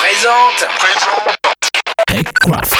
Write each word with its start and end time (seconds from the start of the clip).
Présente. 0.00 0.66
Présente. 0.78 1.36
TechCraft. 2.06 2.79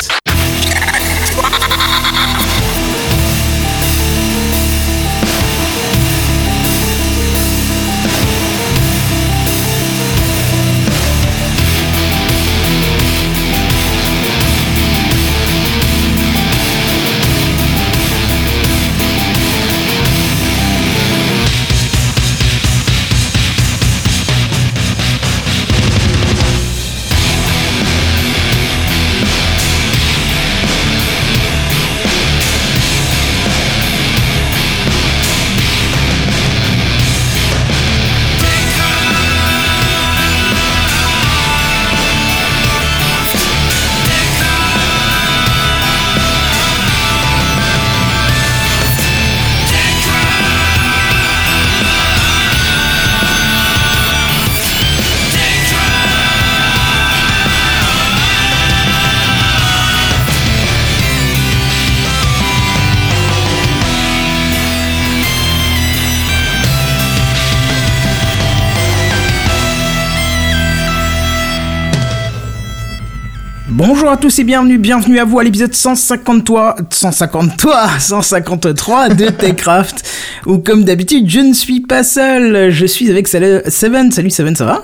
Tous 74.31 74.38
et 74.38 74.44
bienvenue, 74.44 74.78
bienvenue 74.78 75.19
à 75.19 75.25
vous 75.25 75.41
à 75.41 75.42
l'épisode 75.42 75.75
153, 75.75 76.76
153, 76.91 77.98
153 77.98 79.09
de 79.09 79.26
Techcraft, 79.26 80.09
où 80.47 80.59
comme 80.59 80.84
d'habitude 80.84 81.28
je 81.28 81.41
ne 81.41 81.53
suis 81.53 81.81
pas 81.81 82.04
seul, 82.04 82.70
je 82.70 82.86
suis 82.86 83.10
avec 83.10 83.26
Seven, 83.26 84.12
salut 84.12 84.31
Seven, 84.31 84.54
ça 84.54 84.66
va? 84.66 84.82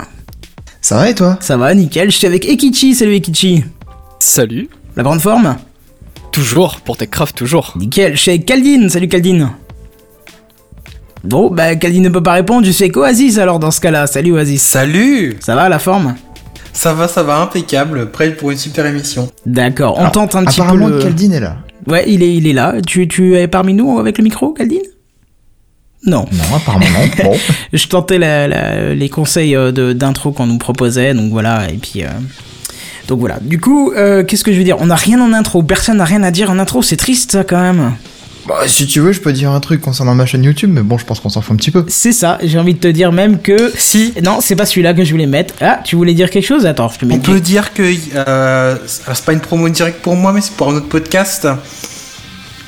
Ça 0.81 0.97
va 0.97 1.11
et 1.11 1.15
toi? 1.15 1.39
Ça 1.41 1.57
va, 1.57 1.73
nickel, 1.75 2.11
je 2.11 2.17
suis 2.17 2.27
avec 2.27 2.45
Ekichi, 2.45 2.97
salut 2.97 3.15
Ekichi. 3.15 3.63
Salut. 4.19 4.69
La 4.97 5.05
grande 5.05 5.21
forme? 5.21 5.57
Toujours, 6.33 6.81
pour 6.81 6.97
Techcraft, 6.97 7.37
toujours. 7.37 7.73
Nickel, 7.77 8.17
je 8.17 8.23
suis 8.23 8.31
avec 8.33 8.47
Kaldin, 8.47 8.89
salut 8.89 9.07
Kaldin. 9.07 9.53
Bon, 11.23 11.51
bah 11.51 11.77
Kaldin 11.77 12.01
ne 12.01 12.09
peut 12.09 12.23
pas 12.23 12.33
répondre, 12.33 12.67
je 12.67 12.73
suis 12.73 12.85
avec 12.85 12.97
Oasis 12.97 13.39
alors 13.39 13.61
dans 13.61 13.71
ce 13.71 13.81
cas-là, 13.81 14.09
salut 14.09 14.33
Oasis. 14.33 14.63
Salut 14.63 15.37
Ça 15.39 15.55
va 15.55 15.69
la 15.69 15.79
forme? 15.79 16.17
Ça 16.77 16.93
va, 16.93 17.09
ça 17.09 17.23
va, 17.23 17.41
impeccable, 17.41 18.11
prêt 18.11 18.31
pour 18.33 18.51
une 18.51 18.59
super 18.59 18.85
émission. 18.87 19.31
D'accord, 19.47 19.97
on 19.97 20.01
Alors, 20.01 20.13
tente 20.13 20.35
un 20.35 20.45
petit 20.45 20.57
peu 20.61 20.63
Apparemment, 20.65 20.89
le... 20.89 21.03
Caldine 21.03 21.33
est 21.33 21.41
là. 21.41 21.57
Ouais, 21.87 22.05
il 22.07 22.23
est, 22.23 22.35
il 22.37 22.47
est 22.47 22.53
là. 22.53 22.75
Tu, 22.87 23.09
tu 23.09 23.35
es 23.37 23.49
parmi 23.49 23.73
nous 23.73 23.99
avec 23.99 24.19
le 24.19 24.25
micro, 24.25 24.53
Kaldin? 24.53 24.77
Non. 26.05 26.27
Non, 26.31 26.57
apparemment 26.57 26.85
non. 27.19 27.25
Bon. 27.25 27.37
Je 27.73 27.87
tentais 27.89 28.19
la- 28.19 28.47
la- 28.47 28.95
les 28.95 29.09
conseils 29.09 29.57
euh, 29.57 29.73
de- 29.73 29.93
d'intro 29.95 30.33
qu'on 30.33 30.47
nous 30.47 30.59
proposait, 30.59 31.15
donc 31.15 31.31
voilà, 31.33 31.69
et 31.71 31.79
puis... 31.79 32.03
euh, 32.05 32.09
Donc 33.09 33.21
voilà. 33.21 33.39
Du 33.41 33.59
coup, 33.59 33.93
euh, 33.93 34.23
qu'est-ce 34.23 34.45
que 34.45 34.53
je 34.53 34.59
veux 34.59 34.65
dire? 34.65 34.77
On 34.81 34.87
n'a 34.87 34.97
rien 34.97 35.21
en 35.21 35.33
intro, 35.33 35.63
personne 35.63 35.97
n'a 35.97 36.05
rien 36.05 36.23
à 36.23 36.31
dire 36.31 36.51
en 36.51 36.59
intro, 36.59 36.83
c'est 36.83 36.97
triste 36.97 37.33
ça 37.33 37.45
quand 37.45 37.61
même. 37.61 37.93
Bah, 38.47 38.61
si 38.67 38.87
tu 38.87 39.01
veux, 39.01 39.13
je 39.13 39.21
peux 39.21 39.33
dire 39.33 39.51
un 39.51 39.59
truc 39.61 39.81
concernant 39.81 40.15
ma 40.15 40.25
chaîne 40.25 40.45
YouTube, 40.45 40.71
mais 40.73 40.83
bon, 40.83 40.99
je 40.99 41.05
pense 41.05 41.19
qu'on 41.19 41.29
s'en 41.29 41.41
fout 41.41 41.55
un 41.55 41.57
petit 41.57 41.73
peu. 41.73 41.85
C'est 41.89 42.13
ça, 42.13 42.39
j'ai 42.43 42.59
envie 42.59 42.75
de 42.75 42.79
te 42.79 42.87
dire 42.89 43.11
même 43.11 43.41
que... 43.41 43.73
Si, 43.77 44.15
Non, 44.23 44.39
c'est 44.41 44.55
pas 44.55 44.67
celui-là 44.67 44.95
que 44.95 45.05
je 45.05 45.11
voulais 45.11 45.27
mettre. 45.27 45.55
Ah, 45.61 45.81
tu 45.85 45.97
voulais 45.97 46.15
dire 46.15 46.31
quelque 46.31 46.47
chose? 46.47 46.65
Attends, 46.65 46.89
je 46.89 46.99
te 47.01 47.05
mets... 47.05 47.15
on 47.15 47.19
peut 47.19 47.41
dire 47.41 47.75
que 47.75 47.83
euh, 48.15 48.77
c'est 48.87 49.25
pas 49.25 49.33
une 49.33 49.41
promo 49.41 49.69
directe 49.69 50.01
pour 50.01 50.15
moi, 50.15 50.33
mais 50.33 50.41
c'est 50.41 50.53
pour 50.55 50.71
un 50.71 50.77
autre 50.77 50.89
podcast. 50.89 51.49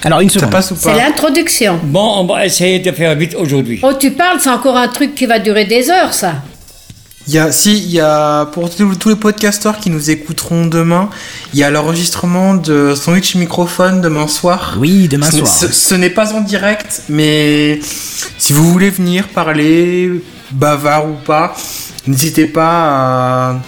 Alors 0.04 0.20
une 0.20 0.30
Ça 0.30 0.40
seconde. 0.40 0.50
passe 0.52 0.70
ou 0.70 0.76
C'est 0.78 0.94
l'introduction. 0.94 1.78
Bon, 1.84 2.18
on 2.18 2.24
va 2.24 2.46
essayer 2.46 2.78
de 2.80 2.90
faire 2.92 3.14
vite 3.16 3.34
aujourd'hui. 3.36 3.80
Oh, 3.82 3.92
tu 3.98 4.10
parles, 4.12 4.38
c'est 4.40 4.50
encore 4.50 4.76
un 4.76 4.88
truc 4.88 5.14
qui 5.14 5.26
va 5.26 5.38
durer 5.38 5.64
des 5.64 5.90
heures, 5.90 6.14
ça. 6.14 6.34
Il 7.28 7.34
y 7.34 7.38
a, 7.38 7.52
si, 7.52 7.76
il 7.76 7.90
y 7.90 8.00
a 8.00 8.46
pour 8.46 8.70
tous 8.74 9.08
les 9.10 9.14
podcasteurs 9.16 9.78
qui 9.78 9.90
nous 9.90 10.08
écouteront 10.10 10.64
demain, 10.64 11.10
il 11.52 11.58
y 11.60 11.62
a 11.62 11.70
l'enregistrement 11.70 12.54
de 12.54 12.94
Sandwich 12.94 13.34
Microphone 13.34 14.00
demain 14.00 14.26
soir. 14.26 14.76
Oui, 14.80 15.08
demain 15.08 15.30
Ce, 15.30 15.36
soir. 15.36 15.46
ce- 15.48 15.68
ce 15.72 15.94
n'est 15.94 16.08
pas 16.08 16.32
en 16.32 16.40
direct, 16.40 17.02
mais 17.10 17.80
si 18.38 18.54
vous 18.54 18.72
voulez 18.72 18.88
venir 18.88 19.28
parler, 19.28 20.10
bavard 20.52 21.06
ou 21.10 21.14
pas, 21.26 21.54
n'hésitez 22.06 22.46
pas 22.46 22.72
à, 23.50 23.60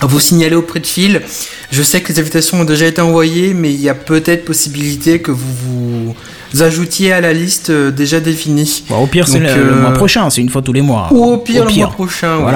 à 0.00 0.06
vous 0.06 0.18
signaler 0.18 0.56
auprès 0.56 0.80
de 0.80 0.86
Phil. 0.86 1.22
Je 1.70 1.82
sais 1.84 2.00
que 2.00 2.12
les 2.12 2.18
invitations 2.18 2.60
ont 2.60 2.64
déjà 2.64 2.86
été 2.86 3.00
envoyées, 3.00 3.54
mais 3.54 3.72
il 3.72 3.80
y 3.80 3.88
a 3.88 3.94
peut-être 3.94 4.44
possibilité 4.44 5.20
que 5.20 5.30
vous 5.30 6.16
vous 6.54 6.62
ajoutiez 6.62 7.12
à 7.12 7.20
la 7.20 7.32
liste 7.32 7.70
euh, 7.70 7.90
déjà 7.92 8.18
définie. 8.20 8.82
Bon, 8.88 8.96
au 9.04 9.06
pire, 9.06 9.28
c'est 9.28 9.38
le, 9.38 9.46
le 9.46 9.72
euh, 9.74 9.80
mois 9.82 9.92
prochain, 9.92 10.30
c'est 10.30 10.40
une 10.40 10.48
fois 10.48 10.62
tous 10.62 10.72
les 10.72 10.80
mois. 10.80 11.08
Ou 11.12 11.24
au 11.24 11.36
pire, 11.36 11.64
le 11.66 11.72
mois 11.74 11.90
prochain. 11.90 12.38
ouais. 12.38 12.52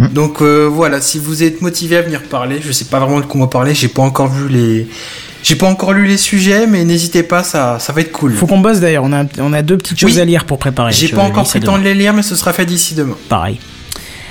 Voilà. 0.00 0.14
Donc 0.14 0.40
euh, 0.40 0.66
voilà, 0.70 1.00
si 1.00 1.18
vous 1.18 1.42
êtes 1.42 1.60
motivé 1.62 1.96
à 1.96 2.02
venir 2.02 2.22
parler, 2.22 2.60
je 2.64 2.72
sais 2.72 2.86
pas 2.86 2.98
vraiment 2.98 3.20
de 3.20 3.26
quoi 3.26 3.40
on 3.40 3.44
va 3.44 3.50
parler, 3.50 3.74
j'ai 3.74 3.88
pas 3.88 4.02
encore 4.02 4.28
vu 4.28 4.48
les, 4.48 4.88
j'ai 5.42 5.56
pas 5.56 5.66
encore 5.68 5.92
lu 5.92 6.06
les 6.06 6.16
sujets, 6.16 6.66
mais 6.66 6.84
n'hésitez 6.84 7.22
pas, 7.22 7.42
ça, 7.42 7.78
ça 7.78 7.92
va 7.92 8.00
être 8.00 8.12
cool. 8.12 8.32
Faut 8.34 8.46
qu'on 8.46 8.58
bosse 8.60 8.80
d'ailleurs, 8.80 9.04
on 9.04 9.12
a, 9.12 9.24
on 9.38 9.52
a 9.52 9.62
deux 9.62 9.76
petites 9.76 9.98
choses 10.00 10.14
Oui. 10.14 10.20
à 10.20 10.24
lire 10.24 10.44
pour 10.46 10.58
préparer. 10.58 10.92
J'ai 10.92 11.08
pas 11.08 11.22
encore 11.22 11.46
pris 11.46 11.60
le 11.60 11.66
temps 11.66 11.78
de 11.78 11.84
les 11.84 11.94
lire, 11.94 12.12
mais 12.14 12.22
ce 12.22 12.34
sera 12.34 12.52
fait 12.52 12.64
d'ici 12.66 12.94
demain. 12.94 13.16
Pareil. 13.28 13.58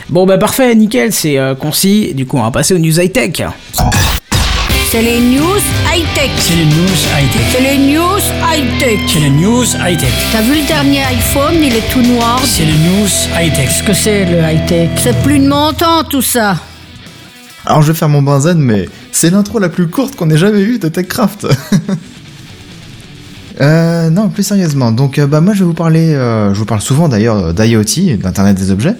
Bon 0.09 0.25
bah 0.25 0.40
parfait, 0.40 0.74
nickel, 0.74 1.13
c'est 1.13 1.38
euh, 1.38 1.53
concis. 1.53 2.13
Du 2.16 2.25
coup, 2.25 2.38
on 2.38 2.44
va 2.44 2.50
passer 2.51 2.74
aux 2.74 2.80
news 2.80 3.00
high 3.00 3.12
tech. 3.12 3.44
C'est 4.91 5.03
les 5.03 5.19
news 5.19 5.61
high-tech. 5.94 6.31
C'est 6.39 6.55
les 6.55 6.66
news 6.66 6.97
high-tech. 7.13 7.44
C'est 7.51 7.61
les 7.61 7.77
news 7.77 8.17
high-tech. 8.41 9.00
C'est 9.05 9.19
les 9.19 9.29
news 9.29 9.63
high-tech. 9.63 10.11
T'as 10.31 10.41
vu 10.41 10.61
le 10.61 10.67
dernier 10.67 11.03
iPhone, 11.03 11.53
il 11.61 11.75
est 11.75 11.88
tout 11.91 12.01
noir. 12.01 12.41
C'est 12.44 12.66
les 12.66 12.73
news 12.73 13.07
high-tech. 13.39 13.67
Qu'est-ce 13.67 13.83
que 13.83 13.94
c'est, 13.94 14.25
le 14.25 14.39
high-tech? 14.39 14.89
C'est 14.97 15.16
plus 15.22 15.38
de 15.38 15.47
mon 15.47 15.73
temps, 15.73 16.03
tout 16.09 16.23
ça. 16.23 16.57
Alors, 17.67 17.83
je 17.83 17.91
vais 17.91 17.97
faire 18.00 18.09
mon 18.09 18.23
benzène, 18.23 18.57
mais 18.57 18.89
c'est 19.11 19.29
l'intro 19.29 19.59
la 19.59 19.69
plus 19.69 19.88
courte 19.89 20.16
qu'on 20.16 20.31
ait 20.31 20.39
jamais 20.39 20.61
eue 20.61 20.79
de 20.79 20.88
TechCraft. 20.88 21.45
euh, 23.61 24.09
non, 24.09 24.29
plus 24.29 24.41
sérieusement. 24.41 24.91
Donc, 24.91 25.19
euh, 25.19 25.27
bah, 25.27 25.39
moi, 25.39 25.53
je 25.53 25.59
vais 25.59 25.66
vous 25.66 25.75
parler, 25.75 26.16
euh, 26.16 26.51
je 26.56 26.57
vous 26.57 26.66
parle 26.66 26.81
souvent 26.81 27.07
d'ailleurs 27.07 27.53
d'IoT, 27.53 28.17
d'Internet 28.17 28.57
des 28.57 28.71
objets. 28.71 28.95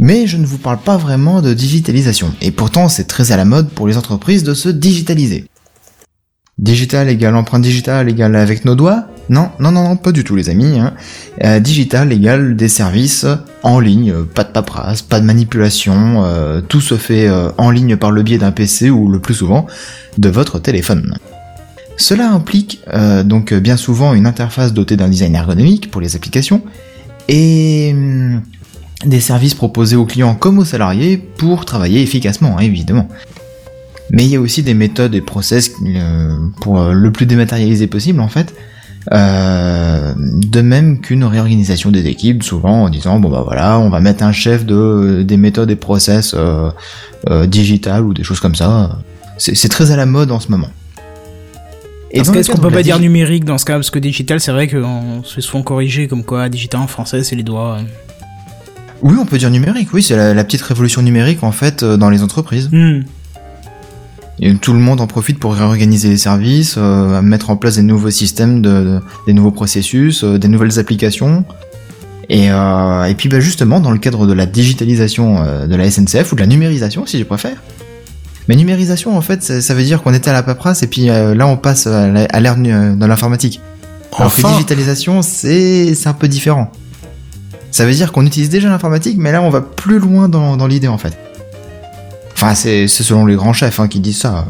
Mais 0.00 0.26
je 0.26 0.36
ne 0.36 0.46
vous 0.46 0.58
parle 0.58 0.78
pas 0.78 0.96
vraiment 0.96 1.42
de 1.42 1.54
digitalisation. 1.54 2.32
Et 2.40 2.50
pourtant, 2.50 2.88
c'est 2.88 3.04
très 3.04 3.32
à 3.32 3.36
la 3.36 3.44
mode 3.44 3.68
pour 3.70 3.88
les 3.88 3.96
entreprises 3.96 4.44
de 4.44 4.54
se 4.54 4.68
digitaliser. 4.68 5.46
Digital 6.58 7.08
égale 7.08 7.36
empreinte 7.36 7.62
digitale 7.62 8.08
égale 8.08 8.34
avec 8.34 8.64
nos 8.64 8.74
doigts 8.74 9.06
Non, 9.28 9.50
non, 9.60 9.70
non, 9.70 9.84
non, 9.84 9.96
pas 9.96 10.10
du 10.10 10.24
tout 10.24 10.34
les 10.34 10.50
amis. 10.50 10.80
Hein. 10.80 10.92
Euh, 11.44 11.60
digital 11.60 12.12
égale 12.12 12.56
des 12.56 12.68
services 12.68 13.26
en 13.62 13.78
ligne, 13.78 14.10
euh, 14.10 14.24
pas 14.24 14.42
de 14.42 14.50
paperasse, 14.50 15.02
pas 15.02 15.20
de 15.20 15.24
manipulation, 15.24 16.24
euh, 16.24 16.60
tout 16.60 16.80
se 16.80 16.96
fait 16.96 17.30
en 17.58 17.70
ligne 17.70 17.96
par 17.96 18.10
le 18.10 18.22
biais 18.22 18.38
d'un 18.38 18.50
PC 18.50 18.90
ou 18.90 19.08
le 19.08 19.20
plus 19.20 19.34
souvent 19.34 19.66
de 20.18 20.28
votre 20.28 20.58
téléphone. 20.58 21.16
Cela 21.96 22.30
implique 22.30 22.80
donc 23.24 23.52
bien 23.54 23.76
souvent 23.76 24.14
une 24.14 24.26
interface 24.26 24.72
dotée 24.72 24.96
d'un 24.96 25.08
design 25.08 25.34
ergonomique 25.34 25.90
pour 25.90 26.00
les 26.00 26.14
applications 26.14 26.62
et 27.28 27.90
hum, 27.92 28.40
des 29.04 29.20
services 29.20 29.54
proposés 29.54 29.96
aux 29.96 30.06
clients 30.06 30.34
comme 30.34 30.58
aux 30.58 30.64
salariés 30.64 31.16
pour 31.16 31.64
travailler 31.64 32.02
efficacement, 32.02 32.58
hein, 32.58 32.62
évidemment. 32.62 33.08
Mais 34.10 34.24
il 34.24 34.30
y 34.30 34.36
a 34.36 34.40
aussi 34.40 34.62
des 34.62 34.74
méthodes 34.74 35.14
et 35.14 35.20
process 35.20 35.70
euh, 35.84 36.34
pour 36.60 36.80
euh, 36.80 36.92
le 36.92 37.12
plus 37.12 37.26
dématérialisé 37.26 37.86
possible 37.86 38.20
en 38.20 38.28
fait. 38.28 38.54
Euh, 39.12 40.12
de 40.18 40.60
même 40.60 41.00
qu'une 41.00 41.24
réorganisation 41.24 41.90
des 41.90 42.06
équipes, 42.06 42.42
souvent 42.42 42.84
en 42.84 42.88
disant 42.90 43.18
bon 43.20 43.30
bah 43.30 43.42
voilà, 43.42 43.78
on 43.78 43.88
va 43.88 44.00
mettre 44.00 44.22
un 44.22 44.32
chef 44.32 44.66
de 44.66 45.22
des 45.26 45.38
méthodes 45.38 45.70
et 45.70 45.76
process 45.76 46.34
euh, 46.36 46.70
euh, 47.30 47.46
digitales 47.46 48.04
ou 48.04 48.12
des 48.12 48.22
choses 48.22 48.40
comme 48.40 48.54
ça. 48.54 48.98
C'est 49.38 49.68
très 49.68 49.92
à 49.92 49.96
la 49.96 50.04
mode 50.04 50.30
en 50.30 50.40
ce 50.40 50.50
moment. 50.50 50.68
Qu'est-ce 52.12 52.30
qu'on 52.30 52.56
cadre 52.56 52.68
peut 52.68 52.74
pas 52.74 52.82
dire 52.82 52.98
numérique 52.98 53.44
dans 53.44 53.56
ce 53.56 53.64
cas? 53.64 53.74
Parce 53.74 53.90
que 53.90 53.98
digital, 53.98 54.40
c'est 54.40 54.50
vrai 54.50 54.66
qu'on 54.66 55.22
se 55.22 55.34
fait 55.36 55.40
souvent 55.40 55.62
corriger 55.62 56.08
comme 56.08 56.24
quoi 56.24 56.48
digital 56.48 56.80
en 56.80 56.86
français, 56.86 57.22
c'est 57.22 57.36
les 57.36 57.42
doigts. 57.44 57.78
Oui, 59.02 59.14
on 59.20 59.26
peut 59.26 59.38
dire 59.38 59.50
numérique. 59.50 59.92
Oui, 59.92 60.02
c'est 60.02 60.16
la, 60.16 60.34
la 60.34 60.44
petite 60.44 60.62
révolution 60.62 61.02
numérique 61.02 61.42
en 61.42 61.52
fait 61.52 61.82
euh, 61.82 61.96
dans 61.96 62.10
les 62.10 62.22
entreprises. 62.22 62.68
Hmm. 62.72 63.00
Et 64.40 64.54
tout 64.54 64.72
le 64.72 64.78
monde 64.78 65.00
en 65.00 65.06
profite 65.08 65.38
pour 65.40 65.54
réorganiser 65.54 66.08
les 66.10 66.16
services, 66.16 66.76
euh, 66.78 67.20
mettre 67.22 67.50
en 67.50 67.56
place 67.56 67.74
des 67.76 67.82
nouveaux 67.82 68.10
systèmes, 68.10 68.62
de, 68.62 68.68
de- 68.70 69.00
des 69.26 69.32
nouveaux 69.32 69.50
processus, 69.50 70.22
euh, 70.22 70.38
des 70.38 70.46
nouvelles 70.48 70.78
applications. 70.78 71.44
Et, 72.28 72.50
euh, 72.50 73.04
et 73.04 73.14
puis 73.14 73.28
bah, 73.28 73.40
justement, 73.40 73.80
dans 73.80 73.90
le 73.90 73.98
cadre 73.98 74.26
de 74.26 74.32
la 74.32 74.46
digitalisation 74.46 75.42
de 75.66 75.74
la 75.74 75.90
SNCF, 75.90 76.32
ou 76.32 76.34
de 76.36 76.40
la 76.40 76.46
numérisation 76.46 77.04
si 77.06 77.18
je 77.18 77.24
préfère, 77.24 77.56
Mais 78.48 78.54
numérisation, 78.56 79.16
en 79.16 79.20
fait, 79.22 79.42
ça, 79.42 79.60
ça 79.60 79.74
veut 79.74 79.82
dire 79.82 80.02
qu'on 80.02 80.12
était 80.14 80.30
à 80.30 80.34
la 80.34 80.42
paperasse 80.42 80.82
et 80.82 80.86
puis 80.88 81.06
là, 81.06 81.46
on 81.46 81.56
passe 81.56 81.86
à 81.86 82.40
l'ère 82.40 82.56
dans 82.56 83.06
l'informatique. 83.06 83.60
Alors 84.16 84.34
que 84.34 84.40
Enfin. 84.40 84.52
digitalisation, 84.52 85.22
c'est 85.22 85.94
un 86.06 86.12
peu 86.12 86.28
différent. 86.28 86.70
Ça 87.70 87.84
veut 87.84 87.92
dire 87.92 88.12
qu'on 88.12 88.26
utilise 88.26 88.48
déjà 88.48 88.68
l'informatique, 88.68 89.16
mais 89.18 89.32
là, 89.32 89.42
on 89.42 89.50
va 89.50 89.60
plus 89.60 89.98
loin 89.98 90.28
dans, 90.28 90.66
l'idée, 90.66 90.88
en 90.88 90.98
fait. 90.98 91.16
Enfin, 92.32 92.54
c'est 92.54 92.88
selon 92.88 93.26
les 93.26 93.34
grands 93.34 93.52
chefs 93.52 93.80
hein, 93.80 93.88
qui 93.88 94.00
disent 94.00 94.20
ça. 94.20 94.46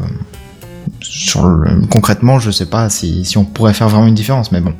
Concrètement, 1.90 2.38
je 2.38 2.50
sais 2.50 2.66
pas 2.66 2.88
si, 2.90 3.24
si 3.24 3.38
on 3.38 3.44
pourrait 3.44 3.74
faire 3.74 3.88
vraiment 3.88 4.06
une 4.06 4.14
différence, 4.14 4.52
mais 4.52 4.60
bon. 4.60 4.74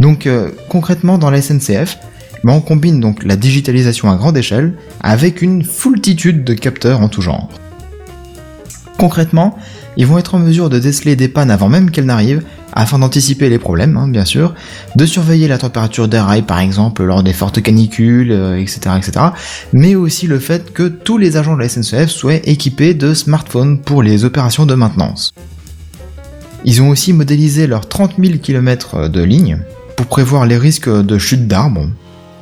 Donc, 0.00 0.26
euh, 0.26 0.50
concrètement, 0.68 1.18
dans 1.18 1.30
la 1.30 1.42
SNCF, 1.42 1.98
ben, 2.44 2.52
on 2.52 2.60
combine 2.60 3.00
donc 3.00 3.24
la 3.24 3.36
digitalisation 3.36 4.10
à 4.10 4.16
grande 4.16 4.36
échelle 4.36 4.74
avec 5.00 5.42
une 5.42 5.64
foultitude 5.64 6.44
de 6.44 6.54
capteurs 6.54 7.00
en 7.00 7.08
tout 7.08 7.22
genre. 7.22 7.48
Concrètement, 8.98 9.56
ils 9.96 10.06
vont 10.06 10.18
être 10.18 10.34
en 10.34 10.38
mesure 10.38 10.70
de 10.70 10.78
déceler 10.78 11.16
des 11.16 11.28
pannes 11.28 11.50
avant 11.50 11.68
même 11.68 11.90
qu'elles 11.90 12.06
n'arrivent, 12.06 12.42
afin 12.78 13.00
d'anticiper 13.00 13.48
les 13.48 13.58
problèmes, 13.58 13.96
hein, 13.96 14.06
bien 14.06 14.24
sûr, 14.24 14.54
de 14.94 15.04
surveiller 15.04 15.48
la 15.48 15.58
température 15.58 16.06
des 16.06 16.20
rails 16.20 16.42
par 16.42 16.60
exemple 16.60 17.02
lors 17.02 17.24
des 17.24 17.32
fortes 17.32 17.60
canicules, 17.60 18.30
euh, 18.30 18.56
etc., 18.56 18.80
etc., 18.96 19.26
mais 19.72 19.96
aussi 19.96 20.28
le 20.28 20.38
fait 20.38 20.72
que 20.72 20.84
tous 20.84 21.18
les 21.18 21.36
agents 21.36 21.56
de 21.56 21.60
la 21.60 21.68
SNCF 21.68 22.08
soient 22.08 22.36
équipés 22.44 22.94
de 22.94 23.14
smartphones 23.14 23.80
pour 23.80 24.04
les 24.04 24.24
opérations 24.24 24.64
de 24.64 24.76
maintenance. 24.76 25.32
Ils 26.64 26.80
ont 26.80 26.90
aussi 26.90 27.12
modélisé 27.12 27.66
leurs 27.66 27.88
30 27.88 28.12
000 28.16 28.38
km 28.38 29.08
de 29.08 29.22
ligne 29.22 29.58
pour 29.96 30.06
prévoir 30.06 30.46
les 30.46 30.56
risques 30.56 30.88
de 30.88 31.18
chute 31.18 31.48
d'arbres, 31.48 31.88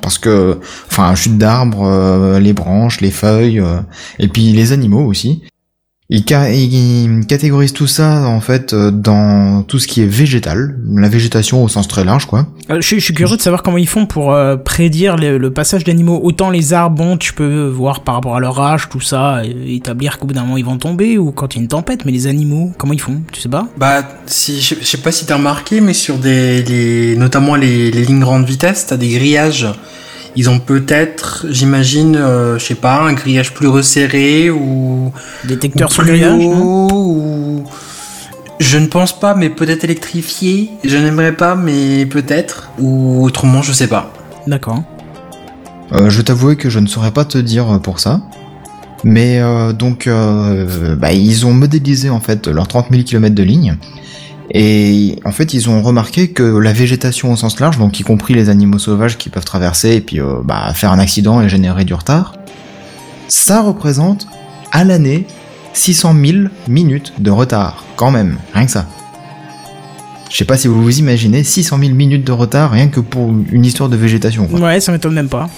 parce 0.02 0.18
que, 0.18 0.60
enfin, 0.90 1.14
chute 1.14 1.38
d'arbres, 1.38 1.86
euh, 1.86 2.38
les 2.40 2.52
branches, 2.52 3.00
les 3.00 3.10
feuilles, 3.10 3.60
euh, 3.60 3.78
et 4.18 4.28
puis 4.28 4.52
les 4.52 4.72
animaux 4.72 5.06
aussi. 5.06 5.44
Ils, 6.08 6.22
ca- 6.28 6.50
ils 6.52 7.26
catégorisent 7.26 7.72
tout 7.72 7.88
ça 7.88 8.28
en 8.28 8.40
fait 8.40 8.72
euh, 8.72 8.92
dans 8.92 9.62
tout 9.64 9.80
ce 9.80 9.88
qui 9.88 10.02
est 10.02 10.06
végétal, 10.06 10.76
la 10.94 11.08
végétation 11.08 11.64
au 11.64 11.68
sens 11.68 11.88
très 11.88 12.04
large 12.04 12.26
quoi. 12.26 12.46
Euh, 12.70 12.76
je, 12.80 12.86
suis- 12.86 13.00
je 13.00 13.04
suis 13.06 13.14
curieux 13.14 13.36
de 13.36 13.42
savoir 13.42 13.64
comment 13.64 13.76
ils 13.76 13.88
font 13.88 14.06
pour 14.06 14.32
euh, 14.32 14.56
prédire 14.56 15.16
le, 15.16 15.36
le 15.36 15.50
passage 15.52 15.82
d'animaux. 15.82 16.20
Autant 16.22 16.50
les 16.50 16.72
arbres, 16.72 16.96
bon, 16.96 17.16
tu 17.16 17.32
peux 17.32 17.66
voir 17.66 18.02
par 18.02 18.14
rapport 18.14 18.36
à 18.36 18.40
leur 18.40 18.60
âge, 18.60 18.88
tout 18.88 19.00
ça, 19.00 19.42
établir 19.66 20.18
qu'au 20.20 20.28
bout 20.28 20.34
d'un 20.34 20.42
moment 20.42 20.56
ils 20.58 20.64
vont 20.64 20.78
tomber 20.78 21.18
ou 21.18 21.32
quand 21.32 21.54
il 21.54 21.56
y 21.56 21.60
a 21.60 21.62
une 21.62 21.68
tempête. 21.68 22.04
Mais 22.04 22.12
les 22.12 22.28
animaux, 22.28 22.72
comment 22.78 22.92
ils 22.92 23.00
font? 23.00 23.22
Tu 23.32 23.40
sais 23.40 23.48
pas? 23.48 23.66
Bah, 23.76 24.06
si, 24.26 24.60
je, 24.60 24.76
je 24.80 24.84
sais 24.86 24.98
pas 24.98 25.10
si 25.10 25.26
t'as 25.26 25.36
remarqué, 25.36 25.80
mais 25.80 25.92
sur 25.92 26.18
des, 26.18 26.62
les, 26.62 27.16
notamment 27.16 27.56
les, 27.56 27.90
les 27.90 28.04
lignes 28.04 28.20
grande 28.20 28.44
vitesse, 28.46 28.86
t'as 28.86 28.96
des 28.96 29.08
grillages. 29.08 29.66
Ils 30.36 30.50
ont 30.50 30.58
peut-être, 30.58 31.46
j'imagine, 31.48 32.16
euh, 32.16 32.58
je 32.58 32.64
sais 32.64 32.74
pas, 32.74 33.00
un 33.00 33.14
grillage 33.14 33.54
plus 33.54 33.68
resserré 33.68 34.50
ou, 34.50 35.12
Détecteur 35.44 35.88
plus 35.88 36.04
grillage, 36.04 36.44
ou 36.44 37.64
je 38.58 38.78
ne 38.78 38.86
pense 38.86 39.18
pas, 39.18 39.34
mais 39.34 39.50
peut-être 39.50 39.84
électrifié. 39.84 40.70
Je 40.84 40.96
n'aimerais 40.96 41.32
pas, 41.32 41.54
mais 41.54 42.06
peut-être. 42.06 42.70
Ou 42.78 43.24
autrement, 43.24 43.62
je 43.62 43.72
sais 43.72 43.86
pas. 43.88 44.12
D'accord. 44.46 44.82
Euh, 45.92 46.10
je 46.10 46.22
t'avoue 46.22 46.56
que 46.56 46.70
je 46.70 46.78
ne 46.78 46.86
saurais 46.86 47.12
pas 47.12 47.24
te 47.24 47.38
dire 47.38 47.80
pour 47.82 48.00
ça. 48.00 48.20
Mais 49.04 49.40
euh, 49.40 49.72
donc, 49.72 50.06
euh, 50.06 50.96
bah, 50.96 51.12
ils 51.12 51.46
ont 51.46 51.52
modélisé 51.52 52.10
en 52.10 52.20
fait 52.20 52.48
leurs 52.48 52.66
30 52.66 52.86
000 52.90 53.02
km 53.02 53.34
de 53.34 53.42
ligne. 53.42 53.76
Et 54.50 55.18
en 55.24 55.32
fait, 55.32 55.54
ils 55.54 55.68
ont 55.68 55.82
remarqué 55.82 56.28
que 56.28 56.42
la 56.42 56.72
végétation 56.72 57.32
au 57.32 57.36
sens 57.36 57.58
large, 57.60 57.78
donc 57.78 57.98
y 57.98 58.02
compris 58.02 58.34
les 58.34 58.48
animaux 58.48 58.78
sauvages 58.78 59.18
qui 59.18 59.28
peuvent 59.28 59.44
traverser 59.44 59.96
et 59.96 60.00
puis 60.00 60.20
euh, 60.20 60.36
bah, 60.44 60.72
faire 60.74 60.92
un 60.92 60.98
accident 60.98 61.40
et 61.42 61.48
générer 61.48 61.84
du 61.84 61.94
retard, 61.94 62.34
ça 63.28 63.60
représente 63.62 64.26
à 64.72 64.84
l'année 64.84 65.26
600 65.72 66.14
000 66.24 66.38
minutes 66.68 67.12
de 67.18 67.30
retard, 67.30 67.84
quand 67.96 68.10
même, 68.10 68.38
rien 68.54 68.66
que 68.66 68.72
ça. 68.72 68.86
Je 70.30 70.36
sais 70.36 70.44
pas 70.44 70.56
si 70.56 70.68
vous 70.68 70.82
vous 70.82 70.98
imaginez 70.98 71.44
600 71.44 71.78
000 71.78 71.92
minutes 71.92 72.24
de 72.24 72.32
retard 72.32 72.70
rien 72.70 72.88
que 72.88 73.00
pour 73.00 73.30
une 73.50 73.64
histoire 73.64 73.88
de 73.88 73.96
végétation. 73.96 74.48
Ouais, 74.52 74.80
ça 74.80 74.90
m'étonne 74.92 75.14
même 75.14 75.28
pas. 75.28 75.48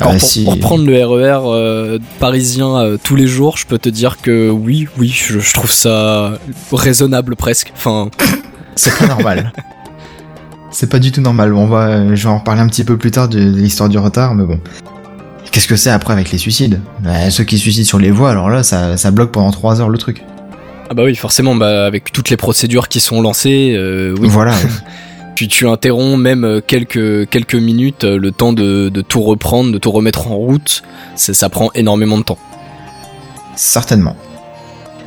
Alors, 0.00 0.12
Euh, 0.14 0.18
pour, 0.18 0.28
si- 0.28 0.44
pour 0.44 0.58
prendre 0.58 0.84
le 0.86 1.04
RER 1.04 1.40
euh, 1.46 1.98
parisien 2.18 2.76
euh, 2.78 2.96
tous 3.02 3.16
les 3.16 3.26
jours, 3.26 3.56
je 3.56 3.66
peux 3.66 3.78
te 3.78 3.88
dire 3.88 4.16
que 4.20 4.50
oui, 4.50 4.88
oui, 4.98 5.08
je, 5.08 5.38
je 5.38 5.52
trouve 5.54 5.70
ça 5.70 6.38
raisonnable 6.72 7.36
presque. 7.36 7.72
Enfin, 7.76 8.10
C'est 8.76 8.96
pas 8.98 9.06
normal. 9.06 9.52
c'est 10.72 10.90
pas 10.90 10.98
du 10.98 11.12
tout 11.12 11.20
normal. 11.20 11.54
On 11.54 11.66
va, 11.66 12.14
je 12.14 12.22
vais 12.24 12.28
en 12.28 12.38
reparler 12.38 12.60
un 12.60 12.66
petit 12.68 12.82
peu 12.84 12.96
plus 12.96 13.12
tard 13.12 13.28
de, 13.28 13.38
de 13.38 13.56
l'histoire 13.56 13.88
du 13.88 13.98
retard, 13.98 14.34
mais 14.34 14.44
bon. 14.44 14.58
Qu'est-ce 15.52 15.68
que 15.68 15.76
c'est 15.76 15.90
après 15.90 16.12
avec 16.12 16.32
les 16.32 16.38
suicides? 16.38 16.80
Bah, 17.00 17.30
Ceux 17.30 17.44
qui 17.44 17.58
suicident 17.58 17.86
sur 17.86 17.98
les 18.00 18.10
voies, 18.10 18.30
alors 18.32 18.50
là, 18.50 18.64
ça, 18.64 18.96
ça 18.96 19.12
bloque 19.12 19.30
pendant 19.30 19.52
3 19.52 19.80
heures 19.80 19.88
le 19.90 19.98
truc. 19.98 20.24
ah 20.90 20.94
bah 20.94 21.04
oui, 21.04 21.14
forcément, 21.14 21.54
bah, 21.54 21.86
avec 21.86 22.10
toutes 22.10 22.30
les 22.30 22.36
procédures 22.36 22.88
qui 22.88 22.98
sont 22.98 23.22
lancées, 23.22 23.74
euh, 23.78 24.16
oui, 24.18 24.26
Voilà. 24.28 24.52
tu, 25.34 25.48
tu 25.48 25.66
interromps 25.66 26.18
même 26.18 26.44
euh, 26.44 26.60
quelques, 26.60 27.54
minutes 27.54 28.04
euh, 28.04 28.18
le 28.18 28.30
temps 28.30 28.52
de, 28.52 28.90
tout 29.06 29.22
reprendre, 29.22 29.72
de 29.72 29.78
tout 29.78 29.90
remettre 29.90 30.28
en 30.28 30.36
route. 30.36 30.82
Ça, 31.16 31.48
prend 31.48 31.70
énormément 31.74 32.18
de 32.18 32.22
temps. 32.22 32.38
Certainement. 33.56 34.16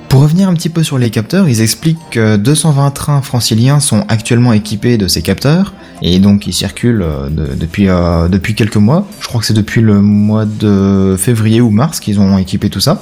Pour 0.09 0.21
revenir 0.21 0.47
un 0.47 0.53
petit 0.53 0.69
peu 0.69 0.83
sur 0.83 0.97
les 0.97 1.09
capteurs, 1.09 1.49
ils 1.49 1.61
expliquent 1.61 2.09
que 2.11 2.37
220 2.37 2.91
trains 2.91 3.21
franciliens 3.21 3.79
sont 3.79 4.05
actuellement 4.07 4.53
équipés 4.53 4.97
de 4.97 5.07
ces 5.09 5.21
capteurs, 5.21 5.73
et 6.01 6.19
donc 6.19 6.47
ils 6.47 6.53
circulent 6.53 7.01
euh, 7.01 7.29
de- 7.29 7.55
depuis, 7.55 8.55
quelques 8.55 8.77
mois. 8.77 9.05
Je 9.19 9.27
crois 9.27 9.41
que 9.41 9.47
c'est 9.47 9.53
depuis 9.53 9.81
le 9.81 10.01
mois 10.01 10.45
de 10.45 11.15
février 11.17 11.59
ou 11.59 11.71
mars 11.71 11.99
qu'ils 11.99 12.19
ont 12.19 12.37
équipé 12.37 12.69
tout 12.69 12.79
ça. 12.79 13.01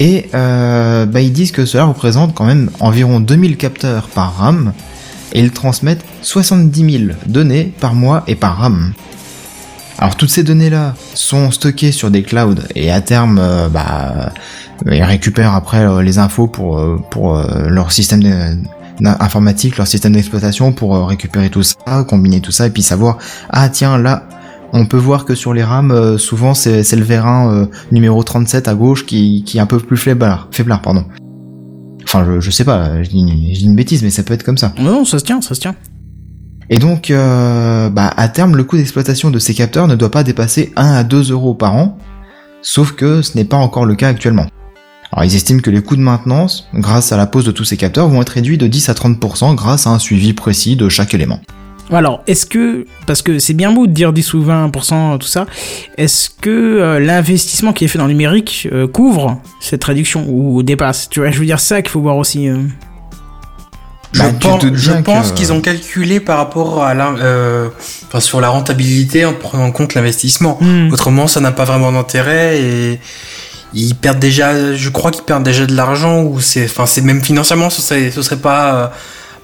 Et 0.00 0.28
bah, 0.32 1.20
ils 1.20 1.32
disent 1.32 1.52
que 1.52 1.64
cela 1.64 1.84
représente 1.84 2.34
quand 2.34 2.44
même 2.44 2.68
environ 2.80 3.20
2000 3.20 3.56
capteurs 3.56 4.08
par 4.08 4.36
RAM, 4.38 4.72
et 5.34 5.40
ils 5.40 5.50
transmettent 5.50 6.04
70 6.22 6.98
000 7.06 7.12
données 7.26 7.72
par 7.80 7.94
mois 7.94 8.24
et 8.26 8.36
par 8.36 8.56
RAM. 8.56 8.94
Alors 9.98 10.16
toutes 10.16 10.30
ces 10.30 10.42
données-là 10.42 10.94
sont 11.14 11.50
stockées 11.50 11.92
sur 11.92 12.10
des 12.10 12.22
clouds 12.22 12.56
et 12.74 12.90
à 12.90 13.00
terme, 13.00 13.38
euh, 13.40 13.68
bah, 13.68 14.32
ils 14.90 15.02
récupèrent 15.02 15.54
après 15.54 15.84
euh, 15.84 16.02
les 16.02 16.18
infos 16.18 16.48
pour 16.48 16.78
euh, 16.78 16.98
pour 17.10 17.40
leur 17.68 17.92
système 17.92 18.64
informatique, 19.04 19.76
leur 19.76 19.86
système 19.86 20.12
d'exploitation 20.12 20.72
pour 20.72 21.08
récupérer 21.08 21.48
tout 21.48 21.62
ça, 21.62 22.04
combiner 22.08 22.40
tout 22.40 22.52
ça 22.52 22.66
et 22.66 22.70
puis 22.70 22.82
savoir 22.82 23.18
ah 23.50 23.68
tiens 23.68 23.98
là 23.98 24.28
on 24.72 24.86
peut 24.86 24.96
voir 24.98 25.24
que 25.24 25.34
sur 25.34 25.52
les 25.52 25.62
rames 25.62 26.18
souvent 26.18 26.54
c'est 26.54 26.90
le 26.92 27.04
vérin 27.04 27.68
numéro 27.92 28.22
37 28.22 28.66
à 28.66 28.74
gauche 28.74 29.06
qui 29.06 29.44
qui 29.44 29.58
est 29.58 29.60
un 29.60 29.66
peu 29.66 29.78
plus 29.78 29.96
faiblard, 29.96 30.48
faiblard 30.50 30.82
pardon. 30.82 31.04
Enfin 32.14 32.24
je, 32.24 32.38
je 32.38 32.50
sais 32.52 32.64
pas, 32.64 33.02
je 33.02 33.08
dis, 33.08 33.18
une, 33.18 33.52
je 33.52 33.58
dis 33.58 33.64
une 33.64 33.74
bêtise 33.74 34.04
mais 34.04 34.10
ça 34.10 34.22
peut 34.22 34.34
être 34.34 34.44
comme 34.44 34.56
ça. 34.56 34.72
Non, 34.78 34.92
non, 34.92 35.04
ça 35.04 35.18
se 35.18 35.24
tient, 35.24 35.40
ça 35.40 35.56
se 35.56 35.60
tient. 35.60 35.74
Et 36.70 36.78
donc, 36.78 37.10
euh, 37.10 37.90
bah, 37.90 38.12
à 38.16 38.28
terme, 38.28 38.56
le 38.56 38.62
coût 38.62 38.76
d'exploitation 38.76 39.32
de 39.32 39.38
ces 39.40 39.52
capteurs 39.52 39.88
ne 39.88 39.96
doit 39.96 40.12
pas 40.12 40.22
dépasser 40.22 40.72
1 40.76 40.92
à 40.94 41.02
2 41.02 41.32
euros 41.32 41.54
par 41.54 41.74
an, 41.74 41.98
sauf 42.62 42.92
que 42.92 43.20
ce 43.20 43.36
n'est 43.36 43.44
pas 43.44 43.56
encore 43.56 43.84
le 43.84 43.96
cas 43.96 44.08
actuellement. 44.08 44.46
Alors, 45.12 45.24
ils 45.24 45.34
estiment 45.34 45.60
que 45.60 45.70
les 45.70 45.82
coûts 45.82 45.96
de 45.96 46.02
maintenance, 46.02 46.68
grâce 46.72 47.10
à 47.10 47.16
la 47.16 47.26
pose 47.26 47.44
de 47.44 47.50
tous 47.50 47.64
ces 47.64 47.76
capteurs, 47.76 48.08
vont 48.08 48.22
être 48.22 48.30
réduits 48.30 48.58
de 48.58 48.68
10 48.68 48.90
à 48.90 48.92
30% 48.92 49.56
grâce 49.56 49.88
à 49.88 49.90
un 49.90 49.98
suivi 49.98 50.34
précis 50.34 50.76
de 50.76 50.88
chaque 50.88 51.14
élément. 51.14 51.40
Alors, 51.92 52.22
est-ce 52.26 52.46
que, 52.46 52.86
parce 53.06 53.20
que 53.22 53.38
c'est 53.38 53.52
bien 53.52 53.70
beau 53.70 53.86
de 53.86 53.92
dire 53.92 54.12
10 54.12 54.34
ou 54.34 54.42
20%, 54.44 55.18
tout 55.18 55.26
ça, 55.26 55.46
est-ce 55.98 56.30
que 56.30 56.48
euh, 56.50 56.98
l'investissement 56.98 57.72
qui 57.72 57.84
est 57.84 57.88
fait 57.88 57.98
dans 57.98 58.06
le 58.06 58.12
numérique 58.12 58.68
euh, 58.72 58.86
couvre 58.88 59.40
cette 59.60 59.84
réduction 59.84 60.24
ou 60.28 60.62
dépasse? 60.62 61.08
Tu 61.10 61.20
vois, 61.20 61.30
je 61.30 61.38
veux 61.38 61.44
dire 61.46 61.60
ça 61.60 61.82
qu'il 61.82 61.90
faut 61.90 62.00
voir 62.00 62.16
aussi. 62.16 62.48
euh. 62.48 62.56
Je 64.12 64.20
Bah, 64.22 64.28
pense, 64.40 64.62
je 64.74 64.92
pense 64.92 65.32
qu'ils 65.32 65.52
ont 65.52 65.60
calculé 65.60 66.20
par 66.20 66.38
rapport 66.38 66.84
à 66.84 66.94
la, 66.94 67.08
euh, 67.18 67.68
enfin, 68.06 68.20
sur 68.20 68.40
la 68.40 68.48
rentabilité 68.48 69.24
en 69.24 69.32
prenant 69.34 69.64
en 69.64 69.72
compte 69.72 69.94
l'investissement. 69.94 70.56
Hmm. 70.60 70.90
Autrement, 70.92 71.26
ça 71.26 71.40
n'a 71.40 71.50
pas 71.52 71.64
vraiment 71.64 71.90
d'intérêt 71.90 72.60
et 72.60 73.00
ils 73.74 73.94
perdent 73.96 74.20
déjà, 74.20 74.74
je 74.74 74.88
crois 74.88 75.10
qu'ils 75.10 75.24
perdent 75.24 75.42
déjà 75.42 75.66
de 75.66 75.74
l'argent 75.74 76.22
ou 76.22 76.40
c'est, 76.40 76.64
enfin, 76.64 76.86
c'est 76.86 77.00
même 77.02 77.22
financièrement, 77.22 77.70
ce 77.70 77.82
serait, 77.82 78.12
ce 78.12 78.22
serait 78.22 78.36
pas, 78.38 78.74
euh, 78.74 78.86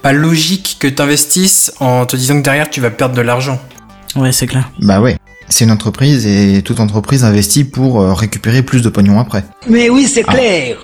pas 0.01 0.13
logique 0.13 0.77
que 0.79 0.87
tu 0.87 1.01
investisses 1.01 1.73
en 1.79 2.05
te 2.05 2.15
disant 2.15 2.37
que 2.39 2.43
derrière 2.43 2.69
tu 2.69 2.81
vas 2.81 2.89
perdre 2.89 3.15
de 3.15 3.21
l'argent. 3.21 3.61
Ouais, 4.15 4.31
c'est 4.31 4.47
clair. 4.47 4.69
Bah 4.81 4.99
ouais, 5.01 5.17
c'est 5.49 5.63
une 5.65 5.71
entreprise 5.71 6.25
et 6.27 6.61
toute 6.63 6.79
entreprise 6.79 7.23
investit 7.23 7.63
pour 7.63 8.01
euh, 8.01 8.13
récupérer 8.13 8.61
plus 8.63 8.81
de 8.81 8.89
pognon 8.89 9.19
après. 9.19 9.43
Mais 9.69 9.89
oui, 9.89 10.05
c'est 10.07 10.23
Ah. 10.27 10.33
clair. 10.33 10.77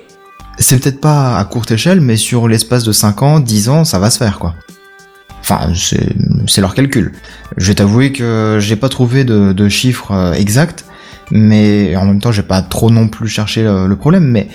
C'est 0.59 0.79
peut-être 0.81 1.01
pas 1.01 1.38
à 1.38 1.45
courte 1.45 1.69
échelle, 1.71 2.01
mais 2.01 2.17
sur 2.17 2.47
l'espace 2.47 2.83
de 2.83 2.91
5 2.91 3.21
ans, 3.21 3.39
10 3.39 3.69
ans, 3.69 3.86
ça 3.86 4.00
va 4.00 4.09
se 4.09 4.17
faire, 4.17 4.39
quoi. 4.39 4.55
Enfin, 5.41 5.71
c'est 5.75 6.09
c'est 6.47 6.62
leur 6.62 6.74
calcul. 6.74 7.13
Je 7.57 7.67
vais 7.67 7.75
t'avouer 7.75 8.12
que 8.12 8.57
j'ai 8.59 8.75
pas 8.75 8.89
trouvé 8.89 9.24
de, 9.24 9.53
de 9.53 9.69
chiffres 9.69 10.12
euh, 10.12 10.33
exacts, 10.33 10.86
mais 11.31 11.95
en 11.95 12.05
même 12.05 12.19
temps, 12.19 12.31
j'ai 12.31 12.43
pas 12.43 12.62
trop 12.62 12.89
non 12.89 13.07
plus 13.07 13.27
cherché 13.27 13.62
le, 13.63 13.88
le 13.88 13.95
problème, 13.95 14.25
mais 14.25 14.47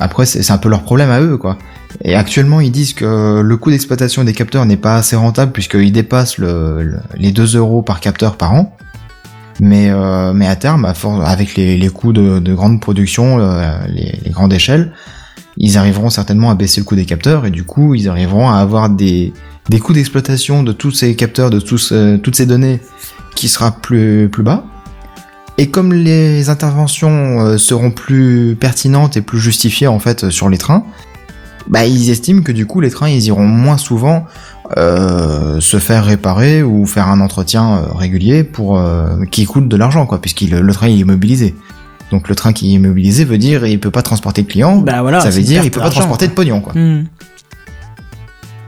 après, 0.00 0.26
c'est 0.26 0.50
un 0.50 0.58
peu 0.58 0.68
leur 0.68 0.82
problème 0.82 1.10
à 1.10 1.20
eux, 1.20 1.36
quoi. 1.36 1.58
Et 2.02 2.14
actuellement, 2.14 2.60
ils 2.60 2.72
disent 2.72 2.92
que 2.94 3.40
le 3.40 3.56
coût 3.56 3.70
d'exploitation 3.70 4.24
des 4.24 4.32
capteurs 4.32 4.66
n'est 4.66 4.76
pas 4.76 4.96
assez 4.96 5.14
rentable 5.16 5.52
puisqu'ils 5.52 5.92
dépassent 5.92 6.38
le, 6.38 6.82
le- 6.82 6.98
les 7.16 7.30
2 7.32 7.56
euros 7.56 7.82
par 7.82 8.00
capteur 8.00 8.36
par 8.36 8.52
an. 8.52 8.76
Mais, 9.60 9.90
euh, 9.90 10.32
mais 10.32 10.48
à 10.48 10.56
terme, 10.56 10.92
avec 11.24 11.54
les, 11.54 11.76
les 11.76 11.88
coûts 11.88 12.12
de, 12.12 12.40
de 12.40 12.54
grande 12.54 12.80
production, 12.80 13.38
euh, 13.38 13.78
les, 13.88 14.18
les 14.24 14.30
grandes 14.32 14.52
échelles, 14.52 14.92
ils 15.56 15.78
arriveront 15.78 16.10
certainement 16.10 16.50
à 16.50 16.56
baisser 16.56 16.80
le 16.80 16.84
coût 16.84 16.96
des 16.96 17.04
capteurs 17.04 17.46
et 17.46 17.50
du 17.52 17.62
coup, 17.62 17.94
ils 17.94 18.08
arriveront 18.08 18.50
à 18.50 18.56
avoir 18.56 18.90
des, 18.90 19.32
des 19.68 19.78
coûts 19.78 19.92
d'exploitation 19.92 20.64
de 20.64 20.72
tous 20.72 20.90
ces 20.90 21.14
capteurs, 21.14 21.50
de 21.50 21.60
tous, 21.60 21.92
euh, 21.92 22.16
toutes 22.18 22.34
ces 22.34 22.46
données 22.46 22.80
qui 23.36 23.48
sera 23.48 23.70
plus, 23.70 24.28
plus 24.28 24.42
bas. 24.42 24.64
Et 25.56 25.70
comme 25.70 25.92
les 25.92 26.48
interventions 26.48 27.40
euh, 27.40 27.58
seront 27.58 27.90
plus 27.90 28.56
pertinentes 28.58 29.16
et 29.16 29.22
plus 29.22 29.38
justifiées 29.38 29.86
en 29.86 30.00
fait 30.00 30.30
sur 30.30 30.48
les 30.48 30.58
trains, 30.58 30.84
bah 31.68 31.86
ils 31.86 32.10
estiment 32.10 32.42
que 32.42 32.52
du 32.52 32.66
coup 32.66 32.80
les 32.80 32.90
trains 32.90 33.08
ils 33.08 33.24
iront 33.26 33.46
moins 33.46 33.78
souvent 33.78 34.26
euh, 34.76 35.60
se 35.60 35.78
faire 35.78 36.04
réparer 36.04 36.62
ou 36.62 36.86
faire 36.86 37.08
un 37.08 37.20
entretien 37.20 37.76
euh, 37.76 37.92
régulier 37.94 38.44
pour 38.44 38.78
euh, 38.78 39.24
qui 39.30 39.44
coûte 39.44 39.68
de 39.68 39.76
l'argent 39.76 40.06
quoi 40.06 40.20
puisque 40.20 40.40
le 40.40 40.72
train 40.72 40.88
il 40.88 40.96
est 40.96 41.00
immobilisé. 41.00 41.54
Donc 42.10 42.28
le 42.28 42.34
train 42.34 42.52
qui 42.52 42.70
est 42.70 42.74
immobilisé 42.74 43.24
veut 43.24 43.38
dire 43.38 43.66
il 43.66 43.78
peut 43.78 43.90
pas 43.90 44.02
transporter 44.02 44.42
de 44.42 44.48
clients. 44.48 44.78
Bah 44.78 45.02
voilà, 45.02 45.20
ça 45.20 45.30
veut 45.30 45.42
dire 45.42 45.62
il 45.64 45.70
peut 45.70 45.80
pas 45.80 45.90
transporter 45.90 46.26
quoi. 46.26 46.30
de 46.30 46.34
pognon 46.34 46.60
quoi. 46.60 46.72
Hmm. 46.74 47.04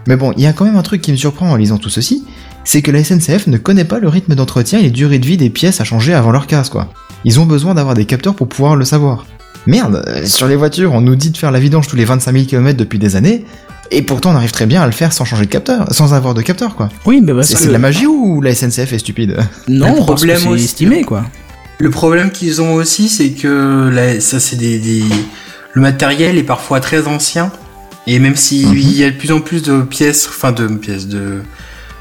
Mais 0.06 0.16
bon, 0.16 0.32
il 0.36 0.42
y 0.42 0.46
a 0.46 0.52
quand 0.52 0.64
même 0.64 0.76
un 0.76 0.82
truc 0.82 1.00
qui 1.00 1.12
me 1.12 1.16
surprend 1.16 1.50
en 1.50 1.56
lisant 1.56 1.78
tout 1.78 1.88
ceci, 1.88 2.24
c'est 2.66 2.82
que 2.82 2.90
la 2.90 3.02
SNCF 3.02 3.46
ne 3.46 3.56
connaît 3.56 3.84
pas 3.84 3.98
le 3.98 4.08
rythme 4.08 4.34
d'entretien 4.34 4.78
et 4.80 4.82
les 4.82 4.90
durées 4.90 5.18
de 5.18 5.26
vie 5.26 5.38
des 5.38 5.48
pièces 5.48 5.80
à 5.80 5.84
changer 5.84 6.12
avant 6.12 6.32
leur 6.32 6.46
casse, 6.46 6.68
quoi. 6.68 6.92
Ils 7.24 7.40
ont 7.40 7.46
besoin 7.46 7.72
d'avoir 7.74 7.94
des 7.94 8.04
capteurs 8.04 8.34
pour 8.34 8.48
pouvoir 8.48 8.76
le 8.76 8.84
savoir. 8.84 9.24
Merde, 9.66 10.04
euh, 10.06 10.26
sur 10.26 10.46
les 10.46 10.56
voitures, 10.56 10.92
on 10.92 11.00
nous 11.00 11.16
dit 11.16 11.30
de 11.30 11.36
faire 11.38 11.50
la 11.50 11.58
vidange 11.60 11.86
tous 11.88 11.96
les 11.96 12.04
25 12.04 12.32
000 12.32 12.44
km 12.44 12.76
depuis 12.76 12.98
des 12.98 13.16
années, 13.16 13.44
et 13.90 14.02
pourtant 14.02 14.32
on 14.32 14.36
arrive 14.36 14.50
très 14.50 14.66
bien 14.66 14.82
à 14.82 14.86
le 14.86 14.92
faire 14.92 15.12
sans 15.12 15.24
changer 15.24 15.46
de 15.46 15.50
capteur, 15.50 15.86
sans 15.92 16.12
avoir 16.12 16.34
de 16.34 16.42
capteur, 16.42 16.74
quoi. 16.76 16.88
Oui, 17.06 17.20
mais 17.22 17.32
bah, 17.32 17.42
C'est 17.44 17.66
de 17.68 17.72
la 17.72 17.78
magie 17.78 18.06
ou 18.06 18.42
la 18.42 18.54
SNCF 18.54 18.92
est 18.92 18.98
stupide? 18.98 19.36
Non, 19.68 19.94
Le 19.94 19.96
problème 19.96 20.38
c'est 20.40 20.48
aussi- 20.48 20.64
estimé, 20.64 21.02
quoi. 21.02 21.24
Le 21.78 21.90
problème 21.90 22.30
qu'ils 22.30 22.60
ont 22.62 22.74
aussi, 22.74 23.08
c'est 23.08 23.30
que 23.30 23.88
là, 23.92 24.18
ça, 24.20 24.40
c'est 24.40 24.56
des, 24.56 24.78
des- 24.78 25.04
le 25.72 25.82
matériel 25.82 26.38
est 26.38 26.42
parfois 26.42 26.80
très 26.80 27.06
ancien. 27.06 27.52
Et 28.06 28.18
même 28.20 28.36
s'il 28.36 28.68
Mhm. 28.68 28.76
y 28.78 29.04
a 29.04 29.10
de 29.10 29.16
plus 29.16 29.32
en 29.32 29.40
plus 29.40 29.62
de 29.62 29.82
pièces, 29.82 30.26
enfin 30.28 30.52
de 30.52 30.68
pièces, 30.68 31.06
de, 31.08 31.42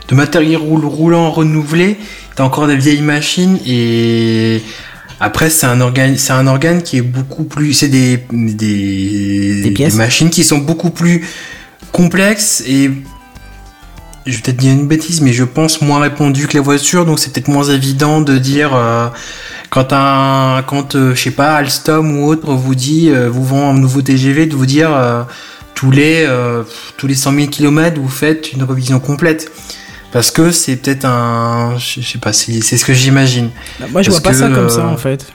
de 0.07 0.15
matériel 0.15 0.57
roulant 0.57 1.31
renouvelé, 1.31 1.97
t'as 2.35 2.43
encore 2.43 2.67
des 2.67 2.75
vieilles 2.75 3.01
machines 3.01 3.59
et 3.65 4.62
après 5.19 5.50
c'est 5.50 5.65
un 5.65 5.81
organe, 5.81 6.17
c'est 6.17 6.33
un 6.33 6.47
organe 6.47 6.83
qui 6.83 6.97
est 6.97 7.01
beaucoup 7.01 7.45
plus, 7.45 7.74
c'est 7.74 7.88
des, 7.88 8.25
des, 8.31 9.71
Des 9.71 9.89
machines 9.91 10.29
qui 10.29 10.43
sont 10.43 10.59
beaucoup 10.59 10.89
plus 10.89 11.25
complexes 11.91 12.63
et 12.67 12.91
je 14.25 14.31
vais 14.35 14.41
peut-être 14.41 14.57
dire 14.57 14.74
une 14.74 14.88
bêtise, 14.88 15.21
mais 15.21 15.33
je 15.33 15.43
pense 15.43 15.81
moins 15.81 16.00
répandu 16.00 16.47
que 16.47 16.53
les 16.53 16.59
voitures, 16.59 17.05
donc 17.05 17.19
c'est 17.19 17.31
peut-être 17.31 17.47
moins 17.47 17.65
évident 17.65 18.21
de 18.21 18.38
dire 18.38 18.71
euh, 18.74 19.07
quand 19.69 19.93
un, 19.93 20.63
quand 20.63 20.95
euh, 20.95 21.13
je 21.13 21.21
sais 21.21 21.31
pas 21.31 21.55
Alstom 21.55 22.17
ou 22.17 22.27
autre 22.27 22.53
vous 22.53 22.75
dit, 22.75 23.09
euh, 23.09 23.29
vous 23.29 23.45
vend 23.45 23.69
un 23.69 23.74
nouveau 23.74 24.01
TGV, 24.01 24.47
de 24.47 24.55
vous 24.55 24.65
dire 24.65 24.89
tous 25.75 25.91
les 25.91 26.27
tous 26.97 27.07
les 27.07 27.15
100 27.15 27.33
000 27.35 27.47
km 27.47 28.00
vous 28.00 28.09
faites 28.09 28.51
une 28.53 28.63
révision 28.63 29.00
complète, 29.00 29.51
parce 30.15 30.31
que 30.31 30.50
c'est 30.51 30.77
peut-être 30.77 31.03
un, 31.03 31.75
je 31.77 32.00
sais 32.00 32.19
pas, 32.19 32.31
c'est 32.31 32.62
c'est 32.62 32.77
ce 32.77 32.86
que 32.86 32.93
j'imagine. 32.93 33.50
Bah, 33.81 33.88
Moi, 33.91 34.01
je 34.01 34.10
Parce 34.10 34.22
vois 34.22 34.31
pas 34.31 34.38
ça 34.38 34.48
comme 34.48 34.69
ça, 34.69 34.86
euh, 34.86 34.93
en 34.93 34.95
fait. 34.95 35.25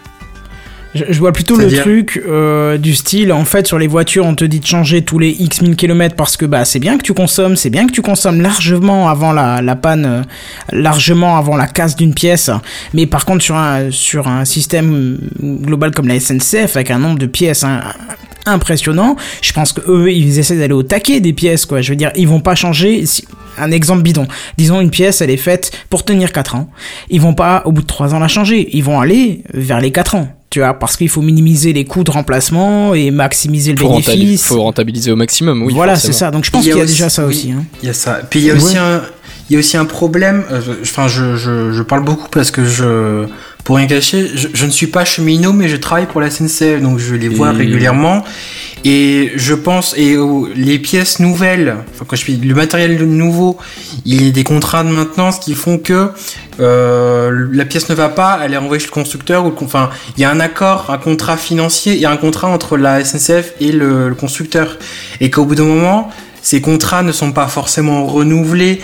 Je, 0.94 1.04
je 1.10 1.18
vois 1.18 1.32
plutôt 1.32 1.56
le 1.56 1.68
truc 1.82 2.18
euh, 2.26 2.78
du 2.78 2.94
style, 2.94 3.30
en 3.30 3.44
fait, 3.44 3.66
sur 3.66 3.78
les 3.78 3.86
voitures, 3.88 4.24
on 4.24 4.34
te 4.34 4.44
dit 4.46 4.58
de 4.58 4.64
changer 4.64 5.02
tous 5.02 5.18
les 5.18 5.28
X 5.38 5.60
1000 5.60 5.76
km 5.76 6.16
parce 6.16 6.38
que 6.38 6.46
bah 6.46 6.64
c'est 6.64 6.78
bien 6.78 6.96
que 6.96 7.02
tu 7.02 7.12
consommes, 7.12 7.56
c'est 7.56 7.68
bien 7.68 7.86
que 7.86 7.92
tu 7.92 8.00
consommes 8.00 8.40
largement 8.40 9.10
avant 9.10 9.32
la, 9.34 9.60
la 9.60 9.76
panne, 9.76 10.06
euh, 10.06 10.22
largement 10.72 11.36
avant 11.36 11.56
la 11.58 11.66
casse 11.66 11.94
d'une 11.94 12.14
pièce. 12.14 12.48
Mais 12.94 13.06
par 13.06 13.26
contre, 13.26 13.44
sur 13.44 13.56
un, 13.56 13.90
sur 13.90 14.28
un 14.28 14.46
système 14.46 15.18
global 15.42 15.90
comme 15.90 16.08
la 16.08 16.18
SNCF, 16.18 16.74
avec 16.76 16.90
un 16.90 16.98
nombre 16.98 17.18
de 17.18 17.26
pièces 17.26 17.64
hein, 17.64 17.82
impressionnant, 18.46 19.14
je 19.42 19.52
pense 19.52 19.74
que 19.74 19.82
eux, 19.86 20.10
ils 20.10 20.38
essaient 20.38 20.56
d'aller 20.56 20.72
au 20.72 20.82
taquet 20.82 21.20
des 21.20 21.34
pièces, 21.34 21.66
quoi. 21.66 21.82
Je 21.82 21.90
veux 21.90 21.96
dire, 21.96 22.10
ils 22.16 22.26
vont 22.26 22.40
pas 22.40 22.54
changer. 22.54 23.04
si- 23.04 23.26
un 23.58 23.70
exemple 23.70 24.02
bidon. 24.02 24.26
Disons 24.56 24.80
une 24.80 24.90
pièce, 24.90 25.20
elle 25.20 25.30
est 25.30 25.36
faite 25.36 25.70
pour 25.90 26.04
tenir 26.04 26.32
4 26.32 26.54
ans. 26.54 26.70
Ils 27.10 27.20
vont 27.20 27.34
pas 27.34 27.62
au 27.66 27.72
bout 27.72 27.82
de 27.82 27.86
3 27.86 28.14
ans 28.14 28.18
la 28.18 28.28
changer. 28.28 28.68
Ils 28.76 28.84
vont 28.84 29.00
aller 29.00 29.42
vers 29.52 29.80
les 29.80 29.92
4 29.92 30.14
ans. 30.14 30.28
Tu 30.50 30.58
vois, 30.58 30.74
parce 30.74 30.96
qu'il 30.96 31.08
faut 31.08 31.22
minimiser 31.22 31.72
les 31.72 31.84
coûts 31.84 32.02
de 32.02 32.10
remplacement 32.10 32.92
et 32.94 33.12
maximiser 33.12 33.72
le 33.72 33.78
Faut, 33.78 33.88
bénéfice. 33.90 34.46
faut 34.46 34.60
rentabiliser 34.62 35.12
au 35.12 35.16
maximum, 35.16 35.62
oui. 35.62 35.72
voilà, 35.72 35.94
c'est 35.94 36.12
ça. 36.12 36.32
Donc 36.32 36.44
je 36.44 36.50
pense 36.50 36.64
Il 36.64 36.68
y 36.68 36.70
a 36.70 36.72
qu'il 36.72 36.78
y 36.78 36.82
a 36.82 36.84
aussi- 36.86 36.92
déjà 36.94 37.08
ça 37.08 37.22
oui. 37.24 37.28
aussi. 37.34 37.52
Hein. 37.52 37.62
Il 37.82 37.86
y 37.86 37.90
a 37.90 37.94
ça. 37.94 38.20
Puis 38.28 38.40
il 38.40 38.46
y 38.46 38.50
a 38.50 38.54
aussi 38.56 38.76
un, 38.76 39.00
il 39.48 39.52
y 39.52 39.56
a 39.56 39.58
aussi 39.60 39.76
un 39.76 39.84
problème. 39.84 40.42
euh, 40.50 40.60
Enfin, 40.82 41.06
je, 41.06 41.36
je, 41.36 41.70
je 41.72 41.82
parle 41.82 42.02
beaucoup 42.04 42.28
parce 42.30 42.50
que 42.50 42.64
je, 42.64 43.26
pour 43.64 43.76
rien 43.76 43.86
cacher, 43.86 44.28
je, 44.34 44.48
je 44.52 44.66
ne 44.66 44.70
suis 44.70 44.86
pas 44.88 45.04
cheminot, 45.04 45.52
mais 45.52 45.68
je 45.68 45.76
travaille 45.76 46.06
pour 46.06 46.20
la 46.20 46.30
SNCF, 46.30 46.80
donc 46.80 46.98
je 46.98 47.14
les 47.14 47.28
vois 47.28 47.52
Et- 47.52 47.56
régulièrement. 47.56 48.24
Et 48.82 49.32
je 49.36 49.52
pense, 49.52 49.94
et 49.98 50.16
oh, 50.16 50.48
les 50.56 50.78
pièces 50.78 51.20
nouvelles, 51.20 51.76
enfin 51.92 52.06
quand 52.08 52.16
je 52.16 52.24
dis 52.24 52.36
le 52.48 52.54
matériel 52.54 52.96
nouveau, 53.04 53.58
il 54.06 54.24
y 54.24 54.28
a 54.28 54.30
des 54.30 54.42
contrats 54.42 54.82
de 54.84 54.88
maintenance 54.88 55.38
qui 55.38 55.54
font 55.54 55.76
que 55.76 56.08
euh, 56.60 57.46
la 57.52 57.66
pièce 57.66 57.90
ne 57.90 57.94
va 57.94 58.08
pas, 58.08 58.40
elle 58.42 58.54
est 58.54 58.56
envoyée 58.56 58.80
chez 58.80 58.86
le 58.86 58.92
constructeur 58.92 59.44
ou 59.44 59.50
le 59.50 59.54
enfin 59.62 59.90
il 60.16 60.22
y 60.22 60.24
a 60.24 60.30
un 60.30 60.40
accord, 60.40 60.86
un 60.88 60.96
contrat 60.96 61.36
financier, 61.36 61.92
il 61.92 62.00
y 62.00 62.06
a 62.06 62.10
un 62.10 62.16
contrat 62.16 62.48
entre 62.48 62.78
la 62.78 63.04
SNCF 63.04 63.52
et 63.60 63.70
le, 63.70 64.08
le 64.08 64.14
constructeur, 64.14 64.78
et 65.20 65.28
qu'au 65.28 65.44
bout 65.44 65.56
d'un 65.56 65.64
moment, 65.64 66.10
ces 66.40 66.62
contrats 66.62 67.02
ne 67.02 67.12
sont 67.12 67.32
pas 67.32 67.48
forcément 67.48 68.06
renouvelés 68.06 68.80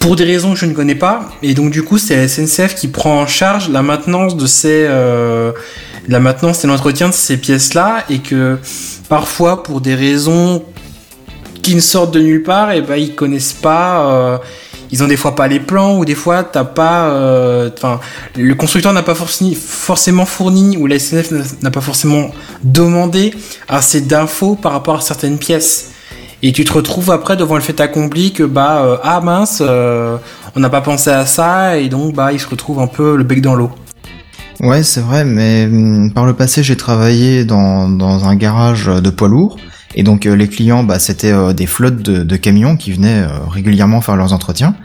pour 0.00 0.16
des 0.16 0.24
raisons 0.24 0.54
que 0.54 0.58
je 0.58 0.66
ne 0.66 0.72
connais 0.74 0.94
pas, 0.96 1.28
et 1.42 1.54
donc 1.54 1.70
du 1.70 1.82
coup 1.82 1.98
c'est 1.98 2.16
la 2.16 2.26
SNCF 2.26 2.74
qui 2.74 2.88
prend 2.88 3.20
en 3.20 3.26
charge 3.26 3.68
la 3.68 3.82
maintenance 3.82 4.36
de 4.36 4.46
ces 4.46 4.84
euh, 4.88 5.52
la 6.08 6.18
maintenance 6.20 6.64
et 6.64 6.66
l'entretien 6.66 7.08
de 7.08 7.14
ces 7.14 7.36
pièces-là, 7.36 8.04
et 8.10 8.18
que 8.18 8.58
parfois 9.08 9.62
pour 9.62 9.80
des 9.80 9.94
raisons 9.94 10.64
qui 11.62 11.74
ne 11.74 11.80
sortent 11.80 12.12
de 12.14 12.20
nulle 12.20 12.42
part, 12.42 12.72
et 12.72 12.80
ben 12.80 12.96
ils 12.96 13.14
connaissent 13.14 13.52
pas. 13.52 14.06
euh, 14.10 14.38
ils 14.92 15.04
ont 15.04 15.06
des 15.06 15.16
fois 15.16 15.36
pas 15.36 15.46
les 15.46 15.60
plans 15.60 15.96
ou 15.98 16.04
des 16.04 16.16
fois 16.16 16.42
t'as 16.42 16.64
pas, 16.64 17.10
euh, 17.10 17.70
enfin 17.76 18.00
le 18.36 18.54
constructeur 18.56 18.92
n'a 18.92 19.04
pas 19.04 19.14
forcément 19.14 20.24
fourni 20.26 20.76
ou 20.78 20.88
la 20.88 20.96
n'a- 20.96 21.44
n'a 21.62 21.70
pas 21.70 21.80
forcément 21.80 22.32
demandé 22.64 23.32
assez 23.68 24.00
d'infos 24.00 24.56
par 24.56 24.72
rapport 24.72 24.96
à 24.96 25.00
certaines 25.00 25.38
pièces. 25.38 25.89
Et 26.42 26.52
tu 26.52 26.64
te 26.64 26.72
retrouves 26.72 27.10
après 27.10 27.36
devant 27.36 27.56
le 27.56 27.60
fait 27.60 27.80
accompli 27.80 28.32
que 28.32 28.42
bah 28.42 28.82
euh, 28.82 28.96
ah 29.02 29.20
mince, 29.20 29.62
euh, 29.64 30.16
on 30.56 30.60
n'a 30.60 30.70
pas 30.70 30.80
pensé 30.80 31.10
à 31.10 31.26
ça 31.26 31.76
et 31.76 31.90
donc 31.90 32.14
bah 32.14 32.32
il 32.32 32.40
se 32.40 32.48
retrouve 32.48 32.80
un 32.80 32.86
peu 32.86 33.16
le 33.16 33.24
bec 33.24 33.42
dans 33.42 33.54
l'eau. 33.54 33.70
Ouais, 34.60 34.82
c'est 34.82 35.00
vrai, 35.00 35.24
mais 35.24 35.66
hum, 35.66 36.12
par 36.14 36.24
le 36.24 36.32
passé, 36.32 36.62
j'ai 36.62 36.76
travaillé 36.76 37.44
dans, 37.44 38.24
un 38.26 38.36
garage 38.36 38.86
de 38.86 39.10
poids 39.10 39.28
lourds. 39.28 39.56
Et 39.94 40.02
donc, 40.02 40.26
euh, 40.26 40.36
les 40.36 40.48
clients, 40.48 40.84
bah, 40.84 40.98
c'était 40.98 41.32
des 41.54 41.66
flottes 41.66 42.02
de, 42.02 42.36
camions 42.36 42.76
qui 42.76 42.92
venaient 42.92 43.24
régulièrement 43.50 44.02
faire 44.02 44.16
leurs 44.16 44.34
entretiens. 44.34 44.76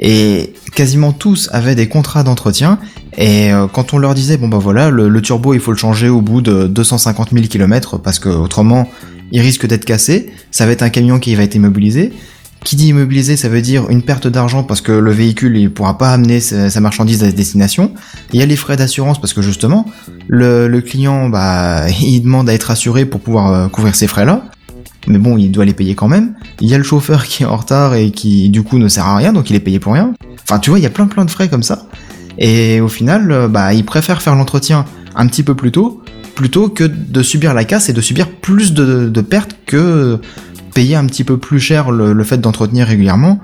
Et 0.00 0.54
quasiment 0.74 1.12
tous 1.12 1.50
avaient 1.52 1.74
des 1.74 1.88
contrats 1.88 2.22
d'entretien. 2.22 2.78
Et 3.16 3.50
quand 3.72 3.92
on 3.92 3.98
leur 3.98 4.14
disait, 4.14 4.38
bon 4.38 4.48
bah 4.48 4.58
voilà, 4.58 4.90
le, 4.90 5.08
le 5.08 5.22
turbo, 5.22 5.54
il 5.54 5.60
faut 5.60 5.70
le 5.70 5.76
changer 5.76 6.08
au 6.08 6.20
bout 6.20 6.40
de 6.40 6.66
250 6.66 7.30
000 7.30 7.46
km 7.46 7.98
parce 7.98 8.18
que 8.18 8.28
autrement, 8.28 8.88
il 9.32 9.40
risque 9.40 9.66
d'être 9.66 9.84
cassé. 9.84 10.32
Ça 10.50 10.66
va 10.66 10.72
être 10.72 10.82
un 10.82 10.90
camion 10.90 11.18
qui 11.18 11.34
va 11.34 11.42
être 11.42 11.54
immobilisé. 11.54 12.12
Qui 12.64 12.76
dit 12.76 12.88
immobilisé, 12.88 13.36
ça 13.36 13.50
veut 13.50 13.60
dire 13.60 13.90
une 13.90 14.02
perte 14.02 14.26
d'argent 14.26 14.62
parce 14.62 14.80
que 14.80 14.92
le 14.92 15.10
véhicule, 15.12 15.56
il 15.58 15.70
pourra 15.70 15.98
pas 15.98 16.12
amener 16.12 16.40
sa, 16.40 16.80
marchandise 16.80 17.22
à 17.22 17.30
destination. 17.30 17.92
Il 18.32 18.40
y 18.40 18.42
a 18.42 18.46
les 18.46 18.56
frais 18.56 18.76
d'assurance 18.76 19.20
parce 19.20 19.34
que 19.34 19.42
justement, 19.42 19.84
le, 20.28 20.66
le 20.66 20.80
client, 20.80 21.28
bah, 21.28 21.88
il 22.00 22.20
demande 22.20 22.48
à 22.48 22.54
être 22.54 22.70
assuré 22.70 23.04
pour 23.04 23.20
pouvoir 23.20 23.52
euh, 23.52 23.68
couvrir 23.68 23.94
ces 23.94 24.06
frais-là. 24.06 24.44
Mais 25.06 25.18
bon, 25.18 25.36
il 25.36 25.50
doit 25.50 25.66
les 25.66 25.74
payer 25.74 25.94
quand 25.94 26.08
même. 26.08 26.34
Il 26.60 26.68
y 26.68 26.74
a 26.74 26.78
le 26.78 26.84
chauffeur 26.84 27.24
qui 27.26 27.42
est 27.42 27.46
en 27.46 27.56
retard 27.56 27.94
et 27.94 28.10
qui, 28.10 28.48
du 28.48 28.62
coup, 28.62 28.78
ne 28.78 28.88
sert 28.88 29.06
à 29.06 29.16
rien, 29.16 29.32
donc 29.32 29.50
il 29.50 29.56
est 29.56 29.60
payé 29.60 29.78
pour 29.78 29.92
rien. 29.92 30.14
Enfin, 30.42 30.58
tu 30.58 30.70
vois, 30.70 30.78
il 30.78 30.82
y 30.82 30.86
a 30.86 30.90
plein 30.90 31.06
plein 31.06 31.26
de 31.26 31.30
frais 31.30 31.48
comme 31.48 31.62
ça. 31.62 31.86
Et 32.38 32.80
au 32.80 32.88
final, 32.88 33.30
euh, 33.30 33.48
bah, 33.48 33.74
il 33.74 33.84
préfère 33.84 34.22
faire 34.22 34.34
l'entretien 34.34 34.84
un 35.14 35.26
petit 35.26 35.42
peu 35.42 35.54
plus 35.54 35.70
tôt, 35.70 36.02
plutôt 36.34 36.68
que 36.68 36.84
de 36.84 37.22
subir 37.22 37.54
la 37.54 37.64
casse 37.64 37.88
et 37.88 37.92
de 37.92 38.00
subir 38.00 38.28
plus 38.30 38.72
de, 38.72 39.08
de 39.08 39.20
pertes 39.20 39.56
que 39.66 40.18
payer 40.74 40.96
un 40.96 41.06
petit 41.06 41.24
peu 41.24 41.38
plus 41.38 41.60
cher 41.60 41.90
le, 41.90 42.12
le 42.12 42.24
fait 42.24 42.38
d'entretenir 42.38 42.86
régulièrement 42.86 43.40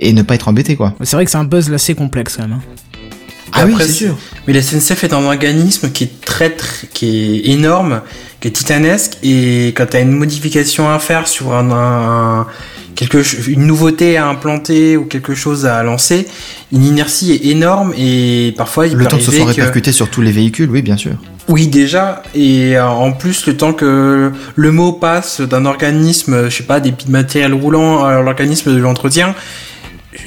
et 0.00 0.12
ne 0.12 0.22
pas 0.22 0.34
être 0.34 0.48
embêté, 0.48 0.76
quoi. 0.76 0.94
C'est 1.02 1.16
vrai 1.16 1.24
que 1.24 1.30
c'est 1.30 1.36
un 1.38 1.44
buzz 1.44 1.72
assez 1.72 1.94
complexe 1.94 2.36
quand 2.36 2.42
même. 2.48 2.52
hein. 2.58 2.62
Ah 3.52 3.64
oui, 3.64 3.72
Après, 3.72 3.86
c'est 3.86 3.92
sûr. 3.92 4.18
Mais 4.46 4.52
la 4.52 4.60
SNCF 4.62 5.04
est 5.04 5.12
un 5.14 5.24
organisme 5.24 5.90
qui 5.90 6.04
est 6.04 6.20
très, 6.20 6.50
très 6.50 6.86
qui 6.88 7.06
est 7.46 7.48
énorme, 7.52 8.02
qui 8.40 8.48
est 8.48 8.50
titanesque, 8.50 9.12
et 9.22 9.68
quand 9.68 9.86
tu 9.90 9.96
as 9.96 10.00
une 10.00 10.12
modification 10.12 10.90
à 10.90 10.98
faire 10.98 11.26
sur 11.26 11.54
un, 11.54 11.70
un- 11.70 12.46
quelque 12.98 13.22
une 13.48 13.64
nouveauté 13.64 14.16
à 14.16 14.26
implanter 14.26 14.96
ou 14.96 15.04
quelque 15.04 15.34
chose 15.36 15.66
à 15.66 15.82
lancer, 15.84 16.26
une 16.72 16.84
inertie 16.84 17.30
est 17.32 17.46
énorme 17.46 17.94
et 17.96 18.52
parfois 18.56 18.88
il 18.88 18.94
Le 18.94 19.04
peut 19.04 19.10
temps 19.10 19.16
que 19.18 19.22
ce 19.22 19.28
arriver 19.28 19.44
soit 19.44 19.54
que- 19.54 19.60
répercuté 19.60 19.92
sur 19.92 20.10
tous 20.10 20.20
les 20.20 20.32
véhicules, 20.32 20.68
oui, 20.68 20.82
bien 20.82 20.96
sûr. 20.96 21.12
Oui, 21.48 21.68
déjà. 21.68 22.22
Et 22.34 22.76
euh, 22.76 22.86
en 22.86 23.12
plus, 23.12 23.46
le 23.46 23.56
temps 23.56 23.72
que 23.72 24.32
le 24.54 24.72
mot 24.72 24.92
passe 24.92 25.40
d'un 25.40 25.64
organisme, 25.64 26.50
je 26.50 26.56
sais 26.56 26.64
pas, 26.64 26.80
des 26.80 26.92
petits 26.92 27.10
matériels 27.10 27.54
roulants 27.54 28.04
à 28.04 28.20
l'organisme 28.20 28.74
de 28.74 28.78
l'entretien, 28.78 29.34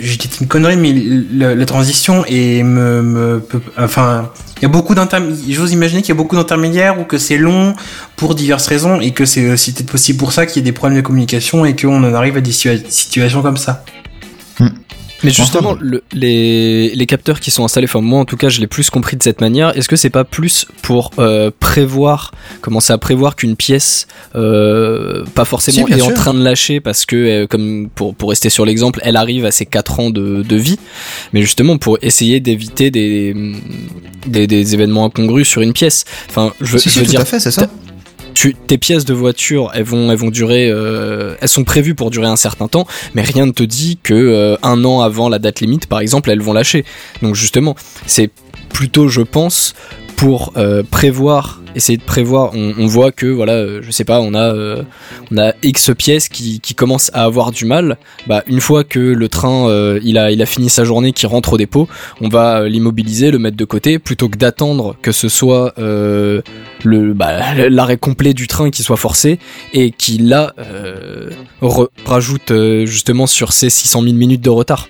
dit 0.01 0.29
une 0.41 0.48
connerie, 0.48 0.77
mais 0.77 0.93
la 1.34 1.65
transition 1.65 2.24
et 2.27 2.63
me, 2.63 3.41
enfin, 3.77 4.31
il 4.58 4.63
y 4.63 4.65
a 4.65 4.70
beaucoup 4.70 4.96
d'intermédiaires. 4.96 5.55
J'ose 5.55 5.72
imaginer 5.72 6.01
qu'il 6.01 6.10
y 6.10 6.17
a 6.17 6.22
beaucoup 6.22 6.36
d'intermédiaires 6.36 7.00
ou 7.00 7.03
que 7.03 7.17
c'est 7.17 7.38
long 7.38 7.74
pour 8.15 8.36
diverses 8.36 8.67
raisons 8.67 9.00
et 9.00 9.12
que 9.12 9.25
c'est 9.25 9.51
aussi 9.51 9.74
peut-être 9.74 9.91
possible 9.91 10.20
pour 10.20 10.34
ça 10.34 10.46
qu'il 10.46 10.58
y 10.58 10.60
ait 10.60 10.63
des 10.63 10.72
problèmes 10.72 10.98
de 11.00 11.05
communication 11.05 11.65
et 11.65 11.75
qu'on 11.75 12.03
en 12.03 12.13
arrive 12.13 12.38
à 12.38 12.41
des 12.41 12.51
situa- 12.51 12.81
situations 12.89 13.41
comme 13.41 13.58
ça. 13.58 13.84
Mais 15.23 15.31
justement, 15.31 15.75
le- 15.79 16.03
les, 16.13 16.93
les 16.95 17.05
capteurs 17.05 17.39
qui 17.39 17.51
sont 17.51 17.63
installés, 17.63 17.85
enfin 17.85 18.01
moi 18.01 18.19
en 18.19 18.25
tout 18.25 18.37
cas 18.37 18.49
je 18.49 18.59
l'ai 18.59 18.67
plus 18.67 18.89
compris 18.89 19.17
de 19.17 19.23
cette 19.23 19.39
manière, 19.41 19.75
est-ce 19.77 19.87
que 19.87 19.95
c'est 19.95 20.09
pas 20.09 20.23
plus 20.23 20.65
pour 20.81 21.11
euh, 21.19 21.51
prévoir, 21.59 22.31
commencer 22.61 22.91
à 22.93 22.97
prévoir 22.97 23.35
qu'une 23.35 23.55
pièce, 23.55 24.07
euh, 24.35 25.23
pas 25.35 25.45
forcément 25.45 25.85
Si, 25.87 25.93
est 25.93 26.01
en 26.01 26.11
train 26.13 26.33
de 26.33 26.43
lâcher 26.43 26.79
parce 26.79 27.05
que, 27.05 27.15
euh, 27.15 27.47
comme 27.47 27.89
pour, 27.93 28.15
pour 28.15 28.29
rester 28.29 28.49
sur 28.49 28.65
l'exemple, 28.65 28.99
elle 29.03 29.15
arrive 29.15 29.45
à 29.45 29.51
ses 29.51 29.65
4 29.65 29.99
ans 29.99 30.09
de, 30.09 30.41
de 30.43 30.55
vie, 30.55 30.79
mais 31.33 31.41
justement 31.41 31.77
pour 31.77 31.97
essayer 32.01 32.39
d'éviter 32.39 32.91
des, 32.91 33.35
des, 34.25 34.47
des 34.47 34.73
événements 34.73 35.05
incongrus 35.05 35.47
sur 35.47 35.61
une 35.61 35.73
pièce. 35.73 36.05
Enfin, 36.29 36.53
je, 36.61 36.77
si, 36.77 36.89
je 36.89 36.93
si, 36.93 36.99
veux 36.99 37.05
tout 37.05 37.11
dire, 37.11 37.21
à 37.21 37.25
fait, 37.25 37.39
c'est 37.39 37.51
ça. 37.51 37.69
Tes 38.33 38.77
pièces 38.77 39.05
de 39.05 39.13
voiture, 39.13 39.71
elles 39.73 39.83
vont, 39.83 40.11
elles 40.11 40.17
vont 40.17 40.29
durer, 40.29 40.69
euh, 40.69 41.35
elles 41.41 41.50
sont 41.50 41.63
prévues 41.63 41.95
pour 41.95 42.09
durer 42.11 42.27
un 42.27 42.35
certain 42.35 42.67
temps, 42.67 42.88
mais 43.13 43.21
rien 43.21 43.45
ne 43.45 43.51
te 43.51 43.63
dit 43.63 44.00
que 44.01 44.13
euh, 44.13 44.57
un 44.63 44.83
an 44.83 45.01
avant 45.01 45.29
la 45.29 45.39
date 45.39 45.61
limite, 45.61 45.88
par 45.88 46.00
exemple, 46.00 46.29
elles 46.29 46.41
vont 46.41 46.53
lâcher. 46.53 46.85
Donc 47.21 47.35
justement, 47.35 47.75
c'est 48.05 48.31
plutôt, 48.69 49.07
je 49.07 49.21
pense, 49.21 49.75
pour 50.21 50.53
euh, 50.55 50.83
prévoir, 50.83 51.61
essayer 51.73 51.97
de 51.97 52.03
prévoir. 52.03 52.51
On, 52.53 52.75
on 52.77 52.85
voit 52.85 53.11
que 53.11 53.25
voilà, 53.25 53.53
euh, 53.53 53.79
je 53.81 53.89
sais 53.89 54.03
pas, 54.03 54.21
on 54.21 54.35
a, 54.35 54.53
euh, 54.53 54.83
on 55.31 55.37
a 55.39 55.53
X 55.63 55.89
pièces 55.97 56.29
qui, 56.29 56.59
qui 56.59 56.75
commencent 56.75 57.09
à 57.15 57.23
avoir 57.23 57.49
du 57.49 57.65
mal. 57.65 57.97
Bah, 58.27 58.43
une 58.45 58.61
fois 58.61 58.83
que 58.83 58.99
le 58.99 59.29
train, 59.29 59.67
euh, 59.67 59.99
il 60.03 60.19
a, 60.19 60.29
il 60.29 60.39
a 60.43 60.45
fini 60.45 60.69
sa 60.69 60.83
journée, 60.83 61.11
qui 61.11 61.25
rentre 61.25 61.53
au 61.53 61.57
dépôt, 61.57 61.87
on 62.21 62.29
va 62.29 62.59
euh, 62.59 62.69
l'immobiliser, 62.69 63.31
le 63.31 63.39
mettre 63.39 63.57
de 63.57 63.65
côté, 63.65 63.97
plutôt 63.97 64.29
que 64.29 64.37
d'attendre 64.37 64.95
que 65.01 65.11
ce 65.11 65.27
soit 65.27 65.73
euh, 65.79 66.43
le 66.83 67.15
bah, 67.15 67.55
l'arrêt 67.55 67.97
complet 67.97 68.35
du 68.35 68.45
train 68.45 68.69
qui 68.69 68.83
soit 68.83 68.97
forcé 68.97 69.39
et 69.73 69.89
qui 69.89 70.19
là 70.19 70.53
rajoute 72.05 72.53
justement 72.85 73.25
sur 73.25 73.53
ces 73.53 73.71
600 73.71 74.03
000 74.03 74.13
minutes 74.13 74.41
de 74.41 74.51
retard. 74.51 74.87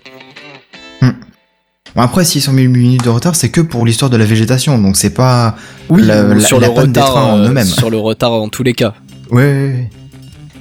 Bon, 1.95 2.01
après, 2.01 2.23
600 2.23 2.53
000 2.53 2.71
minutes 2.71 3.03
de 3.03 3.09
retard, 3.09 3.35
c'est 3.35 3.49
que 3.49 3.61
pour 3.61 3.85
l'histoire 3.85 4.09
de 4.09 4.17
la 4.17 4.25
végétation, 4.25 4.77
donc 4.77 4.95
c'est 4.95 5.09
pas 5.13 5.55
Oui, 5.89 6.03
la, 6.03 6.39
sur 6.39 6.59
la 6.59 6.67
le 6.69 6.73
panne 6.73 6.91
des 6.93 6.99
retard, 7.01 7.13
trains 7.13 7.25
en 7.33 7.39
euh, 7.39 7.49
eux-mêmes. 7.49 7.65
sur 7.65 7.89
le 7.89 7.97
retard 7.97 8.31
en 8.33 8.47
tous 8.49 8.63
les 8.63 8.73
cas. 8.73 8.93
Ouais, 9.29 9.43
ouais, 9.43 9.51
ouais. 9.67 9.89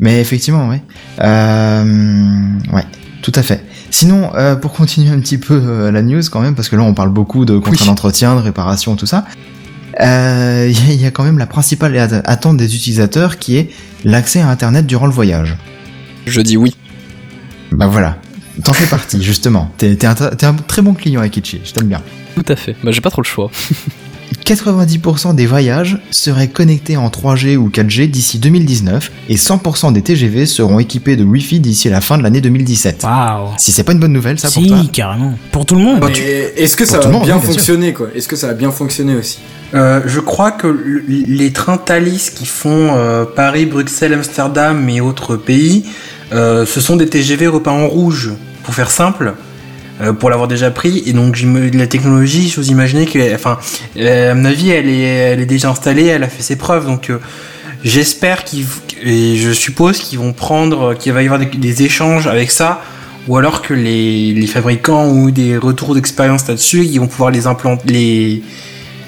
Mais 0.00 0.20
effectivement, 0.20 0.68
ouais. 0.68 0.82
Euh, 1.20 1.84
ouais, 2.72 2.84
tout 3.22 3.32
à 3.34 3.42
fait. 3.42 3.64
Sinon, 3.90 4.30
euh, 4.34 4.56
pour 4.56 4.72
continuer 4.72 5.10
un 5.10 5.20
petit 5.20 5.38
peu 5.38 5.60
euh, 5.64 5.90
la 5.92 6.02
news 6.02 6.22
quand 6.30 6.40
même, 6.40 6.54
parce 6.54 6.68
que 6.68 6.76
là 6.76 6.82
on 6.82 6.94
parle 6.94 7.10
beaucoup 7.10 7.44
de 7.44 7.54
contrats 7.58 7.70
Oui. 7.82 7.86
d'entretien, 7.86 8.34
de 8.36 8.40
réparation, 8.40 8.96
tout 8.96 9.06
ça. 9.06 9.24
euh, 10.00 10.70
Il 10.88 10.92
y, 10.92 11.02
y 11.02 11.06
a 11.06 11.10
quand 11.10 11.24
même 11.24 11.38
la 11.38 11.46
principale 11.46 11.96
at- 11.98 12.22
attente 12.24 12.56
des 12.56 12.74
utilisateurs 12.74 13.38
qui 13.38 13.56
est 13.56 13.70
l'accès 14.04 14.40
à 14.40 14.48
Internet 14.48 14.86
durant 14.86 15.06
le 15.06 15.12
voyage. 15.12 15.56
Je 16.26 16.40
dis 16.40 16.56
oui. 16.56 16.74
Bah 17.72 17.86
voilà, 17.88 18.16
t'en 18.64 18.72
fais 18.72 18.86
partie 18.86 19.22
justement. 19.22 19.70
T'es 19.78 20.04
un, 20.04 20.14
très 20.66 20.82
bon 20.82 20.94
client 20.94 21.20
Akichi, 21.20 21.60
je 21.64 21.72
t'aime 21.72 21.88
bien. 21.88 22.02
Tout 22.36 22.44
à 22.52 22.56
fait. 22.56 22.76
Bah, 22.84 22.90
j'ai 22.92 23.00
pas 23.00 23.10
trop 23.10 23.22
le 23.22 23.26
choix. 23.26 23.50
90% 24.44 25.34
des 25.34 25.46
voyages 25.46 25.98
seraient 26.10 26.48
connectés 26.48 26.96
en 26.96 27.08
3G 27.08 27.56
ou 27.56 27.68
4G 27.68 28.08
d'ici 28.08 28.38
2019 28.38 29.10
et 29.28 29.36
100% 29.36 29.92
des 29.92 30.02
TGV 30.02 30.46
seront 30.46 30.78
équipés 30.78 31.16
de 31.16 31.24
Wi-Fi 31.24 31.60
d'ici 31.60 31.88
la 31.88 32.00
fin 32.00 32.16
de 32.18 32.22
l'année 32.22 32.40
2017. 32.40 33.02
Waouh. 33.04 33.48
Si 33.58 33.72
c'est 33.72 33.82
pas 33.84 33.92
une 33.92 33.98
bonne 34.00 34.12
nouvelle, 34.12 34.38
ça 34.38 34.50
pour 34.50 34.62
Si, 34.62 34.68
toi 34.68 34.78
carrément. 34.92 35.34
Pour 35.52 35.66
tout 35.66 35.74
le 35.74 35.82
monde. 35.82 36.04
Est-ce 36.56 36.76
que 36.76 36.84
ça 36.84 36.98
Pour 36.98 37.06
va 37.06 37.12
monde, 37.12 37.24
bien 37.24 37.36
oui, 37.36 37.40
bien 37.42 37.50
sûr. 37.50 37.54
fonctionner 37.58 37.92
quoi? 37.92 38.08
Est-ce 38.14 38.28
que 38.28 38.36
ça 38.36 38.46
va 38.48 38.54
bien 38.54 38.70
fonctionner 38.70 39.14
aussi? 39.16 39.38
Euh, 39.74 40.00
je 40.06 40.20
crois 40.20 40.50
que 40.52 40.66
le- 40.66 41.04
les 41.08 41.52
trains 41.52 41.78
Thalys 41.78 42.30
qui 42.34 42.46
font 42.46 42.94
euh, 42.96 43.24
Paris, 43.24 43.66
Bruxelles, 43.66 44.14
Amsterdam 44.14 44.88
et 44.88 45.00
autres 45.00 45.36
pays, 45.36 45.84
euh, 46.32 46.66
ce 46.66 46.80
sont 46.80 46.96
des 46.96 47.06
TGV 47.08 47.46
repeints 47.46 47.70
en 47.72 47.86
rouge, 47.86 48.30
pour 48.70 48.76
faire 48.76 48.90
simple, 48.92 49.34
euh, 50.00 50.12
pour 50.12 50.30
l'avoir 50.30 50.46
déjà 50.46 50.70
pris. 50.70 51.02
Et 51.04 51.12
donc 51.12 51.36
la 51.74 51.88
technologie, 51.88 52.48
je 52.48 52.60
vous 52.60 52.70
imaginez 52.70 53.04
que, 53.04 53.34
enfin, 53.34 53.58
euh, 53.96 54.30
à 54.30 54.34
mon 54.36 54.44
avis, 54.44 54.70
elle 54.70 54.88
est, 54.88 55.02
elle 55.02 55.40
est 55.40 55.46
déjà 55.46 55.70
installée, 55.70 56.04
elle 56.06 56.22
a 56.22 56.28
fait 56.28 56.44
ses 56.44 56.54
preuves. 56.54 56.86
Donc 56.86 57.10
euh, 57.10 57.18
j'espère 57.82 58.44
qu'ils 58.44 58.66
et 59.02 59.34
je 59.34 59.50
suppose 59.50 59.98
qu'ils 59.98 60.20
vont 60.20 60.32
prendre, 60.32 60.94
qu'il 60.94 61.12
va 61.12 61.22
y 61.22 61.24
avoir 61.24 61.40
des, 61.40 61.46
des 61.46 61.82
échanges 61.82 62.28
avec 62.28 62.52
ça. 62.52 62.80
Ou 63.26 63.36
alors 63.38 63.60
que 63.60 63.74
les, 63.74 64.34
les 64.34 64.46
fabricants 64.46 65.02
ont 65.02 65.26
eu 65.26 65.32
des 65.32 65.56
retours 65.56 65.96
d'expérience 65.96 66.46
là-dessus, 66.46 66.84
ils 66.84 67.00
vont 67.00 67.08
pouvoir 67.08 67.32
les 67.32 67.48
implanter, 67.48 67.92
les, 67.92 68.42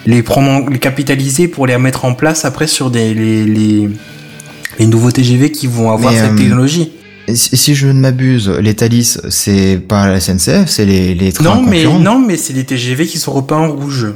les 0.06 0.22
prendre, 0.24 0.68
les 0.70 0.80
capitaliser 0.80 1.46
pour 1.46 1.68
les 1.68 1.78
mettre 1.78 2.04
en 2.04 2.14
place 2.14 2.44
après 2.44 2.66
sur 2.66 2.90
des, 2.90 3.14
les, 3.14 3.44
les, 3.44 3.88
les 4.80 4.86
nouveaux 4.86 5.12
TGV 5.12 5.52
qui 5.52 5.68
vont 5.68 5.92
avoir 5.92 6.12
Mais, 6.12 6.18
cette 6.18 6.32
euh, 6.32 6.36
technologie. 6.36 6.92
Si 7.34 7.74
je 7.74 7.86
ne 7.86 7.92
m'abuse, 8.00 8.48
les 8.48 8.74
Thalys, 8.74 9.18
c'est 9.28 9.78
pas 9.86 10.08
la 10.08 10.18
SNCF, 10.20 10.66
c'est 10.66 10.84
les, 10.84 11.14
les 11.14 11.32
trains 11.32 11.44
Non 11.56 11.62
mais, 11.62 11.84
concurrents. 11.84 11.98
non, 12.00 12.18
mais 12.18 12.36
c'est 12.36 12.52
des 12.52 12.64
TGV 12.64 13.06
qui 13.06 13.18
sont 13.18 13.32
repeints 13.32 13.58
en 13.58 13.70
rouge. 13.72 14.08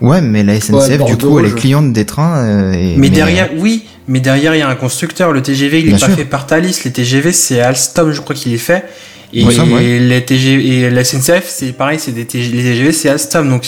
Ouais, 0.00 0.20
mais 0.22 0.42
la 0.42 0.58
SNCF, 0.58 0.88
du 0.92 0.96
Bordeaux 0.98 1.30
coup, 1.30 1.38
elle 1.40 1.46
est 1.46 1.54
cliente 1.54 1.92
des 1.92 2.04
trains. 2.06 2.38
euh, 2.38 2.72
et- 2.72 2.96
Mais, 2.96 3.10
derrière, 3.10 3.50
oui, 3.58 3.84
mais 4.08 4.20
derrière 4.20 4.54
il 4.54 4.58
y 4.58 4.62
a 4.62 4.68
un 4.68 4.74
constructeur. 4.76 5.32
Le 5.32 5.42
TGV 5.42 5.80
il 5.80 5.84
est 5.86 5.88
Bien 5.90 5.98
pas 5.98 6.06
sûr. 6.06 6.16
fait 6.16 6.24
par 6.24 6.46
Thalys. 6.46 6.80
Les 6.84 6.90
TGV 6.92 7.32
c'est 7.32 7.60
Alstom, 7.60 8.12
je 8.12 8.20
crois 8.20 8.34
qu'il 8.34 8.52
est 8.54 8.58
fait. 8.58 8.84
Et, 9.32 9.44
Oui, 9.44 9.54
ça, 9.54 9.64
ouais. 9.64 9.84
et 9.84 9.98
les 10.00 10.24
TGV 10.24 10.66
et 10.84 10.90
la 10.90 11.04
SNCF 11.04 11.44
c'est 11.46 11.72
pareil, 11.72 11.98
c'est 12.00 12.12
des 12.12 12.24
TG 12.24 12.50
les 12.50 12.62
TGV 12.62 12.92
c'est 12.92 13.08
Alstom. 13.10 13.48
Donc 13.48 13.66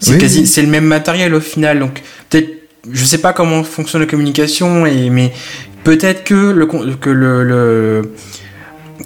c'est 0.00 0.12
Oui, 0.14 0.18
quasi 0.18 0.40
oui. 0.40 0.46
c'est 0.46 0.62
le 0.62 0.68
même 0.68 0.84
matériel 0.84 1.32
au 1.34 1.40
final. 1.40 1.78
Donc 1.78 2.02
peut-être 2.28 2.48
je 2.90 3.04
sais 3.04 3.18
pas 3.18 3.32
comment 3.32 3.62
fonctionne 3.62 4.00
la 4.02 4.08
communication 4.08 4.84
et 4.86 5.08
mais 5.10 5.32
peut-être 5.84 6.24
que 6.24 6.34
le 6.34 6.66
que 6.66 7.10
le, 7.10 8.12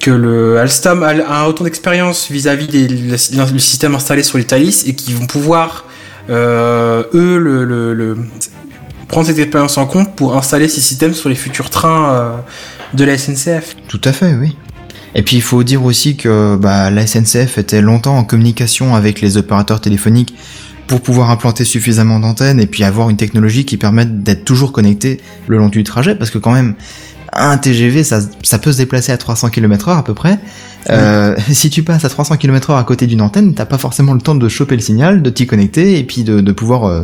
que 0.00 0.10
le 0.10 0.58
Alstom 0.58 1.02
a 1.02 1.10
un 1.10 1.44
retour 1.44 1.64
d'expérience 1.64 2.30
vis-à-vis 2.30 2.88
le 2.88 3.58
système 3.58 3.94
installé 3.94 4.22
sur 4.22 4.38
les 4.38 4.44
Thalys 4.44 4.84
et 4.86 4.94
qui 4.94 5.12
vont 5.12 5.26
pouvoir 5.26 5.84
euh, 6.28 7.04
eux 7.14 8.16
prendre 9.08 9.26
cette 9.26 9.38
expérience 9.38 9.78
en 9.78 9.86
compte 9.86 10.16
pour 10.16 10.36
installer 10.36 10.68
ces 10.68 10.80
systèmes 10.80 11.14
sur 11.14 11.28
les 11.28 11.34
futurs 11.34 11.70
trains 11.70 12.10
euh, 12.10 12.36
de 12.94 13.04
la 13.04 13.16
SNCF. 13.16 13.76
Tout 13.88 14.00
à 14.04 14.12
fait, 14.12 14.34
oui. 14.34 14.56
Et 15.14 15.22
puis 15.22 15.36
il 15.36 15.42
faut 15.42 15.62
dire 15.62 15.84
aussi 15.84 16.16
que 16.16 16.56
bah, 16.56 16.90
la 16.90 17.06
SNCF 17.06 17.56
était 17.58 17.80
longtemps 17.80 18.18
en 18.18 18.24
communication 18.24 18.94
avec 18.94 19.20
les 19.20 19.38
opérateurs 19.38 19.80
téléphoniques 19.80 20.34
pour 20.87 21.01
pouvoir 21.01 21.31
implanter 21.31 21.64
suffisamment 21.64 22.20
d'antennes 22.20 22.61
et 22.61 22.66
puis 22.66 22.85
avoir 22.85 23.11
une 23.11 23.16
technologie 23.16 23.64
qui 23.64 23.77
permette 23.77 24.22
d'être 24.22 24.44
toujours 24.44 24.72
connecté 24.72 25.20
le 25.49 25.59
long 25.59 25.68
du 25.68 25.83
trajet 25.85 26.14
parce 26.14 26.31
que 26.31 26.38
quand 26.38 26.53
même 26.53 26.75
un 27.33 27.59
TGV 27.59 28.05
ça, 28.05 28.20
ça 28.42 28.59
peut 28.59 28.72
se 28.72 28.79
déplacer 28.79 29.12
à 29.12 29.18
300 29.18 29.51
km 29.51 29.88
heure 29.88 29.99
à 29.99 30.05
peu 30.05 30.14
près. 30.14 30.38
Euh, 30.88 31.35
si 31.51 31.68
tu 31.70 31.83
passes 31.83 32.05
à 32.05 32.09
300 32.09 32.37
km 32.37 32.70
heure 32.70 32.77
à 32.79 32.85
côté 32.85 33.07
d'une 33.07 33.20
antenne, 33.20 33.53
t'as 33.55 33.64
pas 33.66 33.79
forcément 33.79 34.14
le 34.14 34.20
temps 34.20 34.37
de 34.37 34.49
choper 34.49 34.77
le 34.77 34.81
signal, 34.83 35.20
de 35.22 35.31
t'y 35.31 35.46
connecter 35.46 35.99
et 35.99 36.05
puis 36.05 36.22
de, 36.22 36.40
de 36.40 36.53
pouvoir 36.53 36.85
euh, 36.85 37.03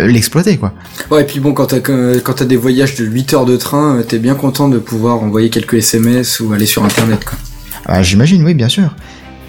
l'exploiter 0.00 0.56
quoi. 0.58 0.72
Ouais, 1.10 1.22
et 1.22 1.24
puis 1.24 1.38
bon, 1.40 1.52
quand 1.54 1.66
t'as 1.66 1.80
que- 1.80 2.18
quand 2.18 2.34
t'as 2.34 2.44
des 2.44 2.56
voyages 2.56 2.96
de 2.96 3.04
8 3.04 3.34
heures 3.34 3.46
de 3.46 3.56
train, 3.56 3.98
euh, 3.98 4.02
t'es 4.02 4.18
bien 4.18 4.34
content 4.34 4.68
de 4.68 4.78
pouvoir 4.78 5.22
envoyer 5.22 5.48
quelques 5.50 5.74
SMS 5.74 6.40
ou 6.40 6.52
aller 6.52 6.66
sur 6.66 6.84
internet 6.84 7.24
quoi. 7.24 7.38
Ah, 7.86 8.02
J'imagine, 8.02 8.44
oui, 8.44 8.54
bien 8.54 8.68
sûr. 8.68 8.94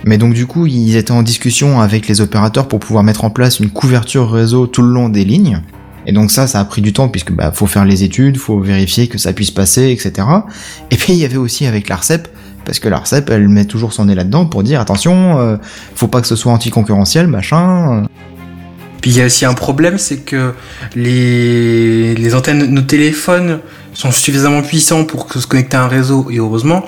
Mais 0.06 0.18
donc 0.18 0.34
du 0.34 0.46
coup, 0.46 0.66
ils 0.66 0.96
étaient 0.96 1.12
en 1.12 1.24
discussion 1.24 1.80
avec 1.80 2.08
les 2.08 2.22
opérateurs 2.22 2.68
pour 2.68 2.80
pouvoir 2.80 3.04
mettre 3.04 3.24
en 3.24 3.30
place 3.30 3.60
une 3.60 3.70
couverture 3.70 4.32
réseau 4.32 4.68
tout 4.68 4.82
le 4.82 4.90
long 4.90 5.10
des 5.10 5.24
lignes. 5.24 5.62
Et 6.06 6.12
donc 6.12 6.32
ça, 6.32 6.48
ça 6.48 6.60
a 6.60 6.66
pris 6.66 6.82
du 6.82 6.92
temps 6.92 7.08
puisque 7.08 7.32
bah 7.32 7.52
faut 7.54 7.68
faire 7.68 7.86
les 7.86 8.04
études, 8.04 8.38
faut 8.38 8.60
vérifier 8.60 9.08
que 9.08 9.18
ça 9.18 9.32
puisse 9.32 9.52
passer, 9.52 9.92
etc. 9.92 10.28
Et 10.92 10.98
puis 10.98 11.14
il 11.14 11.20
y 11.20 11.26
avait 11.26 11.38
aussi 11.38 11.66
avec 11.66 11.88
l'Arcep, 11.88 12.28
parce 12.66 12.80
que 12.80 12.90
l'Arcep, 12.90 13.30
elle 13.30 13.48
met 13.48 13.66
toujours 13.66 13.94
son 13.94 14.06
nez 14.06 14.16
là-dedans 14.16 14.46
pour 14.46 14.64
dire 14.64 14.82
attention, 14.82 15.40
euh, 15.40 15.58
faut 15.96 16.08
pas 16.08 16.22
que 16.22 16.28
ce 16.28 16.36
soit 16.36 16.52
anticoncurrentiel, 16.52 17.28
machin. 17.28 18.06
Puis 19.02 19.12
il 19.12 19.18
y 19.18 19.22
a 19.22 19.26
aussi 19.26 19.46
un 19.46 19.54
problème, 19.54 19.98
c'est 19.98 20.20
que 20.20 20.54
les, 20.96 22.16
les 22.16 22.36
antennes 22.36 22.60
de 22.60 22.68
nos 22.68 22.82
téléphones 22.82 23.60
sont 23.94 24.12
suffisamment 24.12 24.62
puissants 24.62 25.06
pour 25.06 25.32
se 25.32 25.46
connecter 25.46 25.78
à 25.78 25.84
un 25.84 25.88
réseau, 25.88 26.28
et 26.30 26.38
heureusement. 26.38 26.84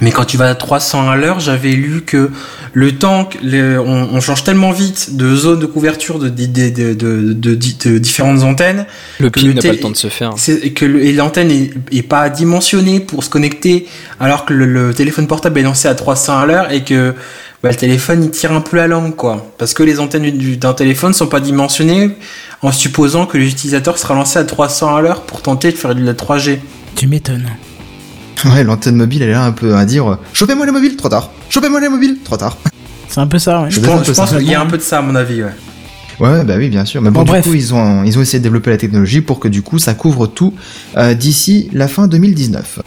Mais 0.00 0.12
quand 0.12 0.24
tu 0.24 0.36
vas 0.36 0.48
à 0.50 0.54
300 0.54 1.08
à 1.10 1.16
l'heure, 1.16 1.40
j'avais 1.40 1.72
lu 1.72 2.02
que 2.02 2.30
le 2.72 2.92
temps, 2.92 3.28
les- 3.42 3.76
on, 3.78 4.14
on 4.14 4.20
change 4.20 4.44
tellement 4.44 4.70
vite 4.70 5.16
de 5.16 5.34
zone 5.34 5.58
de 5.58 5.66
couverture 5.66 6.20
de, 6.20 6.28
de, 6.28 6.46
de, 6.46 6.68
de, 6.70 6.92
de- 6.94 7.32
de- 7.32 7.54
de 7.90 7.98
différentes 7.98 8.42
antennes, 8.44 8.86
Le 9.18 9.28
le 9.48 9.52
n'a 9.54 9.60
pas 9.62 9.68
le 9.72 9.80
temps 9.80 9.90
de 9.90 9.96
se 9.96 10.06
faire. 10.08 10.34
que 10.74 10.84
le- 10.84 11.04
et 11.04 11.12
l'antenne 11.12 11.50
est, 11.50 11.72
est 11.90 12.02
pas 12.02 12.28
dimensionnée 12.30 13.00
pour 13.00 13.24
se 13.24 13.30
connecter, 13.30 13.88
alors 14.20 14.44
que 14.44 14.54
le, 14.54 14.66
le 14.66 14.94
téléphone 14.94 15.26
portable 15.26 15.58
est 15.58 15.62
lancé 15.64 15.88
à 15.88 15.94
300 15.96 16.38
à 16.38 16.46
l'heure 16.46 16.70
et 16.70 16.84
que 16.84 17.14
bah, 17.64 17.70
le 17.70 17.74
téléphone 17.76 18.22
il 18.22 18.30
tire 18.30 18.52
un 18.52 18.60
peu 18.60 18.76
la 18.76 18.86
langue 18.86 19.16
quoi, 19.16 19.50
parce 19.58 19.74
que 19.74 19.82
les 19.82 19.98
antennes 19.98 20.30
du- 20.30 20.56
d'un 20.58 20.74
téléphone 20.74 21.12
sont 21.12 21.26
pas 21.26 21.40
dimensionnées 21.40 22.10
en 22.62 22.70
supposant 22.70 23.26
que 23.26 23.36
l'utilisateur 23.36 23.98
sera 23.98 24.14
lancé 24.14 24.38
à 24.38 24.44
300 24.44 24.94
à 24.94 25.00
l'heure 25.00 25.22
pour 25.22 25.42
tenter 25.42 25.72
de 25.72 25.76
faire 25.76 25.92
de 25.96 26.04
la 26.04 26.14
3G. 26.14 26.60
Tu 26.94 27.08
m'étonnes. 27.08 27.48
Ouais, 28.54 28.64
l'antenne 28.64 28.96
mobile, 28.96 29.22
elle 29.22 29.30
est 29.30 29.32
là 29.32 29.44
un 29.44 29.52
peu 29.52 29.74
à 29.74 29.84
dire, 29.84 30.10
euh, 30.12 30.16
chopez-moi 30.32 30.66
les 30.66 30.72
mobiles, 30.72 30.96
trop 30.96 31.08
tard. 31.08 31.30
Chopez-moi 31.48 31.80
les 31.80 31.88
mobiles, 31.88 32.18
trop 32.24 32.36
tard. 32.36 32.56
C'est 33.08 33.20
un 33.20 33.26
peu 33.26 33.38
ça, 33.38 33.62
ouais. 33.62 33.70
Je 33.70 33.80
Je 33.80 34.12
pense 34.12 34.30
qu'il 34.30 34.42
y 34.48 34.54
a 34.54 34.60
un 34.60 34.66
peu 34.66 34.76
de 34.76 34.82
ça, 34.82 34.98
à 34.98 35.02
mon 35.02 35.14
avis, 35.14 35.42
ouais. 35.42 35.52
Ouais, 36.20 36.44
bah 36.44 36.54
oui, 36.58 36.68
bien 36.68 36.84
sûr. 36.84 37.00
Mais 37.00 37.10
bon, 37.10 37.20
Bon, 37.20 37.24
du 37.24 37.30
bref. 37.30 37.44
coup, 37.44 37.54
ils 37.54 37.72
ont, 37.74 38.02
ils 38.04 38.18
ont 38.18 38.20
essayé 38.22 38.38
de 38.40 38.42
développer 38.42 38.70
la 38.70 38.76
technologie 38.76 39.20
pour 39.20 39.38
que 39.38 39.48
du 39.48 39.62
coup, 39.62 39.78
ça 39.78 39.94
couvre 39.94 40.26
tout 40.26 40.52
euh, 40.96 41.14
d'ici 41.14 41.70
la 41.72 41.86
fin 41.88 42.06
2019. 42.08 42.80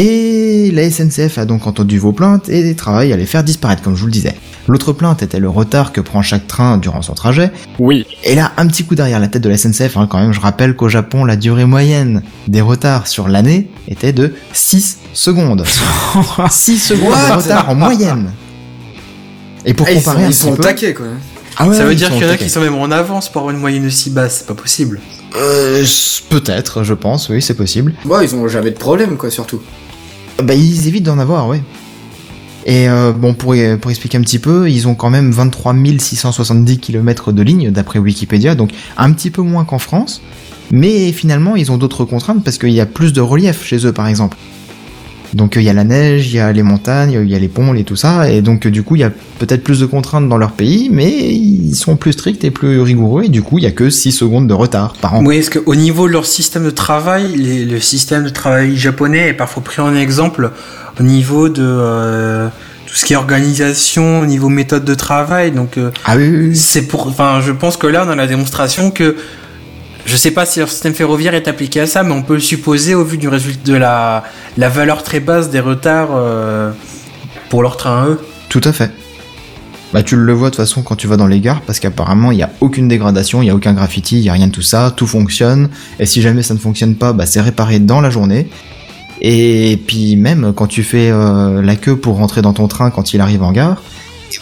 Et 0.00 0.70
la 0.72 0.88
SNCF 0.88 1.38
a 1.38 1.44
donc 1.44 1.66
entendu 1.66 1.98
vos 1.98 2.12
plaintes 2.12 2.48
et 2.48 2.74
travaille 2.76 3.12
à 3.12 3.16
les 3.16 3.26
faire 3.26 3.42
disparaître, 3.42 3.82
comme 3.82 3.96
je 3.96 4.00
vous 4.00 4.06
le 4.06 4.12
disais. 4.12 4.34
L'autre 4.68 4.92
plainte 4.92 5.22
était 5.24 5.40
le 5.40 5.48
retard 5.48 5.92
que 5.92 6.00
prend 6.00 6.22
chaque 6.22 6.46
train 6.46 6.76
durant 6.78 7.02
son 7.02 7.14
trajet. 7.14 7.50
Oui. 7.80 8.06
Et 8.22 8.36
là, 8.36 8.52
un 8.58 8.68
petit 8.68 8.84
coup 8.84 8.94
derrière 8.94 9.18
la 9.18 9.26
tête 9.26 9.42
de 9.42 9.48
la 9.48 9.56
SNCF, 9.56 9.96
hein, 9.96 10.06
quand 10.08 10.18
même, 10.20 10.32
je 10.32 10.38
rappelle 10.40 10.76
qu'au 10.76 10.88
Japon, 10.88 11.24
la 11.24 11.34
durée 11.34 11.64
moyenne 11.64 12.22
des 12.46 12.60
retards 12.60 13.08
sur 13.08 13.26
l'année 13.28 13.68
était 13.88 14.12
de 14.12 14.34
6 14.52 14.98
secondes. 15.14 15.64
6 16.50 16.78
secondes 16.78 17.10
de 17.12 17.32
retard 17.42 17.68
en 17.68 17.74
moyenne. 17.74 18.30
Et 19.64 19.74
pour 19.74 19.86
Ah, 19.88 19.92
ils 19.92 19.96
sont, 20.00 20.04
comparer 20.10 20.24
un 20.26 20.28
ils 20.28 20.34
sont 20.34 20.54
peu- 20.54 20.62
taquet, 20.62 20.94
quoi. 20.94 21.06
Ah 21.56 21.66
ouais, 21.66 21.76
ça 21.76 21.84
veut 21.84 21.96
dire 21.96 22.10
qu'il 22.12 22.22
y 22.22 22.24
en 22.24 22.28
a 22.30 22.36
qui 22.36 22.48
sont 22.48 22.60
même 22.60 22.76
en 22.76 22.88
avance 22.92 23.28
pour 23.28 23.40
avoir 23.40 23.52
une 23.52 23.60
moyenne 23.60 23.84
aussi 23.84 24.10
basse, 24.10 24.36
c'est 24.38 24.46
pas 24.46 24.54
possible. 24.54 25.00
Euh, 25.34 25.84
peut-être, 26.28 26.84
je 26.84 26.94
pense, 26.94 27.28
oui, 27.30 27.42
c'est 27.42 27.54
possible. 27.54 27.94
Ouais, 28.04 28.24
ils 28.24 28.34
ont 28.36 28.46
jamais 28.46 28.70
de 28.70 28.76
problème, 28.78 29.16
quoi, 29.16 29.28
surtout. 29.30 29.60
Bah, 30.42 30.54
ils 30.54 30.86
évitent 30.86 31.04
d'en 31.04 31.18
avoir, 31.18 31.48
ouais. 31.48 31.62
Et 32.64 32.88
euh, 32.88 33.12
bon, 33.12 33.34
pour, 33.34 33.54
pour 33.80 33.90
expliquer 33.90 34.18
un 34.18 34.20
petit 34.20 34.38
peu, 34.38 34.70
ils 34.70 34.86
ont 34.88 34.94
quand 34.94 35.10
même 35.10 35.30
23 35.30 35.74
670 35.98 36.78
km 36.78 37.32
de 37.32 37.42
ligne, 37.42 37.70
d'après 37.70 37.98
Wikipédia, 37.98 38.54
donc 38.54 38.72
un 38.96 39.12
petit 39.12 39.30
peu 39.30 39.42
moins 39.42 39.64
qu'en 39.64 39.78
France. 39.78 40.20
Mais 40.70 41.12
finalement, 41.12 41.56
ils 41.56 41.72
ont 41.72 41.78
d'autres 41.78 42.04
contraintes 42.04 42.44
parce 42.44 42.58
qu'il 42.58 42.72
y 42.72 42.80
a 42.80 42.86
plus 42.86 43.12
de 43.12 43.20
relief 43.20 43.64
chez 43.64 43.86
eux, 43.86 43.92
par 43.92 44.06
exemple. 44.06 44.36
Donc 45.34 45.56
euh, 45.56 45.60
il 45.60 45.64
y 45.64 45.68
a 45.68 45.72
la 45.74 45.84
neige, 45.84 46.26
il 46.28 46.36
y 46.36 46.40
a 46.40 46.52
les 46.52 46.62
montagnes, 46.62 47.12
il 47.22 47.28
y 47.30 47.34
a 47.34 47.38
les 47.38 47.48
ponts 47.48 47.74
et 47.74 47.84
tout 47.84 47.96
ça, 47.96 48.30
et 48.30 48.40
donc 48.42 48.66
euh, 48.66 48.70
du 48.70 48.82
coup 48.82 48.96
il 48.96 49.00
y 49.00 49.04
a 49.04 49.10
peut-être 49.38 49.62
plus 49.62 49.80
de 49.80 49.86
contraintes 49.86 50.28
dans 50.28 50.38
leur 50.38 50.52
pays, 50.52 50.88
mais 50.92 51.10
ils 51.10 51.74
sont 51.74 51.96
plus 51.96 52.12
stricts 52.12 52.44
et 52.44 52.50
plus 52.50 52.80
rigoureux, 52.80 53.24
et 53.24 53.28
du 53.28 53.42
coup 53.42 53.58
il 53.58 53.64
y 53.64 53.66
a 53.66 53.70
que 53.70 53.90
6 53.90 54.12
secondes 54.12 54.46
de 54.48 54.54
retard 54.54 54.94
par 55.00 55.14
an. 55.14 55.22
Oui, 55.24 55.36
est-ce 55.36 55.50
qu'au 55.50 55.74
niveau 55.74 56.08
de 56.08 56.12
leur 56.12 56.26
système 56.26 56.64
de 56.64 56.70
travail, 56.70 57.34
les- 57.36 57.64
le 57.64 57.80
système 57.80 58.24
de 58.24 58.30
travail 58.30 58.76
japonais 58.76 59.28
est 59.28 59.34
parfois 59.34 59.62
pris 59.62 59.82
en 59.82 59.94
exemple 59.94 60.50
au 60.98 61.02
niveau 61.02 61.48
de 61.48 61.62
euh, 61.62 62.48
tout 62.86 62.94
ce 62.94 63.04
qui 63.04 63.12
est 63.12 63.16
organisation, 63.16 64.20
au 64.20 64.26
niveau 64.26 64.48
méthode 64.48 64.84
de 64.84 64.94
travail? 64.94 65.52
Donc, 65.52 65.76
euh, 65.76 65.90
Ah 66.06 66.16
oui, 66.16 66.28
oui, 66.30 66.46
oui. 66.48 66.56
c'est 66.56 66.82
pour. 66.88 67.06
Enfin, 67.06 67.40
je 67.44 67.52
pense 67.52 67.76
que 67.76 67.86
là, 67.86 68.04
on 68.06 68.10
a 68.10 68.16
la 68.16 68.26
démonstration 68.26 68.90
que. 68.90 69.14
Je 70.08 70.16
sais 70.16 70.30
pas 70.30 70.46
si 70.46 70.58
leur 70.58 70.70
système 70.70 70.94
ferroviaire 70.94 71.34
est 71.34 71.48
appliqué 71.48 71.80
à 71.80 71.86
ça, 71.86 72.02
mais 72.02 72.14
on 72.14 72.22
peut 72.22 72.32
le 72.32 72.40
supposer 72.40 72.94
au 72.94 73.04
vu 73.04 73.18
du 73.18 73.28
résultat 73.28 73.60
de 73.70 73.74
la, 73.74 74.24
valeur 74.56 75.02
très 75.02 75.20
basse 75.20 75.50
des 75.50 75.60
retards 75.60 76.08
euh, 76.12 76.72
pour 77.50 77.62
leur 77.62 77.76
train 77.76 78.04
à 78.04 78.06
eux. 78.06 78.20
Tout 78.48 78.62
à 78.64 78.72
fait. 78.72 78.90
Bah 79.92 80.02
tu 80.02 80.16
le 80.16 80.32
vois 80.32 80.48
de 80.48 80.54
toute 80.54 80.64
façon 80.64 80.80
quand 80.80 80.96
tu 80.96 81.06
vas 81.06 81.18
dans 81.18 81.26
les 81.26 81.40
gares 81.40 81.60
parce 81.60 81.78
qu'apparemment 81.78 82.30
il 82.30 82.36
n'y 82.36 82.42
a 82.42 82.50
aucune 82.60 82.88
dégradation, 82.88 83.42
il 83.42 83.46
n'y 83.46 83.50
a 83.50 83.54
aucun 83.54 83.74
graffiti, 83.74 84.16
il 84.18 84.22
n'y 84.22 84.30
a 84.30 84.32
rien 84.32 84.46
de 84.46 84.52
tout 84.52 84.62
ça, 84.62 84.90
tout 84.96 85.06
fonctionne. 85.06 85.68
Et 86.00 86.06
si 86.06 86.22
jamais 86.22 86.42
ça 86.42 86.54
ne 86.54 86.58
fonctionne 86.58 86.94
pas, 86.94 87.12
bah 87.12 87.26
c'est 87.26 87.42
réparé 87.42 87.78
dans 87.78 88.00
la 88.00 88.08
journée. 88.08 88.48
Et 89.20 89.78
puis 89.86 90.16
même 90.16 90.54
quand 90.54 90.68
tu 90.68 90.84
fais 90.84 91.10
euh, 91.10 91.60
la 91.60 91.76
queue 91.76 91.96
pour 91.96 92.16
rentrer 92.16 92.40
dans 92.40 92.54
ton 92.54 92.66
train 92.66 92.90
quand 92.90 93.12
il 93.12 93.20
arrive 93.20 93.42
en 93.42 93.52
gare, 93.52 93.82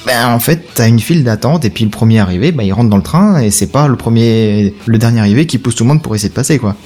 ben 0.06 0.28
en 0.28 0.38
fait 0.38 0.62
t'as 0.74 0.88
une 0.88 1.00
file 1.00 1.24
d'attente 1.24 1.64
et 1.64 1.70
puis 1.70 1.84
le 1.84 1.90
premier 1.90 2.20
arrivé, 2.20 2.52
bah 2.52 2.62
il 2.62 2.72
rentre 2.72 2.88
dans 2.90 2.96
le 2.96 3.02
train 3.02 3.40
et 3.40 3.50
c'est 3.50 3.66
pas 3.72 3.88
le 3.88 3.96
premier, 3.96 4.72
le 4.86 4.98
dernier 4.98 5.20
arrivé 5.20 5.46
qui 5.46 5.58
pousse 5.58 5.74
tout 5.74 5.84
le 5.84 5.88
monde 5.88 6.02
pour 6.02 6.14
essayer 6.14 6.28
de 6.28 6.34
passer 6.34 6.58
quoi. 6.58 6.76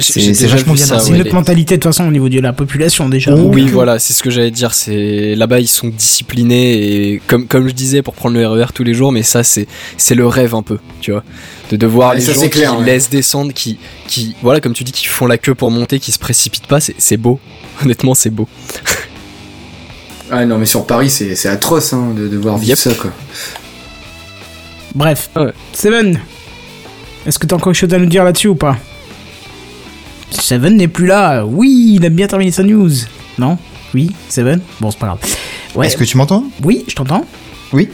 C'est- 0.00 0.32
vachement 0.46 0.74
bien. 0.74 0.84
C'est 0.86 1.10
une 1.10 1.14
autre 1.20 1.24
les- 1.26 1.30
mentalité 1.32 1.76
de 1.76 1.80
toute 1.80 1.92
façon 1.92 2.04
au 2.08 2.10
niveau 2.10 2.28
de 2.28 2.40
la 2.40 2.52
population 2.52 3.08
déjà. 3.08 3.32
Oh, 3.32 3.50
Oui, 3.54 3.62
euh, 3.68 3.70
voilà, 3.72 4.00
c'est 4.00 4.12
ce 4.12 4.24
que 4.24 4.30
j'allais 4.30 4.50
dire. 4.50 4.74
C'est 4.74 5.36
là-bas, 5.36 5.60
ils 5.60 5.68
sont 5.68 5.86
disciplinés 5.86 6.72
et 7.12 7.22
comme 7.28 7.46
comme 7.46 7.68
je 7.68 7.72
disais 7.74 8.02
pour 8.02 8.14
prendre 8.14 8.36
le 8.36 8.44
RER 8.44 8.66
tous 8.74 8.82
les 8.82 8.92
jours, 8.92 9.12
mais 9.12 9.22
ça 9.22 9.44
c'est 9.44 9.68
c'est 9.96 10.16
le 10.16 10.26
rêve 10.26 10.52
un 10.56 10.62
peu, 10.62 10.78
tu 11.00 11.12
vois, 11.12 11.22
de 11.70 11.76
devoir 11.76 12.10
Ouais, 12.10 12.16
les 12.16 12.22
ça, 12.22 12.32
gens 12.32 12.40
c'est 12.40 12.50
clair, 12.50 12.72
qui 12.72 12.78
ouais. 12.78 12.86
laissent 12.86 13.08
descendre, 13.08 13.52
qui 13.52 13.78
qui 14.08 14.34
voilà 14.42 14.60
comme 14.60 14.72
tu 14.72 14.82
dis, 14.82 14.90
qui 14.90 15.06
font 15.06 15.26
la 15.26 15.38
queue 15.38 15.54
pour 15.54 15.70
monter, 15.70 16.00
qui 16.00 16.10
se 16.10 16.18
précipitent 16.18 16.66
pas, 16.66 16.80
c'est 16.80 16.96
c'est 16.98 17.16
beau. 17.16 17.38
Honnêtement, 17.84 18.14
c'est 18.14 18.30
beau. 18.30 18.48
Ah 20.30 20.44
non, 20.46 20.58
mais 20.58 20.66
sur 20.66 20.86
Paris, 20.86 21.10
c'est 21.10 21.34
c'est 21.36 21.48
atroce 21.48 21.92
hein, 21.92 22.12
de 22.16 22.28
devoir 22.28 22.56
vivre 22.56 22.70
Yep. 22.70 22.78
ça, 22.78 22.94
quoi. 22.94 23.10
Bref. 24.94 25.28
Ouais. 25.36 25.52
Seven, 25.72 26.18
est-ce 27.26 27.38
que 27.38 27.46
t'as 27.46 27.56
encore 27.56 27.72
quelque 27.72 27.80
chose 27.80 27.94
à 27.94 27.98
nous 27.98 28.06
dire 28.06 28.24
là-dessus 28.24 28.48
ou 28.48 28.54
pas? 28.54 28.76
Seven 30.30 30.76
n'est 30.76 30.88
plus 30.88 31.06
là. 31.06 31.44
Oui, 31.44 31.94
il 31.96 32.04
a 32.04 32.08
bien 32.08 32.26
terminé 32.26 32.50
sa 32.50 32.62
news. 32.62 32.90
Non? 33.38 33.58
Oui 33.94 34.10
Seven? 34.28 34.60
Bon, 34.80 34.90
c'est 34.90 34.98
pas 34.98 35.06
grave. 35.06 35.18
Ouais. 35.74 35.86
Est-ce 35.86 35.96
que 35.96 36.04
tu 36.04 36.16
m'entends? 36.16 36.44
Oui, 36.62 36.84
je 36.88 36.94
t'entends. 36.94 37.24
Oui. 37.72 37.88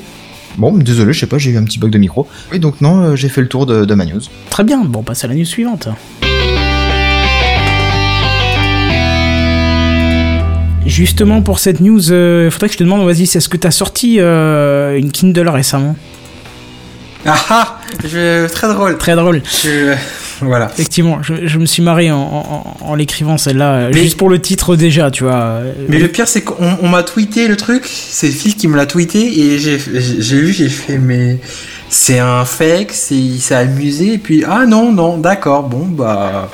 Bon, 0.57 0.73
désolé, 0.77 1.13
je 1.13 1.21
sais 1.21 1.27
pas, 1.27 1.39
j'ai 1.39 1.51
eu 1.53 1.57
un 1.57 1.65
petit 1.65 1.79
bug 1.79 1.91
de 1.91 1.99
micro. 1.99 2.27
Oui, 2.53 2.59
donc 2.59 2.81
non, 2.81 3.01
euh, 3.03 3.17
j'ai 3.17 3.29
fait 3.29 3.41
le 3.41 3.49
tour 3.49 3.67
de, 3.67 3.85
de 3.85 3.95
ma 3.95 4.05
news. 4.05 4.21
Très 4.51 4.65
bien. 4.65 4.83
Bon, 4.85 5.01
on 5.01 5.03
passe 5.03 5.25
à 5.25 5.29
la 5.29 5.35
news 5.35 5.45
suivante. 5.45 5.89
Justement 10.91 11.41
pour 11.41 11.61
cette 11.61 11.81
news, 11.81 12.01
il 12.13 12.51
faudrait 12.51 12.67
que 12.69 12.73
je 12.75 12.79
te 12.79 12.83
demande, 12.85 13.07
vas-y, 13.07 13.23
est-ce 13.23 13.49
que 13.49 13.57
t'as 13.57 13.71
sorti 13.71 14.17
euh, 14.19 14.99
une 14.99 15.13
Kindle 15.13 15.49
récemment? 15.49 15.95
Ah 17.25 17.37
ah 17.51 17.79
je, 18.05 18.47
Très 18.49 18.67
drôle. 18.69 18.99
Très 18.99 19.15
drôle. 19.15 19.43
Je- 19.63 19.95
voilà. 20.41 20.71
Effectivement, 20.73 21.23
je, 21.23 21.47
je 21.47 21.59
me 21.59 21.67
suis 21.67 21.83
marré 21.83 22.11
en, 22.11 22.17
en- 22.19 22.77
en 22.81 22.95
l'écrivant 22.95 23.37
celle-là, 23.39 23.73
euh, 23.75 23.91
Mais- 23.93 24.03
juste 24.03 24.17
pour 24.17 24.31
le 24.31 24.41
titre 24.41 24.75
déjà, 24.75 25.11
tu 25.11 25.25
vois. 25.25 25.35
euh, 25.35 25.73
Mais 25.89 25.99
le 25.99 26.09
pire, 26.09 26.27
c'est 26.27 26.41
qu'on 26.43 26.79
on 26.83 26.89
m'a 26.89 27.03
tweeté 27.03 27.47
le 27.47 27.57
truc. 27.57 27.85
C'est 27.87 28.31
Phil 28.31 28.57
qui 28.57 28.67
me 28.69 28.77
l'a 28.77 28.87
tweeté 28.87 29.21
et 29.39 29.59
j'ai 29.59 29.79
j'ai 29.79 30.41
vu, 30.41 30.53
j'ai 30.53 30.71
fait, 30.71 30.97
mais 30.99 31.39
c'est 31.91 32.19
un 32.19 32.45
fake, 32.47 32.91
c'est 32.93 33.15
il 33.17 33.39
s'est 33.41 33.55
amusé. 33.55 34.15
Et 34.15 34.19
puis, 34.19 34.43
ah 34.49 34.65
non, 34.67 34.91
non, 34.91 35.19
d'accord, 35.19 35.65
bon, 35.69 35.85
bah. 35.87 36.51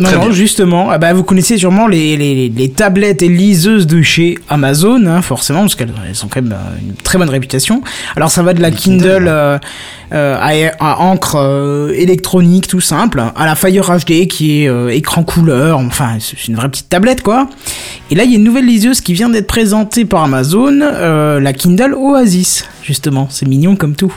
Non, 0.00 0.08
Très 0.08 0.16
non, 0.16 0.22
bien. 0.24 0.32
justement, 0.32 0.90
ah 0.90 0.98
bah, 0.98 1.12
vous 1.12 1.22
connaissez 1.22 1.56
sûrement 1.56 1.86
les, 1.86 2.16
les, 2.16 2.48
les 2.48 2.68
tablettes 2.68 3.22
et 3.22 3.28
liseuses 3.28 3.86
de 3.86 4.02
chez 4.02 4.36
Amazon, 4.48 5.06
hein, 5.06 5.22
forcément, 5.22 5.60
parce 5.60 5.76
qu'elles 5.76 5.92
elles 6.08 6.24
ont 6.24 6.28
quand 6.28 6.42
même 6.42 6.52
euh, 6.52 6.78
une 6.88 6.94
très 6.96 7.16
bonne 7.16 7.30
réputation. 7.30 7.80
Alors 8.16 8.28
ça 8.30 8.42
va 8.42 8.54
de 8.54 8.60
la 8.60 8.70
Les 8.70 8.76
Kindle 8.76 9.26
euh, 9.28 9.58
euh, 10.12 10.36
à, 10.40 10.50
à 10.84 10.98
encre 10.98 11.36
euh, 11.36 11.92
électronique, 11.94 12.66
tout 12.66 12.80
simple, 12.80 13.22
à 13.36 13.46
la 13.46 13.54
Fire 13.54 13.84
HD 13.88 14.26
qui 14.26 14.64
est 14.64 14.96
écran 14.96 15.22
couleur, 15.22 15.78
enfin 15.78 16.16
c'est 16.18 16.48
une 16.48 16.56
vraie 16.56 16.68
petite 16.70 16.88
tablette 16.88 17.22
quoi. 17.22 17.48
Et 18.10 18.16
là 18.16 18.24
il 18.24 18.30
y 18.30 18.34
a 18.34 18.36
une 18.38 18.44
nouvelle 18.44 18.66
liseuse 18.66 19.00
qui 19.00 19.12
vient 19.12 19.28
d'être 19.28 19.46
présentée 19.46 20.04
par 20.04 20.24
Amazon, 20.24 20.72
la 20.80 21.52
Kindle 21.52 21.94
Oasis, 21.94 22.64
justement, 22.82 23.28
c'est 23.30 23.46
mignon 23.46 23.76
comme 23.76 23.94
tout. 23.94 24.12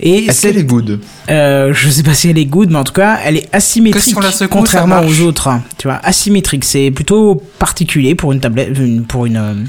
Et 0.00 0.26
Est-ce 0.26 0.40
c'est 0.40 0.48
qu'elle 0.48 0.58
est 0.58 0.64
good 0.64 1.00
euh, 1.30 1.72
je 1.74 1.90
sais 1.90 2.02
pas 2.02 2.14
si 2.14 2.28
elle 2.30 2.38
est 2.38 2.44
good, 2.46 2.70
mais 2.70 2.78
en 2.78 2.84
tout 2.84 2.92
cas, 2.92 3.18
elle 3.24 3.36
est 3.36 3.48
asymétrique. 3.52 4.02
Que 4.04 4.10
si 4.10 4.16
on 4.16 4.20
la 4.20 4.32
secoue, 4.32 4.58
contrairement 4.58 5.00
aux 5.00 5.20
autres. 5.20 5.48
hein. 5.48 5.62
Tu 5.76 5.88
vois, 5.88 6.00
asymétrique. 6.02 6.64
C'est 6.64 6.90
plutôt 6.90 7.42
particulier 7.58 8.14
pour 8.14 8.32
une 8.32 8.40
tablette, 8.40 8.72
pour 9.06 9.26
une. 9.26 9.66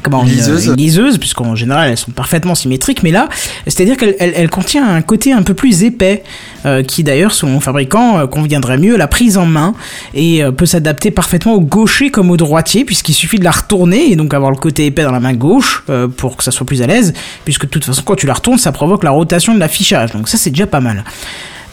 Euh, 0.00 0.02
Comment, 0.02 0.22
une, 0.24 0.30
Liseuse. 0.30 0.66
une 0.66 0.76
liseuse, 0.76 1.18
puisqu'en 1.18 1.54
général 1.54 1.90
elles 1.90 1.96
sont 1.96 2.10
parfaitement 2.10 2.54
symétriques, 2.54 3.02
mais 3.02 3.10
là, 3.10 3.28
c'est-à-dire 3.66 3.96
qu'elle 3.96 4.16
elle, 4.18 4.32
elle 4.34 4.50
contient 4.50 4.88
un 4.88 5.02
côté 5.02 5.32
un 5.32 5.42
peu 5.42 5.54
plus 5.54 5.84
épais, 5.84 6.22
euh, 6.66 6.82
qui 6.82 7.02
d'ailleurs, 7.02 7.32
selon 7.32 7.60
fabricant, 7.60 8.18
euh, 8.18 8.26
conviendrait 8.26 8.78
mieux 8.78 8.94
à 8.94 8.98
la 8.98 9.06
prise 9.08 9.38
en 9.38 9.46
main 9.46 9.74
et 10.14 10.42
euh, 10.42 10.52
peut 10.52 10.66
s'adapter 10.66 11.10
parfaitement 11.10 11.54
au 11.54 11.60
gaucher 11.60 12.10
comme 12.10 12.30
au 12.30 12.36
droitier, 12.36 12.84
puisqu'il 12.84 13.14
suffit 13.14 13.38
de 13.38 13.44
la 13.44 13.50
retourner 13.50 14.10
et 14.10 14.16
donc 14.16 14.34
avoir 14.34 14.50
le 14.50 14.56
côté 14.56 14.86
épais 14.86 15.02
dans 15.02 15.12
la 15.12 15.20
main 15.20 15.34
gauche 15.34 15.84
euh, 15.88 16.08
pour 16.08 16.36
que 16.36 16.44
ça 16.44 16.50
soit 16.50 16.66
plus 16.66 16.82
à 16.82 16.86
l'aise, 16.86 17.12
puisque 17.44 17.62
de 17.62 17.70
toute 17.70 17.84
façon, 17.84 18.02
quand 18.04 18.16
tu 18.16 18.26
la 18.26 18.34
retournes, 18.34 18.58
ça 18.58 18.72
provoque 18.72 19.04
la 19.04 19.10
rotation 19.10 19.54
de 19.54 19.58
l'affichage, 19.60 20.12
donc 20.12 20.28
ça 20.28 20.36
c'est 20.36 20.50
déjà 20.50 20.66
pas 20.66 20.80
mal. 20.80 21.04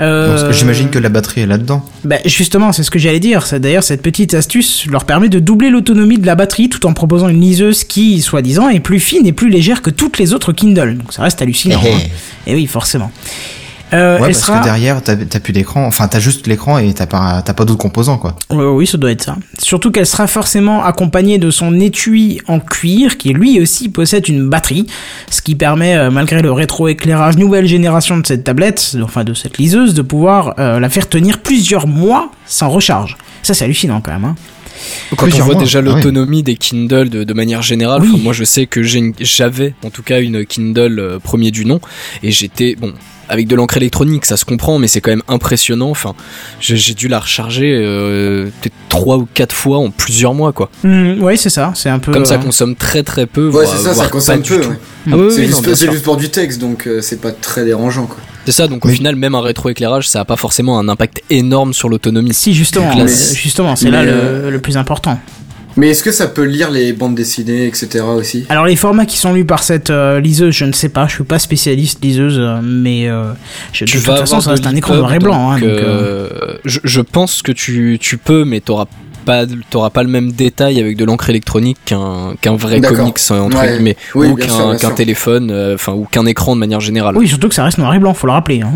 Euh, 0.02 0.30
Parce 0.30 0.44
que 0.44 0.52
J'imagine 0.54 0.90
que 0.90 1.00
la 1.00 1.10
batterie 1.10 1.42
est 1.42 1.46
là-dedans. 1.48 1.84
bah, 2.04 2.18
justement, 2.26 2.72
c'est 2.72 2.84
ce 2.84 2.92
que 2.92 3.00
j'allais 3.00 3.20
dire. 3.20 3.46
C'est- 3.46 3.60
D'ailleurs, 3.60 3.84
cette 3.84 4.02
petite 4.02 4.34
astuce 4.34 4.86
leur 4.90 5.06
permet 5.06 5.30
de 5.30 5.40
doubler 5.40 5.70
l'autonomie 5.70 6.18
de 6.20 6.26
la 6.26 6.36
batterie 6.36 6.70
tout 6.70 6.86
en 6.86 6.94
proposant 6.94 7.28
une 7.30 7.42
liseuse 7.42 7.84
qui, 7.84 8.22
soi-disant, 8.22 8.70
est 8.70 8.80
plus 8.80 9.00
fine 9.00 9.26
et 9.26 9.34
plus 9.34 9.50
légère 9.50 9.82
que 9.82 9.90
toutes 9.90 10.18
les 10.20 10.34
autres 10.34 10.52
Kindle. 10.54 10.98
Donc 10.98 11.14
ça 11.14 11.24
reste 11.24 11.42
hallucinant. 11.42 11.82
Eh, 11.84 11.88
eh. 11.90 11.94
hein. 11.94 12.00
Et 12.48 12.54
oui, 12.56 12.68
forcément. 12.68 13.12
Euh, 13.93 14.19
Ouais, 14.19 14.32
parce 14.32 14.45
que 14.45 14.63
derrière, 14.63 15.02
t'as 15.02 15.15
plus 15.39 15.54
d'écran. 15.54 15.86
Enfin, 15.86 16.08
t'as 16.08 16.19
juste 16.19 16.47
l'écran 16.47 16.78
et 16.78 16.93
t'as 16.93 17.06
pas, 17.06 17.41
d'autres 17.65 17.78
composants, 17.78 18.17
quoi. 18.17 18.36
Ouais, 18.50 18.65
oui, 18.65 18.88
ça 18.88 18.97
doit 18.97 19.12
être 19.12 19.23
ça. 19.23 19.36
Surtout 19.60 19.91
qu'elle 19.91 20.06
sera 20.06 20.28
forcément 20.28 20.84
accompagnée 20.84 21.38
de 21.38 21.52
son 21.52 21.80
étui 21.80 22.41
en 22.47 22.60
cuir, 22.60 23.17
qui 23.17 23.34
lui 23.34 23.62
aussi 23.62 23.89
possède 23.89 24.28
une 24.28 24.50
batterie, 24.50 24.88
ce 25.30 25.41
qui 25.41 25.56
permet, 25.56 25.95
euh, 25.95 26.12
malgré 26.12 26.41
le 26.41 26.52
rétroéclairage 26.52 27.38
nouvelle 27.38 27.65
génération 27.65 28.17
de 28.17 28.26
cette 28.26 28.43
tablette, 28.43 28.97
enfin 29.04 29.23
de 29.23 29.34
cette 29.34 29.58
liseuse, 29.58 29.93
de 29.93 30.02
pouvoir 30.02 30.56
euh, 30.60 30.80
la 30.80 30.89
faire 30.89 31.08
tenir 31.08 31.39
plusieurs 31.39 31.88
mois 31.88 32.32
sans 32.45 32.69
recharge. 32.69 33.17
Ça, 33.43 33.54
c'est 33.54 33.65
hallucinant 33.65 34.02
quand 34.02 34.12
même. 34.12 34.26
Hein. 34.26 34.36
Quand 35.16 35.28
on 35.28 35.38
voit 35.40 35.54
mois. 35.56 35.63
déjà 35.63 35.80
Ah 35.80 35.82
oui. 35.82 35.88
l'autonomie 35.96 36.44
des 36.44 36.56
Kindle 36.56 37.10
de, 37.10 37.24
de 37.24 37.34
manière 37.34 37.62
générale, 37.62 38.02
Oui. 38.02 38.10
enfin, 38.13 38.24
moi 38.24 38.34
je 38.34 38.44
sais 38.44 38.66
que 38.66 38.82
j'avais 38.84 39.74
en 39.84 39.90
tout 39.90 40.04
cas 40.04 40.20
une 40.22 40.46
Kindle 40.46 41.00
euh, 41.00 41.20
premier 41.20 41.52
du 41.52 41.66
nom 41.66 41.80
et 42.24 42.32
j'étais 42.32 42.76
bon 42.76 42.94
avec 43.30 43.48
de 43.48 43.56
l'encre 43.58 43.76
électronique 43.76 44.26
ça 44.26 44.38
se 44.38 44.46
comprend 44.46 44.80
mais 44.80 44.88
c'est 44.88 45.02
quand 45.02 45.12
même 45.12 45.24
impressionnant 45.28 45.90
enfin 45.90 46.16
j'ai 46.62 46.94
dû 46.94 47.10
la 47.10 47.20
recharger 47.20 47.74
euh, 47.76 48.46
peut-être 48.62 48.74
trois 48.88 49.18
ou 49.18 49.28
quatre 49.34 49.54
fois 49.54 49.80
en 49.80 49.90
plusieurs 49.90 50.34
mois 50.34 50.54
quoi 50.54 50.70
Hmm, 50.84 51.22
ouais, 51.22 51.36
c'est 51.36 51.50
ça. 51.50 51.74
C'est 51.76 51.90
un 51.90 52.00
peu. 52.00 52.13
comme 52.13 52.26
ça 52.26 52.36
euh, 52.36 52.38
consomme 52.38 52.76
très 52.76 53.04
très 53.04 53.26
peu 53.26 53.50
Ouais, 53.50 53.66
c'est 53.66 53.78
ça, 53.84 53.94
ça 53.94 54.08
consomme 54.08 54.42
peu. 54.44 54.60
ouais. 54.60 54.80
Ah 55.12 55.18
oui, 55.18 55.26
oui, 55.38 55.54
c'est 55.76 55.92
juste 55.92 56.04
pour 56.04 56.16
du 56.18 56.30
texte, 56.30 56.60
donc 56.62 56.88
euh, 56.88 57.02
c'est 57.02 57.20
pas 57.20 57.32
très 57.32 57.66
dérangeant. 57.66 58.06
Quoi. 58.06 58.18
C'est 58.48 58.54
ça 58.54 58.68
donc 58.70 58.86
au 58.86 58.88
Mais- 58.88 58.94
final 58.96 59.18
même 59.18 59.36
un 59.36 59.42
rétroéclairage 59.42 60.08
ça 60.08 60.22
a 60.22 60.26
pas 60.26 60.38
forcément 60.38 60.80
un 60.80 60.88
impact 60.88 61.22
énorme 61.30 61.74
sur 61.74 61.90
l'autonomie 61.90 62.34
Si, 62.34 62.54
justement. 62.54 62.96
Mais- 62.96 63.08
justement, 63.36 63.76
c'est 63.76 63.92
là 63.92 64.04
le, 64.04 64.12
euh, 64.14 64.50
le 64.52 64.60
plus 64.60 64.78
important. 64.78 65.20
Mais 65.76 65.90
est-ce 65.90 66.02
que 66.02 66.12
ça 66.14 66.28
peut 66.28 66.44
lire 66.46 66.72
les 66.72 66.92
bandes 66.94 67.14
dessinées, 67.14 67.68
etc. 67.68 68.00
aussi? 68.18 68.46
Alors 68.50 68.66
les 68.66 68.78
formats 68.78 69.06
qui 69.06 69.18
sont 69.18 69.34
lus 69.34 69.44
par 69.46 69.62
cette 69.62 69.90
euh, 69.90 70.20
liseuse, 70.22 70.56
je 70.56 70.64
ne 70.66 70.72
sais 70.72 70.90
pas, 70.90 71.06
je 71.08 71.14
suis 71.16 71.24
pas 71.26 71.40
spécialiste 71.40 72.02
liseuse, 72.04 72.38
euh, 72.40 72.62
mais 72.64 73.08
euh, 73.10 73.32
je, 73.74 73.84
de 73.86 73.90
tu 73.92 73.98
toute 73.98 74.08
vas 74.08 74.16
façon 74.18 74.38
avoir 74.38 74.44
ça 74.44 74.52
reste 74.52 74.66
un 74.66 74.76
écran 74.76 74.96
noir 74.96 75.14
et 75.14 75.20
blanc. 75.20 75.52
hein, 75.52 75.60
donc, 75.60 75.70
euh, 75.70 76.30
je, 76.66 76.80
je 76.84 77.02
pense 77.02 77.42
que 77.44 77.52
tu, 77.52 77.98
tu 78.02 78.18
peux, 78.18 78.44
mais 78.46 78.60
t'auras 78.62 78.86
pas, 79.28 79.46
t'auras 79.70 79.92
pas 79.92 80.02
le 80.02 80.10
même 80.10 80.32
détail 80.32 80.80
avec 80.80 80.98
de 80.98 81.06
l'encre 81.06 81.30
électronique 81.30 81.78
qu'un 81.86 82.34
qu'un 82.42 82.56
vrai 82.56 82.82
comics 82.82 83.20
entre 83.30 83.60
Ouais. 83.60 83.74
guillemets, 83.74 83.98
Oui, 84.16 84.28
ou 84.30 84.36
qu'un 84.36 84.92
téléphone, 84.96 85.50
euh, 85.52 85.76
enfin 85.76 85.92
ou 85.94 86.08
qu'un 86.10 86.26
écran 86.26 86.56
de 86.56 86.60
manière 86.60 86.80
générale. 86.80 87.16
Oui, 87.18 87.28
surtout 87.28 87.50
que 87.50 87.56
ça 87.56 87.63
reste 87.63 87.78
noir 87.78 87.94
et 87.94 88.00
blanc, 88.00 88.13
faut 88.16 88.26
le 88.28 88.34
rappeler. 88.34 88.62
hein. 88.62 88.72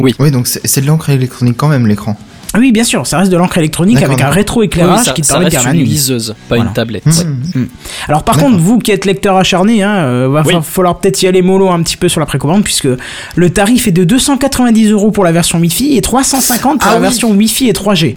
Oui, 0.00 0.14
donc 0.30 0.46
c'est 0.46 0.80
de 0.80 0.86
l'encre 0.86 1.10
électronique 1.10 1.56
quand 1.56 1.68
même 1.68 1.86
l'écran. 1.86 2.16
Ah 2.54 2.58
Oui, 2.58 2.70
bien 2.70 2.84
sûr, 2.84 3.06
ça 3.06 3.18
reste 3.18 3.30
de 3.32 3.36
l'encre 3.36 3.58
électronique 3.58 4.00
avec 4.02 4.20
un. 4.22 4.28
Oui, 4.28 4.34
rétroéclairage 4.34 5.04
ça, 5.06 5.12
qui 5.12 5.20
te 5.22 5.26
permet 5.26 5.50
de 5.50 5.54
la 5.54 5.72
une 5.74 5.82
liseuse, 5.82 6.34
pas 6.48 6.54
Voilà. 6.56 6.64
une 6.70 6.72
tablette. 6.74 7.04
Mmh. 7.06 7.64
Alors 8.08 8.22
par 8.22 8.36
contre, 8.38 8.56
vous 8.58 8.78
qui 8.78 8.92
êtes 8.92 9.04
lecteur 9.04 9.36
acharné, 9.36 9.82
hein, 9.82 9.94
euh, 9.96 10.28
va 10.28 10.42
Oui. 10.46 10.52
fa- 10.54 10.62
falloir 10.62 10.98
peut-être 10.98 11.20
y 11.22 11.26
aller 11.26 11.42
mollo 11.42 11.68
un 11.70 11.82
petit 11.82 11.96
peu 11.96 12.08
sur 12.08 12.20
la 12.20 12.26
précommande 12.26 12.62
puisque 12.62 12.88
le 13.34 13.50
tarif 13.50 13.88
est 13.88 13.92
de 13.92 14.04
290 14.04 14.90
euros 14.92 15.10
pour 15.10 15.24
la 15.24 15.32
version 15.32 15.58
Wi-Fi 15.58 15.96
et 15.96 16.00
350 16.02 16.80
pour 16.80 16.88
Ah 16.88 16.94
la 16.94 17.00
oui. 17.00 17.02
version 17.02 17.30
Wi-Fi 17.32 17.68
et 17.68 17.72
3G. 17.72 18.14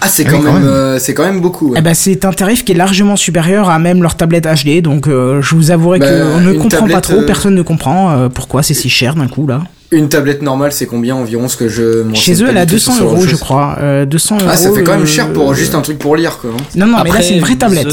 Ah, 0.00 0.08
c'est 0.08 0.24
Ah 0.26 0.30
quand, 0.30 0.38
oui, 0.38 0.44
quand 0.44 0.52
même, 0.52 0.62
même. 0.62 0.70
euh, 0.72 0.98
c'est 0.98 1.14
quand 1.14 1.24
même 1.24 1.40
beaucoup. 1.40 1.70
ouais. 1.70 1.78
Eh 1.78 1.82
ben, 1.82 1.94
c'est 1.94 2.24
un 2.24 2.32
tarif 2.32 2.64
qui 2.64 2.72
est 2.72 2.76
largement 2.76 3.16
supérieur 3.16 3.70
à 3.70 3.78
même 3.78 4.02
leur 4.02 4.14
tablette 4.16 4.46
HD, 4.46 4.82
donc 4.82 5.08
euh, 5.08 5.40
je 5.42 5.54
vous 5.54 5.70
avouerai 5.70 5.98
Bah, 5.98 6.06
qu'on 6.08 6.40
ne 6.40 6.52
une 6.52 6.58
comprend 6.60 6.80
pas 6.80 6.86
tablette, 7.00 7.02
trop, 7.04 7.16
euh, 7.20 7.26
personne 7.26 7.54
ne 7.54 7.62
comprend 7.62 8.10
euh, 8.12 8.28
pourquoi 8.28 8.62
c'est 8.62 8.74
si 8.74 8.88
cher 8.90 9.14
d'un 9.14 9.26
coup 9.28 9.46
là. 9.46 9.62
Une 9.92 10.08
tablette 10.08 10.42
normale, 10.42 10.72
c'est 10.72 10.86
combien 10.86 11.14
environ 11.14 11.48
ce 11.48 11.56
que 11.56 11.68
je 11.68 12.04
Chez 12.14 12.42
eux, 12.42 12.48
elle 12.50 12.58
a 12.58 12.66
du 12.66 12.74
tout 12.74 12.78
sur 12.80 12.92
200 12.92 12.94
ce 12.94 12.98
genre 13.02 13.12
de 13.12 13.16
euros, 13.18 13.26
je 13.26 13.36
crois. 13.36 13.76
Euh, 13.80 14.04
200 14.04 14.38
euros. 14.40 14.46
Ah, 14.50 14.56
ça 14.56 14.72
fait 14.72 14.82
quand 14.82 14.92
même 14.94 15.02
euh, 15.02 15.06
cher 15.06 15.32
pour 15.32 15.54
juste 15.54 15.74
un 15.76 15.80
truc 15.80 15.98
pour 15.98 16.16
lire, 16.16 16.38
quoi. 16.38 16.50
hein. 16.50 16.62
Non, 16.74 16.86
non, 16.86 16.92
mais 16.98 17.04
là 17.04 17.10
Après, 17.10 17.22
c'est 17.22 17.34
une 17.34 17.40
vraie 17.40 17.56
tablette. 17.56 17.86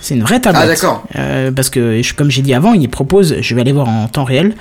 C'est 0.00 0.14
une 0.14 0.22
vraie 0.22 0.40
tablette. 0.40 0.62
Ah, 0.64 0.66
d'accord. 0.68 1.04
Euh, 1.16 1.50
parce 1.52 1.70
que, 1.70 2.00
comme 2.14 2.30
j'ai 2.30 2.42
dit 2.42 2.54
avant, 2.54 2.72
ils 2.72 2.88
proposent, 2.88 3.36
je 3.40 3.54
vais 3.54 3.60
aller 3.60 3.72
voir 3.72 3.88
en 3.88 4.08
temps 4.08 4.24
réel. 4.24 4.54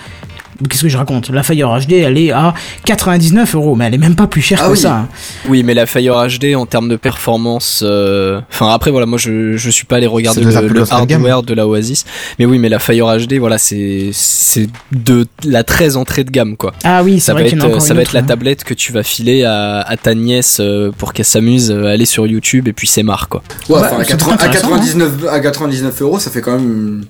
Qu'est-ce 0.70 0.84
que 0.84 0.90
je 0.90 0.98
raconte? 0.98 1.30
La 1.30 1.44
Fire 1.44 1.70
HD, 1.80 1.94
elle 1.94 2.18
est 2.18 2.32
à 2.32 2.54
99 2.86 3.56
euros, 3.56 3.76
mais 3.76 3.86
elle 3.86 3.94
est 3.96 4.00
même 4.00 4.16
pas 4.16 4.28
plus 4.28 4.42
chère 4.42 4.60
Ah 4.62 4.68
que 4.68 4.72
oui. 4.74 4.78
ça. 4.78 4.94
hein. 4.96 5.08
Oui, 5.50 5.64
mais 5.64 5.74
la 5.74 5.86
Fire 5.86 6.16
HD 6.28 6.56
en 6.56 6.66
termes 6.66 6.90
de 6.90 6.96
performance, 6.96 7.84
euh, 7.86 8.40
enfin 8.52 8.72
après 8.74 8.92
voilà, 8.92 9.06
moi 9.06 9.18
je 9.18 9.56
je 9.58 9.70
suis 9.70 9.86
pas 9.86 9.98
allé 9.98 10.08
regarder 10.08 10.42
le, 10.42 10.84
hardware 10.92 11.44
de 11.44 11.54
la 11.54 11.68
Oasis, 11.68 12.06
mais 12.40 12.46
oui, 12.46 12.58
mais 12.60 12.70
la 12.70 12.80
Fire 12.80 13.06
HD, 13.18 13.34
voilà, 13.40 13.58
c'est 13.58 14.10
c'est 14.14 14.68
de 14.92 15.26
la 15.44 15.64
très 15.64 15.98
entrée 15.98 16.24
de 16.24 16.32
gamme 16.32 16.58
quoi. 16.58 16.74
Ah 16.84 17.04
oui, 17.04 17.20
c'est 17.20 17.28
Ça 17.28 17.34
va 17.34 17.42
vrai 17.42 17.50
qu'il 17.50 17.58
y 17.58 17.62
en 17.62 17.66
a 17.66 17.68
être 17.68 17.72
encore 17.76 17.82
ça 17.82 17.90
une 17.94 17.96
va 17.98 18.02
autre, 18.02 18.10
être 18.12 18.14
la 18.14 18.22
hein. 18.22 18.24
tablette 18.28 18.64
que 18.64 18.74
tu 18.74 18.92
vas 18.94 19.04
filer 19.04 19.44
à, 19.44 19.82
à 19.82 19.98
ta 19.98 20.16
nièce 20.16 20.58
euh, 20.60 20.92
pour 20.98 21.14
qu'elle 21.14 21.26
s'amuse 21.26 21.72
à 21.72 21.90
aller 21.90 22.06
sur 22.06 22.26
YouTube 22.28 22.68
et 22.68 22.74
puis 22.74 22.88
c'est 22.88 23.04
marre 23.04 23.28
quoi. 23.30 23.44
Ouais, 23.70 23.80
Bah, 23.82 23.90
enfin, 23.92 24.02
à, 24.02 24.04
c'est 24.04 24.12
80 24.12 24.32
à 24.32 24.36
intéressant, 24.36 24.70
99, 24.70 25.12
à 25.30 25.40
99 25.40 26.02
euros, 26.02 26.20
ça 26.20 26.32
fait 26.32 26.42
quand 26.42 26.54
même 26.54 27.06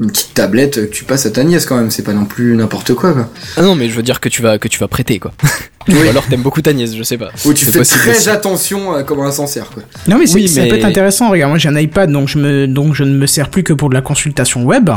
une, 0.00 0.10
petite 0.10 0.34
tablette 0.34 0.74
que 0.76 0.92
tu 0.92 1.04
passes 1.04 1.26
à 1.26 1.30
ta 1.30 1.44
nièce 1.44 1.66
quand 1.66 1.76
même. 1.76 1.90
C'est 1.90 2.02
pas 2.02 2.12
non 2.12 2.24
plus 2.24 2.56
n'importe 2.56 2.94
quoi, 2.94 3.12
quoi. 3.12 3.28
Ah 3.56 3.62
non, 3.62 3.74
mais 3.74 3.88
je 3.88 3.94
veux 3.94 4.02
dire 4.02 4.20
que 4.20 4.28
tu 4.28 4.42
vas 4.42 4.58
que 4.58 4.68
tu 4.68 4.78
vas 4.78 4.88
prêter 4.88 5.18
quoi. 5.18 5.32
Ou 5.88 6.08
alors 6.08 6.26
t'aimes 6.26 6.42
beaucoup 6.42 6.62
ta 6.62 6.72
nièce, 6.72 6.96
je 6.96 7.02
sais 7.04 7.16
pas. 7.16 7.30
Où 7.44 7.52
tu 7.52 7.64
fais 7.64 7.78
possible 7.78 8.00
très 8.00 8.16
aussi. 8.16 8.28
attention 8.28 8.92
à 8.92 9.04
comment 9.04 9.24
elle 9.24 9.32
s'en 9.32 9.46
sert, 9.46 9.70
quoi. 9.70 9.84
Non 10.08 10.18
mais, 10.18 10.26
c'est- 10.26 10.34
Oui, 10.34 10.48
ça 10.48 10.66
peut 10.66 10.76
être 10.76 10.84
intéressant. 10.84 11.30
Regarde, 11.30 11.50
moi 11.50 11.58
j'ai 11.58 11.68
un 11.68 11.76
iPad, 11.76 12.10
donc 12.10 12.28
je 12.28 12.38
me, 12.38 12.66
donc 12.66 12.94
je 12.94 13.04
ne 13.04 13.16
me 13.16 13.26
sers 13.26 13.48
plus 13.50 13.62
que 13.62 13.72
pour 13.72 13.88
de 13.88 13.94
la 13.94 14.00
consultation 14.00 14.64
web. 14.64 14.90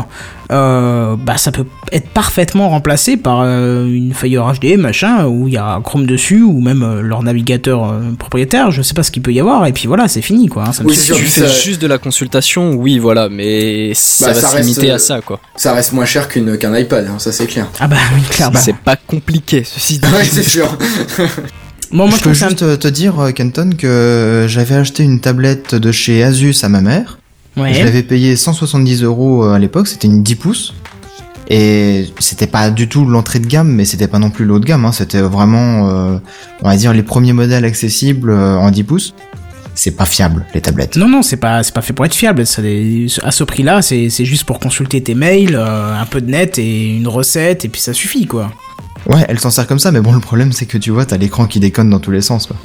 Euh, 0.52 1.16
bah 1.16 1.38
ça 1.38 1.52
peut 1.52 1.66
être 1.92 2.08
parfaitement 2.10 2.70
remplacé 2.70 3.18
par 3.18 3.42
euh, 3.42 3.86
une 3.86 4.14
Fire 4.14 4.52
HD, 4.60 4.78
machin, 4.78 5.26
où 5.26 5.48
il 5.48 5.54
y 5.54 5.58
a 5.58 5.80
Chrome 5.84 6.06
dessus, 6.06 6.42
ou 6.44 6.60
même 6.62 6.84
euh, 6.84 7.02
leur 7.02 7.24
navigateur 7.24 7.90
euh, 7.92 8.12
propriétaire. 8.18 8.72
Je 8.72 8.82
sais 8.82 8.94
pas 8.94 9.04
ce 9.04 9.12
qu'il 9.12 9.22
peut 9.22 9.34
y 9.34 9.40
avoir, 9.40 9.66
et 9.66 9.74
puis 9.74 9.88
voilà, 9.88 10.08
c'est 10.08 10.22
fini 10.22 10.48
quoi. 10.48 10.66
hein, 10.68 10.72
ça 10.74 10.84
Oui, 10.86 10.96
Si 10.96 11.12
tu 11.12 11.24
fais 11.24 11.42
ça- 11.42 11.48
juste 11.48 11.82
de 11.82 11.88
la 11.88 11.98
consultation, 11.98 12.74
oui, 12.74 13.00
voilà, 13.00 13.30
mais 13.30 13.92
ça 13.96 14.28
Bah, 14.28 14.34
va 14.34 14.42
ça 14.42 14.48
se 14.50 14.56
reste, 14.56 14.68
limiter 14.70 14.92
euh, 14.92 14.96
à 14.96 15.00
ça 15.00 15.22
quoi. 15.22 15.40
Ça 15.56 15.74
reste 15.74 15.94
moins 15.94 16.06
cher 16.06 16.28
qu'une 16.28 16.58
qu'un 16.58 16.78
iPad, 16.78 17.08
hein, 17.08 17.20
ça 17.20 17.32
c'est 17.32 17.48
clair. 17.48 17.68
Ah 17.80 17.88
bah 17.88 17.98
oui, 18.16 18.22
clairement. 18.30 18.60
C'est 18.60 18.76
pas 18.76 18.96
compliqué, 18.96 19.64
ceci 19.64 20.00
dit. 20.00 20.08
Ouais, 20.08 20.24
c'est 20.26 20.44
sûr. 20.44 20.78
Bon, 21.92 22.06
moi 22.08 22.12
je 22.12 22.18
je 22.18 22.24
peux 22.24 22.30
un 22.30 22.34
juste 22.50 22.80
te 22.80 22.88
dire, 22.88 23.16
Kenton, 23.36 23.72
que 23.76 24.46
j'avais 24.48 24.76
acheté 24.76 25.02
une 25.04 25.20
tablette 25.22 25.74
de 25.74 25.92
chez 25.92 26.24
Asus 26.24 26.54
à 26.62 26.70
ma 26.70 26.82
mère. 26.82 27.18
Ouais. 27.58 27.74
Je 27.74 27.84
l'avais 27.84 28.04
payé 28.04 28.36
170 28.36 29.02
euros 29.02 29.44
à 29.46 29.58
l'époque, 29.58 29.88
c'était 29.88 30.08
une 30.08 30.22
10 30.22 30.36
pouces. 30.36 30.74
Et 31.50 32.06
c'était 32.20 32.48
pas 32.48 32.70
du 32.70 32.88
tout 32.88 33.06
l'entrée 33.06 33.40
de 33.40 33.48
gamme, 33.48 33.72
mais 33.72 33.86
c'était 33.86 34.08
pas 34.08 34.20
non 34.20 34.30
plus 34.30 34.46
de 34.46 34.60
gamme. 34.60 34.86
hein. 34.86 34.92
C'était 34.92 35.22
vraiment, 35.22 35.90
euh, 35.90 36.18
on 36.62 36.70
va 36.70 36.76
dire, 36.78 36.94
les 36.94 37.04
premiers 37.04 37.34
modèles 37.34 37.66
accessibles 37.66 38.30
euh, 38.30 38.56
en 38.58 38.70
10 38.70 38.84
pouces. 38.84 39.16
C'est 39.74 39.92
pas 39.92 40.06
fiable, 40.06 40.46
les 40.54 40.62
tablettes. 40.62 40.98
Non, 40.98 41.08
non, 41.08 41.22
c'est 41.22 41.38
pas, 41.38 41.64
c'est 41.64 41.74
pas 41.74 41.82
fait 41.82 41.94
pour 41.94 42.06
être 42.06 42.14
fiable. 42.14 42.46
Ça, 42.46 42.62
à 43.24 43.32
ce 43.32 43.44
prix-là, 43.46 43.82
c'est, 43.82 44.10
c'est 44.10 44.26
juste 44.26 44.44
pour 44.44 44.60
consulter 44.60 45.02
tes 45.02 45.16
mails, 45.16 45.56
euh, 45.56 46.00
un 46.00 46.06
peu 46.06 46.20
de 46.22 46.30
net 46.30 46.60
et 46.60 46.98
une 46.98 47.08
recette, 47.08 47.64
et 47.66 47.70
puis 47.70 47.80
ça 47.80 47.94
suffit, 47.94 48.26
quoi. 48.28 48.52
Ouais, 49.08 49.26
elle 49.30 49.40
s'en 49.40 49.50
sert 49.50 49.66
comme 49.66 49.80
ça, 49.80 49.92
mais 49.94 50.02
bon, 50.02 50.12
le 50.12 50.20
problème 50.20 50.52
c'est 50.52 50.66
que 50.66 50.78
tu 50.78 50.92
vois, 50.92 51.06
t'as 51.06 51.16
l'écran 51.16 51.48
qui 51.48 51.62
déconne 51.62 51.90
dans 51.90 52.02
tous 52.02 52.12
les 52.12 52.20
sens, 52.22 52.48
quoi. 52.48 52.58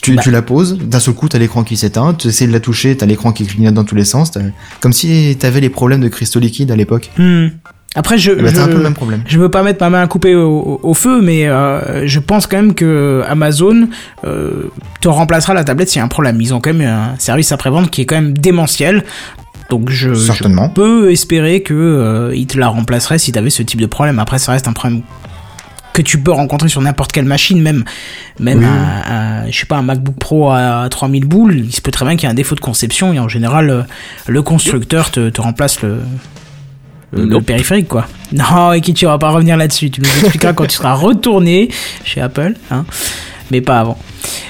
Tu, 0.00 0.14
Bah. 0.16 0.22
tu 0.22 0.30
la 0.30 0.40
poses, 0.42 0.78
d'un 0.78 1.00
seul 1.00 1.12
coup, 1.14 1.28
t'as 1.28 1.38
l'écran 1.38 1.62
qui 1.62 1.76
s'éteint, 1.76 2.14
tu 2.14 2.28
essaies 2.28 2.46
de 2.46 2.52
la 2.52 2.60
toucher, 2.60 2.96
t'as 2.96 3.04
l'écran 3.06 3.32
qui 3.32 3.44
clignote 3.46 3.74
dans 3.74 3.84
tous 3.84 3.94
les 3.94 4.04
sens, 4.06 4.32
comme 4.80 4.92
si 4.94 5.36
t'avais 5.38 5.60
les 5.60 5.68
problèmes 5.70 6.00
de 6.00 6.08
cristaux 6.08 6.40
liquides 6.40 6.70
à 6.70 6.76
l'époque. 6.76 7.10
Hmm. 7.18 7.48
Après, 7.96 8.18
je, 8.18 8.32
Eh 8.32 8.36
ben, 8.42 8.46
je, 8.48 8.54
t'as 8.54 8.62
un 8.64 8.68
peu 8.68 8.76
le 8.76 8.82
même 8.82 8.94
problème. 8.94 9.22
je 9.26 9.38
veux 9.38 9.48
pas 9.50 9.62
mettre 9.62 9.80
ma 9.82 9.88
main 9.90 10.02
à 10.02 10.06
couper 10.06 10.34
au, 10.34 10.94
feu, 10.94 11.20
mais 11.22 11.46
euh, 11.46 12.06
je 12.06 12.18
pense 12.18 12.46
quand 12.48 12.56
même 12.56 12.74
que 12.74 13.22
Amazon 13.28 13.88
euh, 14.24 14.70
te 15.00 15.08
remplacera 15.08 15.54
la 15.54 15.62
tablette 15.64 15.88
s'il 15.90 15.98
y 16.00 16.02
a 16.02 16.04
un 16.04 16.08
problème. 16.08 16.40
Ils 16.40 16.52
ont 16.54 16.60
quand 16.60 16.74
même 16.74 16.86
un 16.88 17.14
service 17.18 17.52
après-vente 17.52 17.90
qui 17.90 18.00
est 18.02 18.06
quand 18.06 18.16
même 18.16 18.36
démentiel. 18.36 19.04
Donc 19.70 19.90
je, 19.90 20.10
peux 20.74 21.10
espérer 21.10 21.62
que 21.62 21.72
euh, 21.74 22.32
ils 22.34 22.46
te 22.46 22.58
la 22.58 22.68
remplaceraient 22.68 23.18
si 23.18 23.32
t'avais 23.32 23.50
ce 23.50 23.62
type 23.62 23.80
de 23.80 23.86
problème. 23.86 24.18
Après, 24.18 24.38
ça 24.38 24.52
reste 24.52 24.68
un 24.68 24.72
problème 24.72 25.02
que 25.92 26.02
tu 26.02 26.18
peux 26.18 26.32
rencontrer 26.32 26.68
sur 26.68 26.80
n'importe 26.80 27.12
quelle 27.12 27.24
machine, 27.24 27.62
même 27.62 27.84
même 28.40 28.58
Oui. 28.58 28.64
un, 28.64 29.44
un- 29.44 29.50
je 29.50 29.56
sais 29.56 29.66
pas 29.66 29.76
un 29.76 29.82
MacBook 29.82 30.16
Pro 30.18 30.50
à 30.50 30.86
3000 30.90 31.24
boules, 31.24 31.54
il 31.60 31.72
se 31.72 31.80
peut 31.80 31.92
très 31.92 32.04
bien 32.04 32.16
qu'il 32.16 32.24
y 32.24 32.26
ait 32.26 32.32
un 32.32 32.34
défaut 32.34 32.56
de 32.56 32.60
conception 32.60 33.12
et 33.12 33.20
en 33.20 33.28
général 33.28 33.70
euh, 33.70 33.82
le 34.26 34.42
constructeur 34.42 35.12
te, 35.12 35.30
te 35.30 35.40
remplace 35.40 35.82
le 35.82 36.00
le, 37.14 37.22
le 37.22 37.26
Nope. 37.28 37.46
périphérique 37.46 37.88
quoi. 37.88 38.06
Non, 38.32 38.72
Ekichi, 38.74 39.06
on 39.06 39.10
va 39.10 39.18
pas 39.18 39.30
revenir 39.30 39.56
là-dessus. 39.56 39.90
Tu 39.90 40.00
nous 40.00 40.08
expliqueras 40.22 40.52
quand 40.52 40.66
tu 40.66 40.76
seras 40.76 40.94
retourné 40.94 41.68
chez 42.04 42.20
Apple, 42.20 42.54
hein, 42.70 42.84
mais 43.50 43.60
pas 43.60 43.80
avant. 43.80 43.98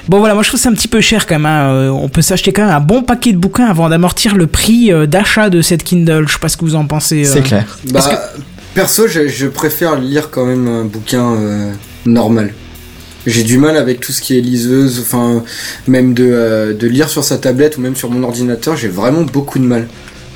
Bon 0.09 0.18
voilà, 0.18 0.35
moi 0.35 0.42
je 0.42 0.48
trouve 0.48 0.61
ça 0.61 0.68
un 0.68 0.74
petit 0.74 0.88
peu 0.88 1.00
cher 1.00 1.27
quand 1.27 1.35
même. 1.37 1.46
hein. 1.46 1.70
Euh, 1.72 1.88
On 1.88 2.09
peut 2.09 2.22
s'acheter 2.22 2.53
quand 2.53 2.62
même 2.66 2.74
un 2.74 2.81
bon 2.81 3.03
paquet 3.03 3.33
de 3.33 3.38
bouquins 3.38 3.66
avant 3.66 3.88
d'amortir 3.88 4.37
le 4.37 4.46
prix 4.46 4.92
euh, 4.92 5.07
d'achat 5.07 5.50
de 5.50 5.62
cette 5.62 5.83
Kindle. 5.83 6.24
Je 6.29 6.33
sais 6.35 6.38
pas 6.38 6.48
ce 6.48 6.57
que 6.57 6.64
vous 6.64 6.74
en 6.77 6.87
pensez. 6.87 7.27
euh. 7.27 7.31
C'est 7.33 7.42
clair. 7.42 7.79
Bah, 7.90 8.00
perso, 8.74 9.09
je, 9.09 9.29
je 9.29 9.46
préfère 9.46 9.96
lire 9.98 10.31
quand 10.31 10.44
même 10.46 10.68
un 10.68 10.85
bouquin 10.85 11.35
euh, 11.35 11.72
normal. 12.07 12.53
J'ai 13.27 13.42
du 13.42 13.57
mal 13.57 13.79
avec 13.79 14.00
tout 14.00 14.12
ce 14.12 14.20
qui 14.20 14.37
est 14.37 14.42
liseuse, 14.42 15.00
enfin, 15.00 15.42
même 15.88 16.12
de, 16.12 16.24
euh, 16.31 16.74
de 16.74 16.87
lire 16.87 17.09
sur 17.09 17.24
sa 17.24 17.38
tablette 17.38 17.79
ou 17.79 17.81
même 17.81 17.96
sur 17.96 18.11
mon 18.11 18.22
ordinateur, 18.22 18.77
j'ai 18.77 18.88
vraiment 18.88 19.22
beaucoup 19.22 19.59
de 19.59 19.64
mal. 19.64 19.88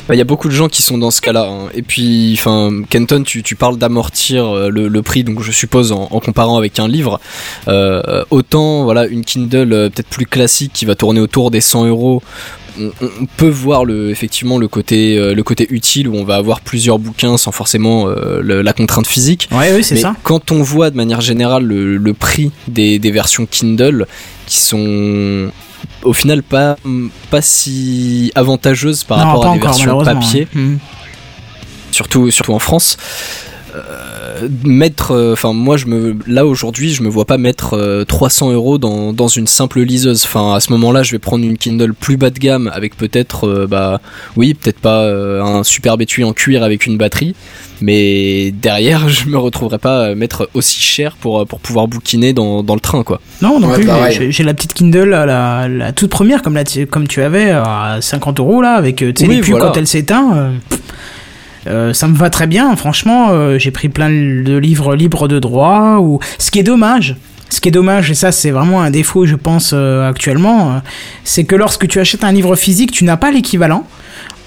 Bah, 0.08 0.14
Il 0.14 0.18
y 0.18 0.20
a 0.20 0.24
beaucoup 0.24 0.48
de 0.48 0.54
gens 0.54 0.68
qui 0.68 0.82
sont 0.82 0.98
dans 0.98 1.10
ce 1.10 1.20
cas-là. 1.20 1.46
hein. 1.48 1.68
Et 1.74 1.82
puis, 1.82 2.34
enfin, 2.38 2.70
Kenton, 2.88 3.22
tu, 3.24 3.42
tu 3.42 3.54
parles 3.56 3.76
d'amortir 3.78 4.46
euh, 4.46 4.68
le, 4.70 4.88
le 4.88 5.02
prix, 5.02 5.22
donc 5.24 5.42
je 5.42 5.52
suppose 5.52 5.92
en, 5.92 6.08
en 6.10 6.20
comparant 6.20 6.56
avec 6.56 6.78
un 6.78 6.88
livre. 6.88 7.20
Euh, 7.68 8.24
autant, 8.30 8.84
voilà, 8.84 9.06
une 9.06 9.24
Kindle 9.24 9.72
euh, 9.72 9.90
peut-être 9.90 10.08
plus 10.08 10.26
classique 10.26 10.72
qui 10.72 10.84
va 10.86 10.94
tourner 10.94 11.20
autour 11.20 11.50
des 11.50 11.60
100 11.60 11.86
euros. 11.86 12.22
On, 12.80 12.92
peut 13.36 13.48
voir 13.48 13.84
le, 13.84 14.10
effectivement 14.10 14.56
le 14.56 14.68
côté, 14.68 15.18
euh, 15.18 15.34
le 15.34 15.42
côté 15.42 15.66
utile 15.70 16.06
où 16.06 16.14
on 16.14 16.22
va 16.22 16.36
avoir 16.36 16.60
plusieurs 16.60 17.00
bouquins 17.00 17.36
sans 17.36 17.50
forcément 17.50 18.06
euh, 18.06 18.40
le- 18.40 18.62
la 18.62 18.72
contrainte 18.72 19.08
physique. 19.08 19.48
Ouais, 19.50 19.72
oui, 19.74 19.82
c'est 19.82 19.96
ça. 19.96 20.14
quand 20.22 20.52
on 20.52 20.62
voit 20.62 20.90
de 20.90 20.96
manière 20.96 21.20
générale 21.20 21.64
le, 21.64 21.96
le 21.96 22.14
prix 22.14 22.52
des, 22.68 23.00
des 23.00 23.10
versions 23.10 23.46
Kindle 23.50 24.06
qui 24.46 24.60
sont 24.60 25.50
au 26.02 26.12
final 26.12 26.42
pas, 26.42 26.76
pas 27.30 27.42
si 27.42 28.32
avantageuses 28.34 29.04
par 29.04 29.18
non, 29.18 29.24
rapport 29.26 29.46
à 29.46 29.52
des 29.52 29.58
encore, 29.58 29.72
versions 29.72 30.04
papier, 30.04 30.48
hein. 30.54 30.58
Hmm. 30.58 30.78
surtout, 31.90 32.30
surtout 32.30 32.52
en 32.52 32.58
France. 32.58 32.96
Euh, 33.78 34.48
mettre, 34.64 35.12
euh, 35.12 35.32
enfin 35.32 35.52
moi 35.52 35.76
je 35.76 35.86
me, 35.86 36.16
là 36.26 36.46
aujourd'hui 36.46 36.90
je 36.90 37.02
me 37.02 37.08
vois 37.08 37.24
pas 37.24 37.38
mettre 37.38 37.74
euh, 37.74 38.04
300 38.04 38.52
euros 38.52 38.78
dans, 38.78 39.12
dans 39.12 39.28
une 39.28 39.46
simple 39.46 39.80
liseuse. 39.80 40.22
Enfin 40.24 40.54
à 40.54 40.60
ce 40.60 40.72
moment-là 40.72 41.02
je 41.02 41.12
vais 41.12 41.18
prendre 41.18 41.44
une 41.44 41.56
Kindle 41.58 41.94
plus 41.94 42.16
bas 42.16 42.30
de 42.30 42.38
gamme 42.38 42.70
avec 42.74 42.96
peut-être, 42.96 43.46
euh, 43.48 43.66
bah 43.66 44.00
oui 44.36 44.54
peut-être 44.54 44.80
pas 44.80 45.02
euh, 45.02 45.42
un 45.42 45.64
superbe 45.64 46.02
étui 46.02 46.24
en 46.24 46.32
cuir 46.32 46.62
avec 46.62 46.86
une 46.86 46.96
batterie, 46.98 47.34
mais 47.80 48.50
derrière 48.50 49.08
je 49.08 49.28
me 49.28 49.38
retrouverai 49.38 49.78
pas 49.78 50.06
à 50.06 50.14
mettre 50.14 50.48
aussi 50.54 50.80
cher 50.80 51.16
pour 51.20 51.40
euh, 51.40 51.44
pour 51.44 51.60
pouvoir 51.60 51.88
bouquiner 51.88 52.32
dans, 52.32 52.62
dans 52.62 52.74
le 52.74 52.80
train 52.80 53.02
quoi. 53.02 53.20
Non, 53.42 53.60
non 53.60 53.68
Ouais, 53.68 53.74
plus. 53.76 53.86
pareil. 53.86 54.32
J'ai 54.32 54.44
la 54.44 54.54
petite 54.54 54.72
Kindle, 54.74 55.08
la, 55.10 55.68
la 55.68 55.92
toute 55.92 56.10
première, 56.10 56.42
comme, 56.42 56.54
la, 56.54 56.64
comme 56.90 57.06
tu 57.06 57.22
avais, 57.22 57.50
à 57.50 57.98
50 58.00 58.40
euros, 58.40 58.62
là, 58.62 58.72
avec 58.72 59.02
euh, 59.02 59.12
tu 59.12 59.22
sais, 59.24 59.28
Oui, 59.28 59.36
les 59.36 59.40
pubs 59.42 59.50
voilà. 59.50 59.66
quand 59.66 59.76
elle 59.76 59.86
s'éteint. 59.86 60.36
euh, 60.36 60.50
euh, 61.68 61.92
ça 61.92 62.08
me 62.08 62.16
va 62.16 62.30
très 62.30 62.46
bien, 62.46 62.74
franchement. 62.76 63.28
euh, 63.30 63.58
J'ai 63.58 63.70
pris 63.70 63.88
plein 63.88 64.08
de 64.10 64.56
livres 64.56 64.94
libres 64.94 65.28
de 65.28 65.38
droit. 65.38 65.98
Ou... 66.00 66.18
Ce 66.38 66.50
qui 66.50 66.58
est 66.58 66.62
dommage, 66.64 67.16
ce 67.50 67.60
qui 67.60 67.68
est 67.68 67.72
dommage, 67.72 68.10
et 68.10 68.14
ça 68.14 68.32
c'est 68.32 68.50
vraiment 68.50 68.82
un 68.82 68.90
défaut, 68.90 69.26
je 69.26 69.34
pense, 69.36 69.70
euh, 69.74 70.08
actuellement, 70.08 70.82
c'est 71.24 71.44
que 71.44 71.56
lorsque 71.56 71.86
tu 71.88 71.98
achètes 72.00 72.24
un 72.24 72.32
livre 72.32 72.56
physique, 72.56 72.90
tu 72.92 73.04
n'as 73.04 73.16
pas 73.16 73.30
l'équivalent 73.30 73.86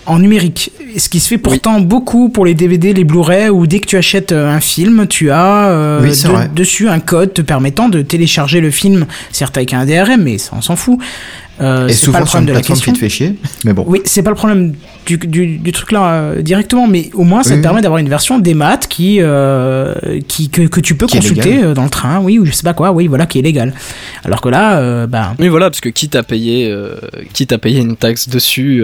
en 0.07 0.17
numérique. 0.19 0.71
Ce 0.97 1.09
qui 1.09 1.19
se 1.19 1.27
fait 1.27 1.37
pourtant 1.37 1.79
beaucoup 1.79 2.29
pour 2.29 2.43
les 2.45 2.55
DVD, 2.55 2.91
les 2.91 3.03
Blu-ray, 3.03 3.49
ou 3.49 3.67
dès 3.67 3.79
que 3.79 3.85
tu 3.85 3.97
achètes 3.97 4.31
un 4.31 4.59
film, 4.59 5.05
tu 5.07 5.29
as 5.31 5.67
euh, 5.69 5.99
Oui, 6.01 6.09
de- 6.09 6.53
dessus 6.55 6.89
un 6.89 6.99
code 6.99 7.33
te 7.33 7.41
permettant 7.43 7.87
de 7.87 8.01
télécharger 8.01 8.61
le 8.61 8.71
film, 8.71 9.05
certes 9.31 9.57
avec 9.57 9.73
un 9.73 9.85
DRM, 9.85 10.21
mais 10.23 10.37
ça 10.39 10.51
on 10.57 10.61
s'en 10.61 10.75
fout. 10.75 10.97
Euh, 11.61 11.87
Et 11.87 11.93
c'est 11.93 12.05
souvent 12.05 12.19
pas 12.19 12.23
le 12.23 12.29
sur 12.29 12.39
une 12.39 12.45
problème 12.45 12.45
de 12.47 12.53
la 12.53 12.59
plateforme 12.59 12.77
qui 12.79 12.83
question. 12.91 12.93
te 12.93 12.99
fait 12.99 13.09
chier. 13.09 13.35
Mais 13.65 13.73
bon. 13.73 13.83
Oui, 13.87 14.01
c'est 14.05 14.23
pas 14.23 14.31
le 14.31 14.35
problème 14.35 14.73
du, 15.05 15.17
du, 15.17 15.57
du 15.57 15.71
truc 15.71 15.91
là 15.91 16.13
euh, 16.13 16.41
directement, 16.41 16.87
mais 16.87 17.09
au 17.13 17.23
moins 17.23 17.43
ça 17.43 17.49
Oui, 17.49 17.55
te 17.55 17.57
oui. 17.57 17.61
permet 17.61 17.81
d'avoir 17.81 17.99
une 17.99 18.09
version 18.09 18.39
des 18.39 18.53
maths 18.53 18.87
qui, 18.87 19.17
euh, 19.19 19.93
qui 20.27 20.49
que, 20.49 20.63
que 20.63 20.79
tu 20.79 20.95
peux 20.95 21.05
Qui 21.05 21.17
consulter 21.17 21.63
euh, 21.63 21.73
dans 21.73 21.83
le 21.83 21.89
train, 21.89 22.19
oui, 22.21 22.39
ou 22.39 22.45
je 22.45 22.51
sais 22.51 22.63
pas 22.63 22.73
quoi, 22.73 22.91
oui, 22.91 23.07
voilà, 23.07 23.25
qui 23.27 23.37
est 23.39 23.43
légal. 23.43 23.73
Alors 24.25 24.41
que 24.41 24.49
là, 24.49 24.79
euh, 24.79 25.05
bah, 25.07 25.35
Oui 25.39 25.49
voilà 25.49 25.69
parce 25.69 25.81
que 25.81 25.89
quitte 25.89 26.15
à 26.15 26.23
payer, 26.23 26.69
euh, 26.71 26.95
quitte 27.33 27.51
à 27.53 27.57
payer 27.57 27.79
une 27.81 27.95
taxe 27.95 28.27
dessus. 28.29 28.83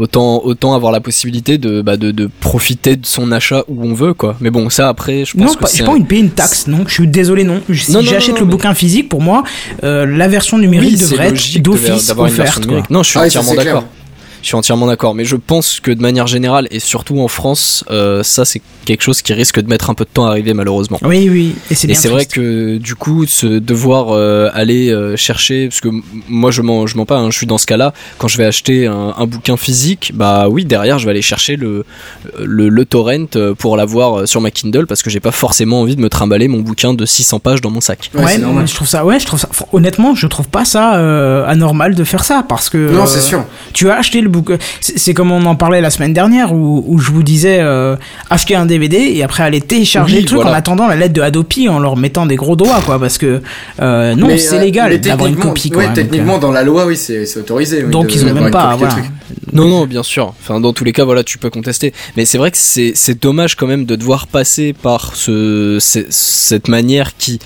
Autant, 0.00 0.42
autant 0.44 0.74
avoir 0.74 0.92
la 0.92 1.00
possibilité 1.00 1.58
de, 1.58 1.82
bah, 1.82 1.96
de, 1.96 2.12
de 2.12 2.30
profiter 2.40 2.94
de 2.94 3.04
son 3.04 3.32
achat 3.32 3.64
où 3.66 3.82
on 3.84 3.94
veut 3.94 4.14
quoi. 4.14 4.36
Mais 4.40 4.50
bon 4.50 4.70
ça 4.70 4.88
après 4.88 5.24
je 5.24 5.32
pense 5.36 5.42
non, 5.48 5.54
que 5.54 5.58
pas- 5.60 5.66
c'est 5.66 5.78
j'ai 5.78 5.84
pas 5.84 5.90
envie 5.90 6.02
de 6.02 6.06
payer 6.06 6.20
une 6.22 6.30
taxe, 6.30 6.68
non, 6.68 6.84
je 6.86 6.92
suis 6.92 7.08
désolé, 7.08 7.42
non. 7.42 7.60
Je- 7.68 7.82
Si 7.82 7.90
Non, 7.92 8.00
non, 8.00 8.04
j'achète 8.08 8.34
non, 8.34 8.40
le 8.42 8.46
mais- 8.46 8.50
bouquin 8.52 8.74
physique, 8.74 9.08
pour 9.08 9.20
moi, 9.20 9.42
euh, 9.82 10.06
la 10.06 10.28
version 10.28 10.56
numérique 10.56 10.92
Oui, 10.92 11.00
devrait 11.00 11.28
être 11.28 11.62
d'office 11.62 12.06
d'avoir 12.06 12.28
une 12.28 12.34
version 12.34 12.60
offerte. 12.60 12.66
quoi. 12.68 12.86
Non, 12.90 13.02
je 13.02 13.08
suis 13.10 13.18
Ah 13.18 13.24
entièrement 13.24 13.54
d'accord. 13.54 13.84
Je 14.42 14.46
suis 14.48 14.54
entièrement 14.56 14.86
d'accord, 14.86 15.14
mais 15.14 15.24
je 15.24 15.36
pense 15.36 15.80
que 15.80 15.90
de 15.90 16.00
manière 16.00 16.26
générale 16.26 16.68
et 16.70 16.78
surtout 16.80 17.20
en 17.20 17.28
France, 17.28 17.84
euh, 17.90 18.22
ça 18.22 18.44
c'est 18.44 18.62
quelque 18.84 19.02
chose 19.02 19.20
qui 19.22 19.32
risque 19.34 19.60
de 19.60 19.68
mettre 19.68 19.90
un 19.90 19.94
peu 19.94 20.04
de 20.04 20.10
temps 20.10 20.26
à 20.26 20.30
arriver 20.30 20.54
malheureusement. 20.54 20.98
Oui, 21.02 21.28
oui, 21.30 21.54
et 21.70 21.74
c'est 21.74 21.86
Et 21.88 21.92
bien 21.92 22.00
c'est 22.00 22.08
vrai 22.08 22.24
que 22.26 22.78
du 22.78 22.94
coup, 22.94 23.26
se 23.26 23.46
devoir 23.46 24.10
euh, 24.10 24.48
aller 24.54 24.90
euh, 24.90 25.16
chercher, 25.16 25.68
parce 25.68 25.80
que 25.80 25.88
moi 26.28 26.50
je 26.50 26.62
mens, 26.62 26.86
je 26.86 26.96
mens 26.96 27.04
pas, 27.04 27.18
hein, 27.18 27.30
je 27.30 27.36
suis 27.36 27.46
dans 27.46 27.58
ce 27.58 27.66
cas-là. 27.66 27.92
Quand 28.18 28.28
je 28.28 28.38
vais 28.38 28.44
acheter 28.46 28.86
un, 28.86 29.14
un 29.18 29.26
bouquin 29.26 29.56
physique, 29.56 30.12
bah 30.14 30.48
oui, 30.48 30.64
derrière 30.64 30.98
je 30.98 31.04
vais 31.04 31.10
aller 31.10 31.22
chercher 31.22 31.56
le 31.56 31.84
le, 32.42 32.68
le 32.68 32.84
torrent 32.84 33.26
pour 33.58 33.76
l'avoir 33.76 34.26
sur 34.28 34.40
ma 34.40 34.50
Kindle, 34.50 34.86
parce 34.86 35.02
que 35.02 35.10
j'ai 35.10 35.20
pas 35.20 35.32
forcément 35.32 35.80
envie 35.80 35.96
de 35.96 36.00
me 36.00 36.08
trimballer 36.08 36.48
mon 36.48 36.60
bouquin 36.60 36.94
de 36.94 37.04
600 37.04 37.40
pages 37.40 37.60
dans 37.60 37.70
mon 37.70 37.80
sac. 37.80 38.10
Ouais, 38.14 38.24
Ouais, 38.24 38.32
c'est 38.34 38.38
normal. 38.40 38.68
je 38.68 38.74
trouve 38.74 38.88
ça, 38.88 39.04
ouais, 39.04 39.18
je 39.18 39.26
trouve 39.26 39.40
ça, 39.40 39.48
honnêtement, 39.72 40.14
je 40.14 40.26
trouve 40.26 40.48
pas 40.48 40.64
ça 40.64 40.96
euh, 40.96 41.46
anormal 41.46 41.94
de 41.94 42.04
faire 42.04 42.24
ça 42.24 42.44
parce 42.48 42.68
que. 42.68 42.76
Non, 42.92 43.02
euh, 43.02 43.06
c'est 43.06 43.20
sûr. 43.20 43.44
Tu 43.72 43.90
as 43.90 43.96
acheté 43.96 44.20
le 44.20 44.27
bouquin. 44.28 44.58
C'est 44.80 45.14
comme 45.14 45.32
on 45.32 45.44
en 45.46 45.54
parlait 45.56 45.80
la 45.80 45.90
semaine 45.90 46.12
dernière 46.12 46.52
où, 46.52 46.84
où 46.86 46.98
je 46.98 47.10
vous 47.10 47.22
disais 47.22 47.58
euh, 47.60 47.96
acheter 48.30 48.54
un 48.54 48.66
DVD 48.66 48.96
et 48.96 49.22
après 49.22 49.42
aller 49.42 49.60
télécharger 49.60 50.16
Oui, 50.16 50.20
le 50.22 50.26
truc 50.26 50.36
voilà. 50.40 50.52
en 50.52 50.58
attendant 50.58 50.86
la 50.86 50.96
lettre 50.96 51.14
de 51.14 51.20
Adopi 51.22 51.68
en 51.68 51.78
leur 51.78 51.96
mettant 51.96 52.26
des 52.26 52.36
gros 52.36 52.56
doigts 52.56 52.80
quoi 52.84 52.98
parce 52.98 53.18
que 53.18 53.42
euh, 53.80 54.14
non 54.14 54.28
c'est 54.36 54.56
euh, 54.56 54.60
légal 54.60 54.90
mais 54.90 54.98
d'avoir 54.98 55.26
une 55.28 55.34
techniquement- 55.34 55.50
copie 55.54 55.74
ouais, 55.74 56.20
donc, 56.24 56.40
dans 56.40 56.52
la 56.52 56.62
loi, 56.62 56.86
oui, 56.86 56.96
c'est 56.96 57.26
c'est 57.26 57.40
autorisé. 57.40 57.82
oui, 57.84 57.90
Donc, 57.90 58.06
de- 58.06 58.12
ils 58.12 58.24
ont 58.26 58.32
même 58.34 58.50
pas, 58.50 58.76
voilà. 58.76 58.96
Non, 59.52 59.66
non, 59.66 59.86
bien 59.86 60.02
sûr. 60.02 60.34
Enfin, 60.40 60.60
dans 60.60 60.72
tous 60.72 60.84
les 60.84 60.92
cas, 60.92 61.04
voilà, 61.04 61.24
tu 61.24 61.38
peux 61.38 61.48
contester. 61.50 61.92
Mais 62.16 62.24
c'est 62.26 62.36
vrai 62.38 62.50
que 62.50 62.56
c'est 62.58 62.92
c'est 62.94 63.20
dommage 63.20 63.56
quand 63.56 63.66
même 63.66 63.86
de 63.86 63.96
devoir 63.96 64.26
passer 64.26 64.72
par 64.74 65.16
ce, 65.16 65.78
ce- 65.80 66.06
cette 66.10 66.68
manière 66.68 67.16
qui, 67.16 67.38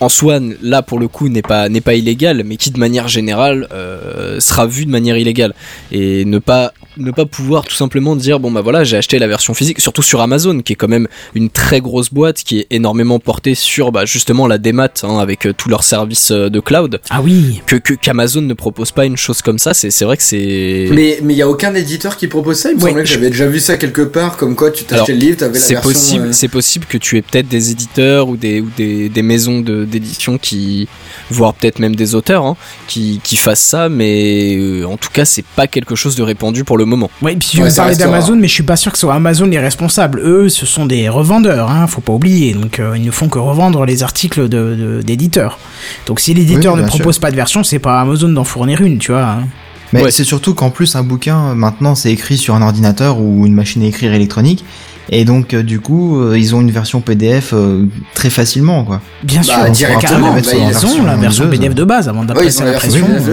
en 0.00 0.08
soi, 0.08 0.38
là 0.62 0.82
pour 0.82 0.98
le 0.98 1.08
coup, 1.08 1.28
n'est 1.28 1.42
pas 1.42 1.68
n'est 1.68 1.80
pas 1.80 1.94
illégale, 1.94 2.42
mais 2.44 2.56
qui 2.56 2.70
de 2.70 2.78
manière 2.78 3.08
générale 3.08 3.68
euh, 3.72 4.40
sera 4.40 4.66
vue 4.66 4.86
de 4.86 4.90
manière 4.90 5.16
illégale. 5.16 5.54
Et 5.90 6.24
ne 6.24 6.38
pas 6.38 6.72
ne 6.98 7.10
pas 7.10 7.26
pouvoir 7.26 7.64
tout 7.64 7.74
simplement 7.74 8.16
dire 8.16 8.40
bon 8.40 8.50
bah 8.50 8.60
voilà 8.60 8.84
j'ai 8.84 8.96
acheté 8.96 9.18
la 9.18 9.26
version 9.26 9.54
physique 9.54 9.80
surtout 9.80 10.02
sur 10.02 10.20
Amazon 10.20 10.60
qui 10.60 10.72
est 10.72 10.76
quand 10.76 10.88
même 10.88 11.08
une 11.34 11.50
très 11.50 11.80
grosse 11.80 12.12
boîte 12.12 12.38
qui 12.42 12.58
est 12.60 12.66
énormément 12.70 13.18
portée 13.18 13.54
sur 13.54 13.92
bah, 13.92 14.04
justement 14.04 14.46
la 14.46 14.58
démat 14.58 14.88
hein, 15.02 15.18
avec 15.18 15.46
euh, 15.46 15.52
tous 15.52 15.68
leurs 15.68 15.84
services 15.84 16.30
euh, 16.30 16.48
de 16.50 16.60
cloud 16.60 17.00
ah 17.10 17.20
oui 17.22 17.62
que 17.66 17.76
que- 17.76 17.94
qu'Amazon 17.94 18.42
ne 18.42 18.54
propose 18.54 18.90
pas 18.92 19.04
une 19.06 19.16
chose 19.16 19.42
comme 19.42 19.58
ça 19.58 19.74
c'est 19.74 19.90
c'est 19.90 20.04
vrai 20.04 20.16
que 20.16 20.22
c'est 20.22 20.88
Mais 20.92 21.18
mais 21.22 21.34
il 21.34 21.36
y 21.38 21.42
a 21.42 21.48
aucun 21.48 21.74
éditeur 21.74 22.16
qui 22.16 22.26
propose 22.26 22.58
ça. 22.58 22.70
Il 22.70 22.76
me 22.76 22.82
Oui, 22.82 22.88
semblait 22.90 23.02
que 23.04 23.08
je- 23.08 23.14
j'avais 23.14 23.30
déjà 23.30 23.46
vu 23.46 23.60
ça 23.60 23.76
quelque 23.76 24.02
part, 24.02 24.36
comme 24.36 24.54
quoi 24.56 24.70
tu 24.70 24.84
t'achetais 24.84 25.12
le 25.12 25.18
livre, 25.18 25.36
t'avais 25.38 25.54
la 25.54 25.60
c'est 25.60 25.74
version. 25.74 25.90
possible, 25.92 26.26
euh, 26.28 26.32
c'est 26.32 26.48
possible 26.48 26.86
que 26.86 26.98
tu 26.98 27.16
aies 27.16 27.22
peut-être 27.22 27.48
des 27.48 27.70
éditeurs 27.70 28.28
ou 28.28 28.36
des 28.36 28.60
ou 28.60 28.68
des, 28.76 29.08
des 29.08 29.22
maisons 29.22 29.60
de- 29.60 29.84
d'édition 29.84 30.38
qui, 30.38 30.88
voire 31.30 31.54
peut-être 31.54 31.78
même 31.78 31.94
des 31.96 32.14
auteurs, 32.14 32.44
hein, 32.44 32.56
qui, 32.86 33.20
qui 33.22 33.36
fassent 33.36 33.60
ça, 33.60 33.88
mais 33.88 34.56
euh, 34.56 34.84
en 34.84 34.96
tout 34.96 35.10
cas 35.12 35.24
c'est 35.24 35.44
pas 35.44 35.66
quelque 35.66 35.94
chose 35.94 36.16
de 36.16 36.22
répandu 36.22 36.64
pour 36.64 36.78
le 36.78 36.84
moment. 36.88 37.10
Ouais, 37.22 37.36
puis 37.36 37.48
tu 37.48 37.62
Ouais, 37.62 37.72
parler 37.72 37.94
d'Amazon, 37.96 38.36
mais 38.36 38.48
je 38.48 38.52
suis 38.54 38.62
pas 38.64 38.76
sûr 38.76 38.90
que 38.92 38.98
ce 38.98 39.02
soit 39.02 39.14
Amazon 39.14 39.46
les 39.46 39.58
responsables. 39.58 40.20
Eux, 40.24 40.48
ce 40.48 40.66
sont 40.66 40.86
des 40.86 41.08
revendeurs, 41.08 41.70
hein, 41.70 41.86
faut 41.86 42.00
pas 42.00 42.12
oublier. 42.12 42.54
Donc, 42.54 42.80
euh, 42.80 42.94
ils 42.96 43.04
ne 43.04 43.10
font 43.10 43.28
que 43.28 43.38
revendre 43.38 43.84
les 43.84 44.02
articles 44.02 44.48
de- 44.48 44.74
de- 44.74 45.02
d'éditeurs. 45.02 45.58
Donc, 46.06 46.18
si 46.20 46.34
l'éditeur 46.34 46.74
Oui, 46.74 46.80
ne 46.82 46.86
sûr. 46.88 46.96
propose 46.98 47.18
pas 47.18 47.30
de 47.30 47.36
version, 47.36 47.62
c'est 47.62 47.78
pas 47.78 47.98
à 47.98 48.00
Amazon 48.02 48.28
d'en 48.30 48.44
fournir 48.44 48.80
une, 48.80 48.98
tu 48.98 49.12
vois. 49.12 49.22
hein. 49.24 49.44
Mais 49.92 50.02
Ouais. 50.02 50.10
c'est 50.10 50.24
surtout 50.24 50.52
qu'en 50.52 50.68
plus 50.68 50.96
un 50.96 51.02
bouquin 51.02 51.54
maintenant 51.54 51.94
c'est 51.94 52.12
écrit 52.12 52.36
sur 52.36 52.54
un 52.54 52.60
ordinateur 52.60 53.18
ou 53.20 53.46
une 53.46 53.54
machine 53.54 53.82
à 53.82 53.86
écrire 53.86 54.12
électronique 54.12 54.62
et 55.08 55.24
donc 55.24 55.54
euh, 55.54 55.62
du 55.62 55.80
coup 55.80 56.20
euh, 56.20 56.38
ils 56.38 56.54
ont 56.54 56.60
une 56.60 56.70
version 56.70 57.00
PDF 57.00 57.54
euh, 57.54 57.86
très 58.12 58.28
facilement 58.28 58.84
quoi. 58.84 59.00
Bien 59.22 59.40
Bah, 59.40 59.64
sûr, 59.64 59.70
directement, 59.70 60.34
bah, 60.34 60.40
Ils 60.42 60.56
ont 60.58 60.68
version 60.68 61.06
la 61.06 61.16
version. 61.16 61.48
PDF 61.48 61.74
de 61.74 61.84
base 61.84 62.06
avant 62.06 62.20
Ouais, 62.20 62.26
d'appresser 62.26 62.60
ont 62.60 62.64
la 62.66 62.70
version 62.72 62.90
l'impression. 62.98 63.24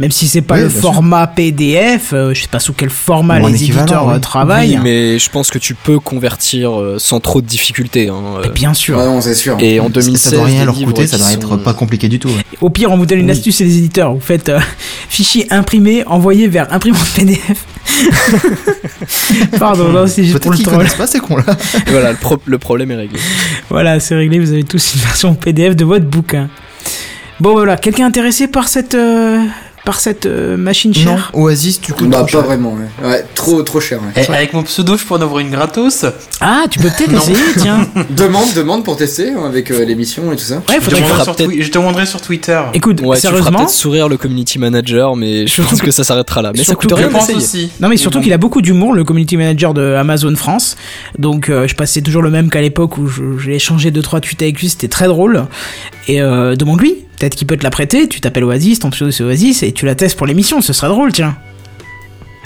Même 0.00 0.10
si 0.10 0.26
c'est 0.26 0.42
pas 0.42 0.56
Oui, 0.56 0.62
le 0.62 0.70
sûr. 0.70 0.80
format 0.80 1.26
PDF, 1.28 2.12
euh, 2.12 2.34
je 2.34 2.42
sais 2.42 2.48
pas 2.48 2.58
sous 2.58 2.72
quel 2.72 2.90
format 2.90 3.38
les 3.38 3.54
éditeurs 3.64 4.06
oui. 4.08 4.14
euh, 4.14 4.18
travaillent. 4.18 4.74
Oui, 4.76 4.80
mais 4.82 5.18
je 5.20 5.30
pense 5.30 5.50
que 5.52 5.58
tu 5.58 5.74
peux 5.76 6.00
convertir 6.00 6.72
euh, 6.80 6.96
sans 6.98 7.20
trop 7.20 7.40
de 7.40 7.46
difficultés. 7.46 8.08
hein, 8.08 8.14
euh. 8.38 8.42
Et 8.44 8.48
Bien 8.48 8.74
sûr. 8.74 8.98
Ouais, 8.98 9.04
non, 9.04 9.20
c'est 9.20 9.36
sûr. 9.36 9.56
Et 9.60 9.78
en 9.78 9.84
Ça- 9.84 9.90
2016, 9.90 10.30
ça 10.32 10.36
doit 10.36 10.46
rien 10.46 10.58
des 10.60 10.64
leur 10.66 10.74
coûter, 10.74 11.06
ça 11.06 11.16
doit 11.18 11.30
être 11.32 11.48
sont- 11.48 11.58
pas 11.58 11.74
compliqué 11.74 12.08
du 12.08 12.18
tout. 12.18 12.28
ouais. 12.28 12.42
Au 12.60 12.70
pire, 12.70 12.90
on 12.90 12.96
vous 12.96 13.06
donne 13.06 13.20
une 13.20 13.26
Oui. 13.26 13.32
astuce, 13.32 13.54
c'est 13.56 13.64
les 13.64 13.78
éditeurs. 13.78 14.12
Vous 14.12 14.20
faites 14.20 14.48
euh, 14.48 14.58
fichier 15.08 15.46
imprimé, 15.52 16.02
envoyé 16.06 16.48
vers 16.48 16.72
imprimante 16.72 17.06
PDF. 17.14 17.64
Pardon, 19.58 19.88
non, 19.90 20.06
c'est 20.06 20.24
juste 20.24 20.38
pour 20.40 20.50
Peut-être 20.52 20.52
le 20.52 20.56
qu'ils 20.56 20.66
troll. 20.88 20.98
pas 20.98 21.06
ces 21.06 21.20
cons 21.20 21.36
là. 21.36 21.44
voilà, 21.88 22.10
le, 22.12 22.16
pro- 22.16 22.40
le 22.44 22.58
problème 22.58 22.90
est 22.90 22.96
réglé. 22.96 23.18
Voilà, 23.70 24.00
c'est 24.00 24.14
réglé, 24.16 24.38
vous 24.38 24.52
avez 24.52 24.64
tous 24.64 24.94
une 24.94 25.00
version 25.02 25.34
PDF 25.34 25.76
de 25.76 25.84
votre 25.84 26.04
bouquin. 26.06 26.48
Bon, 27.40 27.52
voilà, 27.52 27.76
quelqu'un 27.76 28.06
intéressé 28.06 28.46
par 28.48 28.68
cette, 28.68 28.94
euh, 28.94 29.40
par 29.84 30.00
cette 30.00 30.26
euh, 30.26 30.56
machine 30.56 30.92
Non, 30.96 31.02
chère 31.02 31.30
Oasis 31.34 31.80
tu 31.80 31.92
coûtes 31.92 32.08
Bah, 32.08 32.18
trop 32.18 32.24
pas 32.24 32.30
cher. 32.32 32.42
vraiment, 32.42 32.72
ouais. 32.74 33.06
Ouais, 33.08 33.24
trop, 33.34 33.62
trop 33.62 33.80
cher, 33.80 34.00
ouais. 34.02 34.22
Et 34.22 34.26
avec 34.34 34.52
mon 34.54 34.62
pseudo, 34.62 34.96
je 34.96 35.04
pourrais 35.04 35.20
en 35.20 35.22
avoir 35.24 35.40
une 35.40 35.50
gratos. 35.50 36.04
Ah, 36.40 36.64
tu 36.70 36.78
peux 36.78 36.88
peut-être 36.88 37.12
essayer, 37.12 37.36
tiens. 37.58 37.86
Demande, 38.10 38.52
demande 38.54 38.84
pour 38.84 38.96
tester, 38.96 39.30
hein, 39.30 39.44
avec 39.46 39.70
euh, 39.70 39.84
l'émission 39.84 40.32
et 40.32 40.36
tout 40.36 40.44
ça. 40.44 40.56
Ouais, 40.68 40.76
Je 40.76 40.80
faudrait 40.80 41.00
te 41.00 41.04
que... 41.06 41.10
demanderai 41.12 41.24
feras 41.24 41.24
sur, 41.24 41.36
Twi- 41.36 41.62
je 41.62 41.68
te 41.70 41.78
demanderai 41.78 42.06
sur 42.06 42.20
Twitter. 42.20 42.60
Écoute, 42.72 43.00
Ouais, 43.00 43.16
tu 43.16 43.22
feras 43.22 43.36
sérieusement, 43.36 43.58
peut-être 43.60 43.70
sourire 43.70 44.08
le 44.08 44.16
community 44.16 44.58
manager, 44.58 45.16
mais 45.16 45.46
je 45.46 45.62
pense 45.62 45.80
que- 45.82 45.90
ça 45.90 46.02
s'arrêtera 46.04 46.42
là. 46.42 46.52
Mais 46.56 46.64
ça 46.64 46.74
coûte 46.74 46.92
rien 46.92 47.08
je 47.08 47.12
pense 47.12 47.30
aussi. 47.30 47.70
Non 47.80 47.88
mais 47.88 47.96
surtout 47.96 48.18
bon. 48.18 48.24
qu'il 48.24 48.32
a 48.32 48.38
beaucoup 48.38 48.62
d'humour, 48.62 48.94
le 48.94 49.04
community 49.04 49.36
manager 49.36 49.74
de 49.74 49.94
Amazon 49.94 50.34
France. 50.34 50.76
Donc 51.18 51.48
euh, 51.50 51.68
je 51.68 51.74
passais 51.74 52.00
toujours 52.00 52.22
le 52.22 52.30
même 52.30 52.50
qu'à 52.50 52.60
l'époque 52.60 52.96
où 52.98 53.06
je- 53.06 53.38
j'ai 53.38 53.54
échangé 53.54 53.90
deux 53.90 54.02
trois 54.02 54.20
tweets 54.20 54.40
avec 54.42 54.58
lui, 54.60 54.68
c'était 54.70 54.88
très 54.88 55.06
drôle. 55.06 55.44
Et 56.08 56.20
euh, 56.20 56.56
demande-lui, 56.56 57.04
peut-être 57.18 57.34
qu'il 57.34 57.46
peut 57.46 57.56
te 57.56 57.64
la 57.64 57.70
prêter. 57.70 58.08
Tu 58.08 58.20
t'appelles 58.20 58.44
Oasis, 58.44 58.78
ton 58.80 58.90
pseudo 58.90 59.10
c'est 59.10 59.22
Oasis 59.24 59.62
et 59.62 59.72
tu 59.72 59.86
la 59.86 59.94
testes 59.94 60.16
pour 60.16 60.26
l'émission, 60.26 60.60
ce 60.60 60.72
serait 60.72 60.88
drôle, 60.88 61.12
tiens. 61.12 61.36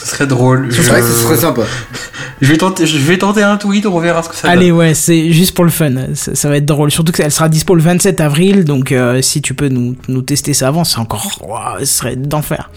Ce 0.01 0.07
serait 0.07 0.27
drôle. 0.29 0.69
C'est 0.71 0.83
Je... 0.83 0.89
vrai 0.89 1.01
que 1.01 1.07
ce 1.09 1.13
serait 1.15 1.37
sympa. 1.39 1.63
je 2.41 2.47
vais 2.53 2.57
tenter, 2.57 2.87
je 2.87 2.99
vais 2.99 3.19
tenter 3.19 3.43
un 3.43 3.57
tweet, 3.57 3.85
on 3.87 3.99
verra 3.99 4.23
ce 4.23 4.29
que 4.29 4.37
ça 4.37 4.49
Allez 4.49 4.69
donne. 4.69 4.79
ouais, 4.79 4.95
c'est 4.95 5.33
juste 5.33 5.55
pour 5.57 5.65
le 5.65 5.71
fun, 5.73 5.91
ça, 6.15 6.35
ça 6.37 6.49
va 6.49 6.57
être 6.57 6.67
drôle. 6.67 6.91
Surtout 6.93 7.11
qu'elle 7.13 7.33
sera 7.33 7.49
dispo 7.49 7.75
le 7.75 7.83
27 7.83 8.21
avril, 8.21 8.65
donc 8.65 8.93
euh, 8.93 9.21
si 9.23 9.43
tu 9.43 9.55
peux 9.55 9.69
nous, 9.69 9.97
nous 10.07 10.23
tester 10.23 10.55
ça 10.55 10.69
avant, 10.69 10.85
c'est 10.85 10.99
encore, 10.99 11.27
Ouah, 11.47 11.79
ce 11.81 11.85
serait 11.87 12.15
d'enfer. 12.17 12.71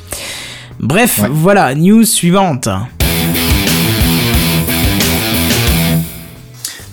Bref, 0.80 1.20
Ouais. 1.20 1.28
voilà, 1.32 1.76
news 1.76 2.04
suivante. 2.06 2.68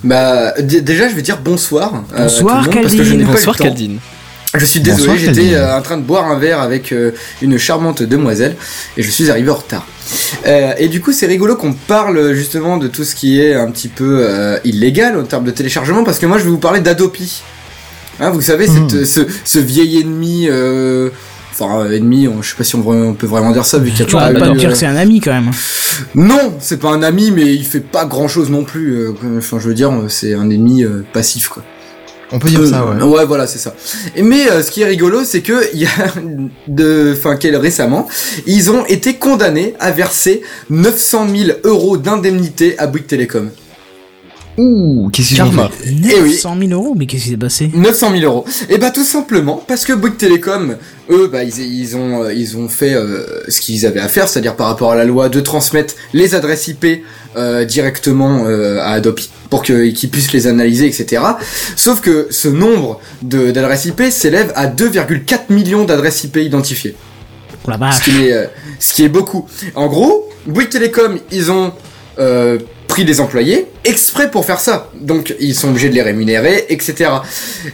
Bah, 0.03 0.53
déjà, 0.61 1.09
je 1.09 1.15
vais 1.15 1.21
dire 1.21 1.39
bonsoir. 1.43 2.03
euh, 2.13 2.23
Bonsoir, 2.23 2.69
Caldine. 2.69 3.25
Bonsoir. 3.25 3.57
Caldine. 3.57 3.97
Je 4.57 4.65
suis 4.65 4.79
désolé, 4.79 5.13
j'étais 5.19 5.53
euh, 5.55 5.77
en 5.77 5.81
train 5.81 5.97
de 5.97 6.01
boire 6.03 6.25
un 6.25 6.39
verre 6.39 6.59
avec 6.59 6.91
euh, 6.91 7.11
une 7.41 7.57
charmante 7.59 8.01
demoiselle 8.01 8.55
et 8.97 9.03
je 9.03 9.11
suis 9.11 9.29
arrivé 9.29 9.49
en 9.51 9.55
retard. 9.55 9.85
Euh, 10.47 10.73
et 10.79 10.87
du 10.87 11.01
coup, 11.01 11.11
c'est 11.11 11.27
rigolo 11.27 11.55
qu'on 11.55 11.73
parle 11.73 12.33
justement 12.33 12.77
de 12.77 12.87
tout 12.87 13.03
ce 13.03 13.13
qui 13.13 13.39
est 13.39 13.53
un 13.53 13.69
petit 13.69 13.89
peu 13.89 14.21
euh, 14.27 14.57
illégal 14.63 15.17
en 15.19 15.23
termes 15.23 15.45
de 15.45 15.51
téléchargement 15.51 16.03
parce 16.03 16.17
que 16.17 16.25
moi, 16.25 16.39
je 16.39 16.45
vais 16.45 16.49
vous 16.49 16.57
parler 16.57 16.79
d'Adopi. 16.79 17.43
Hein, 18.19 18.31
vous 18.31 18.41
savez, 18.41 18.67
cette- 18.67 19.05
ce, 19.05 19.21
ce 19.45 19.59
vieil 19.59 19.99
ennemi. 19.99 20.47
euh, 20.49 21.09
Enfin, 21.51 21.81
euh, 21.81 21.91
ennemi, 21.91 22.27
on- 22.29 22.41
je 22.41 22.51
sais 22.51 22.55
pas 22.55 22.63
si 22.63 22.75
on, 22.75 22.87
on 22.87 23.13
peut 23.13 23.27
vraiment 23.27 23.51
dire 23.51 23.65
ça 23.65 23.79
vu 23.79 23.89
qu'il 23.91 23.99
y 23.99 24.03
a 24.03 24.05
Tu 24.05 24.13
vas 24.15 24.19
toujours 24.29 24.39
pas 24.39 24.45
eu, 24.47 24.49
me 24.53 24.59
dire 24.59 24.69
que 24.69 24.75
c'est 24.77 24.85
un 24.85 24.95
ami 24.95 25.19
quand 25.19 25.33
même. 25.33 25.51
Non, 26.15 26.55
c'est 26.61 26.79
pas 26.79 26.89
un 26.91 27.03
ami, 27.03 27.31
mais 27.31 27.53
il 27.53 27.65
fait 27.65 27.81
pas 27.81 28.05
grand 28.05 28.27
chose 28.29 28.49
non 28.49 28.63
plus. 28.63 28.93
euh, 28.93 29.11
Enfin, 29.37 29.59
je 29.59 29.67
veux 29.67 29.73
dire, 29.73 29.91
c'est 30.07 30.33
un 30.33 30.49
ennemi 30.49 30.83
euh, 30.85 31.03
passif, 31.11 31.49
quoi. 31.49 31.63
On 32.31 32.39
peut 32.39 32.49
dire 32.49 32.65
ça, 32.67 32.85
ouais. 32.85 33.01
Ouais, 33.01 33.25
voilà, 33.25 33.47
c'est 33.47 33.57
ça. 33.57 33.73
Mais 34.17 34.49
euh, 34.49 34.61
ce 34.61 34.71
qui 34.71 34.81
est 34.81 34.85
rigolo, 34.85 35.23
c'est 35.23 35.41
que 35.41 35.67
il 35.73 35.81
y 35.81 35.85
a 35.85 35.89
de, 36.67 37.15
enfin, 37.17 37.35
quel 37.37 37.55
récemment, 37.55 38.07
ils 38.45 38.69
ont 38.71 38.85
été 38.85 39.15
condamnés 39.15 39.73
à 39.79 39.91
verser 39.91 40.41
900 40.69 41.27
000 41.35 41.51
euros 41.63 41.97
d'indemnité 41.97 42.77
à 42.77 42.87
Bouygues 42.87 43.07
Télécom. 43.07 43.49
Ouh, 44.61 45.09
qu'est-ce 45.13 45.29
qu'ils 45.29 45.41
ont 45.41 45.45
Karma. 45.45 45.69
fait 45.69 45.89
Eh 45.89 46.21
oui. 46.21 46.31
900 46.31 46.55
000 46.67 46.71
euros, 46.71 46.93
mais 46.97 47.05
qu'est-ce 47.05 47.23
qui 47.23 47.29
s'est 47.29 47.37
passé 47.37 47.71
900 47.73 48.11
000 48.19 48.23
euros. 48.25 48.45
Et 48.69 48.77
bah 48.77 48.91
tout 48.91 49.05
simplement 49.05 49.63
parce 49.67 49.85
que 49.85 49.93
Bouygues 49.93 50.17
Télécom, 50.17 50.75
eux, 51.09 51.29
bah 51.31 51.43
ils, 51.43 51.57
ils 51.59 51.95
ont 51.95 52.23
euh, 52.23 52.33
ils 52.33 52.57
ont 52.57 52.67
fait 52.67 52.93
euh, 52.93 53.23
ce 53.47 53.61
qu'ils 53.61 53.85
avaient 53.85 54.01
à 54.01 54.09
faire, 54.09 54.27
c'est-à-dire 54.27 54.55
par 54.57 54.67
rapport 54.67 54.91
à 54.91 54.95
la 54.95 55.05
loi 55.05 55.29
de 55.29 55.39
transmettre 55.39 55.93
les 56.13 56.35
adresses 56.35 56.67
IP 56.67 57.03
euh, 57.37 57.63
directement 57.63 58.45
euh, 58.47 58.79
à 58.81 58.91
Adopi 58.93 59.29
pour 59.49 59.63
que- 59.63 59.89
qu'ils 59.91 60.09
puissent 60.09 60.33
les 60.33 60.45
analyser, 60.47 60.87
etc. 60.87 61.23
Sauf 61.77 62.01
que 62.01 62.27
ce 62.29 62.49
nombre 62.49 62.99
de- 63.21 63.51
d'adresses 63.51 63.85
IP 63.85 64.03
s'élève 64.11 64.51
à 64.55 64.67
2,4 64.67 65.51
millions 65.53 65.85
d'adresses 65.85 66.23
IP 66.25 66.35
identifiées. 66.37 66.95
Oh 67.65 67.69
la 67.71 67.75
ce 67.75 67.79
vache. 67.79 68.03
qui 68.03 68.25
est, 68.27 68.49
ce 68.79 68.93
qui 68.93 69.03
est 69.05 69.09
beaucoup. 69.09 69.47
En 69.75 69.87
gros, 69.87 70.27
Bouygues 70.47 70.69
Télécom, 70.69 71.17
ils 71.31 71.49
ont 71.51 71.71
pris 72.99 73.05
des 73.05 73.21
employés 73.21 73.67
exprès 73.85 74.29
pour 74.29 74.43
faire 74.43 74.59
ça. 74.59 74.91
Donc, 74.99 75.33
ils 75.39 75.55
sont 75.55 75.69
obligés 75.69 75.87
de 75.87 75.95
les 75.95 76.01
rémunérer, 76.01 76.65
etc. 76.67 77.11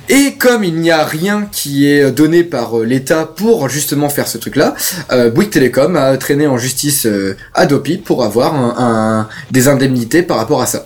Et 0.07 0.35
comme 0.37 0.63
il 0.63 0.75
n'y 0.75 0.91
a 0.91 1.03
rien 1.03 1.47
qui 1.51 1.89
est 1.89 2.11
donné 2.11 2.43
par 2.43 2.77
euh, 2.77 2.85
l'État 2.85 3.25
pour 3.25 3.67
justement 3.67 4.09
faire 4.09 4.27
ce 4.27 4.37
truc-là, 4.37 4.75
euh, 5.11 5.31
Bouygues 5.31 5.49
Télécom 5.49 5.95
a 5.95 6.15
traîné 6.17 6.45
en 6.45 6.59
justice 6.59 7.07
euh, 7.07 7.35
Adopi 7.55 7.97
pour 7.97 8.23
avoir 8.23 8.53
un, 8.53 9.27
des 9.49 9.67
indemnités 9.67 10.21
par 10.21 10.37
rapport 10.37 10.61
à 10.61 10.67
ça. 10.67 10.85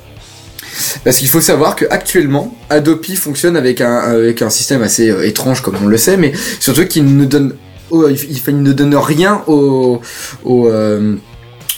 Parce 1.03 1.17
qu'il 1.17 1.27
faut 1.27 1.41
savoir 1.41 1.75
que 1.75 1.83
actuellement, 1.89 2.55
Adopi 2.69 3.17
fonctionne 3.17 3.57
avec 3.57 3.81
un, 3.81 3.97
avec 3.97 4.41
un 4.41 4.49
système 4.49 4.83
assez 4.83 5.09
euh, 5.09 5.27
étrange, 5.27 5.61
comme 5.61 5.75
on 5.83 5.87
le 5.87 5.97
sait, 5.97 6.15
mais 6.15 6.31
surtout 6.61 6.85
qu'il 6.85 7.17
ne 7.17 7.25
donne, 7.25 7.55
oh, 7.89 8.07
il, 8.07 8.63
ne 8.63 8.71
donne 8.71 8.95
rien 8.95 9.41
au, 9.47 9.99
au, 10.45 10.67
euh, 10.69 11.17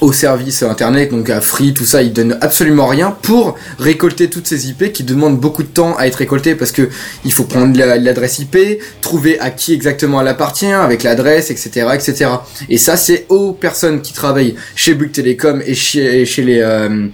au 0.02 0.12
service 0.12 0.64
internet, 0.64 1.12
donc 1.12 1.30
à 1.30 1.42
Free, 1.42 1.74
tout 1.76 1.86
ça, 1.86 2.02
il 2.02 2.12
donne 2.12 2.38
absolument 2.42 2.88
rien 2.88 3.16
pour 3.22 3.56
récolter 3.78 4.30
toutes 4.32 4.48
ces 4.48 4.68
IP 4.68 4.92
qui 4.92 5.04
demandent 5.04 5.40
beaucoup 5.40 5.62
de 5.62 5.68
temps 5.68 5.96
à 5.96 6.08
être 6.08 6.16
récoltées 6.16 6.56
parce 6.56 6.72
que 6.72 6.90
il 7.24 7.32
faut 7.32 7.44
prendre 7.44 7.78
la- 7.78 7.98
l'adresse 7.98 8.40
IP, 8.40 8.58
trouver 9.02 9.40
à 9.40 9.52
qui 9.52 9.74
exactement 9.74 10.20
elle 10.20 10.28
appartient, 10.28 10.66
avec 10.66 11.04
l'adresse, 11.04 11.52
etc., 11.52 11.88
etc. 11.94 12.32
Et 12.68 12.80
ça, 12.80 12.98
c'est 12.98 13.28
aux 13.30 13.54
personnes 13.54 14.02
qui 14.02 14.12
travaillent 14.14 14.56
chez 14.76 14.96
Bouygues 14.96 15.12
Télécom 15.12 15.62
et 15.66 15.76
chez, 15.76 16.26
chez 16.26 16.42
les, 16.42 16.60
euh, 16.62 17.08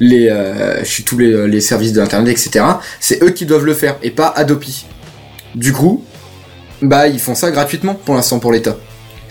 les, 0.00 0.28
euh, 0.28 0.82
chez 0.84 1.04
tous 1.04 1.16
les, 1.18 1.46
les 1.46 1.60
services 1.60 1.92
de 1.92 2.00
internet, 2.00 2.36
etc. 2.36 2.64
C'est 2.98 3.22
eux 3.22 3.30
qui 3.30 3.46
doivent 3.46 3.64
le 3.64 3.74
faire 3.74 3.96
et 4.02 4.10
pas 4.10 4.26
Adopi. 4.34 4.86
Du 5.54 5.72
coup, 5.72 6.02
bah 6.82 7.06
ils 7.06 7.20
font 7.20 7.36
ça 7.36 7.52
gratuitement 7.52 7.94
pour 7.94 8.16
l'instant 8.16 8.40
pour 8.40 8.50
l'État. 8.52 8.76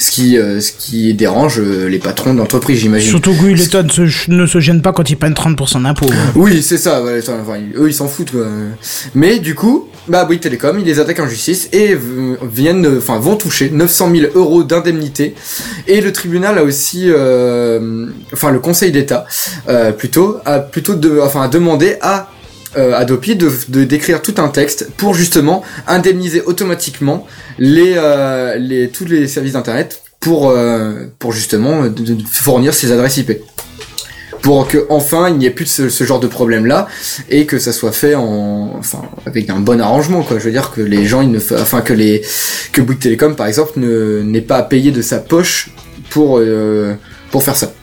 Ce 0.04 0.12
qui, 0.12 0.38
euh, 0.38 0.60
ce 0.60 0.74
qui 0.74 1.14
dérange 1.14 1.62
euh, 1.62 1.88
les 1.88 1.98
patrons 1.98 2.34
d'entreprise, 2.34 2.78
j'imagine. 2.78 3.10
Surtout 3.10 3.34
que 3.34 3.42
oui, 3.46 3.56
l'État 3.56 3.84
ne 3.84 3.88
se, 3.90 4.30
ne 4.30 4.46
se 4.46 4.60
gêne 4.60 4.82
pas 4.82 4.92
quand 4.92 5.10
ils 5.10 5.16
prennent 5.16 5.32
30% 5.32 5.84
d'impôts. 5.84 6.10
Oui, 6.36 6.62
c'est 6.62 6.78
ça. 6.78 7.02
ouais, 7.02 7.20
enfin, 7.20 7.38
enfin, 7.42 7.58
eux, 7.78 7.88
ils 7.88 7.94
s'en 7.94 8.10
foutent. 8.10 8.32
Quoi. 8.32 8.46
Mais 9.16 9.40
du 9.40 9.56
coup, 9.56 9.88
bah 10.10 10.26
Bouygues 10.26 10.42
Télécom, 10.42 10.78
ils 10.78 10.86
les 10.86 11.00
attaquent 11.00 11.22
en 11.22 11.28
justice 11.30 11.70
et 11.72 11.98
viennent, 12.52 12.98
enfin, 12.98 13.18
vont 13.18 13.38
toucher 13.38 13.70
900 13.70 14.12
000 14.14 14.32
euros 14.36 14.66
d'indemnité. 14.66 15.36
Et 15.88 16.02
le 16.02 16.12
tribunal 16.12 16.58
a 16.58 16.64
aussi, 16.64 17.06
euh, 17.08 18.08
enfin, 18.34 18.52
le 18.52 18.60
Conseil 18.60 18.92
d'État, 18.92 19.26
plutôt, 19.98 20.36
a 20.44 20.60
plutôt 20.60 20.96
de, 20.96 21.22
enfin, 21.22 21.44
a 21.44 21.48
demandé 21.48 21.96
à 22.02 22.30
euh, 22.78 23.04
de, 23.04 23.52
de 23.70 23.84
d'écrire 23.84 24.22
tout 24.22 24.36
un 24.38 24.50
texte 24.50 24.90
pour 24.98 25.14
justement 25.14 25.64
indemniser 25.88 26.42
automatiquement 26.42 27.28
les, 27.60 27.94
euh, 27.96 28.88
tous 28.92 29.06
les 29.06 29.28
services 29.28 29.54
d'internet 29.54 30.02
pour 30.20 30.50
euh, 30.50 31.06
pour 31.20 31.32
justement 31.32 31.88
de 31.88 32.16
fournir 32.32 32.74
ces 32.74 32.92
adresses 32.92 33.18
IP 33.18 33.32
pour 34.44 34.68
que 34.68 34.86
enfin 34.90 35.30
il 35.30 35.38
n'y 35.38 35.46
ait 35.46 35.52
plus 35.52 35.80
de 35.80 35.90
ce, 35.90 36.04
genre 36.04 36.20
de 36.20 36.28
problème 36.28 36.66
là 36.66 36.88
et 37.30 37.46
que 37.46 37.58
ça 37.58 37.72
soit 37.72 37.94
fait 37.94 38.14
en 38.14 38.74
enfin 38.78 39.02
avec 39.26 39.50
un 39.50 39.60
bon 39.60 39.82
arrangement 39.82 40.22
quoi. 40.22 40.38
Je 40.38 40.44
veux 40.44 40.52
dire 40.52 40.72
que 40.72 40.82
les 40.82 41.06
gens 41.06 41.22
ils 41.22 41.32
ne 41.32 41.40
enfin 41.60 41.82
que 41.82 41.94
les 41.94 42.22
que 42.74 42.82
Bouygues 42.82 43.00
Télécom 43.00 43.36
par 43.36 43.48
exemple 43.48 43.80
ne 43.80 44.22
n'ait 44.22 44.42
pas 44.42 44.58
à 44.58 44.64
payer 44.64 44.92
de 44.92 45.02
sa 45.02 45.20
poche 45.20 45.70
pour 46.10 46.40
euh, 46.40 46.94
pour 47.32 47.42
faire 47.42 47.56
ça 47.56 47.74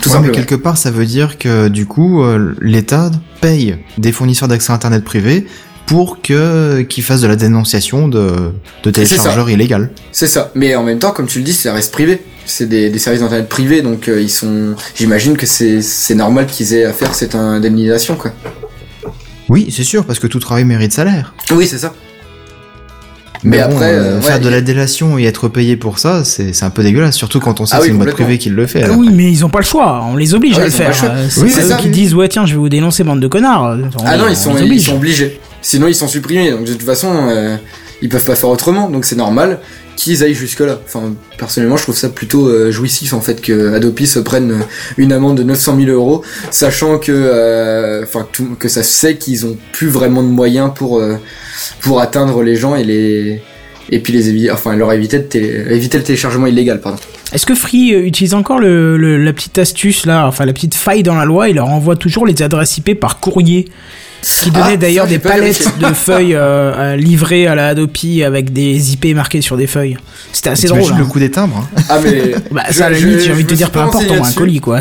tout 0.00 0.10
Ouais, 0.10 0.20
mais 0.20 0.30
quelque 0.30 0.54
part, 0.54 0.76
ça 0.76 0.90
veut 0.90 1.06
dire 1.06 1.38
que 1.38 1.68
du 1.68 1.86
coup, 1.86 2.22
euh, 2.22 2.54
l'État 2.60 3.10
paye 3.40 3.76
des 3.98 4.12
fournisseurs 4.12 4.48
d'accès 4.48 4.72
Internet 4.72 5.04
privés 5.04 5.46
pour 5.86 6.22
que 6.22 6.82
qu'ils 6.82 7.02
fassent 7.02 7.20
de 7.22 7.26
la 7.26 7.36
dénonciation 7.36 8.06
de, 8.06 8.52
de 8.84 8.90
téléchargeurs 8.90 9.50
illégaux. 9.50 9.86
c'est 10.12 10.28
ça. 10.28 10.52
Mais 10.54 10.74
en 10.76 10.84
même 10.84 10.98
temps 11.00 11.10
comme 11.10 11.26
tu 11.26 11.38
le 11.38 11.44
dis 11.44 11.52
ça 11.52 11.72
reste 11.72 11.92
privé. 11.92 12.22
C'est 12.46 12.68
des, 12.68 12.90
des 12.90 12.98
services 12.98 13.20
d'internet 13.22 13.48
privés 13.48 13.82
donc 13.82 14.08
euh, 14.08 14.20
ils 14.20 14.30
sont 14.30 14.74
j'imagine 14.94 15.36
que 15.36 15.46
c'est 15.46 15.82
c'est 15.82 16.14
normal 16.14 16.46
qu'ils 16.46 16.74
aient 16.74 16.84
à 16.84 16.92
faire 16.92 17.14
cette 17.14 17.34
indemnisation 17.34 18.14
quoi. 18.16 18.32
Oui, 19.48 19.68
c'est 19.74 19.82
sûr, 19.82 20.04
parce 20.04 20.20
que 20.20 20.28
tout 20.28 20.38
travail 20.38 20.64
mérite 20.64 20.92
salaire. 20.92 21.34
oui 21.50 21.66
c'est 21.66 21.78
ça 21.78 21.92
Mais, 23.42 23.56
Mais 23.56 23.64
bon, 23.64 23.72
après, 23.74 23.92
euh, 23.94 24.00
euh, 24.02 24.20
faire 24.20 24.34
ouais, 24.36 24.40
de 24.44 24.48
la 24.50 24.60
délation 24.60 25.18
et 25.18 25.24
être 25.24 25.48
payé 25.48 25.76
pour 25.76 25.98
ça, 25.98 26.24
c'est 26.24 26.52
c'est 26.52 26.64
un 26.64 26.70
peu 26.70 26.82
dégueulasse, 26.82 27.16
surtout 27.16 27.40
quand 27.40 27.60
on 27.60 27.66
sait 27.66 27.74
Ah 27.74 27.78
que 27.78 27.82
oui, 27.82 27.88
c'est 27.88 27.92
une 27.92 27.98
boîte 28.02 28.12
privée 28.14 28.36
qui 28.38 28.50
le 28.50 28.66
fait. 28.66 28.82
alors. 28.82 28.98
Oui, 28.98 29.08
mais 29.12 29.30
ils 29.32 29.44
ont 29.44 29.48
pas 29.48 29.60
le 29.60 29.64
choix. 29.64 30.04
On 30.10 30.16
les 30.16 30.34
oblige 30.34 30.56
Ah, 30.58 30.62
à 30.62 30.64
le 30.66 30.70
faire. 30.70 30.92
Euh, 31.04 31.26
C'est 31.30 31.40
Oui, 31.40 31.52
eux 31.56 31.62
ça. 31.62 31.76
qui 31.76 31.88
disent 31.88 32.14
ouais 32.14 32.28
tiens 32.28 32.44
je 32.44 32.52
vais 32.52 32.58
vous 32.58 32.68
dénoncer 32.68 33.02
bande 33.02 33.20
de 33.20 33.28
connards. 33.28 33.78
On 33.98 34.04
Ah 34.04 34.16
non, 34.18 34.24
on 34.26 34.28
ils 34.28 34.36
sont, 34.36 34.54
ils 34.58 34.90
obligés. 34.92 35.40
Sinon, 35.62 35.88
ils 35.88 35.94
sont 35.94 36.08
supprimés. 36.08 36.50
Donc, 36.50 36.64
de 36.64 36.72
toute 36.72 36.82
façon, 36.82 37.08
euh, 37.30 37.56
ils 38.02 38.08
peuvent 38.08 38.24
pas 38.24 38.34
faire 38.34 38.48
autrement. 38.48 38.88
Donc, 38.90 39.04
c'est 39.04 39.16
normal 39.16 39.58
qu'ils 40.04 40.22
aillent 40.24 40.34
jusque-là. 40.34 40.80
Personnellement, 41.38 41.76
je 41.76 41.82
trouve 41.84 41.96
ça 41.96 42.08
plutôt 42.08 42.48
euh, 42.48 42.70
jouissif, 42.70 43.12
en 43.12 43.20
fait, 43.20 43.40
que 43.40 43.74
Adopi 43.74 44.06
se 44.06 44.18
prenne 44.18 44.50
euh, 44.52 44.64
une 44.96 45.12
amende 45.12 45.38
de 45.38 45.42
900 45.42 45.76
000 45.76 45.90
euros, 45.90 46.22
sachant 46.50 46.98
que, 46.98 47.12
euh, 47.12 48.02
enfin, 48.02 48.26
ça 48.68 48.82
sait 48.82 49.16
qu'ils 49.16 49.46
ont 49.46 49.56
plus 49.72 49.88
vraiment 49.88 50.22
de 50.22 50.28
moyens 50.28 50.70
pour, 50.74 51.00
atteindre 52.00 52.42
les 52.42 52.56
gens 52.56 52.74
et 52.76 52.84
les, 52.84 53.42
leur 54.78 54.92
éviter, 54.92 55.18
de 55.18 55.98
le 55.98 56.04
téléchargement 56.04 56.46
illégal, 56.46 56.80
pardon. 56.80 56.98
Est-ce 57.32 57.46
que 57.46 57.54
Free 57.54 57.90
utilise 57.90 58.34
encore 58.34 58.58
le, 58.58 58.96
le- 58.96 59.22
la 59.22 59.32
petite 59.32 59.58
astuce 59.58 60.04
là, 60.06 60.26
enfin 60.26 60.46
la 60.46 60.52
petite 60.52 60.74
faille 60.74 61.02
dans 61.02 61.14
la 61.14 61.24
loi, 61.24 61.48
il 61.48 61.56
leur 61.56 61.68
envoie 61.68 61.96
toujours 61.96 62.26
les 62.26 62.42
adresses 62.42 62.78
IP 62.78 62.98
par 62.98 63.20
courrier? 63.20 63.68
Qui 64.22 64.50
donnait 64.50 64.72
Ah, 64.72 64.76
d'ailleurs 64.76 65.06
des 65.06 65.18
palettes 65.18 65.78
de 65.78 65.86
feuilles 65.94 66.34
euh, 66.34 66.92
à 66.92 66.96
livrer 66.96 67.46
à 67.46 67.54
la 67.54 67.68
Adopi 67.68 68.22
avec 68.22 68.52
des 68.52 68.92
IP 68.92 69.14
marqués 69.14 69.40
sur 69.40 69.56
des 69.56 69.66
feuilles. 69.66 69.96
C'était 70.32 70.50
assez 70.50 70.66
drôle. 70.66 70.80
T'imagines 70.80 70.98
le 70.98 71.04
hein. 71.04 71.10
coût 71.10 71.18
des 71.18 71.30
timbres 71.30 71.68
hein 71.76 71.82
Ah, 71.88 71.98
mais. 72.02 72.34
Bah 72.50 72.64
ça 72.70 72.86
à 72.86 72.90
la 72.90 72.98
limite, 72.98 73.20
j'ai 73.20 73.32
envie 73.32 73.44
de 73.44 73.48
te 73.48 73.54
dire 73.54 73.70
peu 73.70 73.78
pas 73.78 73.86
importe, 73.86 74.06
on 74.10 74.24
un 74.24 74.32
colis 74.32 74.60
quoi. 74.60 74.80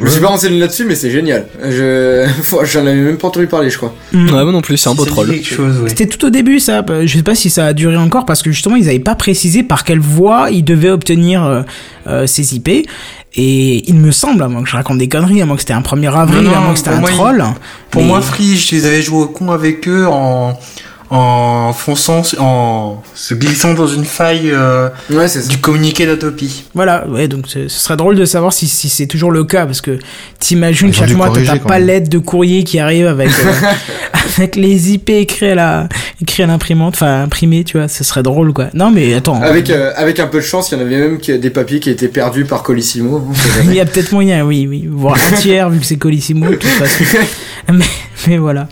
Je 0.00 0.06
me 0.06 0.10
suis 0.10 0.20
pas 0.20 0.28
renseigné 0.28 0.58
là-dessus, 0.58 0.86
mais 0.86 0.94
c'est 0.94 1.10
génial. 1.10 1.46
Je, 1.62 2.26
j'en 2.64 2.80
avais 2.80 2.94
même 2.94 3.18
pas 3.18 3.28
entendu 3.28 3.46
parler, 3.46 3.68
je 3.68 3.76
crois. 3.76 3.94
Mm. 4.12 4.26
Ouais, 4.26 4.42
moi 4.44 4.52
non 4.52 4.62
plus, 4.62 4.78
c'est 4.78 4.88
un 4.88 4.94
beau 4.94 5.04
troll. 5.04 5.28
ouais. 5.28 5.42
C'était 5.88 6.06
tout 6.06 6.24
au 6.24 6.30
début 6.30 6.58
ça, 6.58 6.82
je 7.04 7.16
sais 7.16 7.22
pas 7.22 7.34
si 7.34 7.50
ça 7.50 7.66
a 7.66 7.72
duré 7.74 7.96
encore 7.96 8.24
parce 8.24 8.42
que 8.42 8.50
justement 8.50 8.76
ils 8.76 8.88
avaient 8.88 8.98
pas 8.98 9.14
précisé 9.14 9.62
par 9.62 9.84
quelle 9.84 10.00
voie 10.00 10.50
ils 10.50 10.64
devaient 10.64 10.90
obtenir 10.90 11.44
euh, 11.44 11.62
euh, 12.06 12.26
ces 12.26 12.54
IP 12.54 12.88
et 13.34 13.88
il 13.88 13.94
me 13.94 14.10
semble, 14.10 14.42
à 14.42 14.48
moins 14.48 14.62
que 14.62 14.68
je 14.68 14.76
raconte 14.76 14.98
des 14.98 15.08
conneries, 15.08 15.40
à 15.42 15.46
moins 15.46 15.54
que 15.56 15.62
c'était 15.62 15.72
un 15.72 15.82
1er 15.82 16.12
avril, 16.14 16.42
Non, 16.42 16.54
à 16.56 16.60
moins 16.60 16.72
que 16.72 16.78
c'était 16.78 16.90
un 16.90 17.00
moi, 17.00 17.10
troll. 17.10 17.44
Pour 17.90 18.02
mais- 18.02 18.08
moi, 18.08 18.20
Free, 18.20 18.56
je 18.56 18.74
les 18.74 18.86
avais 18.86 19.02
joués 19.02 19.22
au 19.22 19.26
con 19.28 19.50
avec 19.52 19.86
eux 19.88 20.06
en, 20.08 20.58
en 21.10 21.72
fonçant, 21.72 22.22
en 22.38 23.02
se 23.14 23.34
glissant 23.34 23.74
dans 23.74 23.88
une 23.88 24.04
faille 24.04 24.50
euh, 24.52 24.88
Ouais, 25.10 25.26
du 25.48 25.58
communiqué 25.58 26.06
d'Adopi. 26.06 26.64
Voilà, 26.72 27.06
ouais, 27.08 27.26
donc 27.26 27.46
ce 27.48 27.66
serait 27.68 27.96
drôle 27.96 28.14
de 28.14 28.24
savoir 28.24 28.52
si, 28.52 28.68
si 28.68 28.88
c'est 28.88 29.06
toujours 29.06 29.32
le 29.32 29.42
cas, 29.42 29.66
parce 29.66 29.80
que 29.80 29.98
t'imagines 30.38 30.92
chaque 30.94 31.10
mois 31.10 31.30
t'as 31.34 31.44
ta 31.44 31.56
palette 31.58 32.08
de 32.08 32.18
courrier 32.18 32.62
qui 32.62 32.78
arrive 32.78 33.08
avec, 33.08 33.28
euh, 33.28 33.52
avec 34.38 34.54
les 34.54 34.92
IP 34.92 35.10
écrits 35.10 35.48
à 35.50 35.54
la, 35.56 35.88
écrits 36.22 36.44
à 36.44 36.46
l'imprimante, 36.46 36.94
enfin 36.94 37.22
imprimés, 37.24 37.64
tu 37.64 37.76
vois, 37.76 37.88
ce 37.88 38.04
serait 38.04 38.22
drôle 38.22 38.52
quoi. 38.52 38.66
Non 38.74 38.92
mais 38.92 39.12
attends, 39.14 39.42
Avec, 39.42 39.68
euh, 39.70 39.92
avec 39.96 40.20
un 40.20 40.28
peu 40.28 40.38
de 40.38 40.44
chance, 40.44 40.70
il 40.70 40.78
y 40.78 40.80
en 40.80 40.84
avait 40.86 40.96
même 40.96 41.18
qui- 41.18 41.36
des 41.36 41.50
papiers 41.50 41.80
qui 41.80 41.90
étaient 41.90 42.08
perdus 42.08 42.44
par 42.44 42.62
Colissimo. 42.62 43.32
jamais. 43.56 43.66
il 43.72 43.74
y 43.74 43.80
a 43.80 43.84
peut-être 43.84 44.12
moyen, 44.12 44.44
oui, 44.44 44.68
oui, 44.70 44.88
voire 44.88 45.16
un 45.32 45.34
tiers 45.36 45.70
vu 45.70 45.80
que 45.80 45.86
c'est 45.86 45.96
Colissimo 45.98 46.46
de 46.48 46.54
toute 46.54 46.70
façon. 46.70 47.04
mais, 47.72 47.84
mais 48.28 48.38
voilà. 48.38 48.68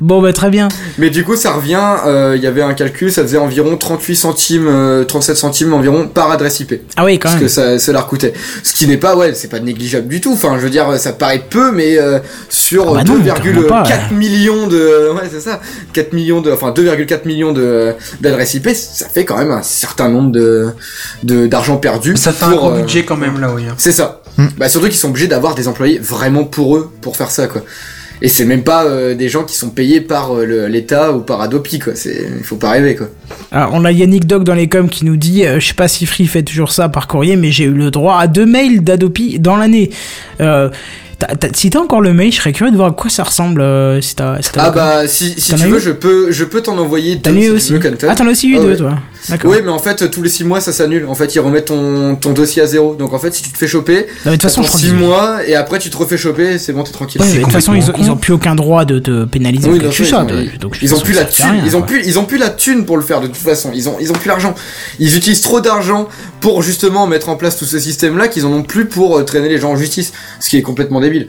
Bon, 0.00 0.22
bah 0.22 0.32
très 0.32 0.50
bien. 0.50 0.68
Mais 0.98 1.10
du 1.10 1.24
coup, 1.24 1.34
ça 1.36 1.52
revient, 1.52 1.80
euh, 2.06 2.34
il 2.36 2.42
y 2.42 2.46
avait 2.46 2.62
un 2.62 2.74
calcul, 2.74 3.10
ça 3.10 3.22
faisait 3.22 3.38
environ 3.38 3.76
38 3.76 4.14
centimes, 4.16 4.68
euh, 4.68 5.04
37 5.04 5.36
centimes 5.36 5.72
environ 5.72 6.06
par 6.06 6.30
adresse 6.30 6.60
IP. 6.60 6.74
Ah 6.96 7.04
oui, 7.04 7.18
quand 7.18 7.28
Parce 7.28 7.34
même. 7.34 7.42
que 7.42 7.48
ça, 7.48 7.78
ça 7.78 7.92
leur 7.92 8.06
coûtait. 8.06 8.32
Ce 8.62 8.74
qui 8.74 8.86
n'est 8.86 8.96
pas, 8.96 9.16
ouais, 9.16 9.34
c'est 9.34 9.48
pas 9.48 9.58
négligeable 9.60 10.06
du 10.08 10.20
tout. 10.20 10.32
Enfin, 10.32 10.54
je 10.58 10.62
veux 10.62 10.70
dire, 10.70 10.98
ça 10.98 11.12
paraît 11.12 11.42
peu, 11.50 11.72
mais 11.72 11.98
euh, 11.98 12.20
sur 12.48 12.90
Ah 12.96 13.02
bah 13.02 13.04
non, 13.04 13.18
2,4 13.18 13.40
clairement 13.40 13.62
pas, 13.68 13.82
ouais. 13.82 14.14
millions 14.16 14.66
de, 14.68 15.10
ouais, 15.14 15.28
c'est 15.32 15.40
ça, 15.40 15.60
4 15.92 16.12
millions 16.12 16.40
de, 16.40 16.52
enfin 16.52 16.70
2,4 16.70 17.26
millions 17.26 17.52
de 17.52 17.92
d'adresses 18.20 18.54
IP, 18.54 18.68
ça 18.74 19.06
fait 19.08 19.24
quand 19.24 19.36
même 19.38 19.50
un 19.50 19.62
certain 19.62 20.08
nombre 20.08 20.30
de 20.30 20.68
de 21.24 21.46
d'argent 21.48 21.76
perdu. 21.76 22.16
Ça 22.16 22.32
fait 22.32 22.44
un 22.44 22.50
pour, 22.50 22.58
gros 22.58 22.70
euh, 22.70 22.80
budget 22.82 23.04
quand 23.04 23.16
même 23.16 23.40
là, 23.40 23.50
oui. 23.52 23.62
hein. 23.68 23.74
C'est 23.78 23.92
ça. 23.92 24.22
Hmm. 24.36 24.46
Bah 24.58 24.68
surtout 24.68 24.86
qu'ils 24.86 24.96
sont 24.96 25.08
obligés 25.08 25.26
d'avoir 25.26 25.56
des 25.56 25.66
employés 25.66 25.98
vraiment 25.98 26.44
pour 26.44 26.76
eux 26.76 26.88
pour 27.00 27.16
faire 27.16 27.30
ça 27.32 27.48
quoi. 27.48 27.62
Et 28.20 28.28
c'est 28.28 28.44
même 28.44 28.64
pas 28.64 28.84
euh, 28.84 29.14
des 29.14 29.28
gens 29.28 29.44
qui 29.44 29.56
sont 29.56 29.70
payés 29.70 30.00
par 30.00 30.34
euh, 30.34 30.66
l'État 30.68 31.12
ou 31.12 31.20
par 31.20 31.40
Adopi 31.40 31.78
quoi. 31.78 31.94
C'est 31.94 32.28
il 32.38 32.44
faut 32.44 32.56
pas 32.56 32.70
rêver 32.70 32.96
quoi. 32.96 33.08
Alors, 33.52 33.70
on 33.74 33.84
a 33.84 33.92
Yannick 33.92 34.26
Dog 34.26 34.44
dans 34.44 34.54
les 34.54 34.68
coms 34.68 34.88
qui 34.88 35.04
nous 35.04 35.16
dit, 35.16 35.46
euh, 35.46 35.60
je 35.60 35.68
sais 35.68 35.74
pas 35.74 35.88
si 35.88 36.04
Free 36.06 36.26
fait 36.26 36.42
toujours 36.42 36.72
ça 36.72 36.88
par 36.88 37.06
courrier, 37.06 37.36
mais 37.36 37.50
j'ai 37.52 37.64
eu 37.64 37.72
le 37.72 37.90
droit 37.90 38.18
à 38.18 38.26
deux 38.26 38.46
mails 38.46 38.82
d'Adopi 38.82 39.38
dans 39.38 39.56
l'année. 39.56 39.90
Si 41.52 41.70
t'as 41.70 41.80
encore 41.80 42.00
le 42.00 42.12
mail, 42.12 42.30
je 42.32 42.36
serais 42.38 42.52
curieux 42.52 42.70
de 42.70 42.76
voir 42.76 42.90
à 42.90 42.92
quoi 42.92 43.10
ça 43.10 43.24
ressemble. 43.24 43.62
si 44.00 44.10
si 44.10 44.16
Ah 44.56 44.70
bah 44.70 45.08
si, 45.08 45.34
si 45.36 45.50
T'en 45.50 45.56
tu 45.56 45.62
as 45.64 45.66
veux 45.66 45.78
eu 45.78 45.80
je 45.80 45.90
peux 45.90 46.30
je 46.30 46.44
peux 46.44 46.60
t'en 46.60 46.78
envoyer 46.78 47.16
deux 47.16 47.32
eu 47.32 47.40
si 47.42 47.46
tu 47.48 47.50
aussi 47.52 47.72
veux. 47.72 47.80
Ah, 48.08 48.14
t'en 48.14 48.26
as 48.28 48.30
aussi 48.30 48.48
eu 48.48 48.56
Ah 48.56 48.60
deux, 48.60 48.70
ouais. 48.70 48.76
toi. 48.76 48.94
Oui 49.44 49.56
mais 49.64 49.70
en 49.70 49.78
fait 49.78 50.10
tous 50.10 50.22
les 50.22 50.28
6 50.30 50.44
mois 50.44 50.60
ça 50.60 50.72
s'annule. 50.72 51.06
En 51.06 51.14
fait 51.14 51.34
ils 51.34 51.40
remettent 51.40 51.66
ton, 51.66 52.16
ton 52.16 52.32
dossier 52.32 52.62
à 52.62 52.66
zéro. 52.66 52.94
Donc 52.94 53.12
en 53.12 53.18
fait 53.18 53.34
si 53.34 53.42
tu 53.42 53.50
te 53.50 53.58
fais 53.58 53.66
choper, 53.68 54.06
Non, 54.24 54.30
mais 54.30 54.30
de 54.32 54.36
toute 54.36 54.42
façon, 54.42 54.62
je 54.62 54.68
crois 54.68 54.80
6 54.80 54.86
qu'ils- 54.86 54.96
motoute 54.96 55.48
et 55.48 55.54
après 55.56 55.78
tu 55.78 55.90
te 55.90 55.96
refais 55.96 56.16
choper, 56.16 56.58
c'est 56.58 56.72
bon 56.72 56.82
t'es 56.84 56.92
tranquille. 56.92 57.20
Ouais, 57.20 57.26
mais 57.26 57.32
C'est 57.32 57.38
de 57.40 57.44
toute 57.44 57.52
façon, 57.52 57.74
ils 57.74 57.90
ont, 57.90 57.94
ils 58.14 58.16
plus 58.18 58.32
aucun 58.32 58.54
droit 58.54 58.84
de 58.84 58.98
te 58.98 59.24
pénaliser 59.24 59.68
Oui, 59.68 59.78
ou 59.78 59.90
chose. 59.92 60.08
ils 60.08 60.14
ont- 60.14 60.24
de- 60.24 60.58
donc, 60.58 60.72
de 60.72 60.78
ils 60.82 60.88
toute 60.88 60.98
ont 60.98 61.00
façon, 61.00 61.04
plus 61.04 61.14
la 61.14 61.24
thune, 61.24 61.44
rien, 61.46 61.62
ils 61.64 61.76
ont 61.76 61.82
plus, 61.82 62.02
ils 62.06 62.18
ont 62.18 62.24
plus 62.24 62.38
la 62.38 62.50
thune 62.50 62.84
pour 62.84 62.96
le 62.96 63.02
faire 63.02 63.20
de 63.20 63.26
toute 63.26 63.36
façon. 63.36 63.70
Ils 63.74 63.88
ont, 63.88 63.96
ils 64.00 64.10
ont 64.10 64.14
plus 64.14 64.28
l'argent. 64.28 64.54
Ils 64.98 65.16
utilisent 65.16 65.40
trop 65.42 65.60
d'argent 65.60 66.08
pour 66.40 66.62
justement 66.62 67.06
mettre 67.06 67.28
en 67.28 67.36
place 67.36 67.56
tout 67.58 67.64
ce 67.64 67.78
système-là 67.78 68.28
qu'ils 68.28 68.46
en 68.46 68.52
ont 68.52 68.62
plus 68.62 68.86
pour 68.86 69.18
euh, 69.18 69.22
traîner 69.24 69.48
les 69.48 69.58
gens 69.58 69.70
en 69.72 69.76
justice, 69.76 70.12
ce 70.40 70.48
qui 70.48 70.56
est 70.56 70.62
complètement 70.62 71.00
débile. 71.00 71.28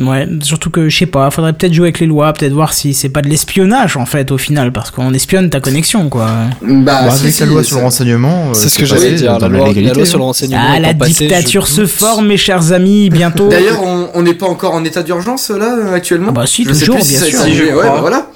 Ouais, 0.00 0.26
surtout 0.42 0.70
que 0.70 0.88
je 0.88 0.96
sais 0.96 1.06
pas, 1.06 1.30
faudrait 1.30 1.52
peut-être 1.52 1.74
jouer 1.74 1.86
avec 1.88 2.00
les 2.00 2.06
lois, 2.06 2.32
peut-être 2.32 2.52
voir 2.54 2.72
si 2.72 2.94
c'est 2.94 3.10
pas 3.10 3.20
de 3.22 3.28
l'espionnage 3.28 3.96
en 3.98 4.06
fait 4.06 4.30
au 4.32 4.38
final, 4.38 4.72
parce 4.72 4.90
qu'on 4.90 5.12
espionne 5.12 5.50
ta 5.50 5.60
connexion 5.60 6.08
quoi. 6.08 6.28
Bah, 6.62 7.02
Bah, 7.04 7.10
si, 7.10 7.20
avec 7.22 7.34
si, 7.34 7.40
la 7.40 7.46
loi 7.46 7.62
sur 7.62 7.76
le 7.76 7.82
renseignement, 7.82 8.48
euh, 8.48 8.54
C'est 8.54 8.68
ce 8.70 8.78
que 8.78 8.86
j'allais 8.86 9.12
dire. 9.12 9.36
dans 9.38 9.48
La 9.48 9.48
loi, 9.48 9.66
la 9.66 9.68
légalité, 9.68 9.94
loi 9.96 10.06
sur 10.06 10.18
le 10.18 10.22
hein. 10.24 10.26
renseignement. 10.28 10.62
Ah, 10.74 10.80
la 10.80 10.94
dictature 10.94 11.66
se 11.66 11.86
forme, 11.86 12.26
mes 12.28 12.36
chers 12.38 12.72
amis, 12.72 13.10
bientôt. 13.10 13.48
D'ailleurs, 13.48 13.82
on 14.14 14.22
n'est 14.22 14.34
pas 14.34 14.46
encore 14.46 14.74
en 14.74 14.84
état 14.84 15.02
d'urgence 15.02 15.50
là 15.50 15.76
euh, 15.78 15.92
actuellement? 15.94 16.28
Ah 16.30 16.32
bah 16.32 16.46
si, 16.46 16.64
Je 16.64 16.72
sais 16.72 16.80
toujours, 16.80 16.96
plus 16.96 17.08
bien 17.08 17.20
sûr. 17.20 17.38
ça- 17.38 17.44
Si, 17.44 17.54
je 17.54 17.64
ouais, 17.64 17.70
bah 17.82 17.98
voilà. 18.00 18.26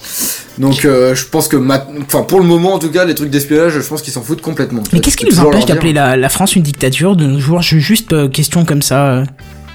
Donc 0.59 0.85
euh, 0.85 1.15
je 1.17 1.25
pense 1.25 1.49
que 1.49 1.57
ma- 1.57 1.85
enfin 2.07 2.23
pour 2.23 2.39
le 2.39 2.47
moment 2.47 2.75
en 2.75 2.79
tout 2.79 2.89
cas 2.91 3.05
les 3.05 3.17
trucs 3.17 3.29
d'espionnage 3.31 3.73
je 3.73 3.81
pense 3.89 4.03
qu'ils 4.03 4.13
s'en 4.13 4.23
foutent 4.23 4.41
complètement. 4.41 4.85
Mais 4.93 5.01
qu'est-ce 5.01 5.17
qui 5.17 5.25
nous 5.25 5.31
toujours 5.31 5.49
empêche 5.49 5.67
d'appeler 5.67 5.93
la, 5.93 6.17
la 6.17 6.29
France 6.29 6.55
une 6.55 6.63
dictature 6.63 7.17
de 7.17 7.27
nos 7.27 7.41
jours? 7.41 7.61
Juste 7.61 8.13
euh, 8.13 8.29
question 8.29 8.65
comme 8.65 8.81
ça. 8.83 9.25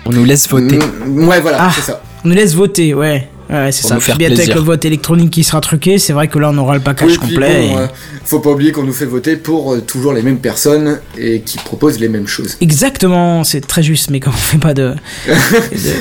Euh. 0.05 0.09
On 0.09 0.11
nous 0.13 0.25
laisse 0.25 0.47
voter. 0.49 0.79
Mm, 1.05 1.27
Ouais 1.27 1.39
voilà 1.41 1.57
Ah. 1.61 1.71
c'est 1.75 1.81
ça. 1.81 2.01
On 2.25 2.29
nous 2.29 2.35
laisse 2.35 2.53
voter, 2.53 2.93
ouais. 2.93 3.27
Ouais, 3.51 3.71
c'est 3.71 3.81
Pour 3.81 3.89
ça. 3.89 3.95
nous 3.95 4.01
faire 4.01 4.15
Bientôt 4.15 4.33
avec 4.33 4.45
plaisir. 4.45 4.55
le 4.57 4.61
vote 4.61 4.85
électronique 4.85 5.31
qui 5.31 5.43
sera 5.43 5.59
truqué, 5.59 5.97
c'est 5.97 6.13
vrai 6.13 6.27
que 6.27 6.37
là 6.37 6.51
on 6.53 6.57
aura 6.59 6.75
le 6.75 6.81
package 6.81 7.13
Oui, 7.13 7.17
puis 7.17 7.29
complet. 7.33 7.67
bon, 7.69 7.73
et- 7.73 7.81
euh, 7.81 7.87
faut 8.23 8.39
pas 8.41 8.51
oublier 8.51 8.71
qu'on 8.71 8.83
nous 8.83 8.93
fait 8.93 9.05
voter 9.07 9.37
pour 9.37 9.73
euh, 9.73 9.81
toujours 9.81 10.13
les 10.13 10.21
mêmes 10.21 10.37
personnes 10.37 10.99
et 11.17 11.41
qui 11.41 11.57
proposent 11.57 11.99
les 11.99 12.09
mêmes 12.09 12.27
choses. 12.27 12.57
Exactement, 12.61 13.43
c'est 13.43 13.61
très 13.65 13.81
juste, 13.81 14.11
mais 14.11 14.19
comme 14.19 14.33
on 14.33 14.37
fait 14.37 14.59
pas 14.59 14.75
de. 14.75 14.93
de- 15.27 15.33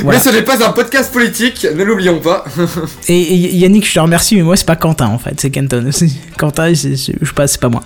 voilà. 0.02 0.18
Mais 0.18 0.30
ce 0.30 0.36
n'est 0.36 0.42
pas 0.42 0.62
un 0.62 0.72
podcast 0.72 1.10
politique, 1.10 1.66
ne 1.74 1.84
l'oublions 1.84 2.18
pas. 2.20 2.44
Et, 3.08 3.14
et 3.18 3.56
Yannick, 3.56 3.88
je 3.88 3.94
te 3.94 4.00
remercie, 4.00 4.36
mais 4.36 4.42
moi 4.42 4.54
c'est 4.56 4.66
pas 4.66 4.76
Quentin 4.76 5.06
en 5.06 5.18
fait, 5.18 5.40
c'est 5.40 5.48
Kenton 5.48 5.86
aussi. 5.88 6.18
Quentin, 6.36 6.74
c'est- 6.74 6.96
c'est- 6.96 7.14
je 7.18 7.26
sais 7.26 7.32
pas, 7.32 7.46
c'est 7.46 7.60
pas 7.62 7.70
moi. 7.70 7.82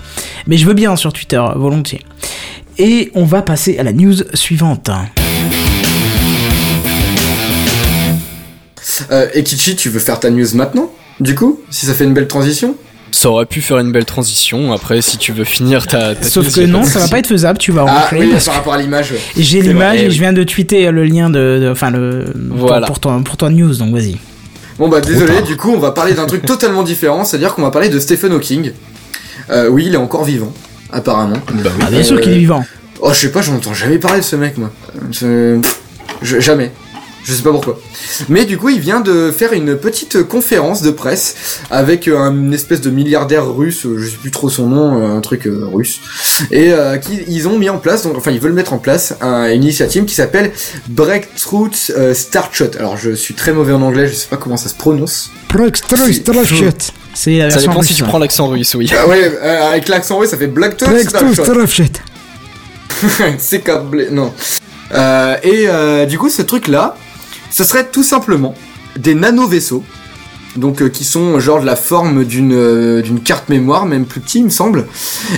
Mais 0.48 0.56
je 0.56 0.66
veux 0.66 0.74
bien 0.74 0.96
sur 0.96 1.12
Twitter, 1.12 1.40
volontiers. 1.54 2.00
Et 2.78 3.12
on 3.14 3.26
va 3.26 3.42
passer 3.42 3.78
à 3.78 3.84
la 3.84 3.92
news 3.92 4.16
suivante. 4.34 4.90
Euh, 9.10 9.28
et 9.34 9.42
Kichi, 9.42 9.76
tu 9.76 9.88
veux 9.88 10.00
faire 10.00 10.20
ta 10.20 10.30
news 10.30 10.46
maintenant 10.54 10.90
Du 11.20 11.34
coup, 11.34 11.60
si 11.70 11.86
ça 11.86 11.94
fait 11.94 12.04
une 12.04 12.14
belle 12.14 12.28
transition? 12.28 12.76
Ça 13.14 13.28
aurait 13.28 13.44
pu 13.46 13.60
faire 13.60 13.78
une 13.78 13.92
belle 13.92 14.06
transition. 14.06 14.72
Après, 14.72 15.02
si 15.02 15.18
tu 15.18 15.32
veux 15.32 15.44
finir 15.44 15.86
ta. 15.86 16.14
ta 16.14 16.22
Sauf 16.22 16.46
news, 16.46 16.52
que 16.52 16.60
non, 16.66 16.82
ça 16.84 16.98
va 16.98 17.08
pas 17.08 17.18
être 17.18 17.26
faisable, 17.26 17.58
tu 17.58 17.70
vas 17.70 17.84
Ah 17.86 18.00
rentrer. 18.00 18.20
oui, 18.20 18.28
parce 18.32 18.46
par 18.46 18.54
rapport 18.54 18.72
à 18.74 18.78
l'image. 18.78 19.12
J'ai 19.36 19.60
l'image 19.60 20.00
et 20.00 20.06
oui. 20.06 20.10
je 20.12 20.18
viens 20.18 20.32
de 20.32 20.42
tweeter 20.44 20.90
le 20.90 21.04
lien 21.04 21.28
de. 21.28 21.68
Enfin, 21.70 21.90
le. 21.90 22.24
pour- 22.48 22.56
Voilà. 22.68 22.86
Pour, 22.86 23.00
ton, 23.00 23.22
pour 23.22 23.36
ton 23.36 23.50
news, 23.50 23.74
donc 23.74 23.92
vas-y. 23.94 24.16
Bon 24.78 24.88
bah 24.88 25.02
désolé, 25.02 25.42
du 25.42 25.58
coup 25.58 25.70
on 25.70 25.78
va 25.78 25.90
parler 25.90 26.14
d'un 26.14 26.24
truc 26.24 26.46
totalement 26.46 26.82
différent, 26.82 27.24
c'est-à-dire 27.26 27.54
qu'on 27.54 27.60
va 27.62 27.70
parler 27.70 27.90
de 27.90 28.00
Stephen 28.00 28.32
Hawking. 28.32 28.72
Euh, 29.50 29.68
oui, 29.68 29.84
il 29.86 29.92
est 29.94 29.98
encore 29.98 30.24
vivant, 30.24 30.50
apparemment. 30.90 31.36
Bah 31.52 31.70
oui. 31.76 31.84
Ah, 31.86 31.90
bien 31.90 32.02
sûr 32.02 32.16
Euh, 32.16 32.20
qu'il 32.20 32.32
est 32.32 32.38
vivant. 32.38 32.64
Oh, 33.02 33.10
je 33.12 33.18
sais 33.18 33.30
pas, 33.30 33.42
j'en 33.42 33.56
entends 33.56 33.74
jamais 33.74 33.98
parler 33.98 34.20
de 34.20 34.24
ce 34.24 34.34
mec, 34.36 34.56
moi. 34.56 34.72
Je- 35.12 35.60
je- 36.22 36.40
jamais. 36.40 36.72
Je 37.24 37.32
sais 37.34 37.42
pas 37.42 37.50
pourquoi. 37.52 37.78
Mais 38.28 38.44
du 38.44 38.58
coup, 38.58 38.68
il 38.68 38.80
vient 38.80 39.00
de 39.00 39.30
faire 39.30 39.52
une 39.52 39.76
petite 39.76 40.24
conférence 40.24 40.82
de 40.82 40.90
presse 40.90 41.60
avec 41.70 42.08
euh, 42.08 42.18
un 42.18 42.50
espèce 42.50 42.80
de 42.80 42.90
milliardaire 42.90 43.48
russe, 43.48 43.86
euh, 43.86 43.96
je 43.98 44.10
sais 44.10 44.16
plus 44.16 44.32
trop 44.32 44.50
son 44.50 44.66
nom, 44.66 45.00
euh, 45.00 45.16
un 45.16 45.20
truc 45.20 45.46
euh, 45.46 45.64
russe, 45.72 46.00
et 46.50 46.72
euh, 46.72 46.96
qui 46.98 47.20
ils 47.28 47.46
ont 47.46 47.58
mis 47.58 47.68
en 47.70 47.78
place, 47.78 48.02
donc 48.02 48.16
enfin 48.16 48.32
ils 48.32 48.40
veulent 48.40 48.52
mettre 48.54 48.72
en 48.72 48.78
place 48.78 49.14
un- 49.20 49.46
une 49.52 49.62
initiative 49.62 50.04
qui 50.04 50.14
s'appelle 50.14 50.50
Breakthrough 50.88 51.70
euh, 51.96 52.12
Starshot. 52.12 52.70
Alors 52.78 52.96
je 52.96 53.12
suis 53.12 53.34
très 53.34 53.52
mauvais 53.52 53.72
en 53.72 53.82
anglais, 53.82 54.08
je 54.08 54.14
sais 54.14 54.28
pas 54.28 54.36
comment 54.36 54.56
ça 54.56 54.68
se 54.68 54.74
prononce. 54.74 55.30
C'est 57.14 57.36
la 57.38 57.50
Ça 57.50 57.60
dépend 57.60 57.82
si 57.82 57.88
russe, 57.88 57.96
tu 57.98 58.02
ouais. 58.02 58.08
prends 58.08 58.18
l'accent 58.18 58.48
russe, 58.48 58.74
oui. 58.74 58.90
Ah 58.98 59.06
ouais, 59.06 59.30
euh, 59.42 59.70
avec 59.70 59.88
l'accent 59.88 60.18
russe, 60.18 60.30
ça 60.30 60.38
fait 60.38 60.46
Breakthrough 60.48 60.88
Starshot. 61.34 61.44
c'est 63.38 63.60
câblé, 63.60 64.08
non. 64.10 64.32
Euh, 64.94 65.36
et 65.42 65.64
euh, 65.68 66.06
du 66.06 66.18
coup, 66.18 66.28
ce 66.28 66.42
truc-là, 66.42 66.96
ce 67.52 67.64
serait 67.64 67.86
tout 67.86 68.02
simplement 68.02 68.54
des 68.96 69.14
nano-vaisseaux. 69.14 69.84
Donc, 70.56 70.82
euh, 70.82 70.88
qui 70.88 71.04
sont 71.04 71.40
genre 71.40 71.60
de 71.60 71.66
la 71.66 71.76
forme 71.76 72.24
d'une 72.24 72.52
euh, 72.52 73.00
d'une 73.00 73.20
carte 73.20 73.48
mémoire, 73.48 73.86
même 73.86 74.04
plus 74.04 74.20
petit, 74.20 74.40
il 74.40 74.44
me 74.44 74.50
semble, 74.50 74.86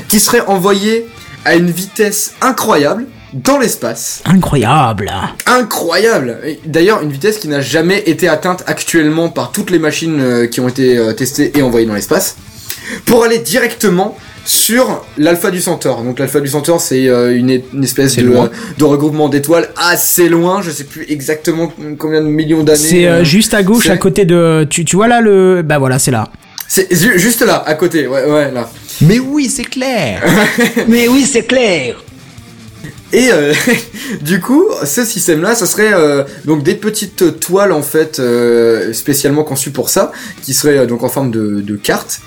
qui 0.08 0.18
seraient 0.18 0.44
envoyés 0.46 1.06
à 1.44 1.54
une 1.54 1.70
vitesse 1.70 2.32
incroyable 2.40 3.06
dans 3.34 3.58
l'espace. 3.58 4.22
Incroyable. 4.24 5.12
Incroyable 5.46 6.38
D'ailleurs, 6.64 7.02
une 7.02 7.10
vitesse 7.10 7.38
qui 7.38 7.48
n'a 7.48 7.60
jamais 7.60 8.02
été 8.06 8.28
atteinte 8.28 8.62
actuellement 8.66 9.28
par 9.28 9.50
toutes 9.50 9.70
les 9.70 9.80
machines 9.80 10.20
euh, 10.20 10.46
qui 10.46 10.60
ont 10.60 10.68
été 10.68 10.96
euh, 10.96 11.12
testées 11.12 11.58
et 11.58 11.62
envoyées 11.62 11.86
dans 11.86 11.94
l'espace, 11.94 12.36
pour 13.06 13.24
aller 13.24 13.38
directement 13.38 14.16
sur 14.44 15.04
l'alpha 15.16 15.50
du 15.50 15.60
Centaure. 15.60 16.02
Donc 16.02 16.18
l'alpha 16.18 16.40
du 16.40 16.48
Centaure, 16.48 16.80
c'est 16.80 17.08
euh, 17.08 17.36
une, 17.36 17.60
une 17.72 17.84
espèce 17.84 18.16
de, 18.16 18.28
euh, 18.28 18.46
de 18.78 18.84
regroupement 18.84 19.28
d'étoiles 19.28 19.68
assez 19.76 20.28
loin, 20.28 20.60
je 20.62 20.70
sais 20.70 20.84
plus 20.84 21.06
exactement 21.10 21.72
combien 21.98 22.20
de 22.20 22.26
millions 22.28 22.62
d'années. 22.62 22.78
C'est 22.78 23.06
euh, 23.06 23.20
euh, 23.20 23.24
juste 23.24 23.54
à 23.54 23.62
gauche, 23.62 23.88
à 23.88 23.96
côté 23.96 24.24
de. 24.24 24.66
Tu, 24.68 24.84
tu 24.84 24.96
vois 24.96 25.08
là 25.08 25.20
le. 25.20 25.62
Bah 25.62 25.78
voilà, 25.78 25.98
c'est 25.98 26.10
là. 26.10 26.28
C'est 26.68 26.92
ju- 26.94 27.18
juste 27.18 27.42
là, 27.42 27.62
à 27.66 27.74
côté, 27.74 28.06
ouais, 28.06 28.24
ouais, 28.24 28.50
là. 28.50 28.68
Mais 29.02 29.18
oui, 29.18 29.48
c'est 29.48 29.64
clair 29.64 30.22
Mais 30.88 31.08
oui, 31.08 31.26
c'est 31.30 31.42
clair. 31.44 32.02
Et 33.12 33.28
euh, 33.32 33.52
du 34.22 34.40
coup, 34.40 34.64
ce 34.84 35.04
système-là, 35.04 35.54
ça 35.54 35.66
serait 35.66 35.92
euh, 35.92 36.24
donc 36.46 36.62
des 36.64 36.74
petites 36.74 37.38
toiles 37.38 37.70
en 37.72 37.82
fait 37.82 38.18
euh, 38.18 38.92
spécialement 38.92 39.44
conçues 39.44 39.70
pour 39.70 39.88
ça, 39.88 40.10
qui 40.42 40.52
seraient 40.52 40.78
euh, 40.78 40.86
donc 40.86 41.02
en 41.04 41.08
forme 41.08 41.30
de, 41.30 41.60
de 41.60 41.76
cartes, 41.76 42.20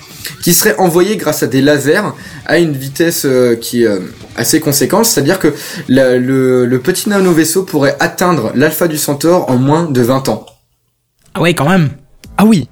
qui 0.43 0.53
seraient 0.53 0.77
envoyées 0.77 1.17
grâce 1.17 1.43
à 1.43 1.47
des 1.47 1.61
lasers 1.61 2.01
à 2.45 2.57
une 2.57 2.73
vitesse 2.73 3.23
euh, 3.25 3.55
qui 3.55 3.83
est 3.83 3.87
euh, 3.87 3.99
assez 4.35 4.59
conséquente, 4.59 5.05
c'est-à-dire 5.05 5.39
que 5.39 5.53
la- 5.87 6.17
le, 6.17 6.65
le 6.65 6.79
petit 6.79 7.09
nano 7.09 7.31
vaisseau 7.31 7.63
pourrait 7.63 7.95
atteindre 7.99 8.51
l'alpha 8.55 8.87
du 8.87 8.97
Centaure 8.97 9.49
en 9.49 9.57
moins 9.57 9.85
de 9.89 10.01
20 10.01 10.29
ans. 10.29 10.45
Ah 11.33 11.41
ouais, 11.41 11.53
quand 11.53 11.67
même. 11.69 11.89
Ah 12.37 12.45
oui. 12.45 12.67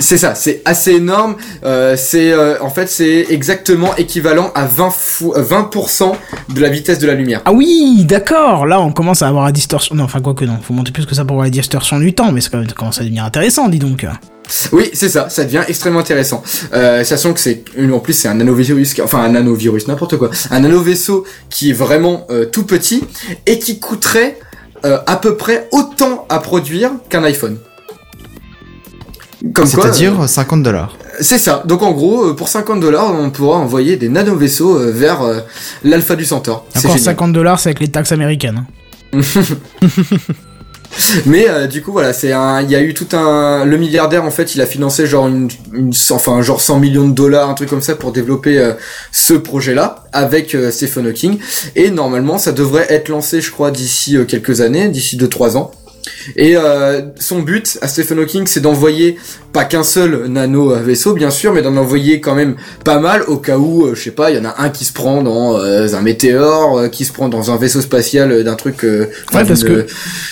C'est 0.00 0.16
ça, 0.16 0.36
c'est 0.36 0.62
assez 0.64 0.92
énorme. 0.92 1.34
euh, 1.64 1.96
c'est 1.98 2.32
en 2.60 2.70
fait 2.70 2.86
c'est 2.88 3.26
exactement 3.30 3.96
équivalent 3.96 4.52
à 4.54 4.64
20 4.64 4.90
fou- 4.90 5.32
euh, 5.36 5.42
20% 5.42 6.12
de 6.54 6.60
la 6.60 6.68
vitesse 6.68 7.00
de 7.00 7.06
la 7.08 7.14
lumière. 7.14 7.42
Ah 7.46 7.52
oui, 7.52 8.04
d'accord. 8.08 8.64
Là, 8.64 8.80
on 8.80 8.92
commence 8.92 9.22
à 9.22 9.28
avoir 9.28 9.44
la 9.44 9.50
distorsion. 9.52 9.96
Non, 9.96 10.04
enfin, 10.04 10.20
quoi 10.20 10.34
que 10.34 10.44
non. 10.44 10.58
Faut 10.62 10.72
monter 10.72 10.92
plus 10.92 11.04
que 11.04 11.16
ça 11.16 11.24
pour 11.24 11.34
avoir 11.34 11.46
la 11.46 11.50
distorsion 11.50 11.98
du 11.98 12.14
temps, 12.14 12.30
mais 12.30 12.40
ça 12.40 12.48
commence 12.76 13.00
à 13.00 13.02
devenir 13.02 13.24
intéressant, 13.24 13.68
dis 13.68 13.80
donc. 13.80 14.06
Oui, 14.72 14.90
c'est 14.94 15.08
ça, 15.08 15.28
ça 15.28 15.44
devient 15.44 15.62
extrêmement 15.68 16.00
intéressant. 16.00 16.42
Euh, 16.72 17.04
sachant 17.04 17.32
que 17.34 17.40
c'est, 17.40 17.64
en 17.92 17.98
plus, 17.98 18.14
c'est 18.14 18.28
un 18.28 18.34
nanovirus, 18.34 18.94
qui- 18.94 19.02
enfin 19.02 19.20
un 19.22 19.28
nanovirus, 19.30 19.86
n'importe 19.88 20.16
quoi, 20.16 20.30
un 20.50 20.60
nanovaisseau 20.60 21.24
qui 21.50 21.70
est 21.70 21.74
vraiment 21.74 22.26
euh, 22.30 22.46
tout 22.46 22.64
petit 22.64 23.04
et 23.46 23.58
qui 23.58 23.78
coûterait 23.78 24.38
euh, 24.84 24.98
à 25.06 25.16
peu 25.16 25.36
près 25.36 25.68
autant 25.72 26.24
à 26.28 26.38
produire 26.38 26.92
qu'un 27.10 27.24
iPhone. 27.24 27.58
Comme 29.54 29.70
quoi, 29.70 29.84
C'est-à-dire 29.84 30.28
50 30.28 30.62
dollars. 30.62 30.96
c'est 31.20 31.38
ça. 31.38 31.62
Donc 31.66 31.82
en 31.82 31.92
gros, 31.92 32.34
pour 32.34 32.48
50 32.48 32.80
dollars, 32.80 33.12
on 33.14 33.30
pourra 33.30 33.58
envoyer 33.58 33.96
des 33.96 34.08
nanovaisseaux 34.08 34.76
euh, 34.78 34.90
vers 34.92 35.22
euh, 35.22 35.40
l'alpha 35.84 36.16
du 36.16 36.24
Centaure. 36.24 36.64
Génial. 36.74 36.98
50 36.98 37.32
dollars, 37.32 37.60
c'est 37.60 37.68
avec 37.68 37.80
les 37.80 37.88
taxes 37.88 38.12
américaines. 38.12 38.64
Mais 41.26 41.48
euh, 41.48 41.66
du 41.66 41.82
coup 41.82 41.92
voilà, 41.92 42.12
c'est 42.12 42.32
un, 42.32 42.62
il 42.62 42.70
y 42.70 42.74
a 42.74 42.80
eu 42.80 42.94
tout 42.94 43.16
un, 43.16 43.64
le 43.64 43.76
milliardaire 43.76 44.24
en 44.24 44.30
fait, 44.30 44.54
il 44.54 44.60
a 44.60 44.66
financé 44.66 45.06
genre 45.06 45.28
une, 45.28 45.48
une 45.72 45.92
enfin 46.10 46.42
genre 46.42 46.60
100 46.60 46.80
millions 46.80 47.08
de 47.08 47.14
dollars, 47.14 47.48
un 47.48 47.54
truc 47.54 47.68
comme 47.68 47.82
ça 47.82 47.94
pour 47.94 48.12
développer 48.12 48.58
euh, 48.58 48.72
ce 49.12 49.34
projet-là 49.34 50.04
avec 50.12 50.54
euh, 50.54 50.70
Stephen 50.70 51.06
Hawking. 51.06 51.38
Et 51.76 51.90
normalement, 51.90 52.38
ça 52.38 52.52
devrait 52.52 52.86
être 52.88 53.08
lancé, 53.08 53.40
je 53.40 53.50
crois, 53.50 53.70
d'ici 53.70 54.16
euh, 54.16 54.24
quelques 54.24 54.60
années, 54.60 54.88
d'ici 54.88 55.16
2-3 55.16 55.56
ans. 55.56 55.70
Et 56.36 56.56
euh, 56.56 57.02
son 57.18 57.40
but 57.40 57.78
à 57.82 57.88
Stephen 57.88 58.18
Hawking, 58.18 58.46
c'est 58.46 58.60
d'envoyer 58.60 59.16
pas 59.52 59.64
qu'un 59.64 59.82
seul 59.82 60.26
nano 60.28 60.72
euh, 60.72 60.80
vaisseau, 60.82 61.14
bien 61.14 61.30
sûr, 61.30 61.52
mais 61.52 61.62
d'en 61.62 61.76
envoyer 61.76 62.20
quand 62.20 62.34
même 62.34 62.56
pas 62.84 62.98
mal 62.98 63.22
au 63.28 63.36
cas 63.38 63.56
où, 63.56 63.84
euh, 63.86 63.94
je 63.94 64.02
sais 64.02 64.10
pas, 64.10 64.30
il 64.30 64.36
y 64.36 64.40
en 64.40 64.44
a 64.44 64.54
un 64.58 64.68
qui 64.68 64.84
se 64.84 64.92
prend 64.92 65.22
dans 65.22 65.56
euh, 65.58 65.88
un 65.94 66.00
météore, 66.02 66.78
euh, 66.78 66.88
qui 66.88 67.04
se 67.04 67.12
prend 67.12 67.28
dans 67.28 67.50
un 67.50 67.56
vaisseau 67.56 67.80
spatial 67.80 68.30
euh, 68.32 68.42
d'un 68.44 68.54
truc, 68.56 68.84
euh, 68.84 69.06
enfin, 69.28 69.40
Ouais, 69.40 69.48
parce 69.48 69.60
d'une- 69.64 69.84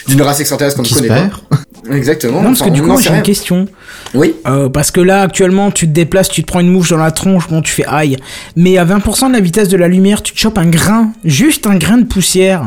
d'une 0.08 0.22
race 0.22 0.40
extraterrestre 0.40 0.76
qu'on 0.76 0.82
ne 0.82 0.88
connaît 0.94 1.08
perd. 1.08 1.30
pas. 1.50 1.58
Exactement. 1.94 2.42
Non, 2.42 2.48
parce 2.48 2.62
que 2.62 2.70
du 2.70 2.82
coup, 2.82 2.98
j'ai 3.00 3.10
une 3.10 3.22
question. 3.22 3.66
Oui. 4.14 4.34
Euh, 4.46 4.68
parce 4.68 4.90
que 4.90 5.00
là, 5.00 5.22
actuellement, 5.22 5.70
tu 5.70 5.86
te 5.86 5.92
déplaces, 5.92 6.28
tu 6.28 6.42
te 6.42 6.46
prends 6.46 6.60
une 6.60 6.70
mouche 6.70 6.90
dans 6.90 6.96
la 6.96 7.10
tronche, 7.12 7.48
bon, 7.48 7.62
tu 7.62 7.72
fais 7.72 7.86
aïe. 7.86 8.16
Mais 8.56 8.76
à 8.76 8.84
20% 8.84 9.28
de 9.28 9.32
la 9.34 9.40
vitesse 9.40 9.68
de 9.68 9.76
la 9.76 9.86
lumière, 9.88 10.22
tu 10.22 10.32
te 10.34 10.38
chopes 10.38 10.58
un 10.58 10.66
grain, 10.66 11.12
juste 11.24 11.66
un 11.66 11.76
grain 11.76 11.98
de 11.98 12.04
poussière. 12.06 12.64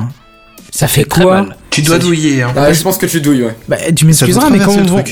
Ça 0.72 0.88
fait 0.88 1.04
quoi 1.04 1.42
mal. 1.42 1.56
Tu 1.70 1.82
dois 1.82 2.00
douiller. 2.00 2.42
Hein. 2.42 2.52
Ah, 2.56 2.74
je 2.74 2.82
pense 2.82 2.98
que 2.98 3.06
tu 3.06 3.22
douilles, 3.22 3.44
ouais. 3.44 3.56
Bah, 3.68 3.78
tu 3.96 4.06
m'excuseras, 4.06 4.50
mais 4.50 4.60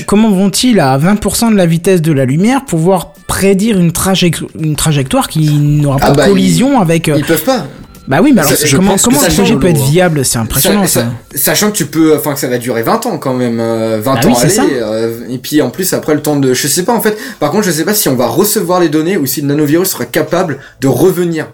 comment, 0.06 0.30
vont, 0.30 0.36
vont-ils 0.36 0.80
à 0.80 0.98
20% 0.98 1.52
de 1.52 1.56
la 1.56 1.66
vitesse 1.66 2.02
de 2.02 2.12
la 2.12 2.24
lumière 2.24 2.64
pouvoir 2.64 3.12
prédire 3.26 3.78
une, 3.78 3.90
trajec- 3.90 4.42
une 4.58 4.74
trajectoire 4.76 5.28
qui 5.28 5.48
n'aura 5.50 5.98
Ah 6.00 6.06
pas 6.08 6.12
bah, 6.14 6.24
de 6.26 6.30
collision 6.30 6.80
avec... 6.80 7.08
euh, 7.08 7.14
Ils 7.16 7.24
peuvent 7.24 7.44
pas. 7.44 7.66
Bah 8.08 8.20
oui, 8.22 8.32
mais 8.34 8.40
alors 8.40 8.52
je 8.64 8.74
comment, 8.74 8.96
comment 8.96 9.20
le 9.20 9.34
projet 9.34 9.54
peut 9.56 9.66
être 9.68 9.84
viable? 9.90 10.24
C'est 10.24 10.38
impressionnant 10.38 10.86
ça. 10.86 11.12
sa- 11.32 11.38
sachant 11.38 11.70
que 11.70 11.76
tu 11.76 11.84
peux, 11.84 12.16
enfin 12.16 12.32
que 12.32 12.40
ça 12.40 12.48
va 12.48 12.56
durer 12.56 12.82
20 12.82 13.04
ans 13.04 13.18
quand 13.18 13.34
même, 13.34 13.60
euh, 13.60 14.00
20 14.02 14.14
Bah 14.14 14.20
ans 14.20 14.22
oui, 14.28 14.32
c'est 14.34 14.58
aller, 14.60 14.78
ça. 14.80 14.86
euh, 14.86 15.28
et 15.28 15.36
puis 15.36 15.60
en 15.60 15.68
plus 15.68 15.92
après 15.92 16.14
le 16.14 16.22
temps 16.22 16.36
de, 16.40 16.54
je 16.54 16.66
sais 16.68 16.84
pas 16.84 16.94
en 16.94 17.02
fait. 17.02 17.18
Par 17.38 17.50
contre, 17.50 17.64
je 17.66 17.70
sais 17.70 17.84
pas 17.84 17.92
si 17.92 18.08
on 18.08 18.16
va 18.16 18.26
recevoir 18.26 18.80
les 18.80 18.88
données 18.88 19.18
ou 19.18 19.26
si 19.26 19.42
le 19.42 19.46
nanovirus 19.48 19.90
sera 19.90 20.06
capable 20.06 20.58
de 20.80 20.88
revenir. 20.88 21.48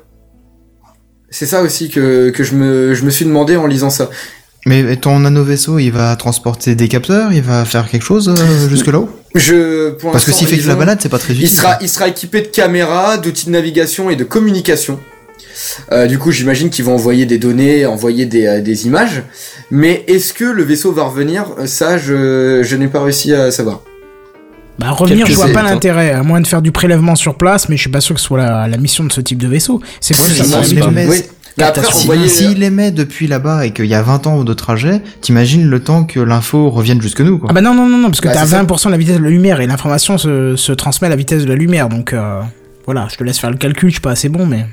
C'est 1.28 1.46
ça 1.46 1.60
aussi 1.62 1.88
que 1.90 2.30
que 2.30 2.44
je 2.44 2.54
me 2.54 2.94
je 2.94 3.04
me 3.04 3.10
suis 3.10 3.24
demandé 3.24 3.56
en 3.56 3.66
lisant 3.66 3.90
ça. 3.90 4.08
Mais 4.66 4.96
ton 4.96 5.20
nano-vaisseau, 5.20 5.78
il 5.78 5.90
va 5.90 6.16
transporter 6.16 6.74
des 6.74 6.88
capteurs, 6.88 7.32
il 7.32 7.42
va 7.42 7.64
faire 7.64 7.88
quelque 7.88 8.04
chose 8.04 8.28
euh, 8.28 8.68
jusque 8.68 8.86
là-haut 8.86 9.10
Je 9.34 9.90
pour 9.90 10.12
Parce 10.12 10.24
que 10.24 10.32
s'il 10.32 10.46
fait 10.46 10.58
que 10.58 10.66
la 10.66 10.74
balade, 10.74 10.98
c'est 11.02 11.10
pas 11.10 11.18
très 11.18 11.34
utile. 11.34 11.44
Il 11.44 11.50
sera, 11.50 11.78
il 11.82 11.88
sera 11.88 12.08
équipé 12.08 12.40
de 12.40 12.46
caméras, 12.46 13.18
d'outils 13.18 13.46
de 13.46 13.50
navigation 13.50 14.08
et 14.08 14.16
de 14.16 14.24
communication. 14.24 14.98
Euh, 15.92 16.06
du 16.06 16.18
coup, 16.18 16.32
j'imagine 16.32 16.70
qu'ils 16.70 16.84
vont 16.84 16.94
envoyer 16.94 17.26
des 17.26 17.38
données, 17.38 17.86
envoyer 17.86 18.26
des, 18.26 18.46
euh, 18.46 18.60
des 18.60 18.86
images. 18.86 19.22
Mais 19.70 20.02
est-ce 20.08 20.32
que 20.32 20.44
le 20.44 20.62
vaisseau 20.62 20.92
va 20.92 21.04
revenir? 21.04 21.46
Ça, 21.66 21.98
je, 21.98 22.62
je 22.62 22.76
n'ai 22.76 22.88
pas 22.88 23.02
réussi 23.02 23.32
à 23.34 23.50
savoir. 23.50 23.82
Bah 24.78 24.90
revenir, 24.90 25.26
je 25.26 25.34
vois 25.34 25.50
pas 25.50 25.62
l'intérêt, 25.62 26.10
à 26.10 26.24
moins 26.24 26.40
de 26.40 26.46
faire 26.48 26.60
du 26.60 26.72
prélèvement 26.72 27.14
sur 27.14 27.36
place, 27.36 27.68
mais 27.68 27.76
je 27.76 27.82
suis 27.82 27.90
pas 27.90 28.00
sûr 28.00 28.16
que 28.16 28.20
ce 28.20 28.26
soit 28.26 28.38
la, 28.38 28.66
la 28.66 28.76
mission 28.76 29.04
de 29.04 29.12
ce 29.12 29.20
type 29.20 29.38
de 29.38 29.46
vaisseau. 29.46 29.80
C'est 30.00 30.18
Ouais, 30.18 30.28
ça, 30.30 30.60
les 30.62 31.24
après. 31.62 31.82
S'il 32.28 32.70
met 32.70 32.90
depuis 32.90 33.26
là-bas 33.26 33.66
et 33.66 33.72
qu'il 33.72 33.86
y 33.86 33.94
a 33.94 34.02
20 34.02 34.26
ans 34.26 34.42
de 34.44 34.54
trajet, 34.54 35.02
t'imagines 35.20 35.66
le 35.68 35.80
temps 35.82 36.04
que 36.04 36.18
l'info 36.20 36.70
revienne 36.70 37.00
jusque 37.00 37.20
nous, 37.20 37.38
quoi. 37.38 37.48
Ah 37.50 37.52
bah 37.54 37.60
non, 37.60 37.74
non, 37.74 37.88
non, 37.88 37.98
non, 37.98 38.08
parce 38.08 38.20
que 38.20 38.28
Bah, 38.28 38.34
t'as 38.34 38.46
c'est 38.46 38.52
ça. 38.56 38.62
20% 38.64 38.86
de 38.86 38.90
la 38.90 38.96
vitesse 38.96 39.18
de 39.18 39.22
la 39.22 39.30
lumière 39.30 39.60
et 39.60 39.66
l'information 39.66 40.18
se, 40.18 40.56
se 40.56 40.72
transmet 40.72 41.06
à 41.06 41.10
la 41.10 41.16
vitesse 41.16 41.44
de 41.44 41.48
la 41.48 41.54
lumière, 41.54 41.88
donc 41.88 42.12
euh, 42.12 42.40
voilà, 42.86 43.06
je 43.10 43.16
te 43.16 43.24
laisse 43.24 43.38
faire 43.38 43.50
le 43.50 43.56
calcul, 43.56 43.88
je 43.90 43.94
suis 43.94 44.00
pas 44.00 44.10
assez 44.12 44.28
bon, 44.28 44.46
mais... 44.46 44.66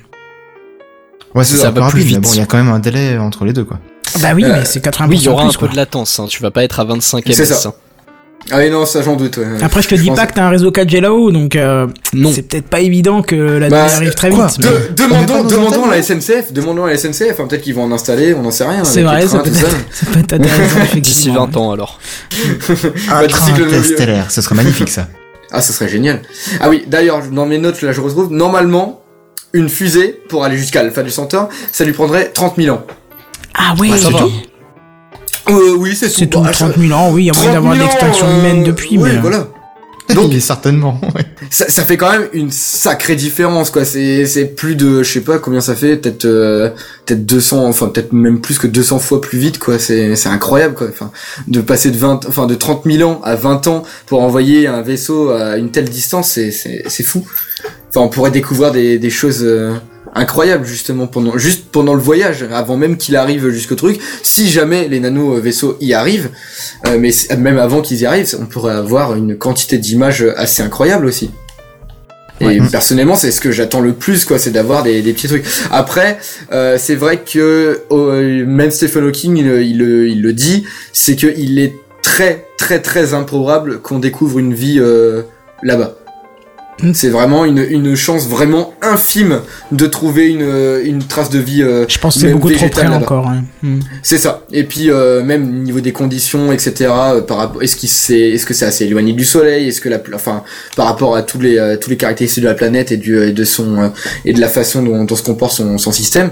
ouais, 1.35 1.43
c'est 1.43 1.57
ça 1.57 1.67
un 1.67 1.71
va 1.71 1.81
peu 1.81 1.87
plus 1.91 2.01
rapide, 2.01 2.05
mais 2.05 2.09
vite. 2.15 2.21
bon, 2.21 2.29
il 2.33 2.37
y 2.39 2.41
a 2.41 2.45
quand 2.45 2.57
même 2.57 2.69
un 2.73 2.79
délai 2.79 3.17
entre 3.17 3.45
les 3.45 3.53
deux, 3.53 3.63
quoi. 3.63 3.79
Bah 4.19 4.29
oui, 4.35 4.43
Euh, 4.43 4.53
mais 4.59 4.65
c'est 4.65 4.83
80% 4.83 5.07
Oui, 5.07 5.17
il 5.17 5.23
y 5.23 5.27
aura 5.29 5.43
plus, 5.47 5.55
un 5.55 5.59
peu 5.59 5.67
de 5.69 5.75
latence, 5.75 6.19
hein. 6.19 6.25
tu 6.27 6.41
vas 6.41 6.51
pas 6.51 6.63
être 6.63 6.79
à 6.79 6.83
25 6.83 7.25
ms. 7.25 7.67
Hein. 8.43 8.53
Ah 8.53 8.57
oui, 8.57 8.69
non, 8.69 8.85
ça 8.85 9.01
j'en 9.01 9.15
doute. 9.15 9.37
ouais. 9.37 9.45
Après, 9.61 9.81
je 9.81 9.87
te 9.87 9.95
dis 9.95 10.07
pense- 10.07 10.17
pas 10.17 10.25
que 10.27 10.33
t'as 10.33 10.43
un 10.45 10.49
réseau 10.49 10.71
4G 10.71 10.99
là-haut, 10.99 11.31
donc 11.31 11.55
euh, 11.55 11.87
Non. 12.13 12.31
c'est 12.33 12.41
peut-être 12.41 12.67
pas 12.67 12.79
évident 12.81 13.21
que 13.21 13.35
la 13.35 13.69
Bah, 13.69 13.83
donnée 13.83 13.93
arrive 13.95 14.13
très 14.15 14.29
quoi 14.31 14.47
vite. 14.47 14.59
De- 14.59 14.67
mais- 14.69 14.95
demandons, 15.05 15.43
demandons 15.43 15.85
à 15.85 15.91
la 15.91 15.97
SNCF, 16.03 16.51
demandons 16.51 16.85
à 16.85 16.89
la 16.89 16.97
SNCF, 16.97 17.39
hein, 17.39 17.45
peut-être 17.47 17.61
qu'ils 17.61 17.75
vont 17.75 17.83
en 17.83 17.91
installer, 17.91 18.33
on 18.33 18.41
n'en 18.41 18.51
sait 18.51 18.65
rien. 18.65 18.83
C'est 18.83 19.03
avec 19.05 19.11
vrai, 19.11 19.27
ça 19.27 19.39
peut, 19.39 19.51
ça. 19.53 19.67
être, 19.67 19.75
ça 19.91 20.05
peut 20.11 20.19
être 20.19 20.33
intéressant, 20.33 20.77
effectivement. 20.83 21.01
D'ici 21.01 21.29
20 21.29 21.57
ans 21.57 21.71
alors. 21.71 21.99
Un 23.09 23.21
Bah, 23.21 23.27
train 23.27 23.57
le- 23.57 23.65
interstellaire, 23.65 24.31
ce 24.31 24.41
serait 24.41 24.55
magnifique, 24.55 24.89
ça. 24.89 25.07
Ah, 25.51 25.61
ça 25.61 25.73
serait 25.73 25.89
génial. 25.89 26.21
Ah 26.61 26.69
oui, 26.69 26.83
d'ailleurs, 26.87 27.21
dans 27.31 27.45
mes 27.45 27.57
notes, 27.57 27.81
là, 27.81 27.91
je 27.91 28.01
retrouve, 28.01 28.31
normalement, 28.31 29.01
une 29.53 29.69
fusée, 29.69 30.19
pour 30.29 30.45
aller 30.45 30.57
jusqu'à 30.57 30.79
Alpha 30.79 31.03
du 31.03 31.09
Centaure, 31.11 31.49
ça 31.71 31.83
lui 31.83 31.91
prendrait 31.93 32.29
30 32.33 32.55
000 32.57 32.75
ans. 32.75 32.83
Ah 33.53 33.73
ouais, 33.79 33.89
Ouais, 33.91 33.97
ça 33.97 34.07
c'est 34.11 34.17
tout. 34.17 34.31
Euh, 35.49 35.75
oui, 35.77 35.95
c'est 35.95 36.09
C'est 36.09 36.27
tout. 36.27 36.39
tout, 36.39 36.43
Bah, 36.43 36.51
30 36.51 36.77
000 36.77 36.91
ans, 36.93 37.11
oui, 37.11 37.23
il 37.23 37.25
y 37.27 37.29
a 37.29 37.33
moyen 37.33 37.51
30 37.51 37.53
d'avoir 37.53 37.75
000 37.75 37.85
l'extinction 37.85 38.25
ans, 38.27 38.29
euh, 38.29 38.39
humaine 38.39 38.63
depuis, 38.63 38.97
ouais, 38.97 39.09
mais... 39.11 39.17
euh, 39.17 39.21
voilà. 39.21 39.47
Donc, 40.15 40.33
certainement, 40.41 40.99
ouais. 41.15 41.25
Ça, 41.49 41.69
ça 41.69 41.83
fait 41.83 41.95
quand 41.95 42.11
même 42.11 42.27
une 42.33 42.51
sacrée 42.51 43.15
différence, 43.15 43.69
quoi. 43.69 43.85
C'est, 43.85 44.25
c'est 44.25 44.45
plus 44.45 44.75
de, 44.75 45.03
je 45.03 45.09
sais 45.13 45.21
pas 45.21 45.39
combien 45.39 45.61
ça 45.61 45.73
fait, 45.73 45.95
peut-être, 45.95 46.25
euh, 46.25 46.69
peut-être 47.05 47.25
200, 47.25 47.65
enfin, 47.67 47.87
peut-être 47.87 48.11
même 48.11 48.41
plus 48.41 48.59
que 48.59 48.67
200 48.67 48.99
fois 48.99 49.21
plus 49.21 49.37
vite, 49.39 49.57
quoi. 49.57 49.79
C'est, 49.79 50.15
c'est 50.17 50.27
incroyable, 50.27 50.75
quoi. 50.75 50.87
Enfin, 50.89 51.11
de 51.47 51.61
passer 51.61 51.91
de 51.91 51.97
20, 51.97 52.25
enfin, 52.27 52.45
de 52.45 52.55
30 52.55 52.83
000 52.85 53.09
ans 53.09 53.21
à 53.23 53.35
20 53.35 53.67
ans 53.67 53.83
pour 54.05 54.21
envoyer 54.21 54.67
un 54.67 54.81
vaisseau 54.81 55.29
à 55.29 55.55
une 55.57 55.71
telle 55.71 55.89
distance, 55.89 56.29
c'est, 56.31 56.51
c'est, 56.51 56.83
c'est 56.87 57.03
fou. 57.03 57.25
Enfin, 57.89 58.01
on 58.05 58.09
pourrait 58.09 58.31
découvrir 58.31 58.71
des, 58.71 58.99
des 58.99 59.09
choses, 59.09 59.43
euh, 59.43 59.73
incroyables, 60.13 60.65
justement, 60.65 61.07
pendant, 61.07 61.37
juste 61.37 61.65
pendant 61.71 61.93
le 61.93 62.01
voyage, 62.01 62.45
avant 62.51 62.77
même 62.77 62.97
qu'il 62.97 63.15
arrive 63.15 63.49
jusqu'au 63.49 63.75
truc. 63.75 63.99
Si 64.23 64.49
jamais 64.49 64.87
les 64.87 64.99
nano 64.99 65.35
vaisseaux 65.39 65.77
y 65.79 65.93
arrivent, 65.93 66.29
euh, 66.87 66.97
mais 66.99 67.11
même 67.37 67.57
avant 67.57 67.81
qu'ils 67.81 68.01
y 68.01 68.05
arrivent, 68.05 68.35
on 68.39 68.45
pourrait 68.45 68.73
avoir 68.73 69.15
une 69.15 69.37
quantité 69.37 69.77
d'images 69.77 70.25
assez 70.35 70.61
incroyable 70.63 71.05
aussi. 71.05 71.31
Et 72.39 72.59
Ouais. 72.59 72.59
personnellement, 72.71 73.15
c'est 73.15 73.29
ce 73.31 73.39
que 73.39 73.51
j'attends 73.51 73.81
le 73.81 73.93
plus, 73.93 74.25
quoi, 74.25 74.39
c'est 74.39 74.49
d'avoir 74.49 74.81
des, 74.81 75.03
des 75.03 75.13
petits 75.13 75.27
trucs. 75.27 75.45
Après, 75.69 76.17
euh, 76.51 76.77
c'est 76.79 76.95
vrai 76.95 77.19
que 77.23 77.81
euh, 77.91 78.45
même 78.47 78.71
Stephen 78.71 79.03
Hawking, 79.05 79.37
il, 79.37 79.45
il 79.61 79.77
le- 79.77 80.07
il 80.09 80.21
le 80.23 80.33
dit, 80.33 80.65
c'est 80.91 81.15
que 81.15 81.27
il 81.37 81.59
est 81.59 81.75
très, 82.01 82.47
très, 82.57 82.79
très 82.81 83.13
improbable 83.13 83.79
qu'on 83.79 83.99
découvre 83.99 84.39
une 84.39 84.55
vie 84.55 84.79
euh, 84.79 85.21
là-bas. 85.61 85.95
C'est 86.93 87.09
vraiment 87.09 87.45
une, 87.45 87.59
une 87.59 87.95
chance 87.95 88.27
vraiment 88.27 88.73
infime 88.81 89.41
de 89.71 89.85
trouver 89.85 90.29
une, 90.29 90.79
une 90.83 91.03
trace 91.03 91.29
de 91.29 91.39
vie. 91.39 91.61
euh, 91.63 91.85
Je 91.87 91.97
pense 91.99 92.15
que 92.15 92.21
c'est 92.21 92.31
beaucoup 92.33 92.49
trop 92.51 92.67
près 92.69 92.87
encore. 92.87 93.27
hein. 93.29 93.43
C'est 94.03 94.17
ça. 94.17 94.43
Et 94.51 94.63
puis 94.63 94.89
euh, 94.89 95.23
même 95.23 95.43
au 95.43 95.61
niveau 95.63 95.79
des 95.79 95.91
conditions, 95.91 96.51
etc. 96.51 96.73
euh, 96.91 97.21
par 97.21 97.37
rapport, 97.37 97.61
est-ce 97.63 97.75
qu'il 97.75 97.89
c'est, 97.89 98.19
est-ce 98.31 98.45
que 98.45 98.53
c'est 98.53 98.65
assez 98.65 98.85
éloigné 98.85 99.13
du 99.13 99.25
Soleil, 99.25 99.67
est-ce 99.67 99.81
que 99.81 99.89
la, 99.89 99.99
enfin, 100.15 100.43
par 100.75 100.85
rapport 100.87 101.15
à 101.15 101.21
tous 101.23 101.39
les 101.39 101.57
euh, 101.57 101.77
tous 101.77 101.89
les 101.89 101.97
caractéristiques 101.97 102.43
de 102.43 102.49
la 102.49 102.55
planète 102.55 102.91
et 102.91 102.97
du 102.97 103.21
et 103.21 103.31
de 103.31 103.43
son 103.43 103.77
euh, 103.79 103.87
et 104.25 104.33
de 104.33 104.39
la 104.41 104.47
façon 104.49 104.81
dont, 104.81 105.03
dont 105.03 105.15
se 105.15 105.23
comporte 105.23 105.53
son, 105.53 105.77
son 105.77 105.91
système? 105.91 106.31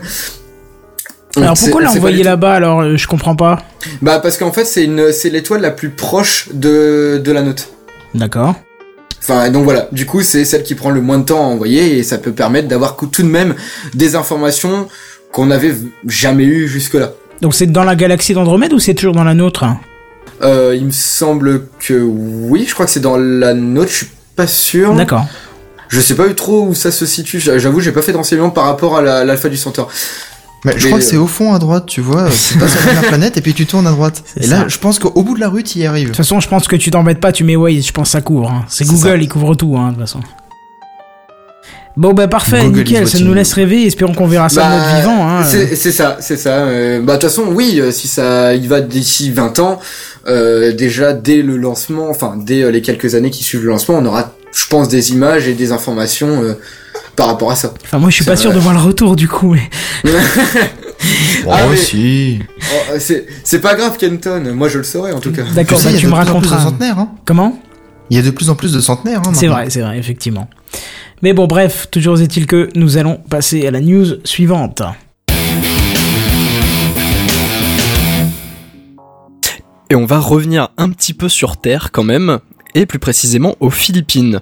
Alors 1.38 1.56
C'est- 1.56 1.66
pourquoi 1.66 1.84
l'a 1.84 1.92
envoyé 1.92 2.24
là-bas 2.24 2.54
alors 2.54 2.82
euh, 2.82 2.98
Je 2.98 3.08
comprends 3.08 3.36
pas. 3.36 3.62
Bah 4.02 4.20
parce 4.20 4.38
qu'en 4.38 4.52
fait 4.52 4.66
c'est 4.66 4.84
une 4.86 5.12
c'est 5.12 5.30
l'étoile 5.30 5.62
la 5.62 5.72
plus 5.72 5.90
proche 5.90 6.50
de 6.54 7.22
de 7.24 7.32
la 7.32 7.44
nôtre. 7.44 7.68
D'accord. 8.16 8.56
Enfin 9.22 9.50
donc 9.50 9.64
voilà. 9.66 9.88
Du 9.92 10.06
coup 10.06 10.22
c'est 10.22 10.46
celle 10.46 10.64
qui 10.64 10.76
prend 10.76 10.90
le 10.90 11.02
moins 11.02 11.20
de 11.20 11.26
temps 11.26 11.40
à 11.40 11.48
envoyer 11.48 11.98
et 11.98 12.04
ça 12.04 12.18
peut 12.18 12.32
permettre 12.32 12.68
d'avoir 12.68 12.96
tout 12.96 13.24
de 13.24 13.28
même 13.28 13.56
des 13.94 14.16
informations 14.16 14.88
qu'on 15.32 15.46
n'avait 15.48 15.76
jamais 16.08 16.46
eues 16.46 16.68
jusque 16.68 16.96
là. 16.96 17.12
Donc 17.42 17.54
c'est 17.54 17.68
dans 17.68 17.84
la 17.84 17.96
galaxie 17.96 18.34
d'Andromède 18.34 18.74
ou 18.74 18.80
c'est 18.80 18.94
toujours 18.94 19.14
dans 19.14 19.24
la 19.24 19.34
nôtre? 19.34 19.66
Euh, 20.42 20.74
il 20.76 20.86
me 20.86 20.92
semble 20.92 21.68
que 21.80 21.94
oui, 22.02 22.66
je 22.68 22.74
crois 22.74 22.86
que 22.86 22.92
c'est 22.92 23.00
dans 23.02 23.18
la 23.18 23.54
nôtre, 23.54 23.92
je 23.92 23.96
suis 23.98 24.08
pas 24.36 24.48
sûr. 24.48 24.94
D'accord. 24.94 25.26
Je 25.90 26.00
sais 26.00 26.16
pas 26.16 26.28
eu 26.28 26.36
trop 26.36 26.66
où 26.68 26.74
ça 26.76 26.92
se 26.92 27.06
situe, 27.06 27.40
j'a- 27.40 27.58
j'avoue, 27.60 27.80
j'ai 27.82 27.92
pas 27.92 28.02
fait 28.02 28.12
de 28.12 28.18
renseignements 28.18 28.52
par 28.52 28.66
rapport 28.66 28.96
à 28.98 29.02
la- 29.02 29.24
l'alpha 29.26 29.50
du 29.50 29.58
centaure. 29.58 29.90
Mais 30.66 30.74
je 30.78 30.84
Mais, 30.84 30.90
crois 30.90 31.00
que 31.00 31.04
euh, 31.06 31.08
c'est 31.08 31.18
au 31.18 31.28
fond 31.28 31.54
à 31.54 31.60
droite, 31.60 31.86
tu 31.86 32.02
vois. 32.02 32.30
C'est 32.32 32.58
pas 32.60 32.68
sur 32.68 32.80
la 32.94 33.02
planète 33.08 33.38
et 33.38 33.42
puis 33.42 33.54
tu 33.54 33.66
tournes 33.66 33.88
à 33.88 33.92
droite. 33.92 34.22
C'est 34.34 34.44
Et 34.44 34.48
là, 34.48 34.62
ça. 34.62 34.68
je 34.68 34.78
pense 34.78 35.00
qu'au 35.00 35.24
bout 35.24 35.36
de 35.36 35.40
la 35.40 35.48
rue, 35.50 35.64
tu 35.64 35.80
y 35.80 35.86
arrives. 35.86 36.06
De 36.06 36.10
toute 36.10 36.18
façon, 36.18 36.40
je 36.42 36.50
pense 36.50 36.68
que 36.68 36.76
tu 36.76 36.92
t'embêtes 36.92 37.20
pas, 37.22 37.32
tu 37.32 37.44
mets 37.46 37.56
Waze, 37.56 37.86
je 37.88 37.92
pense 37.94 38.10
que 38.10 38.12
ça 38.12 38.22
couvre. 38.22 38.50
hein. 38.52 38.66
C'est 38.68 38.86
Google, 38.86 39.00
ça. 39.10 39.18
il 39.18 39.30
couvre 39.30 39.56
tout, 39.56 39.76
hein, 39.78 39.88
de 39.90 39.94
toute 39.94 40.02
façon. 40.02 40.20
Bon 41.98 42.14
bah 42.14 42.28
parfait, 42.30 42.64
Google 42.64 42.78
nickel, 42.78 43.08
ça 43.10 43.20
nous 43.20 43.34
laisse 43.34 43.52
rêver, 43.52 43.86
espérons 43.86 44.14
qu'on 44.14 44.28
verra 44.28 44.48
ça 44.48 44.64
de 44.64 44.76
notre 44.76 44.96
vivant. 44.98 45.28
Hein. 45.30 45.44
c'est 45.44 45.76
ça, 45.92 46.18
c'est 46.22 46.38
ça. 46.38 46.60
euh, 46.60 47.02
bah 47.02 47.16
de 47.18 47.20
toute 47.20 47.30
façon, 47.30 47.44
oui, 47.52 47.80
euh, 47.82 47.92
si 47.92 48.08
ça 48.08 48.54
il 48.54 48.70
va 48.70 48.80
d'ici 48.80 49.32
20 49.32 49.60
ans, 49.60 49.80
euh, 50.28 50.72
déjà 50.72 51.12
dès 51.12 51.42
le 51.42 51.58
lancement, 51.58 52.10
enfin 52.10 52.36
dès 52.38 52.62
euh, 52.64 52.72
les 52.72 52.82
quelques 52.82 53.16
années 53.16 53.32
qui 53.32 53.44
suivent 53.44 53.64
le 53.64 53.70
lancement, 53.72 53.96
on 53.98 54.06
aura, 54.06 54.32
je 54.54 54.66
pense, 54.70 54.88
des 54.88 55.12
images 55.12 55.48
et 55.50 55.54
des 55.56 55.74
informations 55.74 56.42
euh, 56.42 56.54
par 57.20 57.28
rapport 57.28 57.52
à 57.52 57.56
ça. 57.58 57.74
Enfin 57.84 58.00
moi 58.00 58.10
je 58.10 58.16
suis 58.16 58.24
pas 58.26 58.38
sûr 58.38 58.54
de 58.54 58.60
voir 58.60 58.74
le 58.74 58.80
retour 58.80 59.16
du 59.18 59.28
coup, 59.28 59.54
mais... 59.56 59.70
Oh, 61.46 61.50
Ah, 61.52 61.62
mais- 61.70 61.78
si. 61.78 62.40
Oh, 62.62 62.94
c'est 63.00 63.26
c'est 63.46 63.60
pas 63.62 63.74
grave, 63.76 63.96
Kenton. 63.98 64.54
Moi, 64.54 64.68
je 64.68 64.78
le 64.80 64.84
saurais 64.84 65.14
en 65.14 65.20
tout 65.22 65.32
cas. 65.32 65.44
D'accord, 65.56 65.78
Tu 65.78 65.84
sais, 65.86 65.90
bah 65.92 65.96
il 65.96 65.98
y 65.98 66.00
tu 66.02 66.06
a 66.08 66.10
me 66.10 66.16
de 66.16 66.20
plus 66.22 66.30
en 66.32 66.40
plus 66.40 66.50
de 66.50 66.54
raconteras. 66.56 66.60
centenaires, 66.70 67.00
hein. 67.00 67.12
Comment? 67.26 67.58
Il 68.10 68.18
y 68.18 68.20
a 68.20 68.24
de 68.24 68.32
plus 68.32 68.50
en 68.50 68.56
plus 68.56 68.74
de 68.74 68.82
centenaires, 68.82 69.22
hein. 69.26 69.32
C'est 69.34 69.48
vrai, 69.48 69.70
c'est 69.70 69.80
vrai, 69.82 69.98
effectivement. 69.98 70.50
Mais 71.22 71.32
bon 71.32 71.48
bref, 71.48 71.88
toujours 71.90 72.20
est-il 72.20 72.46
que 72.48 72.70
nous 72.76 72.98
allons 72.98 73.16
passer 73.30 73.66
à 73.66 73.72
la 73.72 73.80
news 73.80 74.06
suivante. 74.26 74.82
Et 79.90 79.96
on 79.96 80.06
va 80.06 80.20
revenir 80.20 80.70
un 80.78 80.90
petit 80.90 81.14
peu 81.14 81.30
sur 81.30 81.58
Terre 81.58 81.92
quand 81.92 82.04
même, 82.04 82.40
et 82.76 82.86
plus 82.86 83.00
précisément 83.00 83.56
aux 83.62 83.70
Philippines. 83.72 84.42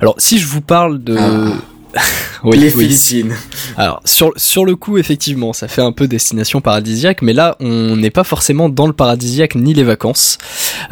Alors 0.00 0.14
si 0.18 0.38
je 0.38 0.46
vous 0.46 0.60
parle 0.62 1.02
de... 1.02 1.16
Ah. 1.18 1.52
Oui, 2.44 2.58
les 2.58 2.74
oui, 2.74 2.88
Philippines. 2.96 3.34
Alors 3.76 4.00
sur 4.04 4.32
sur 4.36 4.64
le 4.64 4.76
coup 4.76 4.98
effectivement 4.98 5.52
ça 5.52 5.66
fait 5.68 5.82
un 5.82 5.92
peu 5.92 6.06
destination 6.06 6.60
paradisiaque 6.60 7.22
mais 7.22 7.32
là 7.32 7.56
on 7.60 7.96
n'est 7.96 8.10
pas 8.10 8.24
forcément 8.24 8.68
dans 8.68 8.86
le 8.86 8.92
paradisiaque 8.92 9.54
ni 9.54 9.74
les 9.74 9.84
vacances 9.84 10.38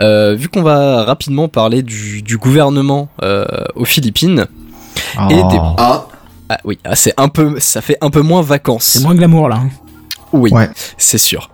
Euh, 0.00 0.34
vu 0.34 0.48
qu'on 0.48 0.62
va 0.62 1.05
rapidement 1.05 1.48
parler 1.48 1.82
du, 1.82 2.22
du 2.22 2.36
gouvernement 2.38 3.09
euh, 3.22 3.44
aux 3.76 3.84
Philippines 3.84 4.46
Et 5.30 5.34
des- 5.34 5.40
Oh. 5.42 5.74
Ah, 5.78 6.07
ah 6.48 6.59
oui 6.64 6.78
ah, 6.84 6.96
c'est 6.96 7.14
un 7.16 7.28
peu 7.28 7.61
ça 7.61 7.80
fait 7.80 7.96
un 8.00 8.11
peu 8.11 8.20
moins 8.22 8.42
vacances 8.42 8.84
C'est 8.84 9.02
moins 9.02 9.14
glamour 9.14 9.48
là. 9.48 9.57
hein. 9.62 9.68
oui 10.32 10.50
Ouais. 10.52 10.68
c'est 10.98 11.18
sûr 11.18 11.50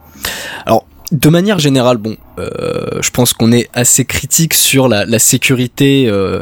alors 0.67 0.85
de 1.13 1.29
manière 1.29 1.59
générale, 1.59 1.97
bon, 1.97 2.17
euh, 2.39 3.01
je 3.01 3.11
pense 3.11 3.33
qu'on 3.33 3.51
est 3.53 3.69
assez 3.75 4.05
critique 4.05 4.55
sur 4.55 4.89
la, 4.89 5.05
la 5.05 5.19
sécurité 5.19 6.07
euh, 6.07 6.41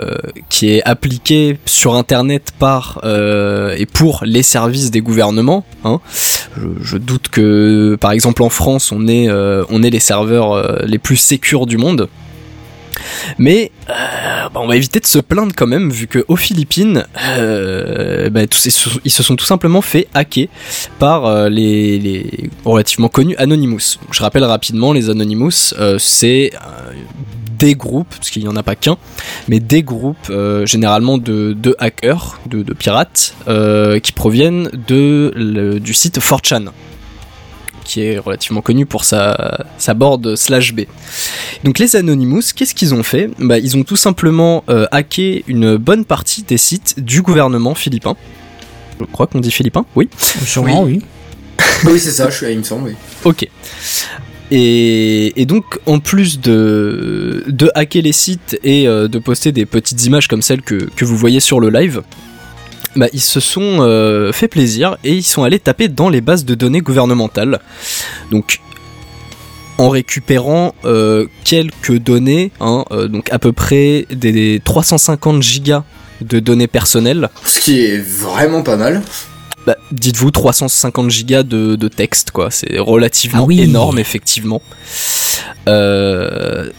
qui 0.50 0.70
est 0.70 0.82
appliquée 0.84 1.58
sur 1.64 1.94
Internet 1.94 2.52
par 2.58 3.00
euh, 3.04 3.74
et 3.78 3.86
pour 3.86 4.22
les 4.24 4.42
services 4.42 4.90
des 4.90 5.00
gouvernements. 5.00 5.64
Hein. 5.84 6.00
Je, 6.56 6.68
je 6.82 6.96
doute 6.98 7.28
que, 7.28 7.96
par 7.98 8.12
exemple, 8.12 8.42
en 8.42 8.50
France, 8.50 8.92
on 8.92 9.08
est 9.08 9.28
euh, 9.28 9.64
on 9.70 9.82
est 9.82 9.90
les 9.90 10.00
serveurs 10.00 10.52
euh, 10.52 10.80
les 10.84 10.98
plus 10.98 11.16
sécures 11.16 11.66
du 11.66 11.78
monde. 11.78 12.08
Mais 13.38 13.70
euh, 13.88 13.92
bah, 14.52 14.60
on 14.60 14.66
va 14.66 14.76
éviter 14.76 15.00
de 15.00 15.06
se 15.06 15.18
plaindre 15.18 15.52
quand 15.56 15.66
même, 15.66 15.90
vu 15.90 16.06
que 16.06 16.24
aux 16.28 16.36
Philippines, 16.36 17.04
euh, 17.22 18.30
bah, 18.30 18.42
ils 18.42 19.10
se 19.10 19.22
sont 19.22 19.36
tout 19.36 19.44
simplement 19.44 19.82
fait 19.82 20.08
hacker 20.14 20.48
par 20.98 21.26
euh, 21.26 21.48
les, 21.48 22.50
relativement 22.64 23.08
connus 23.08 23.36
Anonymous. 23.36 23.98
Je 24.10 24.22
rappelle 24.22 24.44
rapidement, 24.44 24.92
les 24.92 25.10
Anonymous, 25.10 25.74
c'est 25.98 26.52
des 27.58 27.74
groupes, 27.74 28.08
parce 28.10 28.30
qu'il 28.30 28.42
n'y 28.42 28.48
en 28.48 28.56
a 28.56 28.62
pas 28.62 28.76
qu'un, 28.76 28.96
mais 29.48 29.58
des 29.58 29.82
groupes 29.82 30.32
généralement 30.64 31.18
de, 31.18 31.76
hackers, 31.78 32.38
de, 32.46 32.62
pirates, 32.72 33.34
qui 34.02 34.12
proviennent 34.12 34.70
de, 34.86 35.78
du 35.82 35.94
site 35.94 36.18
4chan 36.18 36.68
qui 37.88 38.02
est 38.02 38.18
relativement 38.18 38.60
connu 38.60 38.84
pour 38.84 39.04
sa, 39.04 39.64
sa 39.78 39.94
board 39.94 40.36
slash 40.36 40.74
B. 40.74 40.82
Donc 41.64 41.78
les 41.78 41.96
Anonymous, 41.96 42.42
qu'est-ce 42.54 42.74
qu'ils 42.74 42.94
ont 42.94 43.02
fait? 43.02 43.30
Bah, 43.38 43.58
Ils 43.58 43.76
ont 43.78 43.82
tout 43.82 43.96
simplement 43.96 44.62
euh, 44.68 44.86
hacké 44.92 45.42
une 45.48 45.78
bonne 45.78 46.04
partie 46.04 46.42
des 46.42 46.58
sites 46.58 47.00
du 47.00 47.22
gouvernement 47.22 47.74
philippin. 47.74 48.14
Je 49.00 49.06
crois 49.06 49.26
qu'on 49.26 49.40
dit 49.40 49.50
philippin, 49.50 49.86
oui. 49.96 50.10
Sûrement, 50.44 50.82
oui. 50.82 51.00
oui, 51.86 51.98
c'est 51.98 52.10
ça, 52.10 52.28
je 52.28 52.36
suis, 52.36 52.52
il 52.52 52.58
me 52.58 52.62
semble, 52.62 52.90
oui. 52.90 52.94
Ok. 53.24 53.48
Et, 54.50 55.40
et 55.40 55.46
donc, 55.46 55.64
en 55.86 55.98
plus 55.98 56.40
de, 56.40 57.44
de 57.46 57.70
hacker 57.74 58.02
les 58.02 58.12
sites 58.12 58.58
et 58.64 58.86
euh, 58.86 59.08
de 59.08 59.18
poster 59.18 59.50
des 59.52 59.64
petites 59.66 60.04
images 60.04 60.28
comme 60.28 60.42
celles 60.42 60.62
que, 60.62 60.74
que 60.74 61.04
vous 61.06 61.16
voyez 61.16 61.40
sur 61.40 61.58
le 61.60 61.70
live, 61.70 62.02
bah, 62.98 63.06
ils 63.12 63.20
se 63.20 63.40
sont 63.40 63.78
euh, 63.80 64.32
fait 64.32 64.48
plaisir 64.48 64.98
et 65.04 65.12
ils 65.14 65.22
sont 65.22 65.44
allés 65.44 65.60
taper 65.60 65.88
dans 65.88 66.08
les 66.08 66.20
bases 66.20 66.44
de 66.44 66.54
données 66.54 66.80
gouvernementales. 66.80 67.60
Donc, 68.30 68.60
en 69.78 69.88
récupérant 69.88 70.74
euh, 70.84 71.26
quelques 71.44 71.96
données, 71.98 72.50
hein, 72.60 72.84
euh, 72.90 73.06
donc 73.06 73.32
à 73.32 73.38
peu 73.38 73.52
près 73.52 74.06
des, 74.10 74.32
des 74.32 74.60
350 74.64 75.40
gigas 75.42 75.84
de 76.20 76.40
données 76.40 76.66
personnelles. 76.66 77.28
Ce 77.44 77.60
qui 77.60 77.80
est 77.84 77.98
vraiment 77.98 78.62
pas 78.62 78.76
mal. 78.76 79.02
Bah, 79.66 79.76
dites-vous 79.92 80.32
350 80.32 81.10
gigas 81.10 81.44
de, 81.44 81.76
de 81.76 81.88
texte, 81.88 82.32
quoi. 82.32 82.50
C'est 82.50 82.78
relativement 82.78 83.42
Ah 83.44 83.46
oui. 83.46 83.60
énorme, 83.60 83.98
effectivement. 84.00 84.62
Euh, 85.68 86.70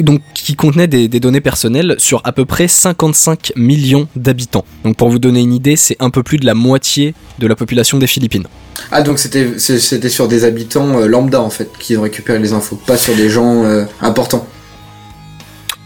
donc, 0.00 0.20
qui 0.34 0.54
contenait 0.54 0.86
des, 0.86 1.08
des 1.08 1.20
données 1.20 1.40
personnelles 1.40 1.96
sur 1.98 2.20
à 2.24 2.32
peu 2.32 2.44
près 2.44 2.68
55 2.68 3.52
millions 3.56 4.08
d'habitants. 4.16 4.64
Donc, 4.84 4.96
pour 4.96 5.08
vous 5.08 5.18
donner 5.18 5.40
une 5.40 5.52
idée, 5.52 5.76
c'est 5.76 5.96
un 6.00 6.10
peu 6.10 6.22
plus 6.22 6.38
de 6.38 6.46
la 6.46 6.54
moitié 6.54 7.14
de 7.38 7.46
la 7.46 7.56
population 7.56 7.98
des 7.98 8.06
Philippines. 8.06 8.46
Ah, 8.90 9.02
donc 9.02 9.18
c'était 9.18 10.08
sur 10.08 10.28
des 10.28 10.44
habitants 10.44 11.00
euh, 11.00 11.06
lambda 11.06 11.40
en 11.40 11.50
fait 11.50 11.70
qui 11.78 11.96
ont 11.96 12.02
récupéré 12.02 12.38
les 12.38 12.52
infos, 12.52 12.76
pas 12.86 12.96
sur 12.96 13.14
des 13.14 13.28
gens 13.28 13.64
euh, 13.64 13.84
importants. 14.00 14.46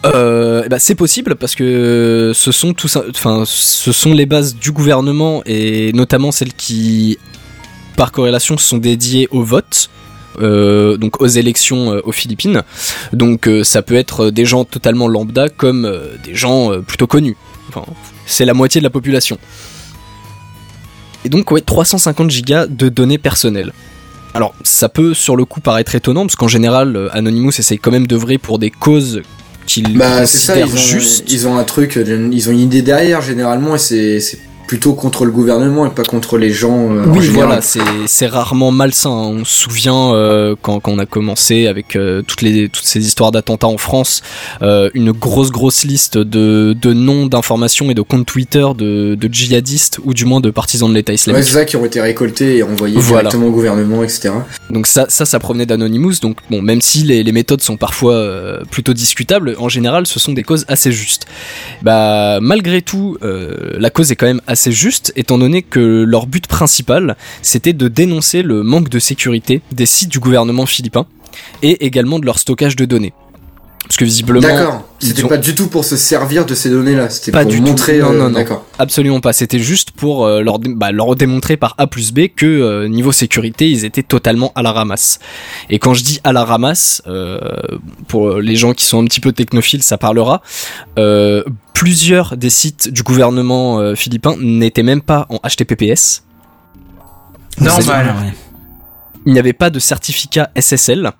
Euh, 0.06 0.66
ben, 0.68 0.78
c'est 0.78 0.94
possible 0.94 1.34
parce 1.36 1.54
que 1.54 2.32
ce 2.34 2.52
sont 2.52 2.72
tous, 2.72 2.96
enfin, 2.96 3.44
ce 3.46 3.92
sont 3.92 4.14
les 4.14 4.26
bases 4.26 4.54
du 4.56 4.72
gouvernement 4.72 5.42
et 5.44 5.92
notamment 5.92 6.32
celles 6.32 6.54
qui, 6.54 7.18
par 7.96 8.10
corrélation, 8.10 8.56
sont 8.56 8.78
dédiées 8.78 9.28
au 9.30 9.42
vote. 9.42 9.90
Euh, 10.38 10.96
donc 10.96 11.20
aux 11.20 11.26
élections 11.26 11.92
euh, 11.92 12.00
aux 12.04 12.12
Philippines. 12.12 12.62
Donc 13.12 13.48
euh, 13.48 13.64
ça 13.64 13.82
peut 13.82 13.96
être 13.96 14.30
des 14.30 14.44
gens 14.44 14.64
totalement 14.64 15.08
lambda 15.08 15.48
comme 15.48 15.90
des 16.24 16.34
gens 16.34 16.80
plutôt 16.82 17.06
connus. 17.06 17.36
Enfin, 17.68 17.84
c'est 18.26 18.44
la 18.44 18.54
moitié 18.54 18.80
de 18.80 18.84
la 18.84 18.90
population. 18.90 19.38
Et 21.24 21.28
donc 21.28 21.50
ouais, 21.50 21.60
350 21.60 22.30
gigas 22.30 22.66
de 22.66 22.88
données 22.88 23.18
personnelles. 23.18 23.72
Alors 24.32 24.54
ça 24.62 24.88
peut 24.88 25.12
sur 25.12 25.36
le 25.36 25.44
coup 25.44 25.60
paraître 25.60 25.94
étonnant 25.94 26.22
parce 26.22 26.36
qu'en 26.36 26.48
général 26.48 27.10
Anonymous 27.12 27.58
essaye 27.58 27.78
quand 27.78 27.90
même 27.90 28.06
d'œuvrer 28.06 28.38
pour 28.38 28.58
des 28.58 28.70
causes 28.70 29.22
qu'ils 29.66 29.98
Bah 29.98 30.26
c'est 30.26 30.38
ça, 30.38 30.56
ils 30.56 30.62
considèrent 30.62 30.96
ont, 30.96 31.00
justes. 31.00 31.24
ils 31.30 31.48
ont 31.48 31.58
un 31.58 31.64
truc, 31.64 31.98
ils 31.98 32.48
ont 32.48 32.52
une 32.52 32.60
idée 32.60 32.82
derrière 32.82 33.20
généralement 33.22 33.74
et 33.74 33.78
c'est 33.78 34.38
plutôt 34.70 34.94
contre 34.94 35.24
le 35.24 35.32
gouvernement 35.32 35.84
et 35.84 35.90
pas 35.90 36.04
contre 36.04 36.38
les 36.38 36.52
gens. 36.52 36.92
euh, 36.94 37.02
Oui, 37.08 37.26
voilà, 37.26 37.58
c'est 37.60 38.26
rarement 38.28 38.70
malsain. 38.70 39.10
On 39.10 39.44
se 39.44 39.52
souvient 39.64 40.14
euh, 40.14 40.54
quand, 40.62 40.78
quand 40.78 40.92
on 40.92 40.98
a 41.00 41.06
commencé 41.06 41.66
avec 41.66 41.96
euh, 41.96 42.22
toutes 42.22 42.42
les 42.42 42.68
toutes 42.68 42.84
ces 42.84 43.04
histoires 43.04 43.32
d'attentats 43.32 43.66
en 43.66 43.78
France, 43.78 44.22
une 44.62 45.10
grosse 45.10 45.50
grosse 45.50 45.82
liste 45.82 46.18
de, 46.18 46.76
de 46.80 46.92
noms 46.92 47.26
d'informations 47.26 47.90
et 47.90 47.94
de 47.94 48.02
comptes 48.02 48.26
Twitter 48.26 48.64
de, 48.78 49.16
de 49.16 49.28
djihadistes 49.34 49.98
ou 50.04 50.14
du 50.14 50.24
moins 50.24 50.40
de 50.40 50.50
partisans 50.50 50.88
de 50.88 50.94
l'État 50.94 51.10
Ouais, 51.10 51.16
islamique. 51.16 51.42
c'est 51.42 51.52
ça 51.54 51.64
qui 51.64 51.74
ont 51.74 51.84
été 51.84 52.00
récoltés 52.00 52.58
et 52.58 52.62
envoyés 52.62 52.94
Voilà. 53.00 53.22
directement 53.22 53.48
au 53.48 53.50
gouvernement, 53.50 54.04
etc. 54.04 54.30
Donc 54.70 54.86
ça, 54.86 55.06
ça, 55.08 55.24
ça 55.24 55.40
provenait 55.40 55.66
d'Anonymous. 55.66 56.20
Donc 56.22 56.36
bon, 56.48 56.62
même 56.62 56.80
si 56.80 57.02
les, 57.02 57.24
les 57.24 57.32
méthodes 57.32 57.60
sont 57.62 57.76
parfois 57.76 58.60
plutôt 58.70 58.92
discutables, 58.94 59.56
en 59.58 59.68
général, 59.68 60.06
ce 60.06 60.20
sont 60.20 60.32
des 60.32 60.44
causes 60.44 60.64
assez 60.68 60.92
justes. 60.92 61.26
Bah, 61.82 62.38
malgré 62.40 62.82
tout, 62.82 63.18
la 63.20 63.90
cause 63.90 64.12
est 64.12 64.16
quand 64.16 64.26
même 64.26 64.42
assez 64.46 64.59
juste, 64.68 65.12
étant 65.16 65.38
donné 65.38 65.62
que 65.62 66.04
leur 66.06 66.26
but 66.26 66.46
principal, 66.46 67.16
c'était 67.42 67.72
de 67.72 67.88
dénoncer 67.88 68.42
le 68.42 68.62
manque 68.62 68.88
de 68.88 68.98
sécurité 68.98 69.62
des 69.72 69.86
sites 69.86 70.10
du 70.10 70.20
gouvernement 70.20 70.66
philippin 70.66 71.06
et 71.62 71.86
également 71.86 72.18
de 72.18 72.26
leur 72.26 72.38
stockage 72.38 72.76
de 72.76 72.84
données. 72.84 73.12
Parce 73.90 73.96
que 73.96 74.04
visiblement, 74.04 74.40
D'accord. 74.40 74.84
C'était 75.00 75.24
ont- 75.24 75.28
pas 75.28 75.36
du 75.36 75.52
tout 75.52 75.66
pour 75.66 75.84
se 75.84 75.96
servir 75.96 76.46
de 76.46 76.54
ces 76.54 76.70
données-là. 76.70 77.10
C'était 77.10 77.32
Pas 77.32 77.42
pour 77.42 77.50
du 77.50 77.56
tout. 77.60 77.66
montrer. 77.66 77.98
Non, 77.98 78.12
euh, 78.12 78.18
non, 78.18 78.24
non. 78.26 78.30
D'accord. 78.30 78.64
Absolument 78.78 79.18
pas. 79.18 79.32
C'était 79.32 79.58
juste 79.58 79.90
pour 79.90 80.24
euh, 80.24 80.42
leur, 80.42 80.60
bah, 80.60 80.92
leur 80.92 81.16
démontrer 81.16 81.56
par 81.56 81.74
A 81.76 81.88
plus 81.88 82.12
B 82.12 82.28
que 82.28 82.46
euh, 82.46 82.86
niveau 82.86 83.10
sécurité, 83.10 83.68
ils 83.68 83.84
étaient 83.84 84.04
totalement 84.04 84.52
à 84.54 84.62
la 84.62 84.70
ramasse. 84.70 85.18
Et 85.70 85.80
quand 85.80 85.94
je 85.94 86.04
dis 86.04 86.20
à 86.22 86.32
la 86.32 86.44
ramasse, 86.44 87.02
euh, 87.08 87.40
pour 88.06 88.38
les 88.38 88.54
gens 88.54 88.74
qui 88.74 88.84
sont 88.84 89.02
un 89.02 89.06
petit 89.06 89.18
peu 89.20 89.32
technophiles, 89.32 89.82
ça 89.82 89.98
parlera. 89.98 90.40
euh, 90.96 91.42
plusieurs 91.74 92.36
des 92.36 92.50
sites 92.50 92.92
du 92.92 93.02
gouvernement 93.02 93.80
euh, 93.80 93.96
philippin 93.96 94.36
n'étaient 94.40 94.84
même 94.84 95.02
pas 95.02 95.26
en 95.30 95.38
HTTPS. 95.38 96.22
Normal. 97.58 98.14
Il 99.26 99.32
n'y 99.32 99.38
avait 99.40 99.52
pas 99.52 99.70
de 99.70 99.80
certificat 99.80 100.50
SSL. 100.54 101.10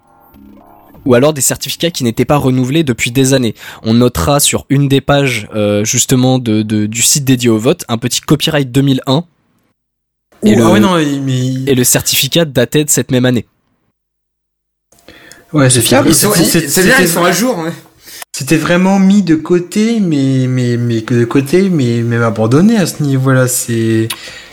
Ou 1.07 1.15
alors 1.15 1.33
des 1.33 1.41
certificats 1.41 1.91
qui 1.91 2.05
n'étaient 2.05 2.25
pas 2.27 2.37
renouvelés 2.37 2.85
depuis 2.85 3.11
des 3.11 3.33
années. 3.35 3.55
On 3.83 3.95
notera 3.95 4.39
sur 4.41 4.67
une 4.69 4.87
des 4.89 5.01
pages 5.01 5.49
euh, 5.55 5.85
justement 5.85 6.39
de, 6.39 6.63
de- 6.63 6.87
du 6.87 7.03
site 7.03 7.25
dédié 7.25 7.49
au 7.49 7.59
vote 7.59 7.85
un 7.89 7.97
petit 7.99 8.21
copyright 8.21 8.71
2001 8.71 9.25
Et 10.43 10.55
le- 10.55 10.63
Ah 10.65 10.71
ouais, 10.73 10.81
non, 10.81 10.95
mais. 11.25 11.47
et 11.67 11.75
le 11.75 11.85
certificat 11.85 12.45
datait 12.45 12.85
de 12.85 12.91
cette 12.91 13.11
même 13.11 13.25
année. 13.25 13.47
Ouais, 15.53 15.69
c'est 15.71 15.81
fiable. 15.81 16.15
C'est- 16.15 16.29
bien, 16.29 16.45
c'était- 16.45 17.03
ils 17.03 17.09
sont 17.09 17.25
à 17.25 17.33
jour. 17.33 17.59
Ouais. 17.59 17.73
C'était 18.33 18.57
vraiment 18.57 18.99
mis 19.01 19.23
de 19.23 19.35
côté, 19.35 19.99
mais, 20.01 20.47
mais, 20.47 20.77
mais 20.77 21.01
de 21.01 21.25
côté, 21.25 21.69
mais 21.69 22.03
même 22.03 22.23
abandonné 22.23 22.77
à 22.77 22.87
ce 22.87 23.03
niveau-là. 23.03 23.49
C'est, 23.49 24.07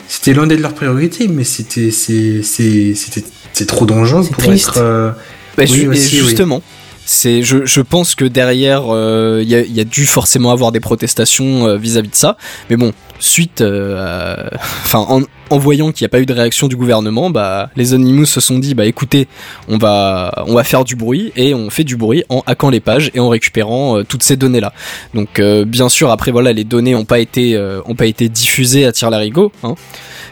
c'était 0.07 0.33
loin 0.33 0.47
d'être 0.47 0.59
leur 0.61 0.73
priorité, 0.73 1.27
mais 1.27 1.43
c'était, 1.43 1.91
c'est, 1.91 2.41
c'est, 2.41 2.95
c'était, 2.95 3.23
c'est 3.53 3.67
trop 3.67 3.85
dangereux 3.85 4.23
pour 4.25 4.37
triste. 4.43 4.69
être. 4.69 4.77
euh, 4.79 5.11
Bah, 5.57 5.63
Oui, 5.69 5.87
oui. 5.87 5.97
justement, 5.97 6.61
c'est, 7.05 7.41
je, 7.41 7.65
je 7.65 7.81
pense 7.81 8.15
que 8.15 8.25
derrière, 8.25 8.93
euh, 8.93 9.39
il 9.41 9.49
y, 9.49 9.55
a, 9.55 9.61
il 9.61 9.73
y 9.75 9.79
a 9.79 9.85
dû 9.85 10.05
forcément 10.05 10.51
avoir 10.51 10.71
des 10.71 10.79
protestations 10.79 11.65
euh, 11.67 11.77
vis-à-vis 11.77 12.09
de 12.09 12.15
ça. 12.15 12.37
Mais 12.69 12.75
bon, 12.75 12.91
suite, 13.19 13.61
euh, 13.61 14.49
enfin, 14.83 14.99
en, 15.07 15.21
en 15.49 15.57
voyant 15.57 15.91
qu'il 15.93 16.03
n'y 16.03 16.07
a 16.07 16.09
pas 16.09 16.19
eu 16.19 16.25
de 16.25 16.33
réaction 16.33 16.67
du 16.67 16.75
gouvernement, 16.75 17.29
bah, 17.29 17.69
les 17.77 17.93
Anonymous 17.93 18.25
se 18.25 18.41
sont 18.41 18.59
dit, 18.59 18.75
bah, 18.75 18.85
écoutez, 18.85 19.27
on 19.69 19.77
va, 19.77 20.43
on 20.47 20.53
va 20.53 20.65
faire 20.65 20.83
du 20.83 20.95
bruit 20.97 21.31
et 21.37 21.53
on 21.53 21.69
fait 21.69 21.85
du 21.85 21.95
bruit 21.95 22.25
en 22.27 22.43
hackant 22.45 22.69
les 22.69 22.81
pages 22.81 23.09
et 23.13 23.19
en 23.21 23.29
récupérant 23.29 23.97
euh, 23.99 24.03
toutes 24.03 24.23
ces 24.23 24.35
données-là. 24.35 24.73
Donc, 25.13 25.39
euh, 25.39 25.63
bien 25.63 25.87
sûr, 25.89 26.11
après, 26.11 26.31
voilà, 26.31 26.51
les 26.51 26.65
données 26.65 26.91
n'ont 26.91 27.05
pas 27.05 27.19
été, 27.19 27.55
euh, 27.55 27.79
ont 27.85 27.95
pas 27.95 28.05
été 28.07 28.27
diffusées 28.29 28.85
à 28.85 28.91
tir 28.91 29.09
larigot, 29.09 29.51
hein, 29.63 29.75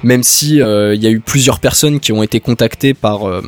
même 0.03 0.23
si 0.23 0.61
euh, 0.61 0.93
il 0.93 1.01
y 1.01 1.07
a 1.07 1.09
eu 1.09 1.21
plusieurs 1.21 1.59
personnes 1.59 2.01
qui 2.01 2.11
ont 2.11 2.21
été 2.21 2.41
contactées 2.41 2.93
par 2.93 3.27
euh, 3.29 3.41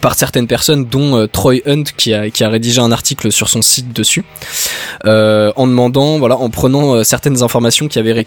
par 0.00 0.14
certaines 0.14 0.46
personnes, 0.46 0.84
dont 0.84 1.16
euh, 1.16 1.26
Troy 1.26 1.56
Hunt 1.66 1.84
qui 1.96 2.14
a, 2.14 2.30
qui 2.30 2.44
a 2.44 2.48
rédigé 2.48 2.80
un 2.80 2.92
article 2.92 3.32
sur 3.32 3.48
son 3.48 3.62
site 3.62 3.92
dessus, 3.92 4.24
euh, 5.04 5.52
en 5.56 5.66
demandant, 5.66 6.18
voilà, 6.18 6.36
en 6.36 6.50
prenant 6.50 6.94
euh, 6.94 7.02
certaines 7.02 7.42
informations 7.42 7.88
qui 7.88 7.98
avaient, 7.98 8.24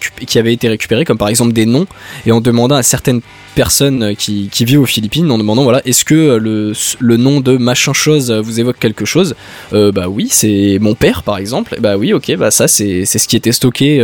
été 0.54 0.68
récupérées, 0.68 1.06
comme 1.06 1.18
par 1.18 1.30
exemple 1.30 1.54
des 1.54 1.66
noms, 1.66 1.88
et 2.26 2.32
en 2.32 2.42
demandant 2.42 2.76
à 2.76 2.84
certaines 2.84 3.22
personnes 3.56 4.16
qui, 4.16 4.50
vivent 4.62 4.82
aux 4.82 4.86
Philippines, 4.86 5.30
en 5.32 5.38
demandant, 5.38 5.64
voilà, 5.64 5.82
est-ce 5.86 6.04
que 6.06 6.38
le, 6.38 7.18
nom 7.18 7.40
de 7.40 7.58
machin 7.58 7.94
chose 7.94 8.32
vous 8.32 8.60
évoque 8.60 8.80
quelque 8.80 9.06
chose? 9.06 9.36
Bah 9.72 10.08
oui, 10.08 10.28
c'est 10.32 10.80
mon 10.82 10.96
père 10.96 11.22
par 11.22 11.38
exemple. 11.38 11.78
Bah 11.80 11.96
oui, 11.96 12.14
ok, 12.14 12.36
bah 12.38 12.50
ça 12.50 12.68
c'est 12.68 13.06
ce 13.06 13.28
qui 13.28 13.36
était 13.36 13.52
stocké 13.52 14.04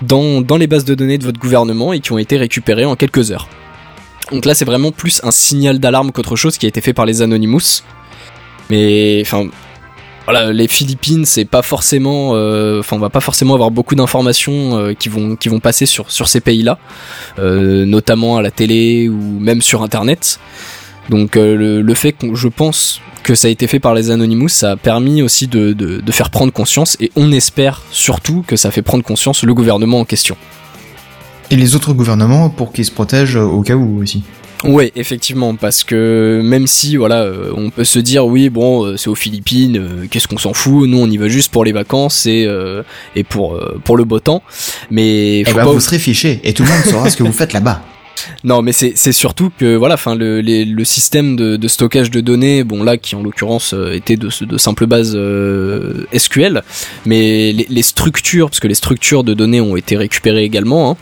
dans, 0.00 0.40
dans 0.40 0.56
les 0.56 0.66
bases 0.66 0.86
de 0.86 0.94
données 0.94 1.18
de 1.18 1.24
votre 1.24 1.38
gouvernement 1.38 1.92
et 1.92 2.00
qui 2.00 2.12
ont 2.12 2.18
été 2.18 2.38
récupérés 2.38 2.86
en 2.86 2.96
quelques 2.96 3.32
heures. 3.32 3.48
Donc 4.32 4.44
là, 4.44 4.54
c'est 4.54 4.64
vraiment 4.64 4.92
plus 4.92 5.20
un 5.24 5.30
signal 5.30 5.78
d'alarme 5.78 6.12
qu'autre 6.12 6.36
chose 6.36 6.56
qui 6.58 6.66
a 6.66 6.68
été 6.68 6.80
fait 6.80 6.92
par 6.92 7.06
les 7.06 7.22
Anonymous. 7.22 7.82
Mais 8.70 9.20
enfin, 9.22 9.48
voilà, 10.24 10.52
les 10.52 10.68
Philippines, 10.68 11.24
c'est 11.24 11.44
pas 11.44 11.62
forcément, 11.62 12.32
euh, 12.34 12.78
enfin, 12.80 12.96
on 12.96 13.00
va 13.00 13.10
pas 13.10 13.20
forcément 13.20 13.54
avoir 13.54 13.70
beaucoup 13.72 13.96
d'informations 13.96 14.78
euh, 14.78 14.94
qui 14.94 15.08
vont 15.08 15.60
passer 15.60 15.86
sur 15.86 16.28
ces 16.28 16.40
pays-là, 16.40 16.78
euh, 17.38 17.84
notamment 17.84 18.36
à 18.36 18.42
la 18.42 18.52
télé 18.52 19.08
ou 19.08 19.40
même 19.40 19.62
sur 19.62 19.82
Internet. 19.82 20.38
Donc 21.08 21.34
le, 21.34 21.94
fait 21.94 22.12
que 22.12 22.32
je 22.36 22.46
pense 22.46 23.00
que 23.24 23.34
ça 23.34 23.48
a 23.48 23.50
été 23.50 23.66
fait 23.66 23.80
par 23.80 23.94
les 23.94 24.12
Anonymous, 24.12 24.50
ça 24.50 24.72
a 24.72 24.76
permis 24.76 25.22
aussi 25.22 25.48
de 25.48 26.12
faire 26.12 26.30
prendre 26.30 26.52
conscience 26.52 26.96
et 27.00 27.10
on 27.16 27.32
espère 27.32 27.82
surtout 27.90 28.44
que 28.46 28.54
ça 28.54 28.70
fait 28.70 28.82
prendre 28.82 29.02
conscience 29.02 29.42
le 29.42 29.52
gouvernement 29.52 29.98
en 29.98 30.04
question. 30.04 30.36
Et 31.50 31.56
les 31.56 31.74
autres 31.74 31.92
gouvernements 31.92 32.48
pour 32.50 32.72
qu'ils 32.72 32.84
se 32.84 32.90
protègent 32.92 33.36
au 33.36 33.62
cas 33.62 33.74
où 33.74 34.00
aussi. 34.02 34.22
Ouais, 34.62 34.92
effectivement, 34.94 35.54
parce 35.56 35.84
que 35.84 36.42
même 36.44 36.66
si 36.66 36.96
voilà, 36.96 37.22
euh, 37.22 37.50
on 37.56 37.70
peut 37.70 37.82
se 37.84 37.98
dire 37.98 38.26
oui, 38.26 38.50
bon, 38.50 38.84
euh, 38.84 38.96
c'est 38.98 39.08
aux 39.08 39.14
Philippines, 39.14 39.78
euh, 39.78 40.06
qu'est-ce 40.10 40.28
qu'on 40.28 40.36
s'en 40.36 40.52
fout 40.52 40.86
Nous, 40.86 40.98
on 40.98 41.06
y 41.10 41.16
va 41.16 41.28
juste 41.28 41.50
pour 41.50 41.64
les 41.64 41.72
vacances 41.72 42.26
et 42.26 42.44
euh, 42.46 42.82
et 43.16 43.24
pour 43.24 43.54
euh, 43.54 43.80
pour 43.84 43.96
le 43.96 44.04
beau 44.04 44.20
temps. 44.20 44.42
Mais 44.90 45.40
Eh 45.40 45.44
faut 45.46 45.56
ben, 45.56 45.64
pas 45.64 45.72
vous 45.72 45.80
serez 45.80 45.98
fichés 45.98 46.40
et 46.44 46.52
tout 46.52 46.62
le 46.62 46.68
monde 46.68 46.82
saura 46.84 47.08
ce 47.08 47.16
que 47.16 47.22
vous 47.22 47.32
faites 47.42 47.54
là-bas. 47.54 47.80
non, 48.44 48.60
mais 48.60 48.72
c'est 48.72 49.12
surtout 49.12 49.50
que 49.58 49.76
voilà, 49.76 49.94
enfin 49.94 50.14
le 50.14 50.42
les- 50.42 50.66
le 50.66 50.84
système 50.84 51.36
de, 51.36 51.56
de 51.56 51.68
stockage 51.68 52.10
de 52.10 52.20
données, 52.20 52.62
bon 52.62 52.82
là 52.82 52.98
qui 52.98 53.14
en 53.16 53.22
l'occurrence 53.22 53.72
euh, 53.72 53.94
était 53.94 54.16
de 54.16 54.28
de 54.44 54.58
simple 54.58 54.86
base 54.86 55.14
euh, 55.16 56.04
SQL, 56.14 56.62
mais 57.06 57.52
les, 57.54 57.66
les 57.70 57.82
structures, 57.82 58.50
parce 58.50 58.60
que 58.60 58.68
les 58.68 58.74
structures 58.74 59.24
de 59.24 59.32
données 59.32 59.62
ont 59.62 59.74
été 59.76 59.96
récupérées 59.96 60.44
également. 60.44 60.90
hein. 60.90 60.96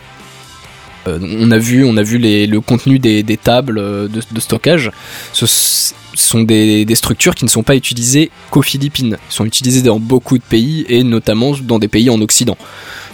Euh, 1.08 1.18
on 1.40 1.50
a 1.50 1.58
vu, 1.58 1.84
on 1.84 1.96
a 1.96 2.02
vu 2.02 2.18
les, 2.18 2.46
le 2.46 2.60
contenu 2.60 2.98
des, 2.98 3.22
des 3.22 3.36
tables 3.36 3.78
euh, 3.78 4.08
de, 4.08 4.20
de 4.30 4.40
stockage. 4.40 4.90
Ce 5.32 5.92
sont 6.14 6.42
des, 6.42 6.84
des 6.84 6.94
structures 6.94 7.34
qui 7.34 7.44
ne 7.44 7.50
sont 7.50 7.62
pas 7.62 7.76
utilisées 7.76 8.30
qu'aux 8.50 8.62
Philippines. 8.62 9.14
Elles 9.14 9.32
sont 9.34 9.44
utilisées 9.44 9.82
dans 9.82 9.98
beaucoup 10.00 10.36
de 10.38 10.42
pays 10.42 10.84
et 10.88 11.02
notamment 11.04 11.52
dans 11.62 11.78
des 11.78 11.88
pays 11.88 12.10
en 12.10 12.20
Occident. 12.20 12.56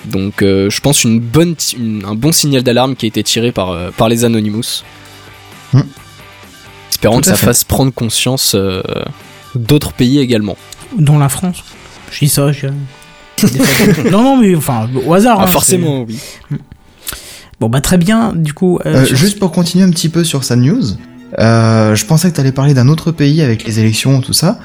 Donc 0.07 0.43
euh, 0.43 0.69
je 0.71 0.81
pense 0.81 1.05
une 1.05 1.21
bonne, 1.21 1.55
une- 1.79 2.05
un 2.07 2.15
bon 2.15 2.33
signal 2.33 2.63
d'alarme 2.63 2.95
qui 2.97 3.07
a 3.07 3.09
été 3.09 3.23
tiré 3.23 3.53
par, 3.53 3.71
euh, 3.71 3.91
par 3.97 4.09
les 4.09 4.25
Anonymous. 4.25 4.83
Hmm. 5.73 5.81
Espérons 6.91 7.17
Tout 7.17 7.21
que 7.23 7.27
ça 7.27 7.37
fait. 7.37 7.47
fasse 7.47 7.65
prendre 7.65 7.93
conscience 7.93 8.55
euh, 8.55 8.83
d'autres 9.55 9.93
pays 9.93 10.19
également. 10.21 10.57
Dont 10.99 11.19
la 11.19 11.29
France. 11.29 11.63
Je 12.11 12.21
dis 12.21 12.29
ça, 12.29 12.53
je... 12.53 12.67
non, 14.11 14.23
non, 14.23 14.37
mais 14.37 14.55
enfin, 14.55 14.89
au 15.07 15.13
hasard. 15.13 15.39
Ah, 15.41 15.45
hein, 15.45 15.47
forcément, 15.49 16.03
oui. 16.09 16.19
Bon, 17.61 17.69
bah 17.69 17.81
très 17.81 17.99
bien, 17.99 18.33
du 18.35 18.53
coup. 18.53 18.79
euh, 18.87 19.03
Euh, 19.03 19.05
juste 19.07 19.39
pour 19.39 19.53
continuer 19.53 19.85
un 19.85 19.91
petit 19.91 20.09
peu 20.09 20.25
sur 20.25 20.45
sa 20.45 20.57
news, 20.57 20.83
euh, 21.39 21.95
je 21.95 22.05
pensais 22.05 22.31
que 22.31 22.37
t'allais 22.37 22.53
parler 22.53 22.75
d'un 22.75 22.89
autre 22.89 23.13
pays 23.13 23.43
avec 23.43 23.65
les 23.65 23.81
élections, 23.81 24.21
tout 24.21 24.33
ça, 24.33 24.59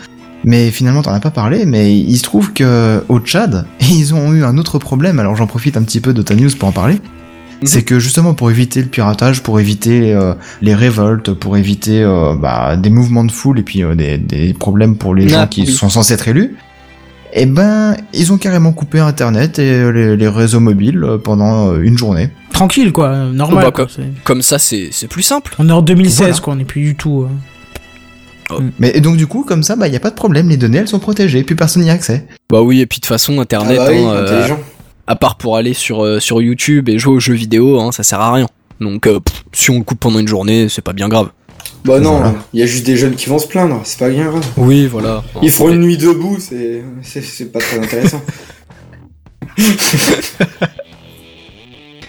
mais 0.43 0.71
finalement 0.71 1.01
t'en 1.01 1.13
as 1.13 1.19
pas 1.19 1.31
parlé, 1.31 1.65
mais 1.65 1.95
il 1.97 2.17
se 2.17 2.23
trouve 2.23 2.53
que 2.53 3.03
au 3.09 3.19
Tchad, 3.19 3.65
ils 3.81 4.13
ont 4.13 4.33
eu 4.33 4.43
un 4.43 4.57
autre 4.57 4.79
problème, 4.79 5.19
alors 5.19 5.35
j'en 5.35 5.47
profite 5.47 5.77
un 5.77 5.83
petit 5.83 5.99
peu 5.99 6.13
de 6.13 6.21
ta 6.21 6.35
news 6.35 6.49
pour 6.57 6.69
en 6.69 6.73
parler. 6.73 6.99
C'est 7.65 7.83
que 7.83 7.99
justement 7.99 8.33
pour 8.33 8.49
éviter 8.49 8.81
le 8.81 8.87
piratage, 8.87 9.43
pour 9.43 9.59
éviter 9.59 10.13
euh, 10.13 10.33
les 10.61 10.73
révoltes, 10.73 11.33
pour 11.33 11.57
éviter 11.57 12.01
euh, 12.01 12.33
bah, 12.33 12.77
des 12.77 12.89
mouvements 12.89 13.25
de 13.25 13.31
foule 13.33 13.59
et 13.59 13.63
puis 13.63 13.83
euh, 13.83 13.95
des, 13.95 14.17
des 14.17 14.53
problèmes 14.53 14.95
pour 14.95 15.13
les 15.13 15.25
Ah, 15.33 15.41
gens 15.41 15.47
qui 15.47 15.61
oui. 15.63 15.67
sont 15.67 15.89
censés 15.89 16.13
être 16.13 16.29
élus, 16.29 16.55
eh 17.33 17.45
ben 17.45 17.95
ils 18.13 18.31
ont 18.33 18.37
carrément 18.37 18.71
coupé 18.73 18.99
Internet 18.99 19.59
et 19.59 19.71
euh, 19.71 19.89
les, 19.91 20.17
les 20.17 20.27
réseaux 20.27 20.59
mobiles 20.59 21.03
euh, 21.03 21.17
pendant 21.17 21.71
euh, 21.71 21.81
une 21.81 21.97
journée. 21.97 22.29
Tranquille, 22.51 22.91
quoi, 22.91 23.15
normal. 23.25 23.65
Bah, 23.65 23.71
quoi, 23.71 23.87
Comme 24.23 24.41
ça, 24.41 24.59
c'est 24.59 24.89
c'est 24.91 25.07
plus 25.07 25.21
simple. 25.23 25.55
On 25.59 25.69
est 25.69 25.71
en 25.71 25.81
2016, 25.81 26.17
Voilà. 26.19 26.35
quoi, 26.39 26.53
on 26.55 26.59
est 26.59 26.65
plus 26.65 26.81
du 26.81 26.95
tout. 26.95 27.27
euh, 28.51 28.59
Mais 28.79 28.91
et 28.95 29.01
donc 29.01 29.17
du 29.17 29.27
coup, 29.27 29.43
comme 29.43 29.63
ça, 29.63 29.75
bah 29.75 29.87
y 29.87 29.95
a 29.95 29.99
pas 29.99 30.09
de 30.09 30.15
problème, 30.15 30.49
les 30.49 30.57
données 30.57 30.79
elles 30.79 30.87
sont 30.87 30.99
protégées, 30.99 31.43
plus 31.43 31.55
personne 31.55 31.83
n'y 31.83 31.89
a 31.89 31.93
accès. 31.93 32.25
Bah 32.49 32.61
oui, 32.61 32.81
et 32.81 32.85
puis 32.85 32.97
de 32.97 33.01
toute 33.01 33.07
façon, 33.09 33.35
Ah 33.37 33.41
Internet, 33.41 33.77
bah 33.77 33.87
oui, 33.89 33.99
hein, 34.03 34.09
euh, 34.11 34.47
à 35.07 35.15
part 35.15 35.37
pour 35.37 35.55
aller 35.57 35.73
sur, 35.73 36.03
euh, 36.03 36.19
sur 36.19 36.41
YouTube 36.41 36.89
et 36.89 36.97
jouer 36.99 37.13
aux 37.15 37.19
jeux 37.19 37.33
vidéo, 37.35 37.79
hein, 37.79 37.91
ça 37.91 38.03
sert 38.03 38.19
à 38.19 38.33
rien. 38.33 38.47
Donc 38.81 39.07
euh, 39.07 39.19
pff, 39.19 39.43
si 39.53 39.69
on 39.71 39.77
le 39.77 39.83
coupe 39.83 39.99
pendant 39.99 40.19
une 40.19 40.27
journée, 40.27 40.67
c'est 40.69 40.81
pas 40.83 40.93
bien 40.93 41.09
grave. 41.09 41.29
Bah 41.85 41.99
non, 41.99 42.17
Voilà. 42.17 42.35
il 42.53 42.59
y 42.59 42.63
a 42.63 42.65
juste 42.65 42.85
des 42.85 42.97
jeunes 42.97 43.15
qui 43.15 43.29
vont 43.29 43.39
se 43.39 43.47
plaindre, 43.47 43.79
c'est 43.85 43.99
pas 43.99 44.09
bien 44.09 44.25
grave. 44.29 44.45
Oui, 44.57 44.85
voilà. 44.87 45.23
Ils 45.41 45.49
feront 45.49 45.69
une 45.69 45.79
nuit 45.81 45.97
debout, 45.97 46.37
c'est 46.39 46.83
c'est- 47.03 47.21
c'est 47.21 47.51
pas 47.51 47.59
très 47.59 47.79
intéressant. 47.79 48.21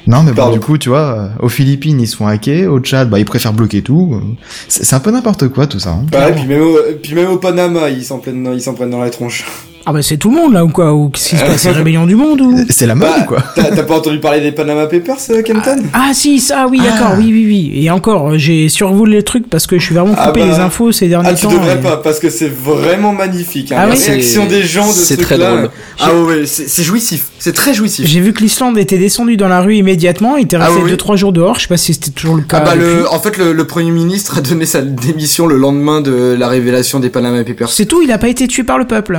Non, 0.07 0.23
mais 0.25 0.33
bon, 0.33 0.51
du 0.51 0.59
coup, 0.61 0.77
tu 0.79 0.89
vois, 0.89 1.13
euh, 1.19 1.29
aux 1.45 1.49
Philippines 1.49 2.01
ils 2.01 2.07
se 2.09 2.17
font 2.17 2.27
hacker, 2.27 2.73
au 2.73 2.81
Tchad, 2.81 3.09
bah 3.11 3.19
ils 3.21 3.25
préfèrent 3.25 3.53
bloquer 3.53 3.83
tout. 3.83 4.21
C'est 4.67 4.95
un 4.97 4.99
peu 4.99 5.11
n'importe 5.11 5.49
quoi 5.49 5.67
tout 5.67 5.79
ça. 5.79 5.91
hein. 5.91 6.07
Ouais, 6.13 6.33
puis 6.35 6.47
même, 6.47 6.63
au, 6.63 6.79
puis 7.01 7.15
même 7.15 7.31
au 7.31 7.37
Panama, 7.37 7.91
ils 7.91 8.03
s'en 8.05 8.19
prennent, 8.19 8.43
dans- 8.43 8.53
ils 8.53 8.63
s'en 8.63 8.75
prennent 8.75 8.91
dans 8.91 9.03
la 9.03 9.11
tronche. 9.11 9.45
Ah, 9.91 9.93
bah 9.93 10.03
c'est 10.03 10.19
tout 10.19 10.31
le 10.31 10.37
monde, 10.37 10.53
là, 10.53 10.65
ou 10.65 10.69
quoi 10.69 10.93
Ou 10.95 11.09
qu'est-ce 11.09 11.31
qui 11.31 11.37
se 11.37 11.45
passe? 11.45 11.57
C'est 11.63 11.71
la 11.73 11.79
rébellion 11.79 12.07
du 12.07 12.15
monde, 12.15 12.41
ou? 12.41 12.57
C'est 12.69 12.87
la 12.87 12.95
mode 12.95 13.09
Bah, 13.09 13.17
ou 13.23 13.25
quoi 13.27 13.43
T'as 13.57 13.83
pas 13.83 13.97
entendu 13.97 14.21
parler 14.21 14.41
des 14.41 14.53
Panama 14.53 14.87
Papers, 14.87 15.17
euh, 15.31 15.43
Kenton? 15.43 15.79
Ah 15.93 16.11
si, 16.15 16.39
ça, 16.39 16.69
oui, 16.71 16.81
Ah. 16.81 16.91
d'accord, 16.93 17.15
oui, 17.19 17.27
oui, 17.33 17.45
oui. 17.47 17.85
Et 17.85 17.91
encore, 17.91 18.31
euh, 18.31 18.39
j'ai 18.39 18.69
survolé 18.69 19.17
le 19.17 19.23
truc 19.25 19.51
parce 19.51 19.67
que 19.67 19.79
je 19.81 19.85
suis 19.85 19.95
vraiment 19.97 20.15
Ah 20.17 20.29
coupé 20.29 20.41
bah. 20.41 20.47
les 20.47 20.59
infos 20.61 20.93
ces 20.93 21.09
derniers 21.09 21.31
Ah, 21.33 21.35
tu 21.35 21.47
temps. 21.47 21.53
devrais 21.53 21.75
et- 21.75 21.83
pas, 21.83 21.97
parce 21.97 22.21
que 22.21 22.31
c'est 22.31 22.49
vraiment 22.53 23.13
magnifique. 23.13 23.73
Hein. 23.73 23.77
Ah 23.81 23.87
la 23.87 23.95
oui 23.95 24.01
réaction 24.01 24.43
C'est- 24.49 24.49
des 24.49 24.63
gens 24.63 24.87
de 24.87 24.93
ce 24.93 25.05
c'est 25.05 25.17
très 25.17 25.35
truc-là. 25.37 25.51
drôle. 25.57 25.71
Ah 25.99 26.15
ouais, 26.15 26.47
c'est 26.47 26.83
jouissif. 26.85 27.25
C'est 27.41 27.55
très 27.55 27.75
jouissif. 27.75 28.07
J'ai 28.07 28.21
vu 28.21 28.33
que 28.33 28.43
l'Islande 28.43 28.79
était 28.79 28.99
descendu 28.99 29.37
dans 29.39 29.49
la 29.49 29.61
rue 29.63 29.75
immédiatement, 29.77 30.37
il 30.37 30.45
était 30.45 30.57
Ah 30.57 30.67
resté 30.67 30.77
oui, 30.77 30.83
oui. 30.85 30.91
2-3 30.93 31.17
jours 31.17 31.33
dehors, 31.33 31.57
je 31.57 31.63
sais 31.63 31.69
pas 31.69 31.77
si 31.79 31.95
c'était 31.95 32.11
toujours 32.11 32.37
le 32.37 32.43
cas. 32.43 32.59
Ah 32.63 32.65
bah 32.67 32.75
le, 32.77 33.11
en 33.11 33.19
fait 33.19 33.37
le, 33.39 33.53
le 33.55 33.67
premier 33.67 33.91
ministre 33.91 34.39
a 34.39 34.41
donné 34.43 34.67
sa 34.67 34.83
démission 34.83 35.47
le 35.47 35.57
lendemain 35.57 36.01
de 36.03 36.37
la 36.39 36.49
révélation 36.49 37.01
des 37.01 37.09
Panama 37.09 37.43
Papers. 37.43 37.71
C'est 37.71 37.87
tout, 37.87 38.03
il 38.03 38.13
a 38.13 38.19
pas 38.19 38.29
été 38.29 38.47
tué 38.47 38.63
par 38.63 38.77
le 38.79 38.85
peuple. 38.87 39.19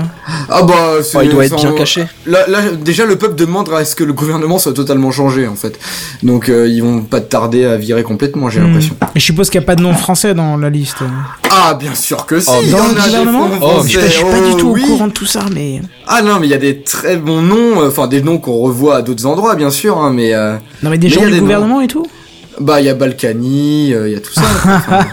Ah 0.50 0.61
bah 0.66 1.04
c'est- 1.04 1.18
Oh, 1.18 1.22
il 1.24 1.30
doit 1.30 1.46
être 1.46 1.56
bien 1.56 1.72
en- 1.72 1.76
caché. 1.76 2.06
Là, 2.26 2.46
là 2.48 2.62
déjà 2.72 3.06
le 3.06 3.18
peuple 3.18 3.36
demande 3.36 3.70
à 3.74 3.84
ce 3.86 3.96
que 3.96 4.04
le 4.04 4.14
gouvernement 4.14 4.58
soit 4.60 4.74
totalement 4.74 5.12
changé 5.12 5.48
en 5.48 5.56
fait. 5.56 5.80
Donc 6.24 6.50
euh, 6.50 6.68
ils 6.68 6.82
vont 6.82 7.02
pas 7.02 7.22
tarder 7.22 7.66
à 7.66 7.78
virer 7.78 8.04
complètement 8.04 8.50
j'ai 8.50 8.60
Hmm. 8.60 8.68
l'impression. 8.68 8.96
Et 9.16 9.20
je 9.20 9.26
suppose 9.26 9.50
qu'il 9.50 9.60
n'y 9.60 9.66
a 9.66 9.68
pas 9.68 9.76
de 9.76 9.82
nom 9.82 9.94
français 9.94 10.34
dans 10.34 10.58
la 10.58 10.70
liste. 10.70 10.98
Ah 11.50 11.74
bien 11.74 11.96
sûr 11.96 12.26
que 12.26 12.40
si. 12.40 12.50
Oh, 12.52 12.60
il 12.62 12.70
y 12.70 12.72
dans 12.72 12.78
le 12.78 12.84
a 12.84 12.88
des 12.90 12.96
gouvernement 13.02 13.50
Oh, 13.62 13.82
je, 13.84 13.88
suis 14.00 14.24
pas 14.24 14.40
du 14.40 14.56
tout 14.58 14.70
oui. 14.72 14.84
au 14.84 14.88
courant 14.88 15.08
de 15.08 15.12
tout 15.14 15.26
ça, 15.26 15.42
mais. 15.54 15.82
Ah 16.08 16.22
non 16.22 16.38
mais 16.40 16.48
il 16.48 16.52
y 16.52 16.54
a 16.54 16.58
des 16.58 16.82
très 16.82 17.18
bons 17.18 17.42
noms, 17.42 17.82
euh, 17.82 17.88
enfin 17.90 18.08
des 18.08 18.22
noms 18.22 18.38
qu'on 18.38 18.58
revoit 18.60 18.98
à 18.98 19.02
d'autres 19.02 19.26
endroits 19.26 19.56
bien 19.56 19.70
sûr, 19.70 19.98
hein, 19.98 20.12
mais 20.14 20.34
euh, 20.34 20.56
Non, 20.84 20.90
mais 20.90 20.98
des 20.98 21.08
Mais 21.08 21.14
gens 21.14 21.22
il 21.22 21.24
y 21.24 21.28
a 21.28 21.30
du 21.30 21.34
des 21.36 21.40
gouvernement 21.42 21.82
et 21.82 21.88
tout 21.88 22.06
bah 22.62 22.80
il 22.82 22.86
y 22.86 22.90
a 22.90 22.94
Balkany, 22.94 23.94
euh, 23.94 24.08
il 24.08 24.14
y 24.14 24.16
a 24.16 24.20
tout 24.20 24.34
ça. 24.34 24.42
enfin. 24.66 25.06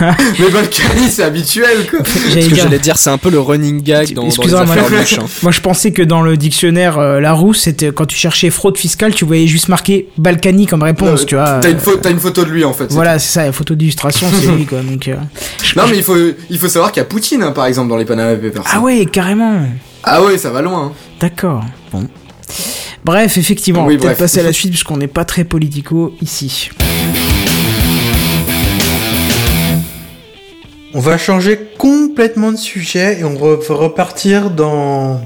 mais 0.38 0.50
Balkany 0.50 1.08
c'est 1.10 1.22
habituel 1.22 1.86
quoi. 1.90 2.00
J'allais 2.28 2.42
Ce 2.42 2.48
que 2.48 2.54
dire- 2.54 2.64
j'allais 2.64 2.78
dire, 2.78 2.98
c'est 2.98 3.10
un 3.10 3.18
peu 3.18 3.30
le 3.30 3.40
running 3.40 3.82
gag 3.82 4.08
dans, 4.12 4.22
dans 4.22 4.22
les 4.22 4.28
Excusez-moi, 4.34 4.62
affaires 4.62 4.90
moi- 4.90 4.98
louches. 5.00 5.18
hein. 5.18 5.26
Moi, 5.42 5.52
je 5.52 5.60
pensais 5.60 5.92
que 5.92 6.02
dans 6.02 6.22
le 6.22 6.36
dictionnaire 6.36 6.98
euh, 6.98 7.20
Larousse, 7.20 7.60
c'était 7.60 7.92
quand 7.92 8.06
tu 8.06 8.16
cherchais 8.16 8.50
fraude 8.50 8.76
fiscale, 8.76 9.14
tu 9.14 9.24
voyais 9.24 9.46
juste 9.46 9.68
marqué 9.68 10.08
Balkany 10.18 10.66
comme 10.66 10.82
réponse, 10.82 11.22
Euh, 11.22 11.24
tu 11.26 11.34
vois. 11.36 11.60
T'as 11.60 11.70
une, 11.70 11.76
euh, 11.78 12.10
une 12.10 12.20
photo 12.20 12.44
de 12.44 12.50
lui 12.50 12.64
en 12.64 12.72
fait. 12.72 12.90
Voilà, 12.92 13.18
c'est 13.18 13.32
ça, 13.32 13.44
la 13.46 13.52
photo 13.52 13.74
d'illustration, 13.74 14.26
c'est 14.40 14.48
lui, 14.48 14.66
quoi. 14.66 14.80
Donc, 14.80 15.08
euh, 15.08 15.16
je- 15.62 15.78
Non 15.78 15.86
mais 15.88 15.96
il 15.96 16.02
faut, 16.02 16.16
il 16.50 16.58
faut 16.58 16.68
savoir 16.68 16.92
qu'il 16.92 17.00
y 17.00 17.04
a 17.04 17.08
Poutine 17.08 17.42
hein, 17.42 17.52
par 17.52 17.66
exemple 17.66 17.88
dans 17.88 17.96
les 17.96 18.04
Panama 18.04 18.34
Papers. 18.36 18.62
Ah 18.72 18.80
ouais, 18.80 19.06
carrément. 19.06 19.60
Ah 20.04 20.22
ouais, 20.22 20.38
ça 20.38 20.50
va 20.50 20.62
loin. 20.62 20.86
hein. 20.86 20.92
D'accord. 21.20 21.64
Bon. 21.92 22.06
Bref, 23.06 23.36
effectivement, 23.36 23.84
on 23.84 23.88
va 23.88 23.96
peut-être 23.96 24.18
passer 24.18 24.40
à 24.40 24.42
la 24.42 24.52
suite 24.52 24.72
puisqu'on 24.72 24.96
n'est 24.96 25.06
pas 25.06 25.24
très 25.24 25.44
politico 25.44 26.12
ici. 26.20 26.70
On 30.92 30.98
va 30.98 31.16
changer 31.16 31.56
complètement 31.78 32.50
de 32.50 32.56
sujet 32.56 33.20
et 33.20 33.24
on 33.24 33.34
va 33.36 33.58
repartir 33.68 34.50
dans 34.50 35.20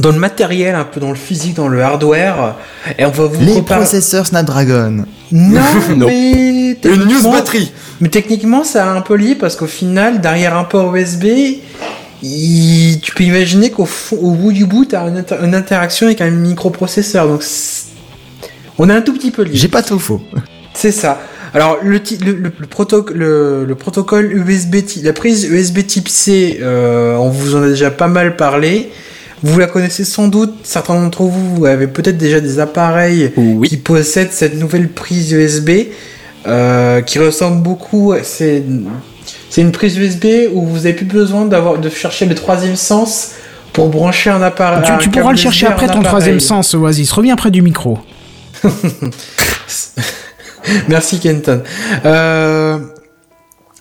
dans 0.00 0.10
le 0.10 0.18
matériel, 0.18 0.74
un 0.74 0.82
peu 0.82 0.98
dans 0.98 1.10
le 1.10 1.14
physique, 1.16 1.54
dans 1.54 1.68
le 1.68 1.80
hardware. 1.84 2.56
Et 2.98 3.04
on 3.04 3.10
va 3.10 3.26
vous 3.26 3.44
Les 3.44 3.62
processeurs 3.62 4.26
Snapdragon. 4.26 5.04
Non, 5.30 5.60
Non. 5.96 6.06
mais 6.08 6.72
Une 6.82 7.04
news 7.04 7.30
batterie. 7.30 7.70
Mais 8.00 8.08
techniquement, 8.08 8.64
ça 8.64 8.90
a 8.90 8.96
un 8.96 9.02
peu 9.02 9.14
lié 9.14 9.36
parce 9.36 9.54
qu'au 9.54 9.66
final, 9.68 10.20
derrière 10.20 10.56
un 10.58 10.64
port 10.64 10.96
USB, 10.96 11.26
il- 12.22 12.98
tu 13.00 13.12
peux 13.14 13.24
imaginer 13.24 13.70
qu'au 13.70 13.86
fond- 13.86 14.16
au 14.20 14.30
bout 14.32 14.52
du 14.52 14.64
bout, 14.66 14.84
tu 14.86 14.94
as 14.96 15.02
une, 15.06 15.18
inter- 15.18 15.38
une 15.42 15.54
interaction 15.54 16.06
avec 16.06 16.20
un 16.20 16.30
microprocesseur. 16.30 17.28
Donc, 17.28 17.42
on 18.78 18.88
est 18.90 18.92
un 18.92 19.02
tout 19.02 19.12
petit 19.14 19.30
peu. 19.30 19.46
J'ai 19.52 19.68
pas 19.68 19.82
tout 19.82 19.98
faux. 19.98 20.20
C'est 20.74 20.92
ça. 20.92 21.20
Alors 21.54 21.78
le, 21.82 22.02
ti- 22.02 22.18
le, 22.18 22.32
le, 22.32 22.52
le 22.58 22.66
protoc- 22.66 23.12
le- 23.12 23.64
le 23.64 23.74
protocole 23.76 24.30
USB, 24.36 24.76
la 25.02 25.12
prise 25.14 25.44
USB 25.44 25.86
Type 25.86 26.08
C, 26.08 26.58
euh, 26.60 27.16
on 27.16 27.30
vous 27.30 27.54
en 27.54 27.62
a 27.62 27.68
déjà 27.68 27.90
pas 27.90 28.08
mal 28.08 28.36
parlé. 28.36 28.90
Vous 29.42 29.58
la 29.58 29.66
connaissez 29.66 30.04
sans 30.04 30.28
doute. 30.28 30.54
Certains 30.64 30.94
d'entre 31.00 31.22
vous 31.22 31.64
avez 31.64 31.86
peut-être 31.86 32.18
déjà 32.18 32.40
des 32.40 32.58
appareils 32.58 33.32
Oui. 33.36 33.68
qui 33.68 33.76
possèdent 33.76 34.32
cette 34.32 34.58
nouvelle 34.58 34.88
prise 34.88 35.32
USB 35.32 35.70
euh, 36.46 37.00
qui 37.02 37.18
ressemble 37.18 37.62
beaucoup. 37.62 38.12
C'est 38.22 38.62
c'est 39.56 39.62
une 39.62 39.72
prise 39.72 39.96
USB 39.96 40.26
où 40.52 40.66
vous 40.66 40.84
avez 40.84 40.92
plus 40.92 41.06
besoin 41.06 41.46
d'avoir 41.46 41.78
de 41.78 41.88
chercher 41.88 42.26
le 42.26 42.34
troisième 42.34 42.76
sens 42.76 43.30
pour 43.72 43.88
brancher 43.88 44.28
un 44.28 44.42
appareil. 44.42 44.84
Tu, 45.00 45.08
pourras 45.08 45.30
le 45.30 45.38
chercher 45.38 45.66
après 45.66 45.86
ton 45.86 46.02
troisième 46.02 46.40
sens, 46.40 46.74
Oasis. 46.74 47.10
Reviens 47.10 47.36
près 47.36 47.50
du 47.50 47.62
micro. 47.62 47.98
Merci 50.88 51.20
Kenton. 51.20 51.62
Euh, 52.04 52.80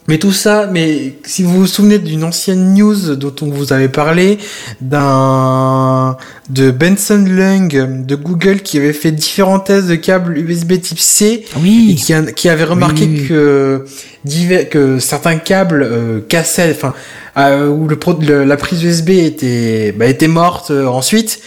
mais 0.08 0.20
tout 0.20 0.32
ça, 0.32 0.70
mais 0.72 1.14
si 1.26 1.42
vous 1.44 1.62
vous 1.62 1.68
souvenez 1.68 1.98
d'une 2.00 2.24
ancienne 2.24 2.74
news 2.76 3.16
dont 3.16 3.34
on 3.42 3.48
vous 3.50 3.74
avait 3.74 3.90
parlé, 3.90 4.38
d'un 4.82 6.18
de 6.50 6.72
Benson 6.72 7.26
Lung 7.28 8.06
de 8.06 8.16
Google 8.16 8.60
qui 8.62 8.78
avait 8.78 8.94
fait 8.94 9.12
différents 9.12 9.60
tests 9.60 9.88
de 9.88 9.96
câbles 9.96 10.38
USB 10.38 10.80
Type 10.80 11.00
C 11.00 11.26
et 11.26 11.46
Oui. 11.60 11.96
qui, 12.04 12.14
a- 12.14 12.22
qui 12.32 12.50
avait 12.50 12.64
remarqué 12.66 13.06
Oui, 13.06 13.28
que 13.28 13.86
divers, 14.26 14.70
que 14.70 15.00
certains 15.00 15.38
câbles 15.38 15.84
euh, 15.84 16.20
cassaient, 16.28 16.72
enfin 16.76 16.94
euh, 17.38 17.68
où 17.68 17.88
le, 17.88 17.98
le- 18.22 18.44
la 18.44 18.58
prise 18.58 18.84
USB 18.84 19.10
était 19.10 19.92
bah, 19.92 20.06
était 20.06 20.28
morte 20.28 20.72
euh, 20.72 20.86
ensuite. 20.86 21.40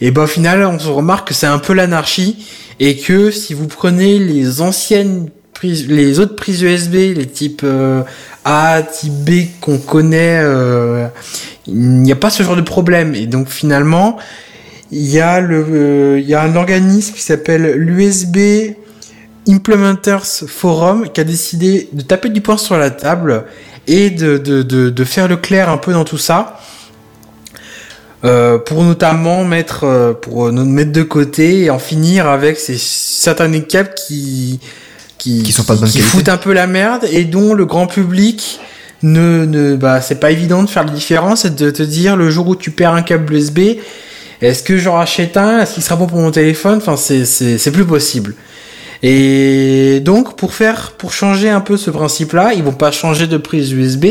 Et 0.00 0.10
ben 0.12 0.22
au 0.22 0.26
final, 0.28 0.64
on 0.64 0.78
se 0.78 0.88
remarque 0.88 1.28
que 1.28 1.34
c'est 1.34 1.46
un 1.46 1.58
peu 1.58 1.72
l'anarchie 1.74 2.46
et 2.80 2.96
que 2.96 3.30
si 3.32 3.52
vous 3.52 3.66
prenez 3.66 4.18
les 4.18 4.60
anciennes 4.60 5.28
les 5.62 6.20
autres 6.20 6.36
prises 6.36 6.62
USB, 6.62 6.94
les 7.16 7.26
types 7.26 7.62
euh, 7.64 8.02
A, 8.44 8.82
type 8.82 9.12
B 9.12 9.30
qu'on 9.60 9.78
connaît, 9.78 10.38
euh, 10.40 11.08
il 11.66 12.02
n'y 12.02 12.12
a 12.12 12.16
pas 12.16 12.30
ce 12.30 12.42
genre 12.42 12.56
de 12.56 12.62
problème. 12.62 13.14
Et 13.14 13.26
donc 13.26 13.48
finalement, 13.48 14.18
il 14.90 15.06
y 15.06 15.20
a 15.20 15.40
euh, 15.40 16.22
un 16.36 16.56
organisme 16.56 17.14
qui 17.14 17.22
s'appelle 17.22 17.72
l'USB 17.72 18.76
Implementers 19.48 20.24
Forum 20.46 21.08
qui 21.12 21.20
a 21.20 21.24
décidé 21.24 21.88
de 21.92 22.02
taper 22.02 22.28
du 22.28 22.40
poing 22.40 22.56
sur 22.56 22.76
la 22.76 22.90
table 22.90 23.44
et 23.86 24.10
de, 24.10 25.04
faire 25.04 25.28
le 25.28 25.36
clair 25.36 25.70
un 25.70 25.78
peu 25.78 25.92
dans 25.92 26.04
tout 26.04 26.18
ça. 26.18 26.60
Pour 28.20 28.84
notamment 28.84 29.44
mettre 29.44 29.86
de 29.86 31.02
côté 31.02 31.62
et 31.64 31.70
en 31.70 31.78
finir 31.78 32.26
avec 32.26 32.58
ces 32.58 32.76
certains 32.76 33.60
câbles 33.60 33.94
qui 33.94 34.60
qui, 35.18 35.42
Qui 35.42 35.52
sont 35.52 35.64
pas 35.64 35.74
de 35.74 35.80
bonne 35.80 35.88
qui 35.88 35.98
qualité. 35.98 36.10
foutent 36.16 36.28
un 36.28 36.36
peu 36.36 36.52
la 36.52 36.66
merde 36.66 37.04
et 37.10 37.24
dont 37.24 37.54
le 37.54 37.66
grand 37.66 37.86
public 37.86 38.60
ne 39.02 39.44
ne 39.44 39.76
bah 39.76 40.00
c'est 40.00 40.18
pas 40.18 40.30
évident 40.30 40.62
de 40.62 40.68
faire 40.70 40.84
la 40.84 40.92
différence 40.92 41.44
et 41.44 41.50
de 41.50 41.70
te 41.70 41.82
dire 41.82 42.16
le 42.16 42.30
jour 42.30 42.48
où 42.48 42.56
tu 42.56 42.70
perds 42.70 42.94
un 42.94 43.02
câble 43.02 43.32
USB 43.34 43.58
est-ce 44.40 44.62
que 44.62 44.78
j'en 44.78 44.94
rachète 44.94 45.36
un? 45.36 45.60
Est-ce 45.60 45.74
qu'il 45.74 45.82
sera 45.82 45.96
bon 45.96 46.06
pour 46.06 46.18
mon 46.18 46.30
téléphone? 46.30 46.78
Enfin 46.78 46.96
c'est 46.96 47.24
c'est 47.24 47.58
c'est 47.58 47.72
plus 47.72 47.84
possible. 47.84 48.34
Et 49.02 50.00
donc 50.04 50.36
pour 50.36 50.54
faire 50.54 50.92
pour 50.92 51.12
changer 51.12 51.48
un 51.50 51.60
peu 51.60 51.76
ce 51.76 51.90
principe 51.90 52.32
là 52.32 52.52
ils 52.54 52.62
vont 52.62 52.72
pas 52.72 52.90
changer 52.90 53.26
de 53.28 53.36
prise 53.36 53.70
USB 53.72 54.06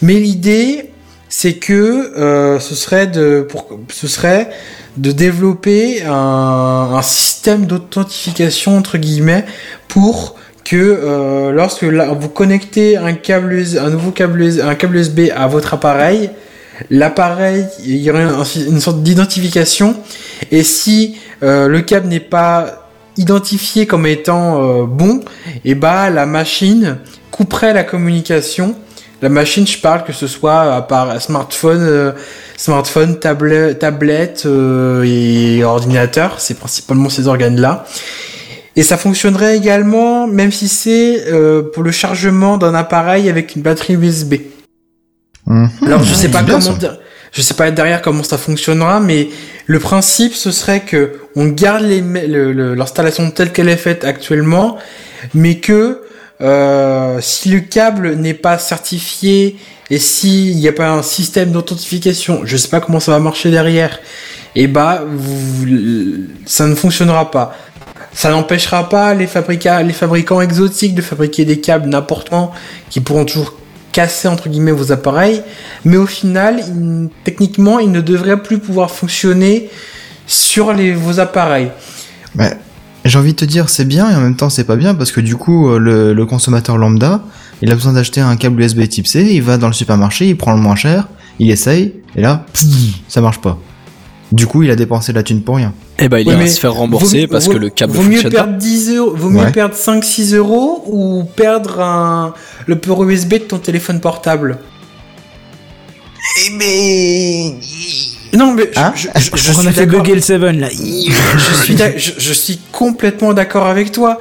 mais 0.00 0.14
l'idée 0.14 0.90
c'est 1.28 1.54
que 1.54 2.12
euh, 2.16 2.60
ce 2.60 2.74
serait 2.74 3.06
de 3.08 3.46
pour 3.48 3.68
ce 3.88 4.06
serait 4.06 4.50
de 4.96 5.12
développer 5.12 6.02
un, 6.04 7.00
système 7.02 7.66
d'authentification 7.66 8.76
entre 8.76 8.98
guillemets 8.98 9.44
pour 9.88 10.36
que 10.64 10.76
euh, 10.76 11.50
lorsque 11.52 11.84
vous 11.84 12.28
connectez 12.28 12.96
un 12.96 13.12
câble 13.14 13.62
un 13.80 13.90
nouveau 13.90 14.10
câble 14.12 14.60
un 14.62 14.74
câble 14.74 14.96
USB 14.96 15.20
à 15.34 15.48
votre 15.48 15.74
appareil 15.74 16.30
l'appareil 16.90 17.66
il 17.84 17.96
y 17.96 18.10
aurait 18.10 18.22
un- 18.22 18.44
une 18.44 18.80
sorte 18.80 19.02
d'identification. 19.02 19.96
Et 20.50 20.62
si 20.62 21.16
euh, 21.42 21.68
le 21.68 21.80
câble 21.80 22.08
n'est 22.08 22.20
pas 22.20 22.88
identifié 23.16 23.86
comme 23.86 24.06
étant 24.06 24.62
euh, 24.62 24.86
bon 24.86 25.20
et 25.64 25.74
bah 25.74 26.10
la 26.10 26.26
machine 26.26 26.98
couperait 27.30 27.72
la 27.74 27.84
communication. 27.84 28.74
La 29.20 29.28
machine, 29.28 29.64
je 29.66 29.78
parle 29.78 30.02
que 30.02 30.12
ce 30.12 30.26
soit 30.26 30.74
à 30.74 30.82
part 30.82 31.20
smartphone, 31.22 32.12
smartphone, 32.56 33.18
tablette, 33.18 33.78
tablette 33.78 34.42
euh, 34.46 35.02
et 35.06 35.64
ordinateur, 35.64 36.36
c'est 36.40 36.54
principalement 36.58 37.08
ces 37.08 37.26
organes-là. 37.28 37.84
Et 38.76 38.82
ça 38.82 38.96
fonctionnerait 38.96 39.56
également, 39.56 40.26
même 40.26 40.50
si 40.50 40.66
c'est 40.68 41.24
euh, 41.30 41.62
pour 41.74 41.82
le 41.82 41.90
chargement 41.90 42.56
d'un 42.56 42.74
appareil 42.74 43.28
avec 43.28 43.54
une 43.54 43.62
batterie 43.62 43.94
USB. 43.94 44.34
Mhm. 45.46 45.68
Alors 45.86 46.02
je 46.04 46.14
sais 46.14 46.28
pas 46.30 46.42
comment, 46.42 46.60
ça. 46.60 46.98
je 47.32 47.42
sais 47.42 47.54
pas 47.54 47.70
derrière 47.70 48.00
comment 48.00 48.22
ça 48.22 48.38
fonctionnera, 48.38 49.00
mais 49.00 49.28
le 49.66 49.78
principe 49.78 50.34
ce 50.34 50.50
serait 50.50 50.80
que 50.80 51.14
on 51.36 51.46
garde 51.46 51.82
le- 51.84 52.52
le- 52.52 52.74
l'installation 52.74 53.30
telle 53.30 53.52
qu'elle 53.52 53.68
est 53.68 53.76
faite 53.76 54.04
actuellement, 54.04 54.78
mais 55.34 55.56
que 55.56 56.00
euh, 56.42 57.20
si 57.20 57.50
le 57.50 57.60
câble 57.60 58.16
n'est 58.16 58.34
pas 58.34 58.58
certifié 58.58 59.56
et 59.90 59.98
s'il 59.98 60.56
n'y 60.56 60.66
a 60.66 60.72
pas 60.72 60.90
un 60.90 61.02
système 61.02 61.52
d'authentification, 61.52 62.42
je 62.44 62.56
sais 62.56 62.68
pas 62.68 62.80
comment 62.80 62.98
ça 63.00 63.12
va 63.12 63.20
marcher 63.20 63.50
derrière, 63.50 64.00
et 64.56 64.66
bah 64.66 65.04
vous, 65.06 65.66
ça 66.46 66.66
ne 66.66 66.74
fonctionnera 66.74 67.30
pas. 67.30 67.54
Ça 68.14 68.30
n'empêchera 68.30 68.88
pas 68.88 69.14
les 69.14 69.26
fabricants, 69.26 70.40
exotiques 70.40 70.94
de 70.94 71.02
fabriquer 71.02 71.44
des 71.44 71.60
câbles 71.60 71.88
n'importe 71.88 72.30
quand 72.30 72.52
qui 72.90 73.00
pourront 73.00 73.24
toujours 73.24 73.54
casser 73.92 74.28
entre 74.28 74.48
guillemets 74.48 74.72
vos 74.72 74.92
appareils, 74.92 75.42
mais 75.84 75.96
au 75.96 76.06
final, 76.06 76.62
techniquement, 77.24 77.78
ils 77.78 77.90
ne 77.90 78.00
devraient 78.00 78.42
plus 78.42 78.58
pouvoir 78.58 78.90
fonctionner 78.90 79.70
sur 80.26 80.72
les, 80.72 80.92
vos 80.92 81.20
appareils. 81.20 81.70
J'ai 83.04 83.18
envie 83.18 83.32
de 83.32 83.36
te 83.38 83.44
dire 83.44 83.68
c'est 83.68 83.84
bien 83.84 84.10
et 84.10 84.14
en 84.14 84.20
même 84.20 84.36
temps 84.36 84.48
c'est 84.50 84.64
pas 84.64 84.76
bien 84.76 84.94
parce 84.94 85.10
que 85.12 85.20
du 85.20 85.36
coup 85.36 85.68
euh, 85.68 85.78
le, 85.78 86.12
le 86.14 86.26
consommateur 86.26 86.78
lambda 86.78 87.20
il 87.60 87.70
a 87.70 87.74
besoin 87.74 87.92
d'acheter 87.92 88.20
un 88.20 88.36
câble 88.36 88.60
USB 88.62 88.86
type 88.88 89.06
C, 89.06 89.26
il 89.30 89.42
va 89.42 89.56
dans 89.56 89.66
le 89.68 89.72
supermarché, 89.72 90.28
il 90.28 90.36
prend 90.36 90.52
le 90.54 90.60
moins 90.60 90.74
cher, 90.76 91.08
il 91.38 91.50
essaye 91.50 91.94
et 92.16 92.20
là 92.22 92.44
pff, 92.52 92.64
ça 93.08 93.20
marche 93.20 93.40
pas. 93.40 93.58
Du 94.30 94.46
coup 94.46 94.62
il 94.62 94.70
a 94.70 94.76
dépensé 94.76 95.12
de 95.12 95.18
la 95.18 95.22
thune 95.24 95.42
pour 95.42 95.56
rien. 95.56 95.72
Eh 95.98 96.08
ben, 96.08 96.18
il 96.18 96.28
mais 96.36 96.46
se 96.46 96.58
faire 96.58 96.72
rembourser 96.72 97.22
vaut- 97.26 97.32
parce 97.32 97.46
vaut- 97.46 97.52
que 97.52 97.58
le 97.58 97.68
câble 97.70 97.92
Vaut 97.92 98.02
mieux 98.02 98.22
perdre 98.22 98.54
10 98.56 98.90
euros, 98.96 99.14
vaut 99.14 99.28
mieux 99.30 99.40
Ouais. 99.40 99.52
perdre 99.52 99.74
5-6 99.74 100.34
euros 100.34 100.82
ou 100.86 101.24
perdre 101.36 101.80
un, 101.80 102.34
le 102.66 102.76
port 102.78 103.04
USB 103.04 103.34
de 103.34 103.38
ton 103.38 103.58
téléphone 103.58 104.00
portable. 104.00 104.58
Eh 106.46 106.50
mais... 106.50 107.54
Non, 108.36 108.52
mais 108.54 108.70
je- 108.72 108.78
Hein 108.80 108.92
je, 108.96 109.08
je- 109.14 109.30
je 109.36 109.50
on 109.50 109.54
suis 109.60 109.68
a 109.68 109.72
fait 109.72 109.86
bugger 109.86 110.14
le 110.14 110.20
7 110.20 110.40
là. 110.60 110.68
je 110.70 111.62
suis, 111.62 112.14
je 112.18 112.32
suis 112.32 112.58
complètement 112.72 113.32
d'accord 113.34 113.66
avec 113.66 113.92
toi. 113.92 114.20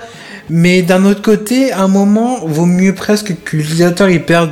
Mais 0.50 0.82
d'un 0.82 1.06
autre 1.06 1.22
côté, 1.22 1.72
à 1.72 1.82
un 1.84 1.88
moment, 1.88 2.40
vaut 2.46 2.66
mieux 2.66 2.94
presque 2.94 3.34
que 3.46 3.56
l'utilisateur 3.56 4.10
il 4.10 4.22
perde. 4.24 4.52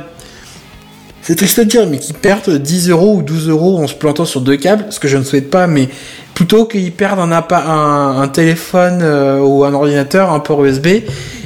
C'est 1.22 1.36
triste 1.36 1.60
de 1.60 1.64
dire, 1.64 1.86
mais 1.86 1.98
qu'il 1.98 2.14
perde 2.14 2.50
10 2.50 2.88
euros 2.88 3.16
ou 3.16 3.22
12 3.22 3.48
euros 3.50 3.78
en 3.78 3.86
se 3.86 3.94
plantant 3.94 4.24
sur 4.24 4.40
deux 4.40 4.56
câbles, 4.56 4.86
ce 4.90 4.98
que 4.98 5.06
je 5.06 5.18
ne 5.18 5.22
souhaite 5.22 5.50
pas, 5.50 5.66
mais 5.66 5.88
plutôt 6.34 6.64
qu'il 6.64 6.90
perde 6.92 7.20
un, 7.20 7.30
un, 7.30 8.28
téléphone 8.28 9.00
euh, 9.02 9.38
ou 9.40 9.64
un 9.64 9.74
ordinateur, 9.74 10.32
un 10.32 10.40
port 10.40 10.64
USB, 10.64 10.86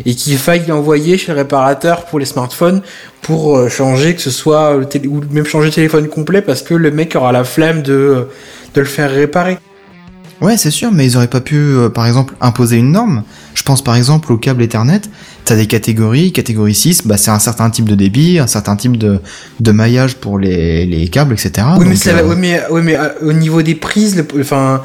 et 0.07 0.15
qu'il 0.15 0.39
faille 0.39 0.63
l'envoyer 0.69 1.19
chez 1.19 1.33
le 1.33 1.39
réparateur 1.39 2.05
pour 2.05 2.21
les 2.21 2.25
smartphones 2.25 2.83
pour 3.21 3.57
euh, 3.57 3.69
changer, 3.69 4.15
que 4.15 4.21
ce 4.23 4.31
soit 4.31 4.77
le 4.77 5.09
ou 5.09 5.21
même 5.31 5.47
changer 5.47 5.69
le 5.69 5.75
téléphone 5.75 6.09
complet 6.09 6.43
parce 6.43 6.63
que 6.63 6.75
le 6.75 6.91
mec 6.91 7.17
aura 7.17 7.33
la 7.33 7.43
flemme 7.43 7.83
de, 7.83 8.29
de 8.75 8.81
le 8.81 8.87
faire 8.87 9.11
réparer. 9.11 9.59
Ouais 10.41 10.57
c'est 10.57 10.71
sûr 10.71 10.91
mais 10.93 11.07
ils 11.07 11.17
auraient 11.17 11.29
pas 11.29 11.41
pu 11.41 11.57
euh, 11.57 11.89
par 11.89 12.07
exemple 12.07 12.35
imposer 12.41 12.77
une 12.77 12.93
norme. 12.93 13.23
Je 13.55 13.63
pense 13.63 13.83
par 13.83 13.97
exemple 13.97 14.33
au 14.33 14.37
câble 14.37 14.63
Ethernet, 14.63 15.01
t'as 15.45 15.57
des 15.57 15.67
catégories, 15.67 16.33
catégorie 16.33 16.75
6 16.75 17.07
bah 17.07 17.17
c'est 17.17 17.31
un 17.31 17.39
certain 17.39 17.71
type 17.71 17.89
de 17.89 17.95
débit, 17.95 18.39
un 18.39 18.47
certain 18.47 18.77
type 18.77 18.97
de, 18.97 19.21
de 19.61 19.73
maillage 19.73 20.17
pour 20.17 20.39
les, 20.39 20.87
les 20.87 21.09
câbles 21.09 21.33
etc. 21.35 21.67
Oui, 21.79 21.87
mais, 21.89 21.95
Donc, 21.95 22.07
euh, 22.07 22.23
oui, 22.29 22.37
mais, 22.39 22.63
oui, 22.71 22.81
mais 22.85 22.97
euh, 22.97 23.09
au 23.23 23.33
niveau 23.33 23.63
des 23.63 23.75
prises, 23.75 24.17
le- 24.17 24.27
enfin, 24.41 24.83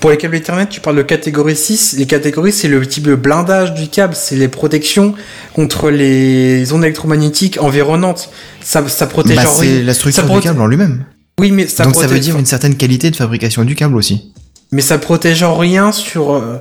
pour 0.00 0.10
les 0.10 0.16
câbles 0.16 0.34
Ethernet, 0.36 0.66
tu 0.68 0.80
parles 0.80 0.96
de 0.96 1.02
catégorie 1.02 1.54
6. 1.54 1.94
Les 1.96 2.06
catégories, 2.06 2.50
c'est 2.52 2.66
le 2.68 2.84
type 2.86 3.04
de 3.04 3.14
blindage 3.14 3.72
du 3.74 3.88
câble, 3.88 4.14
c'est 4.16 4.34
les 4.34 4.48
protections 4.48 5.14
contre 5.54 5.90
les 5.90 6.72
ondes 6.72 6.82
électromagnétiques 6.82 7.58
environnantes. 7.60 8.30
Ça, 8.62 8.86
ça 8.88 9.06
protège 9.06 9.36
bah, 9.36 9.44
c'est 9.46 9.82
la 9.82 9.94
structure 9.94 10.28
du 10.28 10.40
câble 10.40 10.60
en 10.60 10.66
lui-même. 10.66 11.04
Oui, 11.38 11.50
mais 11.50 11.66
ça 11.66 11.84
Donc 11.84 11.94
ça 11.94 12.06
veut 12.06 12.18
dire 12.18 12.36
une 12.38 12.46
certaine 12.46 12.76
qualité 12.76 13.10
de 13.10 13.16
fabrication 13.16 13.64
du 13.64 13.74
câble 13.74 13.96
aussi. 13.96 14.31
Mais 14.72 14.80
ça 14.82 14.98
protège 14.98 15.42
en 15.42 15.54
rien 15.56 15.92
sur. 15.92 16.32
euh, 16.34 16.60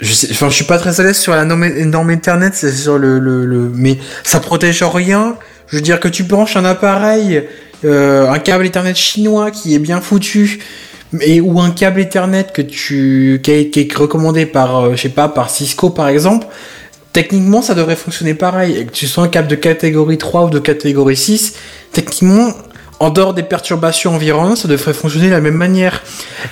je 0.00 0.14
sais, 0.14 0.28
enfin, 0.30 0.48
je 0.48 0.54
suis 0.54 0.64
pas 0.64 0.78
très 0.78 1.00
à 1.00 1.04
l'aise 1.04 1.18
sur 1.18 1.32
la 1.34 1.44
norme, 1.44 1.68
norme 1.84 2.10
Ethernet, 2.12 2.50
c'est 2.54 2.72
sur 2.72 2.96
le, 2.98 3.18
le, 3.18 3.44
le, 3.44 3.70
mais 3.74 3.98
ça 4.24 4.40
protège 4.40 4.82
en 4.82 4.90
rien. 4.90 5.36
Je 5.68 5.76
veux 5.76 5.82
dire 5.82 6.00
que 6.00 6.08
tu 6.08 6.22
branches 6.22 6.56
un 6.56 6.64
appareil, 6.64 7.44
euh, 7.84 8.28
un 8.30 8.38
câble 8.38 8.66
Ethernet 8.66 8.94
chinois 8.94 9.50
qui 9.50 9.74
est 9.74 9.78
bien 9.78 10.00
foutu, 10.00 10.60
et 11.20 11.40
ou 11.40 11.60
un 11.60 11.70
câble 11.70 12.00
Ethernet 12.00 12.46
que 12.54 12.62
tu 12.62 13.40
qui 13.42 13.50
est, 13.50 13.68
qui 13.70 13.80
est 13.80 13.94
recommandé 13.94 14.46
par, 14.46 14.78
euh, 14.78 14.92
je 14.96 15.02
sais 15.02 15.08
pas, 15.10 15.28
par 15.28 15.50
Cisco 15.50 15.90
par 15.90 16.08
exemple. 16.08 16.46
techniquement, 17.12 17.62
ça 17.62 17.74
devrait 17.74 17.96
fonctionner 17.96 18.34
pareil. 18.34 18.76
Et 18.78 18.86
que 18.86 18.92
tu 18.92 19.06
sois 19.06 19.24
un 19.24 19.28
câble 19.28 19.48
de 19.48 19.56
catégorie 19.56 20.18
3 20.18 20.44
ou 20.46 20.50
de 20.50 20.58
catégorie 20.60 21.16
6, 21.16 21.54
techniquement, 21.92 22.52
en 23.00 23.08
dehors 23.08 23.32
des 23.32 23.42
perturbations 23.42 24.14
environnantes, 24.14 24.58
ça 24.58 24.68
devrait 24.68 24.92
fonctionner 24.92 25.26
de 25.26 25.32
la 25.32 25.40
même 25.40 25.54
manière. 25.54 26.02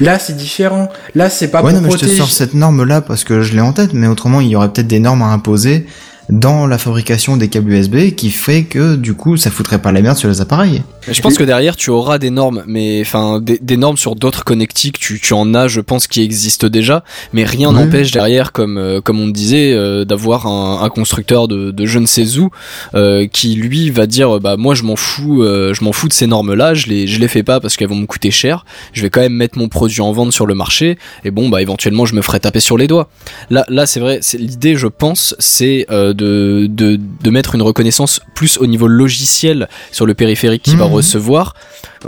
Là, 0.01 0.19
c'est 0.19 0.35
différent. 0.35 0.89
Là, 1.15 1.29
c'est 1.29 1.49
pas 1.49 1.63
ouais, 1.63 1.73
pour 1.73 1.81
non, 1.83 1.87
mais 1.87 1.91
je 1.91 1.97
te 1.97 2.01
protéger. 2.01 2.19
sors 2.19 2.31
cette 2.31 2.55
norme-là 2.55 3.03
parce 3.03 3.23
que 3.23 3.43
je 3.43 3.53
l'ai 3.53 3.61
en 3.61 3.75
tête, 3.75 3.93
mais 3.93 4.07
autrement, 4.07 4.41
il 4.41 4.49
y 4.49 4.57
aurait 4.57 4.73
peut-être 4.73 4.87
des 4.87 4.99
normes 4.99 5.23
à 5.23 5.27
imposer 5.27 5.87
dans 6.31 6.67
la 6.67 6.79
fabrication 6.79 7.37
des 7.37 7.49
câbles 7.49 7.73
USB 7.73 8.11
qui 8.15 8.31
fait 8.31 8.65
que, 8.65 8.97
du 8.97 9.15
coup, 9.15 9.37
ça 9.37 9.51
foutrait 9.51 9.79
pas 9.81 9.93
la 9.93 10.03
merde 10.03 10.17
sur 10.17 10.29
les 10.29 10.41
appareils. 10.41 10.83
Je 11.11 11.23
pense 11.23 11.39
que 11.39 11.45
derrière 11.45 11.75
tu 11.77 11.89
auras 11.89 12.19
des 12.19 12.29
normes, 12.29 12.63
mais 12.67 13.01
enfin 13.01 13.41
des, 13.41 13.59
des 13.63 13.79
normes 13.79 13.97
sur 13.97 14.15
d'autres 14.15 14.45
connectiques, 14.45 14.99
tu, 14.99 15.19
tu 15.21 15.33
en 15.33 15.55
as, 15.55 15.67
je 15.69 15.81
pense, 15.81 16.07
qui 16.07 16.21
existent 16.23 16.69
déjà, 16.69 17.03
mais 17.33 17.45
rien 17.45 17.69
Ouais. 17.73 17.85
n'empêche 17.85 18.11
derrière, 18.11 18.53
comme 18.53 18.77
euh, 18.77 19.01
comme 19.01 19.19
on 19.21 19.29
disait, 19.29 19.73
euh, 19.73 20.05
d'avoir 20.05 20.47
un, 20.47 20.83
un 20.83 20.89
constructeur 20.91 21.49
de, 21.49 21.71
de 21.71 21.87
je 21.87 21.99
ne 21.99 22.05
sais 22.07 22.39
où 22.39 22.51
euh, 22.95 23.27
qui 23.27 23.55
lui 23.55 23.89
va 23.91 24.07
dire 24.07 24.39
bah 24.41 24.57
moi 24.59 24.75
je 24.75 24.83
m'en 24.83 24.97
fous, 24.97 25.43
euh, 25.43 25.73
je 25.73 25.83
m'en 25.83 25.93
fous 25.93 26.09
de 26.09 26.13
ces 26.13 26.27
normes 26.27 26.53
là, 26.55 26.75
je 26.75 26.87
les 26.89 27.07
je 27.07 27.19
les 27.21 27.29
fais 27.29 27.43
pas 27.43 27.59
parce 27.61 27.77
qu'elles 27.77 27.89
vont 27.89 27.97
me 27.97 28.07
coûter 28.07 28.31
cher, 28.31 28.67
je 28.93 29.01
vais 29.03 29.09
quand 29.11 29.21
même 29.21 29.33
mettre 29.35 29.59
mon 29.59 29.69
produit 29.69 30.01
en 30.03 30.13
vente 30.13 30.33
sur 30.33 30.45
le 30.47 30.55
marché 30.55 30.99
et 31.25 31.31
bon 31.31 31.49
bah 31.49 31.63
éventuellement 31.63 32.05
je 32.05 32.15
me 32.15 32.21
ferai 32.23 32.39
taper 32.41 32.61
sur 32.61 32.77
les 32.77 32.87
doigts. 32.87 33.09
Là 33.49 33.65
là 33.69 33.87
c'est 33.87 34.01
vrai, 34.01 34.19
c'est 34.21 34.39
l'idée 34.39 34.77
je 34.77 34.87
pense 34.89 35.35
c'est 35.39 35.87
euh, 35.91 36.13
de, 36.19 36.67
de 36.69 36.99
de 37.27 37.31
mettre 37.31 37.55
une 37.55 37.63
reconnaissance 37.63 38.21
plus 38.35 38.59
au 38.59 38.67
niveau 38.67 38.89
logiciel 38.89 39.69
sur 39.93 40.05
le 40.07 40.15
périphérique 40.15 40.63
qui 40.63 40.77
va 40.77 40.87
Mhm. 40.87 40.93
recevoir 40.99 41.55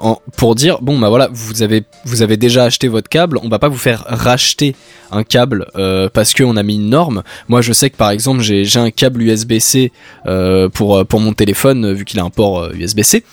en- 0.01 0.19
pour 0.37 0.55
dire 0.55 0.79
bon 0.83 0.99
bah 0.99 1.09
voilà 1.09 1.29
vous 1.33 1.63
avez 1.63 1.85
vous 2.05 2.23
avez 2.23 2.37
déjà 2.37 2.65
acheté 2.65 2.89
votre 2.89 3.09
câble 3.09 3.39
on 3.43 3.49
va 3.49 3.59
pas 3.59 3.69
vous 3.69 3.79
faire 3.89 4.05
racheter 4.07 4.75
un 5.11 5.25
câble 5.25 5.67
euh, 5.77 6.09
parce 6.13 6.33
qu'on 6.35 6.57
a 6.57 6.63
mis 6.63 6.77
une 6.77 6.91
norme 6.91 7.23
moi 7.49 7.61
je 7.63 7.73
sais 7.73 7.89
que 7.91 7.97
par 7.97 8.11
exemple 8.11 8.41
j'ai 8.43 8.65
un 8.77 8.91
câble 8.91 9.23
USB-C 9.23 9.93
euh, 10.27 10.69
pour 10.69 10.97
euh, 10.99 11.05
pour 11.05 11.21
mon 11.21 11.33
téléphone 11.33 11.85
euh, 11.87 11.93
vu 11.93 12.05
qu'il 12.05 12.21
a 12.21 12.25
un 12.25 12.31
port 12.31 12.61
euh, 12.61 12.73
USB-C 12.79 13.25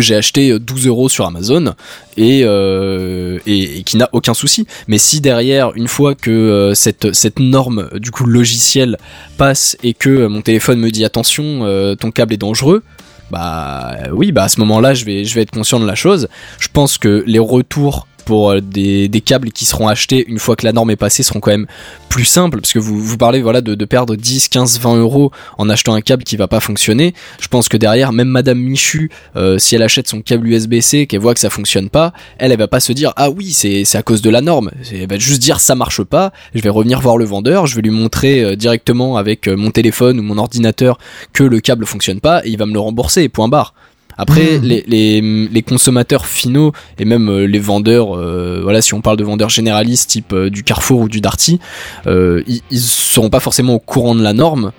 j'ai 0.00 0.16
acheté 0.16 0.50
euh, 0.50 0.58
12 0.58 0.86
euros 0.86 1.08
sur 1.08 1.26
Amazon 1.26 1.74
et, 2.16 2.42
euh, 2.44 3.38
et, 3.46 3.82
qui 3.82 3.96
n'a 3.96 4.08
aucun 4.12 4.34
souci. 4.34 4.66
Mais 4.88 4.98
si 4.98 5.20
derrière, 5.20 5.72
une 5.74 5.88
fois 5.88 6.14
que 6.14 6.30
euh, 6.30 6.74
cette, 6.74 7.38
norme 7.38 7.88
du 7.94 8.10
coup 8.10 8.24
logiciel 8.24 8.96
passe 9.36 9.76
et 9.82 9.94
que 9.94 10.10
euh, 10.10 10.28
mon 10.28 10.42
téléphone 10.42 10.80
me 10.80 10.90
dit 10.90 11.04
attention, 11.04 11.60
euh, 11.64 11.94
ton 11.94 12.10
câble 12.10 12.32
est 12.32 12.38
dangereux, 12.38 12.82
bah 13.30 13.96
euh, 13.98 14.10
oui, 14.12 14.32
bah 14.32 14.44
à 14.44 14.48
ce 14.48 14.60
moment-là, 14.60 14.94
je 14.94 15.04
vais 15.04 15.22
être 15.22 15.50
conscient 15.50 15.80
de 15.80 15.86
la 15.86 15.94
chose. 15.94 16.28
Je 16.58 16.68
pense 16.72 16.98
que 16.98 17.24
les 17.26 17.38
retours 17.38 18.06
pour 18.26 18.50
euh, 18.50 18.60
des, 18.60 19.22
câbles 19.24 19.50
qui 19.52 19.64
seront 19.64 19.88
achetés 19.88 20.26
une 20.28 20.38
fois 20.38 20.56
que 20.56 20.66
la 20.66 20.72
norme 20.72 20.90
est 20.90 20.96
passée 20.96 21.22
seront 21.22 21.40
quand 21.40 21.52
même 21.52 21.66
plus 22.10 22.26
simples 22.26 22.60
parce 22.60 22.72
que 22.72 22.78
vous, 22.78 23.16
parlez 23.16 23.40
voilà 23.40 23.62
de, 23.62 23.84
perdre 23.86 24.14
10, 24.14 24.48
15, 24.48 24.78
20 24.80 24.96
euros 24.96 25.30
en 25.56 25.70
achetant 25.70 25.94
un 25.94 26.02
câble 26.02 26.24
qui 26.24 26.36
va 26.36 26.48
pas 26.48 26.60
fonctionner. 26.60 27.14
Je 27.40 27.48
pense 27.48 27.68
que 27.68 27.76
derrière, 27.76 28.12
même 28.12 28.28
Madame 28.28 28.58
Michu, 28.58 29.10
euh, 29.36 29.58
si 29.58 29.74
elle 29.74 29.82
achète 29.82 30.08
son 30.08 30.20
câble 30.20 30.48
USB-C, 30.48 31.06
qu'elle 31.06 31.20
voit 31.20 31.34
que 31.34 31.40
ça 31.40 31.50
fonctionne 31.50 31.88
pas, 31.88 32.12
elle, 32.38 32.52
elle 32.52 32.58
va 32.58 32.68
pas 32.68 32.80
se 32.80 32.92
dire 32.92 33.12
ah 33.16 33.30
oui 33.30 33.52
c'est 33.52 33.96
à 33.96 34.02
cause 34.02 34.20
de 34.20 34.30
la 34.30 34.42
norme. 34.42 34.70
Elle 34.92 35.08
va 35.08 35.18
juste 35.18 35.40
dire 35.40 35.60
ça 35.60 35.74
marche 35.74 36.02
pas. 36.02 36.32
Je 36.54 36.60
vais 36.60 36.68
revenir 36.68 37.00
voir 37.00 37.16
le 37.16 37.24
vendeur, 37.24 37.66
je 37.66 37.76
vais 37.76 37.82
lui 37.82 37.90
montrer 37.90 38.42
euh, 38.42 38.56
directement 38.56 39.16
avec 39.16 39.46
mon 39.48 39.70
téléphone 39.70 40.18
ou 40.18 40.22
mon 40.22 40.36
ordinateur 40.36 40.98
que 41.32 41.44
le 41.44 41.60
câble 41.60 41.86
fonctionne 41.86 42.20
pas 42.20 42.44
et 42.44 42.50
il 42.50 42.58
va 42.58 42.66
me 42.66 42.72
le 42.72 42.80
rembourser. 42.80 43.28
Point 43.28 43.48
barre. 43.48 43.72
Après, 44.18 44.58
Mhm. 44.58 44.64
les, 44.64 44.84
les, 44.86 45.48
les 45.48 45.62
consommateurs 45.62 46.26
finaux 46.26 46.72
et 46.98 47.04
même 47.04 47.28
euh, 47.28 47.46
les 47.46 47.58
vendeurs, 47.58 48.16
euh, 48.16 48.60
voilà, 48.62 48.80
si 48.80 48.94
on 48.94 49.00
parle 49.02 49.16
de 49.18 49.24
vendeurs 49.24 49.50
généralistes 49.50 50.10
type 50.10 50.32
euh, 50.32 50.48
du 50.50 50.62
Carrefour 50.64 51.00
ou 51.00 51.08
du 51.08 51.20
Darty, 51.20 51.60
euh, 52.06 52.42
ils, 52.46 52.62
ils 52.70 52.80
seront 52.80 53.28
pas 53.30 53.40
forcément 53.40 53.74
au 53.74 53.78
courant 53.78 54.14
de 54.14 54.22
la 54.22 54.32
norme. 54.32 54.72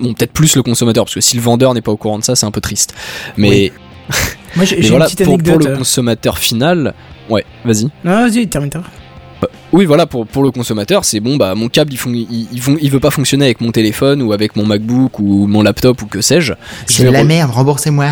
Bon, 0.00 0.14
peut-être 0.14 0.32
plus 0.32 0.56
le 0.56 0.62
consommateur, 0.62 1.04
parce 1.04 1.14
que 1.14 1.20
si 1.20 1.36
le 1.36 1.42
vendeur 1.42 1.74
n'est 1.74 1.82
pas 1.82 1.92
au 1.92 1.96
courant 1.98 2.18
de 2.18 2.24
ça, 2.24 2.34
c'est 2.34 2.46
un 2.46 2.50
peu 2.50 2.60
triste. 2.62 2.94
Mais, 3.36 3.48
Oui. 3.48 3.72
Moi, 4.56 4.64
j'ai 4.64 4.76
mais 4.76 4.82
j'ai 4.82 4.88
voilà, 4.90 5.04
une 5.04 5.10
petite 5.12 5.24
pour, 5.26 5.38
pour 5.38 5.46
anecdote. 5.48 5.64
le 5.68 5.74
euh. 5.74 5.76
consommateur 5.78 6.38
final, 6.38 6.94
ouais, 7.30 7.44
vas-y. 7.64 7.84
Non, 8.04 8.26
vas-y, 8.28 8.46
termine. 8.48 8.70
termine. 8.70 8.88
Oui, 9.72 9.86
voilà, 9.86 10.06
pour, 10.06 10.26
pour 10.26 10.42
le 10.44 10.50
consommateur, 10.50 11.04
c'est 11.04 11.18
bon, 11.20 11.36
bah 11.36 11.54
mon 11.56 11.68
câble, 11.68 11.92
il, 11.92 11.96
fon- 11.96 12.12
il, 12.12 12.46
il, 12.52 12.60
fon- 12.60 12.76
il 12.80 12.90
veut 12.90 13.00
pas 13.00 13.10
fonctionner 13.10 13.44
avec 13.46 13.60
mon 13.60 13.72
téléphone 13.72 14.22
ou 14.22 14.32
avec 14.32 14.54
mon 14.54 14.64
MacBook 14.64 15.18
ou 15.18 15.46
mon 15.46 15.62
laptop 15.62 16.00
ou 16.02 16.06
que 16.06 16.20
sais-je. 16.20 16.52
Je 16.52 16.92
C'est 16.92 17.04
de 17.04 17.10
la 17.10 17.22
re- 17.22 17.26
merde, 17.26 17.50
remboursez-moi. 17.50 18.06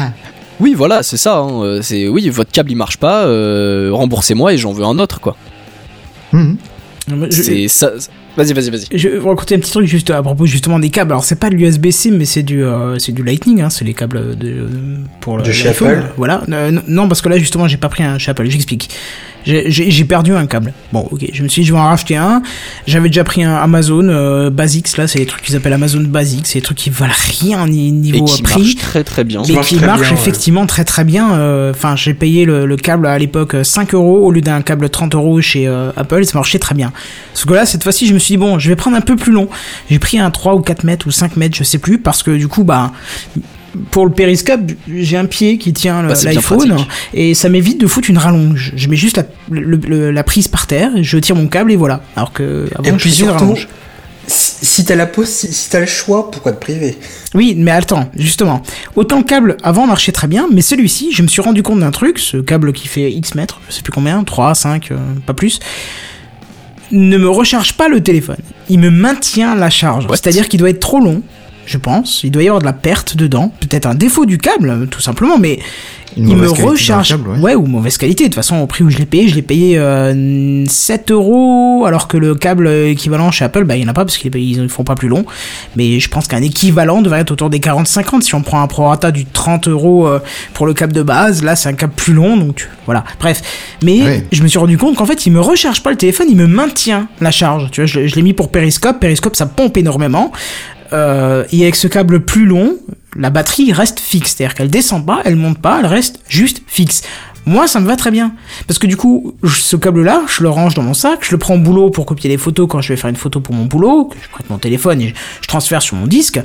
Oui, 0.61 0.75
voilà, 0.75 1.03
c'est 1.03 1.17
ça. 1.17 1.39
hein, 1.39 1.63
euh, 1.63 1.81
C'est 1.83 2.07
oui, 2.09 2.29
votre 2.29 2.53
câble 2.53 2.71
il 2.71 2.77
marche 2.77 2.99
pas, 2.99 3.25
euh, 3.27 3.91
remboursez-moi 3.93 4.53
et 4.53 4.59
j'en 4.59 4.73
veux 4.73 4.85
un 4.85 4.99
autre, 4.99 5.21
quoi. 5.21 5.37
Mhm. 6.33 6.57
Je- 7.09 7.43
C'est 7.43 7.69
ça. 7.69 7.91
Vas-y, 8.37 8.53
vas-y, 8.53 8.71
vas-y. 8.71 8.87
Je 8.97 9.09
vais 9.09 9.19
vous 9.19 9.29
raconter 9.29 9.57
un 9.57 9.59
petit 9.59 9.73
truc 9.73 9.87
juste 9.89 10.09
à 10.11 10.23
propos 10.23 10.47
justement 10.47 10.79
des 10.79 10.89
câbles. 10.91 11.11
Alors 11.11 11.25
c'est 11.25 11.35
pas 11.41 11.51
de 11.51 11.57
l'USB-C 11.57 12.13
mais 12.13 12.25
c'est 12.25 12.45
du 12.45 12.63
euh, 12.63 12.97
c'est 13.01 13.11
du 13.11 13.25
Lightning, 13.25 13.61
hein, 13.61 13.71
c'est 13.71 13.85
les 13.85 13.93
câbles 13.93 14.37
de 14.39 14.69
pour 15.21 15.37
le 15.37 15.43
De 15.43 15.51
chez. 15.51 15.69
Apple 15.71 16.05
Voilà. 16.17 16.45
Euh, 16.49 16.71
non 16.87 17.09
parce 17.09 17.21
que 17.23 17.29
là 17.29 17.39
justement 17.39 17.67
j'ai 17.67 17.77
pas 17.77 17.89
pris 17.89 18.05
un 18.05 18.19
chez 18.19 18.31
Apple. 18.31 18.49
J'explique. 18.49 18.89
J'ai- 19.45 20.05
perdu 20.05 20.35
un 20.35 20.47
câble. 20.47 20.73
Bon 20.93 21.07
ok, 21.11 21.25
je 21.33 21.43
me 21.43 21.49
suis 21.49 21.63
dit 21.63 21.69
je 21.69 21.73
vais 21.73 21.79
en 21.79 21.85
racheter 21.87 22.17
un. 22.17 22.43
J'avais 22.87 23.09
déjà 23.09 23.23
pris 23.25 23.45
un 23.45 23.55
Amazon 23.55 24.09
euh, 24.09 24.51
Basics 24.51 24.97
là, 24.97 25.07
c'est 25.07 25.19
les 25.21 25.27
trucs 25.27 25.43
qu'ils 25.43 25.55
appellent 25.57 25.73
Amazon 25.73 26.01
Basics, 26.01 26.47
c'est 26.47 26.57
les 26.59 26.63
trucs 26.63 26.79
qui 26.79 26.91
valent 26.91 27.13
rien 27.41 27.67
ni 27.69 27.89
Et 27.89 27.91
niveau 27.93 28.25
qui 28.25 28.41
euh, 28.41 28.45
prix. 28.45 28.61
marche 28.63 28.77
très 28.77 29.05
très 29.05 29.25
bien. 29.25 29.41
mais 29.49 29.61
qui 29.61 29.77
très 29.77 29.87
marche 29.87 30.01
bien, 30.01 30.09
ouais. 30.11 30.15
effectivement 30.15 30.67
très 30.67 30.85
très 30.85 31.05
bien. 31.05 31.33
Euh, 31.35 31.71
Enfin, 31.71 31.95
j'ai 31.97 32.15
payé 32.15 32.45
le, 32.45 32.67
le 32.67 32.77
câble 32.77 33.07
à 33.07 33.19
l'époque 33.19 33.55
euh, 33.55 33.65
5 33.65 33.95
euros 33.95 34.27
au 34.27 34.31
lieu 34.33 34.41
d'un 34.41 34.61
câble 34.63 34.89
30 34.91 35.15
euros 35.15 35.41
chez 35.41 35.67
euh, 35.69 35.91
Apple, 35.97 36.25
ça 36.25 36.33
marchait 36.39 36.59
très 36.59 36.75
bien. 36.75 36.93
Parce 37.33 37.45
que 37.45 37.55
là, 37.55 37.65
cette 37.67 37.83
fois-ci, 37.83 38.07
je 38.07 38.15
me 38.15 38.19
suis 38.19 38.33
dit, 38.35 38.39
bon, 38.39 38.59
je 38.59 38.69
vais 38.69 38.77
prendre 38.77 38.97
un 38.97 39.01
peu 39.01 39.17
plus 39.17 39.33
long. 39.33 39.49
J'ai 39.91 39.99
pris 39.99 40.19
un 40.19 40.31
3 40.31 40.55
ou 40.55 40.61
4 40.61 40.85
mètres 40.85 41.07
ou 41.07 41.11
5 41.11 41.37
mètres, 41.37 41.57
je 41.57 41.65
sais 41.65 41.79
plus, 41.79 41.99
parce 41.99 42.23
que 42.23 42.33
du 42.37 42.49
coup, 42.49 42.65
bah. 42.65 42.93
Pour 43.93 44.05
le 44.05 44.11
périscope, 44.13 44.61
j'ai 44.93 45.17
un 45.17 45.27
pied 45.27 45.57
qui 45.59 45.73
tient 45.73 46.03
Bah, 46.03 46.15
l'iPhone 46.25 46.77
et 47.15 47.35
ça 47.35 47.49
m'évite 47.49 47.81
de 47.81 47.87
foutre 47.87 48.11
une 48.11 48.19
rallonge. 48.19 48.73
Je 48.75 48.89
mets 48.89 48.97
juste 48.97 49.17
la, 49.19 49.25
le- 49.51 49.77
le- 49.77 50.11
la 50.11 50.25
prise 50.25 50.49
par 50.49 50.67
terre, 50.67 50.91
je 51.03 51.19
tire 51.19 51.37
mon 51.37 51.47
câble 51.47 51.71
et 51.71 51.77
voilà. 51.77 52.03
Alors 52.17 52.33
que 52.33 52.69
avant, 52.75 52.85
Et 52.85 52.91
je 52.91 52.95
puis 52.97 53.11
faisais 53.11 53.23
une 53.23 53.29
surtout, 53.29 53.45
rallonge. 53.45 53.69
si, 54.27 54.85
t'as 54.85 54.97
la 54.97 55.07
possi- 55.07 55.53
si 55.53 55.71
t'as 55.71 55.79
le 55.81 55.87
choix, 55.87 56.31
pourquoi 56.33 56.51
te 56.53 56.61
priver 56.61 56.99
Oui, 57.35 57.55
mais 57.57 57.71
attends, 57.71 58.11
justement. 58.17 58.63
Autant 58.97 59.19
le 59.19 59.25
câble 59.25 59.57
avant 59.63 59.87
marchait 59.87 60.13
très 60.13 60.27
bien, 60.27 60.49
mais 60.53 60.63
celui-ci, 60.63 61.11
je 61.13 61.23
me 61.23 61.29
suis 61.29 61.41
rendu 61.43 61.63
compte 61.63 61.79
d'un 61.81 61.93
truc, 61.93 62.19
ce 62.19 62.39
câble 62.39 62.73
qui 62.73 62.89
fait 62.89 63.11
X 63.13 63.35
mètres, 63.37 63.61
je 63.69 63.75
sais 63.75 63.83
plus 63.83 63.93
combien, 63.93 64.25
3, 64.25 64.55
5, 64.57 64.91
euh, 64.91 64.97
pas 65.27 65.35
plus, 65.35 65.61
ne 66.93 67.17
me 67.19 67.29
recharge 67.29 67.75
pas 67.75 67.89
le 67.89 68.03
téléphone. 68.03 68.39
Il 68.69 68.81
me 68.81 68.91
maintient 68.91 69.55
la 69.55 69.71
charge. 69.71 70.07
C'est-à-dire 70.11 70.49
qu'il 70.49 70.59
doit 70.59 70.71
être 70.71 70.81
trop 70.81 70.99
long, 70.99 71.23
je 71.67 71.79
pense. 71.79 72.23
Il 72.25 72.31
doit 72.31 72.43
y 72.43 72.47
avoir 72.49 72.61
de 72.61 72.67
la 72.67 72.73
perte 72.73 73.17
dedans. 73.17 73.53
Peut-être 73.61 73.87
un 73.87 73.95
défaut 73.95 74.27
du 74.27 74.39
câble, 74.39 74.87
tout 74.91 75.01
simplement, 75.01 75.39
mais 75.39 75.59
il 76.17 76.37
me 76.37 76.49
recharge. 76.49 77.11
câble, 77.11 77.29
ouais. 77.31 77.39
ouais. 77.39 77.55
ou 77.55 77.67
mauvaise 77.67 77.97
qualité. 77.97 78.25
De 78.25 78.29
toute 78.31 78.35
façon, 78.35 78.57
au 78.57 78.67
prix 78.67 78.83
où 78.83 78.91
je 78.91 78.99
l'ai 78.99 79.07
payé, 79.07 79.29
je 79.29 79.37
l'ai 79.37 79.43
payé 79.43 79.79
euh, 79.79 80.65
7 80.67 81.13
euros, 81.13 81.85
alors 81.87 82.09
que 82.09 82.17
le 82.17 82.35
câble 82.35 82.67
équivalent 82.69 83.31
chez 83.31 83.45
Apple, 83.45 83.63
bah, 83.63 83.77
il 83.77 83.81
n'y 83.83 83.87
en 83.87 83.91
a 83.91 83.95
pas 83.95 84.05
parce 84.05 84.19
qu'ils 84.19 84.35
ils 84.35 84.69
font 84.69 84.83
pas 84.83 84.97
plus 84.97 85.07
long. 85.07 85.25
Mais 85.77 86.01
je 86.01 86.09
pense 86.09 86.27
qu'un 86.27 86.43
équivalent 86.43 87.01
devrait 87.03 87.21
être 87.21 87.31
autour 87.31 87.49
des 87.49 87.61
40-50. 87.61 88.23
Si 88.23 88.35
on 88.35 88.43
prend 88.43 88.61
un 88.61 88.67
prorata 88.67 89.13
du 89.13 89.25
30 89.25 89.69
euros 89.69 90.09
euh, 90.09 90.19
pour 90.53 90.67
le 90.67 90.75
câble 90.75 90.93
de 90.93 91.03
base, 91.03 91.45
là, 91.45 91.55
c'est 91.55 91.69
un 91.69 91.75
câble 91.75 91.93
plus 91.95 92.13
long, 92.15 92.37
donc 92.37 92.69
voilà. 92.87 93.05
Bref. 93.21 93.43
Mais 93.85 94.03
Ouais. 94.03 94.27
je 94.33 94.43
me 94.43 94.49
suis 94.49 94.59
rendu 94.59 94.77
compte 94.79 94.97
qu'en 94.97 95.07
fait, 95.07 95.27
il 95.27 95.31
me 95.33 95.41
recharge 95.41 95.81
pas 95.85 95.91
le 95.91 95.97
téléphone, 95.97 96.27
il 96.29 96.37
me 96.37 96.49
maintient 96.49 97.07
la 97.21 97.31
charge. 97.31 97.71
Tu 97.71 97.83
vois, 97.83 97.87
je, 97.87 98.09
je 98.09 98.15
l'ai 98.17 98.23
mis 98.23 98.33
pour 98.33 98.51
Periscope. 98.51 98.99
Periscope, 98.99 99.37
ça 99.37 99.47
pompe 99.47 99.77
énormément. 99.77 100.33
Euh, 100.93 101.45
et 101.53 101.63
avec 101.63 101.77
ce 101.77 101.89
câble 101.89 102.21
plus 102.25 102.47
long, 102.47 102.77
la 103.17 103.31
batterie 103.31 103.73
reste 103.73 104.01
fixe. 104.01 104.35
C'est-à-dire 104.37 104.55
qu'elle 104.55 104.71
descend 104.71 105.05
pas, 105.05 105.21
elle 105.25 105.37
monte 105.37 105.59
pas, 105.59 105.81
elle 105.81 105.87
reste 105.87 106.21
juste 106.29 106.63
fixe. 106.67 107.03
Moi, 107.47 107.67
ça 107.67 107.81
me 107.81 107.87
va 107.87 107.97
très 107.97 108.11
bien. 108.11 108.33
Parce 108.67 108.79
que 108.79 108.87
du 108.87 108.97
coup, 108.97 109.35
ce 109.45 109.77
câble-là, 109.77 110.23
je 110.29 110.43
le 110.43 110.51
range 110.51 110.75
dans 110.75 110.83
mon 110.83 110.95
sac, 110.95 111.21
je 111.23 111.33
le 111.33 111.39
prends 111.39 111.55
au 111.55 111.59
boulot 111.59 111.91
pour 111.91 112.07
copier 112.07 112.29
les 112.29 112.37
photos 112.37 112.69
quand 112.69 112.81
je 112.81 112.89
vais 112.93 112.97
faire 112.97 113.11
une 113.11 113.17
photo 113.17 113.41
pour 113.41 113.55
mon 113.55 113.65
boulot, 113.65 114.05
que 114.05 114.17
je 114.23 114.29
prête 114.29 114.49
mon 114.51 114.59
téléphone 114.59 115.01
et 115.01 115.15
je, 115.41 115.49
transfère 115.49 115.83
sur 115.83 115.97
mon 115.97 116.07
disque. 116.07 116.41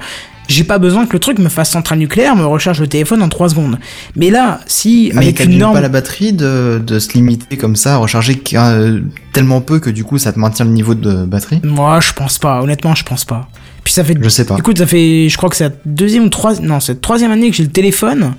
J'ai 0.47 0.63
pas 0.63 0.77
besoin 0.77 1.07
que 1.07 1.13
le 1.13 1.19
truc 1.19 1.39
me 1.39 1.49
fasse 1.49 1.71
centrale 1.71 1.97
nucléaire, 1.97 2.35
me 2.35 2.45
recharge 2.45 2.79
le 2.79 2.87
téléphone 2.87 3.23
en 3.23 3.29
3 3.29 3.49
secondes. 3.49 3.79
Mais 4.15 4.29
là, 4.29 4.61
si 4.67 5.11
Mais 5.13 5.23
avec 5.23 5.39
une 5.43 5.57
norme... 5.57 5.73
pas 5.73 5.81
la 5.81 5.89
batterie 5.89 6.33
de, 6.33 6.81
de 6.85 6.99
se 6.99 7.13
limiter 7.13 7.57
comme 7.57 7.75
ça, 7.75 7.95
à 7.95 7.97
recharger 7.97 8.41
euh, 8.53 9.01
tellement 9.33 9.61
peu 9.61 9.79
que 9.79 9.89
du 9.89 10.03
coup 10.03 10.19
ça 10.19 10.31
te 10.31 10.39
maintient 10.39 10.65
le 10.65 10.71
niveau 10.71 10.93
de 10.93 11.25
batterie? 11.25 11.61
Moi, 11.63 11.99
je 11.99 12.13
pense 12.13 12.37
pas. 12.37 12.61
Honnêtement, 12.61 12.93
je 12.93 13.03
pense 13.03 13.25
pas. 13.25 13.49
Puis 13.85 13.93
ça 13.93 14.03
fait 14.03 14.17
Je 14.19 14.29
sais 14.29 14.45
pas. 14.45 14.57
Écoute, 14.57 14.79
ça 14.79 14.87
fait, 14.87 15.29
je 15.29 15.37
crois 15.37 15.47
que 15.47 15.55
c'est 15.55 15.69
la 15.69 15.75
deuxième 15.85 16.25
ou 16.25 16.29
troisième, 16.29 16.65
non, 16.65 16.79
c'est 16.81 16.93
la 16.93 16.99
troisième 16.99 17.31
année 17.31 17.51
que 17.51 17.55
j'ai 17.55 17.63
le 17.63 17.69
téléphone. 17.69 18.33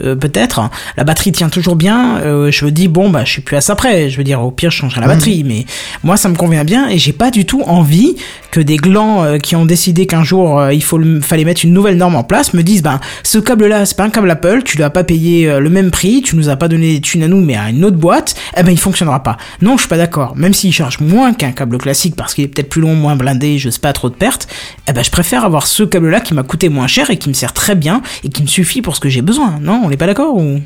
Euh, 0.00 0.14
peut-être. 0.16 0.70
La 0.96 1.04
batterie 1.04 1.32
tient 1.32 1.48
toujours 1.48 1.76
bien. 1.76 2.18
euh, 2.18 2.50
je 2.50 2.64
me 2.64 2.70
dis 2.70 2.88
bon 2.88 3.10
bah 3.10 3.24
je 3.24 3.30
suis 3.32 3.42
plus 3.42 3.56
à 3.56 3.60
ça 3.60 3.74
près. 3.76 4.08
Je 4.10 4.16
veux 4.16 4.24
dire 4.24 4.40
au 4.42 4.50
pire 4.50 4.70
je 4.70 4.76
changerai 4.78 5.00
la 5.00 5.06
batterie, 5.08 5.44
mais 5.44 5.66
moi 6.02 6.16
ça 6.16 6.28
me 6.28 6.34
convient 6.34 6.64
bien 6.64 6.88
et 6.88 6.98
j'ai 6.98 7.12
pas 7.12 7.30
du 7.30 7.44
tout 7.44 7.62
envie 7.66 8.16
que 8.50 8.60
des 8.60 8.76
glands 8.76 9.22
euh, 9.24 9.38
qui 9.38 9.56
ont 9.56 9.64
décidé 9.64 10.06
qu'un 10.06 10.24
jour 10.24 10.60
euh, 10.60 10.72
il 10.74 10.82
faut 10.82 10.98
le- 10.98 11.20
fallait 11.20 11.44
mettre 11.44 11.64
une 11.64 11.72
nouvelle 11.72 11.96
norme 11.96 12.16
en 12.16 12.24
place 12.24 12.52
me 12.54 12.62
disent 12.62 12.82
ben 12.82 13.00
ce 13.22 13.38
câble 13.38 13.66
là 13.66 13.84
c'est 13.86 13.96
pas 13.96 14.04
un 14.04 14.10
câble 14.10 14.30
Apple, 14.30 14.62
tu 14.64 14.76
l'as 14.78 14.90
pas 14.90 15.04
payé 15.04 15.48
euh, 15.48 15.60
le 15.60 15.70
même 15.70 15.90
prix, 15.90 16.22
tu 16.22 16.36
nous 16.36 16.48
as 16.48 16.56
pas 16.56 16.68
donné 16.68 16.94
des 16.94 17.00
thunes 17.00 17.22
à 17.22 17.28
nous 17.28 17.40
mais 17.40 17.56
à 17.56 17.70
une 17.70 17.84
autre 17.84 17.96
boîte, 17.96 18.34
eh 18.56 18.62
ben 18.62 18.70
il 18.72 18.78
fonctionnera 18.78 19.22
pas. 19.22 19.36
Non, 19.62 19.76
je 19.76 19.82
suis 19.82 19.88
pas 19.88 19.96
d'accord. 19.96 20.34
Même 20.36 20.52
s'il 20.54 20.72
charge 20.72 21.00
moins 21.00 21.32
qu'un 21.32 21.52
câble 21.52 21.78
classique 21.78 22.14
parce 22.16 22.34
qu'il 22.34 22.44
est 22.44 22.48
peut-être 22.48 22.68
plus 22.68 22.80
long, 22.80 22.94
moins 22.94 23.16
blindé, 23.16 23.58
je 23.58 23.70
sais 23.70 23.80
pas 23.80 23.92
trop 23.92 24.08
de 24.10 24.14
pertes, 24.14 24.48
eh 24.88 24.92
ben 24.92 25.02
je 25.02 25.10
préfère 25.10 25.44
avoir 25.44 25.66
ce 25.66 25.82
câble 25.82 26.10
là 26.10 26.20
qui 26.20 26.34
m'a 26.34 26.42
coûté 26.42 26.68
moins 26.68 26.86
cher 26.86 27.10
et 27.10 27.16
qui 27.16 27.28
me 27.28 27.34
sert 27.34 27.52
très 27.52 27.74
bien 27.74 28.02
et 28.24 28.28
qui 28.28 28.42
me 28.42 28.46
suffit 28.48 28.82
pour 28.82 28.94
ce 28.96 29.00
que 29.00 29.08
j'ai 29.08 29.22
besoin. 29.22 29.58
Non, 29.62 29.81
on 29.82 29.88
n'est 29.88 29.96
pas 29.96 30.06
d'accord 30.06 30.36
ou? 30.36 30.60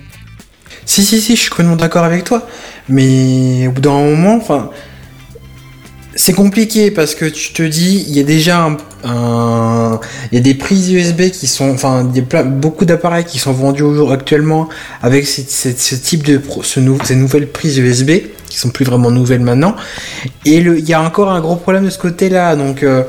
Si, 0.85 1.05
si, 1.05 1.21
si, 1.21 1.35
je 1.35 1.41
suis 1.41 1.51
complètement 1.51 1.77
d'accord 1.77 2.05
avec 2.05 2.25
toi. 2.25 2.47
Mais 2.89 3.67
au 3.67 3.73
bout 3.73 3.81
d'un 3.81 3.93
moment. 3.93 4.41
C'est 6.19 6.33
compliqué 6.33 6.91
parce 6.91 7.15
que 7.15 7.27
tu 7.27 7.53
te 7.53 7.63
dis, 7.63 8.07
il 8.09 8.17
y 8.17 8.21
a 8.21 8.23
déjà 8.23 8.71
un. 9.05 10.01
il 10.33 10.37
y 10.37 10.39
a 10.39 10.41
des 10.41 10.55
prises 10.55 10.91
USB 10.91 11.31
qui 11.31 11.47
sont. 11.47 11.71
Enfin, 11.71 12.05
beaucoup 12.45 12.85
d'appareils 12.85 13.25
qui 13.25 13.39
sont 13.39 13.53
vendus 13.53 13.83
aujourd'hui 13.83 14.15
actuellement 14.15 14.69
avec 15.03 15.27
ce 15.27 15.95
type 15.95 16.25
de. 16.25 16.41
ces 16.63 17.17
nouvelles 17.17 17.49
prises 17.49 17.79
USB 17.79 18.11
qui 18.49 18.59
sont 18.59 18.71
plus 18.71 18.85
vraiment 18.85 19.11
nouvelles 19.11 19.41
maintenant. 19.41 19.77
Et 20.45 20.57
il 20.57 20.89
y 20.89 20.95
a 20.95 21.03
encore 21.03 21.31
un 21.31 21.41
gros 21.41 21.57
problème 21.57 21.85
de 21.85 21.91
ce 21.91 21.99
côté-là. 21.99 22.57
Donc. 22.57 22.83
euh, 22.83 23.03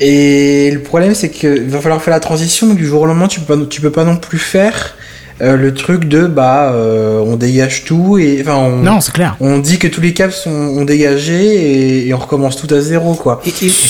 et 0.00 0.70
le 0.72 0.80
problème, 0.80 1.14
c'est 1.14 1.30
qu'il 1.30 1.64
va 1.68 1.80
falloir 1.80 2.02
faire 2.02 2.12
la 2.14 2.20
transition. 2.20 2.66
Donc, 2.66 2.76
du 2.76 2.86
jour 2.86 3.02
au 3.02 3.06
lendemain, 3.06 3.28
tu 3.28 3.40
peux 3.40 3.56
pas, 3.58 3.64
tu 3.68 3.80
peux 3.80 3.90
pas 3.90 4.04
non 4.04 4.16
plus 4.16 4.38
faire 4.38 4.94
euh, 5.42 5.56
le 5.56 5.74
truc 5.74 6.04
de 6.06 6.26
bah 6.26 6.72
euh, 6.72 7.18
on 7.18 7.36
dégage 7.36 7.84
tout 7.84 8.16
et 8.18 8.38
enfin 8.40 8.56
on, 8.56 8.76
Non, 8.78 9.00
c'est 9.02 9.12
clair. 9.12 9.36
on 9.40 9.58
dit 9.58 9.78
que 9.78 9.86
tous 9.86 10.00
les 10.00 10.14
câbles 10.14 10.32
sont 10.32 10.50
ont 10.50 10.84
dégagé 10.86 11.34
et, 11.44 12.08
et 12.08 12.14
on 12.14 12.18
recommence 12.18 12.56
tout 12.56 12.72
à 12.74 12.80
zéro 12.80 13.12
quoi. 13.14 13.42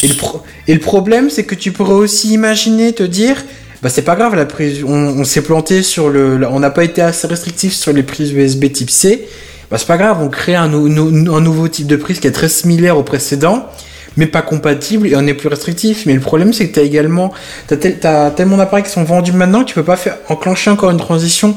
Et, 0.03 0.09
le, 0.09 0.15
pro- 0.17 0.43
et 0.67 0.75
le 0.75 0.81
problème, 0.81 1.31
c'est 1.31 1.45
que 1.45 1.55
tu 1.55 1.71
pourrais 1.71 1.95
aussi 1.95 2.33
imaginer 2.33 2.93
te 2.93 3.05
dire. 3.05 3.45
Bah 3.83 3.91
c'est 3.91 4.03
pas 4.03 4.17
grave, 4.17 4.35
la 4.35 4.47
prise, 4.47 4.83
on, 4.85 4.91
on 5.21 5.23
s'est 5.25 5.43
planté 5.43 5.83
sur 5.83 6.09
le, 6.09 6.41
on 6.51 6.59
n'a 6.61 6.71
pas 6.71 6.83
été 6.83 7.01
assez 7.03 7.27
restrictif 7.29 7.75
sur 7.75 7.93
les 7.93 8.03
prises 8.03 8.33
USB 8.33 8.73
type 8.73 8.91
C. 8.91 9.29
Bah 9.71 9.77
c'est 9.79 9.87
pas 9.87 9.99
grave, 9.99 10.19
on 10.23 10.29
crée 10.29 10.55
un, 10.57 10.67
nou- 10.69 10.89
nou- 10.89 11.33
un 11.35 11.41
nouveau 11.41 11.69
type 11.69 11.87
de 11.87 11.97
prise 11.97 12.19
qui 12.19 12.27
est 12.27 12.33
très 12.33 12.49
similaire 12.49 12.97
au 12.99 13.03
précédent, 13.05 13.67
mais 14.17 14.27
pas 14.27 14.43
compatible 14.43 15.07
et 15.09 15.17
on 15.17 15.27
est 15.27 15.35
plus 15.35 15.49
restrictif. 15.49 16.05
Mais 16.07 16.15
le 16.15 16.21
problème 16.21 16.53
c'est 16.53 16.69
que 16.69 16.75
t'as 16.75 16.83
également, 16.83 17.33
t'as, 17.67 17.77
tel- 17.77 17.99
t'as 17.99 18.31
tellement 18.31 18.57
d'appareils 18.57 18.85
qui 18.85 18.91
sont 18.91 19.05
vendus 19.05 19.33
maintenant 19.33 19.61
que 19.61 19.69
tu 19.69 19.75
peux 19.75 19.83
pas 19.85 19.97
faire 19.97 20.17
enclencher 20.29 20.71
encore 20.71 20.91
une 20.91 20.97
transition. 20.99 21.55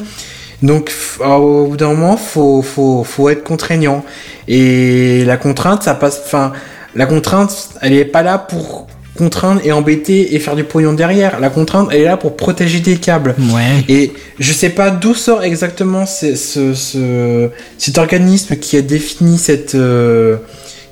Donc 0.62 0.92
alors, 1.24 1.42
au 1.42 1.68
bout 1.68 1.78
d'un 1.78 1.88
moment, 1.88 2.18
faut, 2.18 2.62
faut, 2.62 3.04
faut 3.06 3.30
être 3.30 3.44
contraignant. 3.44 4.04
Et 4.50 5.24
la 5.26 5.38
contrainte, 5.38 5.84
ça 5.84 5.94
passe. 5.94 6.20
Enfin, 6.26 6.52
la 6.96 7.06
contrainte, 7.06 7.70
elle 7.82 7.94
est 7.94 8.04
pas 8.04 8.24
là 8.24 8.38
pour 8.38 8.88
contraindre 9.18 9.62
et 9.64 9.72
embêter 9.72 10.36
et 10.36 10.40
faire 10.40 10.56
du 10.58 10.64
pognon 10.66 10.92
derrière. 10.94 11.40
La 11.40 11.50
contrainte, 11.50 11.88
elle 11.92 12.02
est 12.02 12.06
là 12.06 12.18
pour 12.18 12.36
protéger 12.36 12.82
tes 12.82 12.98
câbles. 12.98 13.36
Ouais. 13.54 13.84
Et 13.88 14.12
je 14.40 14.52
sais 14.52 14.70
pas 14.70 14.90
d'où 14.92 15.14
sort 15.14 15.44
exactement 15.44 16.06
ce, 16.06 16.36
ce, 16.36 16.74
ce- 16.74 17.50
cet 17.78 17.98
organisme 17.98 18.58
qui 18.58 18.76
a 18.76 18.82
défini 18.82 19.38
cette. 19.38 19.76
euh, 19.76 20.38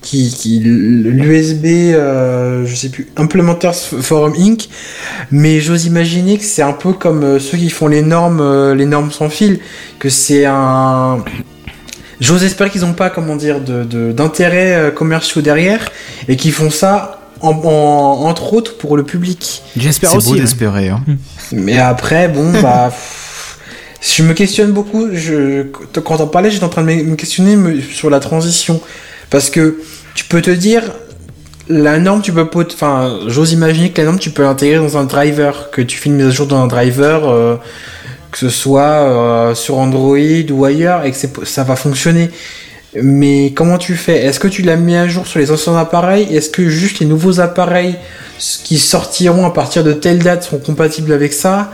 qui, 0.01 0.29
qui 0.29 0.59
l'USB, 0.59 1.65
euh, 1.65 2.65
je 2.65 2.75
sais 2.75 2.89
plus, 2.89 3.07
Implementers 3.17 3.73
Forum 3.75 4.33
Inc. 4.39 4.67
Mais 5.31 5.59
j'ose 5.59 5.85
imaginer 5.85 6.37
que 6.37 6.43
c'est 6.43 6.61
un 6.61 6.73
peu 6.73 6.93
comme 6.93 7.23
euh, 7.23 7.39
ceux 7.39 7.57
qui 7.57 7.69
font 7.69 7.87
les 7.87 8.01
normes, 8.01 8.39
euh, 8.41 8.75
les 8.75 8.85
normes 8.85 9.11
sans 9.11 9.29
fil, 9.29 9.59
que 9.99 10.09
c'est 10.09 10.45
un. 10.45 11.23
J'ose 12.19 12.43
espérer 12.43 12.69
qu'ils 12.69 12.81
n'ont 12.81 12.93
pas, 12.93 13.09
comment 13.09 13.35
dire, 13.35 13.61
de, 13.61 13.83
de- 13.83 14.11
d'intérêts 14.11 14.73
euh, 14.75 14.91
commerciaux 14.91 15.41
derrière 15.41 15.91
et 16.27 16.35
qu'ils 16.35 16.51
font 16.53 16.71
ça 16.71 17.19
en, 17.41 17.49
en- 17.51 18.25
entre 18.27 18.53
autres 18.53 18.77
pour 18.77 18.97
le 18.97 19.03
public. 19.03 19.61
J'espère 19.75 20.09
C'est 20.11 20.17
aussi. 20.17 20.27
beau 20.29 20.33
ouais. 20.35 20.41
d'espérer. 20.41 20.89
Hein. 20.89 21.03
Mais 21.51 21.77
après, 21.77 22.27
bon, 22.27 22.51
bah. 22.61 22.87
pff, 22.89 23.59
Je 24.01 24.23
me 24.23 24.33
questionne 24.33 24.71
beaucoup. 24.71 25.09
Je, 25.13 25.63
quand 26.03 26.19
on 26.21 26.27
parlait, 26.27 26.49
j'étais 26.49 26.63
en 26.63 26.69
train 26.69 26.81
de 26.83 26.87
me 26.87 27.15
questionner 27.15 27.55
sur 27.93 28.09
la 28.09 28.19
transition. 28.19 28.81
Parce 29.29 29.49
que 29.49 29.79
tu 30.15 30.25
peux 30.25 30.41
te 30.41 30.51
dire, 30.51 30.83
la 31.69 31.99
norme, 31.99 32.21
tu 32.21 32.31
peux. 32.31 32.47
Enfin, 32.53 33.19
j'ose 33.27 33.51
imaginer 33.53 33.91
que 33.91 33.99
la 33.99 34.05
norme, 34.05 34.19
tu 34.19 34.29
peux 34.29 34.43
l'intégrer 34.43 34.77
dans 34.77 34.97
un 34.97 35.03
driver, 35.03 35.69
que 35.71 35.81
tu 35.81 35.99
une 36.05 36.15
mise 36.15 36.27
à 36.27 36.29
jour 36.29 36.47
dans 36.47 36.61
un 36.61 36.67
driver, 36.67 37.29
euh, 37.29 37.55
que 38.31 38.37
ce 38.37 38.49
soit 38.49 38.81
euh, 38.81 39.55
sur 39.55 39.77
Android 39.77 40.17
ou 40.51 40.65
ailleurs, 40.65 41.05
et 41.05 41.11
que 41.11 41.17
ça 41.43 41.63
va 41.63 41.75
fonctionner. 41.75 42.29
Mais 42.95 43.51
comment 43.53 43.77
tu 43.77 43.95
fais? 43.95 44.25
Est-ce 44.25 44.39
que 44.39 44.47
tu 44.47 44.61
l'as 44.61 44.77
mis 44.77 44.95
à 44.95 45.07
jour 45.07 45.27
sur 45.27 45.39
les 45.39 45.51
anciens 45.51 45.75
appareils? 45.75 46.33
Est-ce 46.33 46.49
que 46.49 46.69
juste 46.69 46.99
les 46.99 47.05
nouveaux 47.05 47.39
appareils 47.39 47.95
qui 48.63 48.77
sortiront 48.77 49.45
à 49.45 49.51
partir 49.51 49.83
de 49.83 49.93
telle 49.93 50.19
date 50.19 50.43
seront 50.43 50.59
compatibles 50.59 51.11
avec 51.11 51.33
ça? 51.33 51.71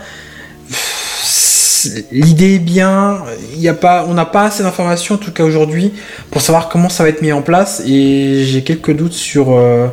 L'idée 2.12 2.54
est 2.54 2.58
bien, 2.58 3.22
y 3.56 3.68
a 3.68 3.74
pas, 3.74 4.06
on 4.08 4.14
n'a 4.14 4.24
pas 4.24 4.44
assez 4.44 4.62
d'informations 4.62 5.16
en 5.16 5.18
tout 5.18 5.32
cas 5.32 5.44
aujourd'hui 5.44 5.92
pour 6.30 6.40
savoir 6.40 6.68
comment 6.68 6.88
ça 6.88 7.02
va 7.02 7.08
être 7.08 7.22
mis 7.22 7.32
en 7.32 7.42
place 7.42 7.82
et 7.86 8.44
j'ai 8.44 8.62
quelques 8.62 8.94
doutes 8.94 9.12
sur. 9.12 9.52
euh, 9.52 9.88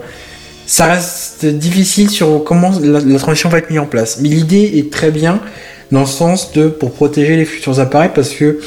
ça 0.67 0.85
reste 0.85 1.45
difficile 1.45 2.09
sur 2.09 2.43
comment 2.45 2.71
la, 2.81 3.19
transition 3.19 3.49
va 3.49 3.57
être 3.57 3.69
mise 3.69 3.79
en 3.79 3.85
place. 3.85 4.19
Mais 4.21 4.29
l'idée 4.29 4.71
est 4.75 4.89
très 4.91 5.11
bien 5.11 5.41
dans 5.91 6.01
le 6.01 6.05
sens 6.05 6.53
de 6.53 6.67
pour 6.67 6.93
protéger 6.93 7.35
les 7.35 7.43
futurs 7.43 7.81
appareils 7.81 8.11
parce 8.15 8.29
que 8.29 8.61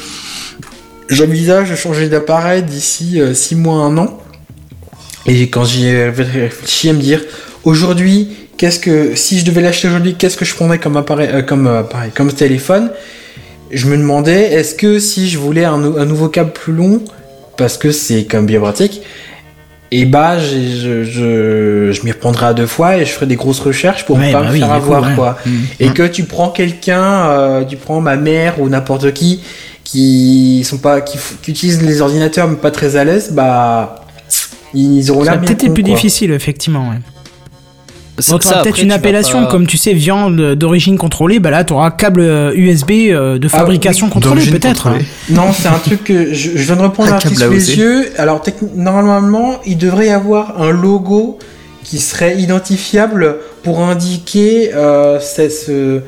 j'envisage 1.09 1.71
de 1.71 1.75
changer 1.75 2.07
d'appareil 2.07 2.61
d'ici 2.61 3.19
6 3.33 3.55
mois, 3.55 3.77
1 3.77 3.97
an. 3.97 4.19
Et 5.25 5.49
quand 5.49 5.65
j'y 5.65 5.89
réfléchi 5.89 6.89
à 6.89 6.93
me 6.93 6.99
dire 6.99 7.21
aujourd'hui, 7.63 8.29
qu'est-ce 8.57 8.79
que 8.79 9.15
si 9.15 9.39
je 9.39 9.45
devais 9.45 9.61
l'acheter 9.61 9.87
aujourd'hui, 9.87 10.15
qu'est-ce 10.15 10.37
que 10.37 10.45
je 10.45 10.53
prendrais 10.55 10.79
comme 10.79 10.97
appareil, 10.97 11.29
euh, 11.31 11.41
comme 11.41 11.67
euh, 11.67 11.79
appareil, 11.81 12.11
comme 12.13 12.31
téléphone? 12.31 12.91
Je 13.71 13.87
me 13.87 13.97
demandais 13.97 14.53
est-ce 14.53 14.75
que 14.75 14.99
si 14.99 15.27
je 15.29 15.37
voulais 15.37 15.65
un, 15.65 15.77
nou- 15.77 15.97
un 15.97 16.05
nouveau 16.05 16.29
câble 16.29 16.51
plus 16.51 16.73
long, 16.73 17.01
parce 17.57 17.77
que 17.77 17.91
c'est 17.91 18.25
quand 18.25 18.37
même 18.37 18.45
bien 18.45 18.59
pratique, 18.59 19.01
et 19.91 20.05
bah 20.05 20.37
j'ai- 20.39 20.75
je, 20.77 21.03
je, 21.03 21.91
je 21.91 22.03
m'y 22.03 22.11
reprendrai 22.11 22.47
à 22.47 22.53
deux 22.53 22.67
fois 22.67 22.97
et 22.97 23.05
je 23.05 23.11
ferai 23.11 23.25
des 23.27 23.35
grosses 23.35 23.59
recherches 23.59 24.05
pour 24.05 24.17
Ouais, 24.17 24.31
pas 24.31 24.41
bah 24.41 24.47
me 24.47 24.53
oui, 24.53 24.59
faire 24.59 24.71
avoir 24.71 25.15
quoi. 25.15 25.37
Mm. 25.45 25.51
Et 25.79 25.89
que 25.89 26.03
tu 26.03 26.23
prends 26.23 26.49
quelqu'un, 26.49 27.29
euh, 27.29 27.63
tu 27.63 27.75
prends 27.77 28.01
ma 28.01 28.15
mère 28.15 28.59
ou 28.59 28.67
n'importe 28.69 29.13
qui 29.13 29.41
qui 29.83 30.63
sont 30.67 30.79
pas 30.79 31.01
qui, 31.01 31.17
utilisent 31.47 31.81
les 31.83 32.01
ordinateurs 32.01 32.47
mais 32.47 32.55
pas 32.55 32.71
très 32.71 32.95
à 32.95 33.03
l'aise, 33.03 33.29
bah 33.31 34.03
ils 34.73 35.09
auront 35.11 35.23
l'air 35.23 35.39
peut-être 35.39 35.73
plus 35.73 35.83
difficile, 35.83 36.31
effectivement. 36.31 36.89
Ouais. 36.89 36.97
Bon, 38.29 38.37
t'auras 38.39 38.55
ça, 38.55 38.61
peut-être 38.61 38.79
une 38.81 38.87
tu 38.89 38.93
appellation 38.93 39.43
pas- 39.45 39.51
comme 39.51 39.67
tu 39.67 39.77
sais 39.77 39.93
viande 39.93 40.55
d'origine 40.55 40.97
contrôlée, 40.97 41.39
bah 41.39 41.49
là 41.51 41.63
t'auras 41.65 41.91
câble 41.91 42.21
euh, 42.21 42.53
USB 42.55 42.91
euh, 43.09 43.37
de 43.37 43.47
Ah, 43.51 43.57
fabrication 43.59 44.05
oui, 44.07 44.11
contrôlée 44.13 44.45
peut-être. 44.45 44.83
contrôlée. 44.83 45.05
Non, 45.29 45.51
c'est 45.51 45.67
un 45.67 45.79
truc 45.79 46.03
que 46.05 46.33
je, 46.33 46.51
je 46.55 46.63
viens 46.63 46.77
de 46.77 46.81
reprendre 46.81 47.17
câble 47.19 47.35
sous 47.35 47.51
les 47.51 47.77
yeux. 47.77 48.05
Alors 48.17 48.41
normalement, 48.75 49.59
il 49.65 49.77
devrait 49.77 50.07
y 50.07 50.09
avoir 50.11 50.61
un 50.61 50.71
logo 50.71 51.39
qui 51.83 51.99
serait 51.99 52.37
identifiable 52.37 53.37
pour 53.63 53.81
indiquer 53.81 54.71
euh, 54.73 55.19
c'est 55.19 55.49
ce, 55.49 55.99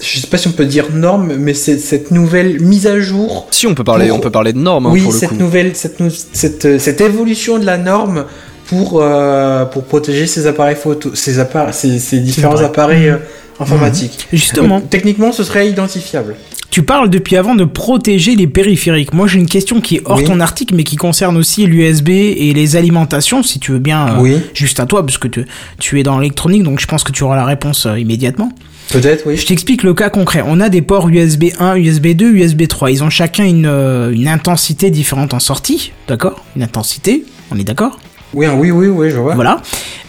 je 0.00 0.18
sais 0.20 0.26
pas 0.28 0.38
si 0.38 0.48
on 0.48 0.52
peut 0.52 0.64
dire 0.64 0.86
norme, 0.94 1.34
mais 1.38 1.52
c'est 1.52 1.76
cette 1.78 2.10
nouvelle 2.10 2.58
mise 2.62 2.86
à 2.86 2.98
jour 3.00 3.46
Si 3.50 3.66
on 3.66 3.74
peut 3.74 3.84
parler, 3.84 4.08
Pour- 4.08 4.16
on 4.16 4.20
peut 4.20 4.30
parler 4.30 4.54
de 4.54 4.58
normes 4.58 4.86
hein, 4.86 4.90
oui, 4.92 5.02
pour 5.02 5.12
le 5.12 5.18
coup. 5.28 5.34
nouvelle, 5.34 5.72
cette, 5.76 5.98
cette, 6.32 6.64
euh, 6.64 6.78
cette 6.78 7.00
évolution 7.02 7.58
de 7.58 7.66
la 7.66 7.76
norme 7.76 8.24
pour, 8.68 9.00
euh, 9.02 9.64
pour 9.64 9.84
protéger 9.84 10.26
ces 10.26 10.46
appareils 10.46 10.76
photo, 10.76 11.14
ces, 11.14 11.38
appareils, 11.38 11.72
ces, 11.74 11.98
ces 11.98 12.18
différents 12.20 12.60
appareils 12.62 13.08
euh, 13.08 13.16
informatiques. 13.60 14.28
Justement, 14.32 14.80
Donc, 14.80 14.90
techniquement, 14.90 15.32
ce 15.32 15.42
serait 15.44 15.68
identifiable. 15.68 16.36
tu 16.70 16.82
parles 16.82 17.10
depuis 17.10 17.36
avant 17.36 17.54
de 17.54 17.64
protéger 17.64 18.36
les 18.36 18.46
périphériques. 18.46 19.12
Moi 19.14 19.26
j'ai 19.26 19.38
une 19.38 19.46
question 19.48 19.80
qui 19.80 19.96
est 19.96 20.02
hors 20.04 20.18
Oui. 20.18 20.24
ton 20.24 20.38
article 20.40 20.74
mais 20.76 20.84
qui 20.84 20.96
concerne 20.96 21.36
aussi 21.36 21.66
l'USB 21.66 22.10
et 22.10 22.52
les 22.54 22.76
alimentations 22.76 23.42
si 23.42 23.58
tu 23.58 23.72
veux 23.72 23.78
bien. 23.78 24.08
euh, 24.16 24.20
Oui. 24.20 24.36
Juste 24.54 24.78
à 24.80 24.86
toi 24.86 25.04
parce 25.04 25.18
que 25.18 25.28
tu, 25.28 25.44
tu 25.78 25.98
es 25.98 26.02
dans 26.02 26.18
l'électronique 26.18 26.62
donc 26.62 26.78
je 26.78 26.86
pense 26.86 27.02
que 27.04 27.10
tu 27.12 27.24
auras 27.24 27.36
la 27.36 27.44
réponse 27.46 27.86
euh, 27.86 27.98
immédiatement. 27.98 28.52
Peut-être, 28.90 29.24
oui. 29.26 29.36
Je 29.36 29.44
t'explique 29.46 29.82
le 29.82 29.92
cas 29.92 30.08
concret. 30.08 30.42
On 30.46 30.60
a 30.60 30.68
des 30.70 30.80
ports 30.80 31.08
USB 31.10 31.46
1, 31.58 31.76
USB 31.76 32.08
2, 32.14 32.26
USB 32.36 32.66
3. 32.68 32.90
Ils 32.90 33.02
ont 33.04 33.10
chacun 33.10 33.44
une, 33.44 33.66
euh, 33.66 34.10
une 34.12 34.28
intensité 34.28 34.90
différente 34.90 35.34
en 35.34 35.40
sortie, 35.40 35.92
d'accord? 36.06 36.42
Une 36.56 36.62
intensité, 36.62 37.24
on 37.50 37.58
est 37.58 37.64
d'accord? 37.64 37.98
Oui, 38.34 38.46
hein, 38.46 38.54
oui, 38.56 38.70
oui, 38.70 38.88
oui, 38.88 39.10
je 39.10 39.16
vois. 39.16 39.34
Voilà. 39.34 39.60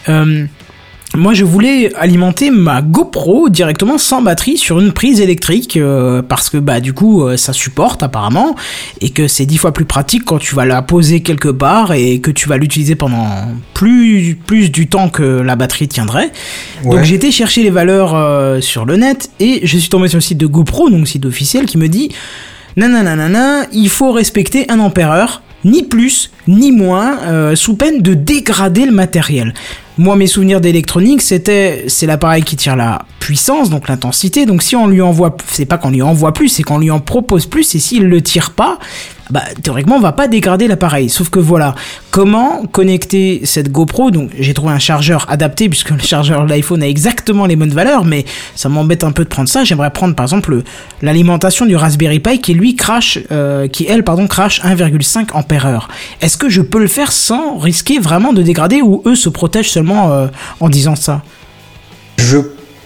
Euh, 0.10 0.46
moi 1.16 1.34
je 1.34 1.44
voulais 1.44 1.92
alimenter 1.96 2.52
ma 2.52 2.84
GoPro 2.84 3.50
directement 3.50 3.98
sans 3.98 4.22
batterie 4.22 4.58
sur 4.58 4.80
une 4.80 4.92
prise 4.92 5.20
électrique 5.22 5.76
euh, 5.76 6.22
parce 6.22 6.52
que 6.52 6.58
bah 6.58 6.80
du 6.80 6.94
coup 6.94 7.24
euh, 7.24 7.36
ça 7.36 7.52
supporte 7.52 8.04
apparemment 8.04 8.56
et 9.02 9.10
que 9.10 9.28
c'est 9.28 9.48
dix 9.48 9.58
fois 9.58 9.74
plus 9.74 9.86
pratique 9.86 10.24
quand 10.24 10.38
tu 10.38 10.54
vas 10.54 10.66
la 10.66 10.84
poser 10.84 11.22
quelque 11.22 11.50
part 11.50 11.94
et 11.94 12.20
que 12.22 12.30
tu 12.30 12.48
vas 12.48 12.58
l'utiliser 12.58 12.94
pendant 12.94 13.28
plus 13.74 14.38
plus 14.46 14.70
du 14.72 14.86
temps 14.88 15.10
que 15.10 15.24
la 15.24 15.56
batterie 15.56 15.88
tiendrait. 15.88 16.32
Donc 16.84 16.94
Ouais. 16.94 17.04
j'ai 17.06 17.16
été 17.16 17.32
chercher 17.32 17.64
les 17.64 17.72
valeurs 17.72 18.14
euh, 18.16 18.62
sur 18.62 18.86
le 18.86 18.96
net 18.96 19.32
et 19.40 19.62
je 19.64 19.78
suis 19.80 19.90
tombé 19.90 20.10
sur 20.10 20.18
le 20.18 20.22
site 20.22 20.38
de 20.38 20.46
GoPro 20.48 20.92
donc 20.92 21.08
site 21.08 21.26
officiel 21.26 21.66
qui 21.66 21.80
me 21.80 21.88
dit 21.90 22.10
nananana, 22.78 23.66
il 23.74 23.90
faut 23.90 24.12
respecter 24.12 24.70
un 24.70 24.80
ampère 24.80 25.12
heure, 25.12 25.42
ni 25.66 25.84
plus 25.84 26.32
ni 26.48 26.72
moins, 26.72 27.20
euh, 27.24 27.56
sous 27.56 27.76
peine 27.76 28.02
de 28.02 28.14
dégrader 28.14 28.86
le 28.86 28.92
matériel. 28.92 29.54
Moi, 29.98 30.16
mes 30.16 30.28
souvenirs 30.28 30.62
d'électronique, 30.62 31.22
c'était, 31.22 31.86
c'est 31.88 32.06
l'appareil 32.06 32.44
qui 32.44 32.56
tire 32.56 32.76
la 32.78 33.06
puissance, 33.20 33.70
donc 33.70 33.90
l'intensité. 33.90 34.46
Donc, 34.46 34.64
si 34.64 34.76
on 34.76 34.88
lui 34.88 35.02
envoie, 35.02 35.36
c'est 35.48 35.66
pas 35.66 35.78
qu'on 35.78 35.90
lui 35.90 36.02
envoie 36.02 36.34
plus, 36.34 36.48
c'est 36.48 36.64
qu'on 36.64 36.78
lui 36.80 36.90
en 36.90 37.00
propose 37.00 37.46
plus. 37.46 37.76
Et 37.76 37.80
s'il 37.80 38.06
le 38.06 38.22
tire 38.22 38.52
pas, 38.52 38.80
bah, 39.30 39.44
théoriquement, 39.62 39.96
on 39.96 40.00
va 40.02 40.12
pas 40.12 40.28
dégrader 40.28 40.68
l'appareil. 40.68 41.10
Sauf 41.10 41.30
que 41.30 41.40
voilà, 41.40 41.76
comment 42.12 42.66
connecter 42.66 43.42
cette 43.44 43.72
GoPro? 43.72 44.10
Donc, 44.12 44.32
j'ai 44.40 44.54
trouvé 44.54 44.74
un 44.74 44.80
chargeur 44.80 45.26
adapté 45.30 45.70
puisque 45.70 45.92
le 45.92 46.00
chargeur 46.00 46.44
de 46.46 46.50
l'iPhone 46.50 46.82
a 46.82 46.88
exactement 46.88 47.46
les 47.46 47.56
bonnes 47.56 47.70
valeurs, 47.74 48.06
mais 48.06 48.26
ça 48.56 48.70
m'embête 48.70 49.04
un 49.04 49.12
peu 49.12 49.24
de 49.24 49.30
prendre 49.30 49.48
ça. 49.50 49.64
J'aimerais 49.64 49.92
prendre, 49.92 50.16
par 50.16 50.24
exemple, 50.26 50.52
le- 50.52 50.64
l'alimentation 51.02 51.66
du 51.66 51.76
Raspberry 51.76 52.20
Pi 52.20 52.40
qui 52.42 52.54
lui 52.54 52.76
crache, 52.76 53.20
euh, 53.32 53.68
qui 53.68 53.86
elle, 53.88 54.04
pardon, 54.04 54.28
crache 54.28 54.62
1,5 54.64 55.36
ampère. 55.36 55.88
Est-ce 56.22 56.38
que 56.38 56.50
je 56.50 56.62
peux 56.62 56.80
le 56.80 56.88
faire 56.88 57.12
sans 57.12 57.58
risquer 57.58 58.00
vraiment 58.00 58.34
de 58.34 58.42
dégrader 58.42 58.82
ou 58.82 59.04
eux 59.06 59.16
se 59.16 59.30
protègent 59.30 59.70
seulement 59.72 60.12
euh, 60.12 60.28
en 60.60 60.70
disant 60.70 60.96
ça? 60.96 61.22
Je 62.18 62.38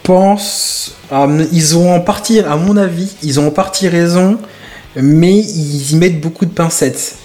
pense. 0.04 0.96
ah, 1.12 1.28
ils 1.52 1.78
ont 1.78 1.94
en 1.96 2.00
partie, 2.02 2.40
à 2.40 2.56
mon 2.58 2.76
avis, 2.78 3.12
ils 3.24 3.40
ont 3.40 3.48
en 3.48 3.52
partie 3.52 3.88
raison, 3.88 4.38
mais 4.96 5.38
ils 5.38 5.92
y 5.92 5.96
mettent 5.96 6.22
beaucoup 6.22 6.46
de 6.46 6.52
pincettes. 6.52 7.16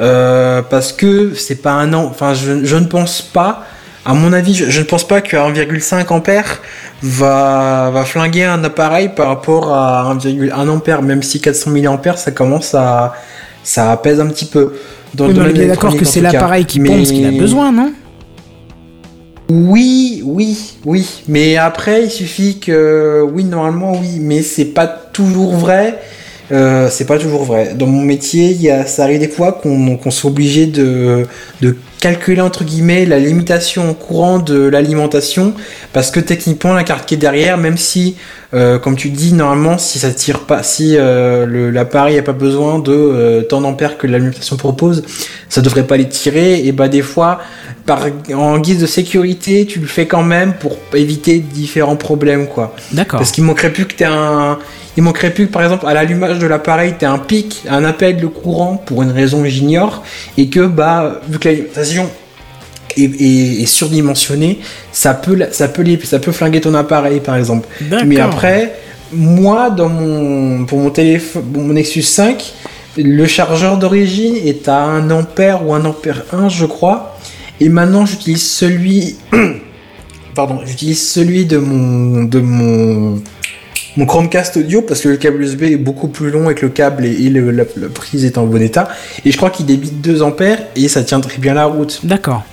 Euh, 0.00 0.62
parce 0.62 0.92
que 0.92 1.34
c'est 1.34 1.56
pas 1.60 1.72
un 1.72 1.92
an. 1.92 2.06
Enfin, 2.10 2.32
je, 2.32 2.64
je 2.64 2.76
ne 2.76 2.86
pense 2.86 3.20
pas. 3.20 3.64
À 4.06 4.14
mon 4.14 4.32
avis, 4.32 4.54
je, 4.54 4.70
je 4.70 4.80
ne 4.80 4.86
pense 4.86 5.06
pas 5.06 5.20
que 5.20 5.36
1,5 5.36 6.08
ampère 6.10 6.62
va, 7.02 7.90
va 7.92 8.04
flinguer 8.04 8.44
un 8.44 8.64
appareil 8.64 9.10
par 9.14 9.28
rapport 9.28 9.74
à 9.74 10.14
1,1 10.14 10.68
ampère, 10.68 11.02
même 11.02 11.22
si 11.22 11.40
400 11.40 11.70
mAh 11.70 12.16
ça 12.16 12.30
commence 12.30 12.74
à. 12.74 13.12
ça 13.62 13.94
pèse 14.02 14.20
un 14.20 14.28
petit 14.28 14.46
peu. 14.46 14.72
Dans 15.12 15.26
Oui, 15.26 15.34
le 15.34 15.66
d'accord 15.66 15.94
que 15.96 16.04
c'est 16.04 16.20
l'appareil 16.20 16.64
qui 16.64 16.80
Mais- 16.80 16.88
pompe 16.88 17.04
ce 17.04 17.12
qu'il 17.12 17.26
a 17.26 17.32
besoin, 17.38 17.72
non? 17.72 17.92
Oui, 19.50 20.22
oui, 20.24 20.56
oui. 20.84 21.06
Mais 21.26 21.56
après, 21.56 22.04
il 22.04 22.10
suffit 22.10 22.58
que. 22.60 23.26
Oui, 23.32 23.44
normalement, 23.44 23.92
oui. 24.00 24.18
Mais 24.20 24.42
c'est 24.42 24.66
pas 24.66 24.86
toujours 24.86 25.56
vrai. 25.56 25.98
Euh, 26.52 26.88
c'est 26.90 27.04
pas 27.04 27.18
toujours 27.18 27.44
vrai. 27.44 27.74
Dans 27.74 27.86
mon 27.86 28.02
métier, 28.02 28.52
y 28.52 28.70
a, 28.70 28.86
ça 28.86 29.04
arrive 29.04 29.20
des 29.20 29.28
fois 29.28 29.52
qu'on 29.52 30.10
soit 30.10 30.30
obligé 30.30 30.66
de, 30.66 31.26
de 31.60 31.76
calculer 32.00 32.40
entre 32.40 32.64
guillemets 32.64 33.04
la 33.04 33.18
limitation 33.18 33.90
en 33.90 33.94
courant 33.94 34.38
de 34.38 34.58
l'alimentation 34.66 35.52
parce 35.92 36.10
que 36.10 36.18
techniquement 36.18 36.72
la 36.72 36.82
carte 36.82 37.06
qui 37.06 37.14
est 37.14 37.18
derrière, 37.18 37.56
même 37.56 37.76
si, 37.76 38.16
euh, 38.52 38.78
comme 38.78 38.96
tu 38.96 39.10
dis, 39.10 39.32
normalement, 39.32 39.78
si 39.78 39.98
ça 40.00 40.10
tire 40.10 40.40
pas, 40.40 40.62
si 40.62 40.96
euh, 40.96 41.70
l'appareil 41.70 42.16
n'a 42.16 42.22
pas 42.22 42.32
besoin 42.32 42.80
de 42.80 43.46
tant 43.48 43.60
d'ampères 43.60 43.96
que 43.96 44.08
l'alimentation 44.08 44.56
propose, 44.56 45.04
ça 45.48 45.60
devrait 45.60 45.86
pas 45.86 45.96
les 45.96 46.08
tirer. 46.08 46.66
Et 46.66 46.72
bah 46.72 46.88
des 46.88 47.02
fois, 47.02 47.40
par, 47.86 48.06
en 48.34 48.58
guise 48.58 48.80
de 48.80 48.86
sécurité, 48.86 49.66
tu 49.66 49.78
le 49.78 49.86
fais 49.86 50.06
quand 50.06 50.22
même 50.24 50.54
pour 50.54 50.78
éviter 50.94 51.38
différents 51.38 51.96
problèmes, 51.96 52.48
quoi. 52.48 52.74
D'accord. 52.92 53.20
Parce 53.20 53.30
qu'il 53.30 53.44
manquerait 53.44 53.72
plus 53.72 53.86
que 53.86 53.94
t'aies 53.94 54.04
un, 54.04 54.58
il 54.96 55.02
manquerait 55.02 55.30
plus 55.32 55.46
que 55.46 55.52
par 55.52 55.62
exemple 55.62 55.86
à 55.86 55.94
l'allumage 55.94 56.38
de 56.38 56.46
l'appareil 56.46 56.94
t'aies 56.98 57.06
un 57.06 57.18
pic, 57.18 57.62
un 57.68 57.84
appel 57.84 58.16
de 58.16 58.26
courant 58.26 58.76
pour 58.76 59.02
une 59.02 59.10
raison 59.12 59.42
que 59.42 59.48
j'ignore, 59.48 60.02
et 60.36 60.48
que 60.48 60.66
bah 60.66 61.20
vu 61.28 61.38
que 61.38 61.48
l'alimentation 61.48 62.08
est, 62.96 63.02
est- 63.20 63.62
est 63.62 63.66
surdimensionnée, 63.66 64.58
ça 64.92 65.14
peut, 65.14 65.38
ça 65.52 65.68
peut, 65.68 65.84
ça 66.04 66.18
peut 66.18 66.32
flinguer 66.32 66.60
ton 66.60 66.74
appareil 66.74 67.20
par 67.20 67.36
exemple. 67.36 67.68
Mais 68.04 68.16
après, 68.20 68.74
moi, 69.12 69.70
dans 69.70 69.88
mon, 69.88 70.64
pour 70.66 70.78
mon 70.80 70.90
téléphone, 70.90 71.44
mon 71.54 71.72
Nexus 71.72 72.02
5, 72.02 72.52
le 72.96 73.26
chargeur 73.26 73.76
d'origine 73.78 74.34
est 74.44 74.66
à 74.68 74.82
1 74.82 75.10
ampère 75.12 75.64
ou 75.66 75.74
1 75.74 75.84
ampère 75.84 76.24
1, 76.32 76.48
je 76.48 76.66
crois. 76.66 77.16
Et 77.60 77.68
maintenant, 77.68 78.06
j'utilise 78.06 78.42
celui, 78.48 79.16
pardon, 80.34 80.60
j'utilise 80.64 81.08
celui 81.10 81.44
de 81.44 81.58
mon, 81.58 82.24
de 82.24 82.40
mon, 82.40 83.22
mon 83.96 84.06
Chromecast 84.06 84.56
audio 84.56 84.82
parce 84.82 85.00
que 85.00 85.08
le 85.08 85.16
câble 85.16 85.42
USB 85.42 85.62
est 85.64 85.76
beaucoup 85.76 86.08
plus 86.08 86.30
long 86.30 86.48
et 86.50 86.54
que 86.54 86.66
le 86.66 86.72
câble 86.72 87.04
et, 87.04 87.28
le- 87.28 87.50
la, 87.50 87.64
la 87.76 87.88
prise 87.88 88.24
est 88.24 88.38
en 88.38 88.46
bon 88.46 88.62
état. 88.62 88.88
Et 89.24 89.32
je 89.32 89.36
crois 89.36 89.50
qu'il 89.50 89.66
débite 89.66 90.00
2 90.00 90.22
ampères 90.22 90.58
et 90.76 90.88
ça 90.88 91.02
tient 91.02 91.20
très 91.20 91.38
bien 91.38 91.54
la 91.54 91.66
route. 91.66 92.00
D'accord. 92.04 92.44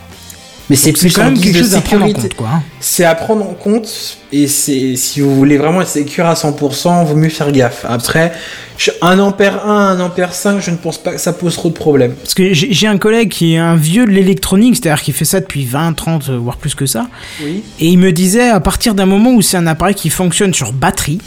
Mais 0.69 0.76
c'est 0.76 0.91
plus 0.91 1.14
quand 1.14 1.23
même 1.23 1.39
quelque 1.39 1.60
chose 1.60 1.76
à 1.76 1.81
prendre 1.81 2.06
en 2.06 2.11
compte, 2.11 2.34
quoi. 2.34 2.49
hein. 2.56 2.64
C'est 2.81 3.06
à 3.06 3.15
prendre 3.15 3.44
en 3.49 3.53
compte 3.53 4.18
et 4.34 4.48
c'est 4.48 4.98
si 4.98 5.22
vous 5.22 5.34
voulez 5.34 5.57
vraiment 5.57 5.81
être 5.81 5.88
sécure 5.88 6.26
à 6.26 6.34
100%, 6.34 7.06
vaut 7.06 7.15
mieux 7.15 7.30
faire 7.30 7.52
gaffe. 7.53 7.85
Après, 7.88 8.34
je- 8.77 8.91
1 9.02 9.19
ampère 9.19 9.65
1, 9.65 9.91
1 9.91 9.99
ampère 10.02 10.34
5, 10.34 10.60
je 10.60 10.72
ne 10.72 10.76
pense 10.76 10.98
pas 10.98 11.14
que 11.14 11.19
ça 11.22 11.31
pose 11.31 11.56
trop 11.56 11.69
de 11.69 11.73
problèmes. 11.73 12.11
Parce 12.15 12.34
que 12.34 12.53
j'ai 12.53 12.88
un 12.88 12.98
collègue 12.98 13.30
qui 13.30 13.53
est 13.53 13.57
un 13.57 13.76
vieux 13.77 14.06
de 14.06 14.11
l'électronique, 14.11 14.76
c'est-à-dire 14.76 15.02
qui 15.02 15.14
fait 15.14 15.23
ça 15.26 15.39
depuis 15.39 15.64
20, 15.64 15.94
30, 15.94 16.30
euh, 16.30 16.38
voire 16.38 16.57
plus 16.57 16.76
que 16.76 16.85
ça. 16.85 17.07
Oui. 17.41 17.64
Et 17.80 17.88
il 17.88 17.98
me 17.98 18.11
disait, 18.11 18.49
à 18.49 18.60
partir 18.60 18.94
d'un 18.94 19.06
moment 19.06 19.31
où 19.31 19.41
c'est 19.41 19.57
un 19.57 19.68
appareil 19.68 19.95
qui 19.95 20.10
fonctionne 20.10 20.53
sur 20.53 20.73
batterie, 20.73 21.19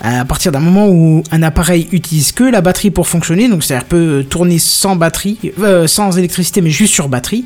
à 0.00 0.24
partir 0.24 0.52
d'un 0.52 0.60
moment 0.60 0.88
où 0.88 1.22
un 1.30 1.42
appareil 1.42 1.88
utilise 1.92 2.32
que 2.32 2.44
la 2.44 2.60
batterie 2.60 2.90
pour 2.90 3.08
fonctionner, 3.08 3.48
donc 3.48 3.64
c'est-à-dire 3.64 3.86
peut 3.86 4.24
tourner 4.28 4.58
sans 4.58 4.96
batterie, 4.96 5.38
euh, 5.60 5.86
sans 5.86 6.16
électricité, 6.18 6.60
mais 6.60 6.70
juste 6.70 6.92
sur 6.92 7.08
batterie, 7.08 7.44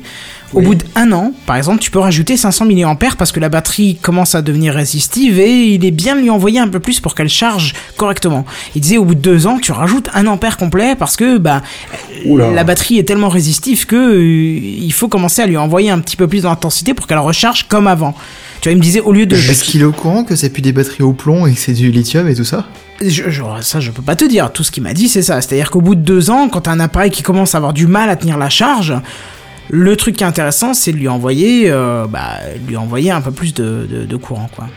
au 0.53 0.61
bout 0.61 0.75
d'un 0.75 1.11
an, 1.13 1.31
par 1.45 1.55
exemple, 1.55 1.79
tu 1.79 1.91
peux 1.91 1.99
rajouter 1.99 2.35
500 2.35 2.65
mAh 2.65 2.95
parce 3.17 3.31
que 3.31 3.39
la 3.39 3.47
batterie 3.49 3.95
commence 4.01 4.35
à 4.35 4.41
devenir 4.41 4.73
résistive 4.73 5.39
et 5.39 5.73
il 5.73 5.85
est 5.85 5.91
bien 5.91 6.15
de 6.15 6.21
lui 6.21 6.29
envoyer 6.29 6.59
un 6.59 6.67
peu 6.67 6.79
plus 6.79 6.99
pour 6.99 7.15
qu'elle 7.15 7.29
charge 7.29 7.73
correctement. 7.95 8.45
Il 8.75 8.81
disait 8.81 8.97
au 8.97 9.05
bout 9.05 9.15
de 9.15 9.21
deux 9.21 9.47
ans, 9.47 9.59
tu 9.59 9.71
rajoutes 9.71 10.09
un 10.13 10.27
ampère 10.27 10.57
complet 10.57 10.95
parce 10.95 11.15
que 11.15 11.37
bah, 11.37 11.61
Oula. 12.25 12.51
la 12.51 12.63
batterie 12.65 12.99
est 12.99 13.03
tellement 13.03 13.29
résistive 13.29 13.85
que 13.85 13.95
euh, 13.95 14.21
il 14.21 14.91
faut 14.91 15.07
commencer 15.07 15.41
à 15.41 15.47
lui 15.47 15.57
envoyer 15.57 15.89
un 15.89 15.99
petit 15.99 16.17
peu 16.17 16.27
plus 16.27 16.43
d'intensité 16.43 16.93
pour 16.93 17.07
qu'elle 17.07 17.19
recharge 17.19 17.67
comme 17.69 17.87
avant. 17.87 18.13
Tu 18.61 18.69
vois, 18.69 18.73
il 18.73 18.77
me 18.77 18.81
disait 18.83 18.99
au 19.01 19.11
lieu 19.11 19.25
de 19.25 19.35
Est-ce 19.35 19.63
qu'il 19.63 19.81
est 19.81 19.85
au 19.85 19.91
courant 19.91 20.23
que 20.23 20.35
c'est 20.35 20.49
plus 20.51 20.61
des 20.61 20.71
batteries 20.71 21.01
au 21.03 21.13
plomb 21.13 21.47
et 21.47 21.53
que 21.53 21.59
c'est 21.59 21.73
du 21.73 21.89
lithium 21.91 22.27
et 22.27 22.35
tout 22.35 22.43
ça? 22.43 22.67
Je- 23.01 23.29
je- 23.31 23.41
ça, 23.61 23.79
je 23.79 23.89
peux 23.89 24.03
pas 24.03 24.15
te 24.15 24.23
dire. 24.25 24.51
Tout 24.53 24.63
ce 24.63 24.69
qu'il 24.69 24.83
m'a 24.83 24.93
dit, 24.93 25.09
c'est 25.09 25.23
ça. 25.23 25.41
C'est-à-dire 25.41 25.71
qu'au 25.71 25.81
bout 25.81 25.95
de 25.95 26.01
deux 26.01 26.29
ans, 26.29 26.47
quand 26.47 26.61
t'as 26.61 26.71
un 26.71 26.79
appareil 26.79 27.09
qui 27.09 27.23
commence 27.23 27.55
à 27.55 27.57
avoir 27.57 27.73
du 27.73 27.87
mal 27.87 28.09
à 28.11 28.15
tenir 28.15 28.37
la 28.37 28.49
charge, 28.49 28.93
le 29.71 29.95
truc 29.95 30.15
qui 30.17 30.23
est 30.23 30.27
intéressant, 30.27 30.75
c'est 30.75 30.91
de 30.91 30.97
lui 30.97 31.07
envoyer, 31.07 31.71
euh, 31.71 32.05
bah, 32.07 32.37
lui 32.67 32.77
envoyer 32.77 33.09
un 33.09 33.21
peu 33.21 33.31
plus 33.31 33.55
de, 33.55 33.87
de- 33.89 34.05
de 34.05 34.15
courant, 34.17 34.49
quoi. 34.55 34.67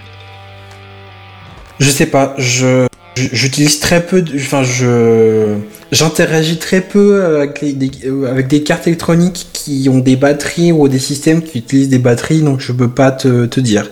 Je 1.80 1.90
sais 1.90 2.06
pas, 2.06 2.34
je 2.38 2.44
je- 2.44 2.86
j'utilise 3.16 3.80
très 3.80 4.00
peu, 4.04 4.22
de- 4.22 4.36
enfin 4.36 4.62
je 4.62 5.54
j'interagis 5.92 6.56
très 6.58 6.80
peu 6.80 7.24
avec, 7.24 7.60
les- 7.60 7.72
des, 7.72 7.90
euh, 8.06 8.30
avec 8.30 8.48
des 8.48 8.62
cartes 8.62 8.86
électroniques 8.86 9.46
qui 9.52 9.88
ont 9.90 9.98
des 9.98 10.16
batteries 10.16 10.72
ou 10.72 10.88
des 10.88 10.98
systèmes 10.98 11.42
qui 11.42 11.58
utilisent 11.58 11.88
des 11.88 11.98
batteries, 11.98 12.40
donc 12.42 12.60
je 12.60 12.72
peux 12.72 12.88
pas 12.90 13.12
te, 13.12 13.46
te 13.46 13.60
dire. 13.60 13.90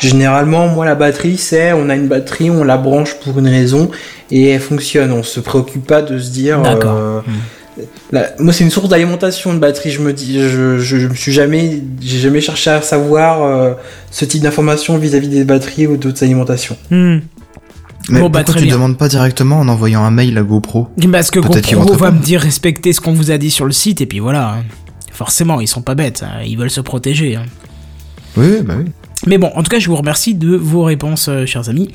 Généralement, 0.00 0.66
moi 0.68 0.84
la 0.84 0.94
batterie, 0.94 1.36
c'est 1.38 1.72
on 1.72 1.88
a 1.88 1.94
une 1.94 2.08
batterie, 2.08 2.50
on 2.50 2.64
la 2.64 2.76
branche 2.76 3.14
pour 3.14 3.38
une 3.38 3.48
raison 3.48 3.90
et 4.30 4.48
elle 4.50 4.60
fonctionne. 4.60 5.12
On 5.12 5.22
se 5.22 5.40
préoccupe 5.40 5.86
pas 5.86 6.02
de 6.02 6.18
se 6.18 6.30
dire. 6.30 6.60
D'accord. 6.60 6.96
euh, 6.98 7.20
la- 8.10 8.34
moi, 8.38 8.52
c'est 8.52 8.64
une 8.64 8.70
source 8.70 8.88
d'alimentation 8.88 9.54
de 9.54 9.58
batterie. 9.58 9.90
Je 9.90 10.00
me 10.00 10.12
dis, 10.12 10.38
je, 10.40 10.78
je, 10.78 10.96
je 10.98 11.06
me 11.06 11.14
suis 11.14 11.32
jamais, 11.32 11.82
j'ai 12.00 12.18
jamais 12.18 12.40
cherché 12.40 12.70
à 12.70 12.82
savoir 12.82 13.42
euh, 13.44 13.72
ce 14.10 14.24
type 14.24 14.42
d'information 14.42 14.98
vis-à-vis 14.98 15.28
des 15.28 15.44
batteries 15.44 15.86
ou 15.86 15.96
d'autres 15.96 16.22
alimentations. 16.24 16.76
Hmm. 16.90 17.18
Mais 18.10 18.20
Bon, 18.20 18.28
bah, 18.30 18.42
pourquoi 18.44 18.60
tu 18.60 18.66
demandes 18.74 18.96
pas 18.96 19.08
directement 19.08 19.58
en 19.60 19.68
envoyant 19.68 20.02
un 20.04 20.10
mail 20.10 20.36
à 20.38 20.42
GoPro 20.42 20.88
Parce 21.10 21.30
que 21.30 21.40
GoPro 21.40 21.94
va 21.98 22.10
me 22.12 22.18
dire 22.22 22.40
respectez 22.40 22.92
ce 22.92 23.00
qu'on 23.00 23.12
vous 23.12 23.30
a 23.30 23.38
dit 23.38 23.50
sur 23.50 23.64
le 23.64 23.72
site, 23.72 24.00
et 24.00 24.06
puis 24.06 24.20
voilà. 24.20 24.54
hein. 24.54 24.64
Forcément, 25.12 25.60
ils 25.60 25.66
sont 25.68 25.82
pas 25.82 25.94
bêtes. 25.94 26.22
hein. 26.26 26.42
Ils 26.46 26.56
veulent 26.58 26.70
se 26.70 26.80
protéger. 26.80 27.36
hein. 27.36 27.44
Oui, 28.36 28.46
oui, 28.50 28.62
bah 28.62 28.74
oui. 28.78 28.90
Mais 29.26 29.38
bon, 29.38 29.50
en 29.54 29.62
tout 29.62 29.70
cas, 29.70 29.78
je 29.78 29.88
vous 29.88 29.96
remercie 29.96 30.34
de 30.34 30.54
vos 30.54 30.82
réponses, 30.84 31.28
euh, 31.28 31.46
chers 31.46 31.68
amis. 31.70 31.90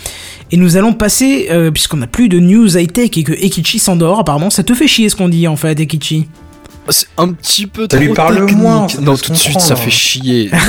Et 0.51 0.57
nous 0.57 0.75
allons 0.75 0.93
passer, 0.93 1.47
euh, 1.51 1.69
puisqu'on 1.71 1.97
n'a 1.97 2.07
plus 2.07 2.29
de 2.29 2.39
news 2.39 2.75
high-tech 2.77 3.11
et 3.15 3.23
que 3.23 3.31
Ekichi 3.33 3.77
s'endort, 3.79 4.19
apparemment, 4.19 4.49
ça 4.49 4.63
te 4.63 4.73
fait 4.73 4.87
chier 4.87 5.07
ce 5.07 5.15
qu'on 5.15 5.29
dit 5.29 5.47
en 5.47 5.55
fait, 5.55 5.79
Ekichi. 5.79 6.27
C'est 6.89 7.07
un 7.17 7.31
petit 7.31 7.67
peu 7.67 7.83
Ça 7.83 7.87
trop 7.89 7.99
lui 7.99 8.13
parle 8.13 8.35
technique. 8.35 8.57
moins, 8.57 8.87
non, 8.99 9.15
tout 9.15 9.31
de 9.31 9.37
suite, 9.37 9.59
ça 9.59 9.75
fait 9.75 9.91
chier. 9.91 10.51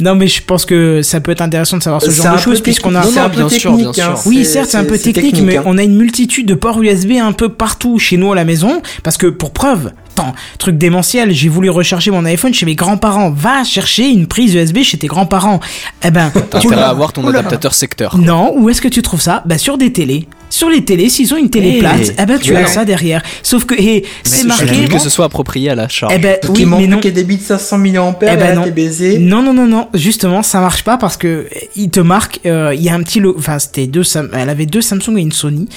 Non, 0.00 0.14
mais 0.14 0.28
je 0.28 0.42
pense 0.42 0.64
que 0.64 1.02
ça 1.02 1.20
peut 1.20 1.30
être 1.32 1.42
intéressant 1.42 1.76
de 1.76 1.82
savoir 1.82 2.00
ce 2.00 2.10
genre 2.10 2.34
de 2.34 2.40
choses, 2.40 2.60
puisqu'on 2.60 2.94
a. 2.94 3.02
c'est 3.02 3.18
un 3.18 3.28
peu 3.28 3.40
bien 3.40 3.48
sûr, 3.48 3.76
technique, 3.76 3.94
bien 3.94 4.12
hein, 4.12 4.16
sûr. 4.16 4.26
Oui, 4.26 4.44
certes, 4.44 4.70
c'est 4.70 4.78
un 4.78 4.84
peu 4.84 4.98
technique, 4.98 5.40
mais 5.42 5.58
hein. 5.58 5.62
on 5.66 5.78
a 5.78 5.82
une 5.82 5.96
multitude 5.96 6.46
de 6.46 6.54
ports 6.54 6.80
USB 6.82 7.12
un 7.20 7.32
peu 7.32 7.50
partout 7.50 7.98
chez 7.98 8.16
nous 8.16 8.32
à 8.32 8.34
la 8.34 8.44
maison, 8.44 8.80
parce 9.02 9.16
que 9.16 9.26
pour 9.26 9.52
preuve, 9.52 9.92
attends, 10.12 10.34
truc 10.58 10.78
démentiel, 10.78 11.32
j'ai 11.32 11.48
voulu 11.48 11.70
recharger 11.70 12.10
mon 12.10 12.24
iPhone 12.24 12.54
chez 12.54 12.66
mes 12.66 12.74
grands-parents. 12.74 13.30
Va 13.30 13.64
chercher 13.64 14.08
une 14.08 14.26
prise 14.26 14.54
USB 14.54 14.82
chez 14.82 14.98
tes 14.98 15.06
grands-parents. 15.06 15.60
Eh 16.02 16.10
ben, 16.10 16.32
tu 16.60 16.72
à 16.72 16.88
avoir 16.88 17.12
ton 17.12 17.26
adaptateur 17.28 17.74
secteur. 17.74 18.16
non, 18.16 18.54
où 18.56 18.70
est-ce 18.70 18.80
que 18.80 18.88
tu 18.88 19.02
trouves 19.02 19.20
ça? 19.20 19.42
Bah 19.46 19.58
sur 19.58 19.78
des 19.78 19.92
télés. 19.92 20.28
Sur 20.54 20.70
les 20.70 20.84
télés, 20.84 21.08
s'ils 21.08 21.34
ont 21.34 21.36
une 21.36 21.50
télé 21.50 21.72
Eh, 21.76 21.78
plate, 21.80 22.12
eh 22.16 22.26
ben 22.26 22.38
tu 22.38 22.54
as 22.54 22.66
ça 22.68 22.84
derrière. 22.84 23.22
Sauf 23.42 23.64
que 23.64 23.74
et 23.74 24.04
c'est 24.22 24.42
Je 24.42 24.46
marqué. 24.46 24.84
que 24.88 25.00
ce 25.00 25.10
soit 25.10 25.24
approprié 25.24 25.70
à 25.70 25.74
la 25.74 25.88
charge. 25.88 26.12
Eh 26.14 26.18
ben 26.20 26.38
oui, 26.50 26.64
mais 26.64 26.86
non. 26.86 27.00
des 27.00 27.24
bits 27.24 27.40
500 27.40 27.78
mAh, 27.78 27.88
Eh 28.22 28.24
et 28.26 28.36
ben 28.36 28.54
non. 28.54 28.66
baisé. 28.68 29.18
Non, 29.18 29.42
non, 29.42 29.52
non, 29.52 29.66
non. 29.66 29.88
Justement, 29.94 30.44
ça 30.44 30.60
marche 30.60 30.84
pas 30.84 30.96
parce 30.96 31.16
que 31.16 31.26
euh, 31.26 31.44
il 31.74 31.90
te 31.90 31.98
marque. 31.98 32.38
euh, 32.46 32.72
Il 32.72 32.82
y 32.82 32.88
a 32.88 32.94
un 32.94 33.02
petit. 33.02 33.18
lo- 33.18 33.34
Enfin, 33.36 33.58
c'était 33.58 33.88
deux. 33.88 34.04
Sam- 34.04 34.30
Elle 34.32 34.48
avait 34.48 34.66
deux 34.66 34.80
Samsung 34.80 35.16
et 35.18 35.22
une 35.22 35.32
Sony. 35.32 35.68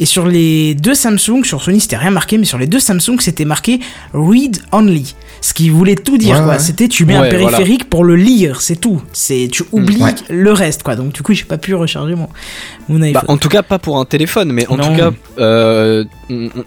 Et 0.00 0.04
sur 0.06 0.26
les 0.26 0.74
deux 0.74 0.94
Samsung, 0.94 1.44
sur 1.44 1.62
Sony, 1.62 1.78
c'était 1.80 1.96
rien 1.96 2.10
marqué, 2.10 2.36
mais 2.36 2.44
sur 2.44 2.58
les 2.58 2.66
deux 2.66 2.80
Samsung, 2.80 3.20
c'était 3.20 3.44
marqué 3.44 3.78
Read 4.12 4.58
Only. 4.72 5.14
Ce 5.40 5.52
qui 5.54 5.68
voulait 5.68 5.94
tout 5.94 6.16
dire, 6.18 6.36
Ouais, 6.36 6.42
quoi. 6.42 6.52
ouais. 6.54 6.58
C'était 6.58 6.88
tu 6.88 7.04
mets 7.04 7.14
un 7.14 7.18
voilà. 7.18 7.30
périphérique 7.38 7.88
pour 7.90 8.02
le 8.02 8.16
lire, 8.16 8.62
c'est 8.62 8.76
tout. 8.76 9.00
C'est 9.12 9.48
tu 9.52 9.62
oublies 9.72 10.02
Ouais. 10.02 10.14
le 10.30 10.52
reste, 10.52 10.82
quoi. 10.82 10.96
Donc 10.96 11.12
du 11.12 11.22
coup, 11.22 11.34
j'ai 11.34 11.44
pas 11.44 11.58
pu 11.58 11.74
recharger 11.74 12.14
mon, 12.14 12.28
mon 12.88 13.02
iPhone. 13.02 13.12
Bah, 13.26 13.32
en 13.32 13.36
tout 13.36 13.48
cas, 13.50 13.62
pas 13.62 13.78
pour 13.78 13.98
un 14.00 14.04
téléphone, 14.24 14.52
mais 14.52 14.66
en 14.68 14.76
Non. 14.76 14.84
tout 14.88 14.96
cas, 14.96 15.10
euh, 15.38 16.04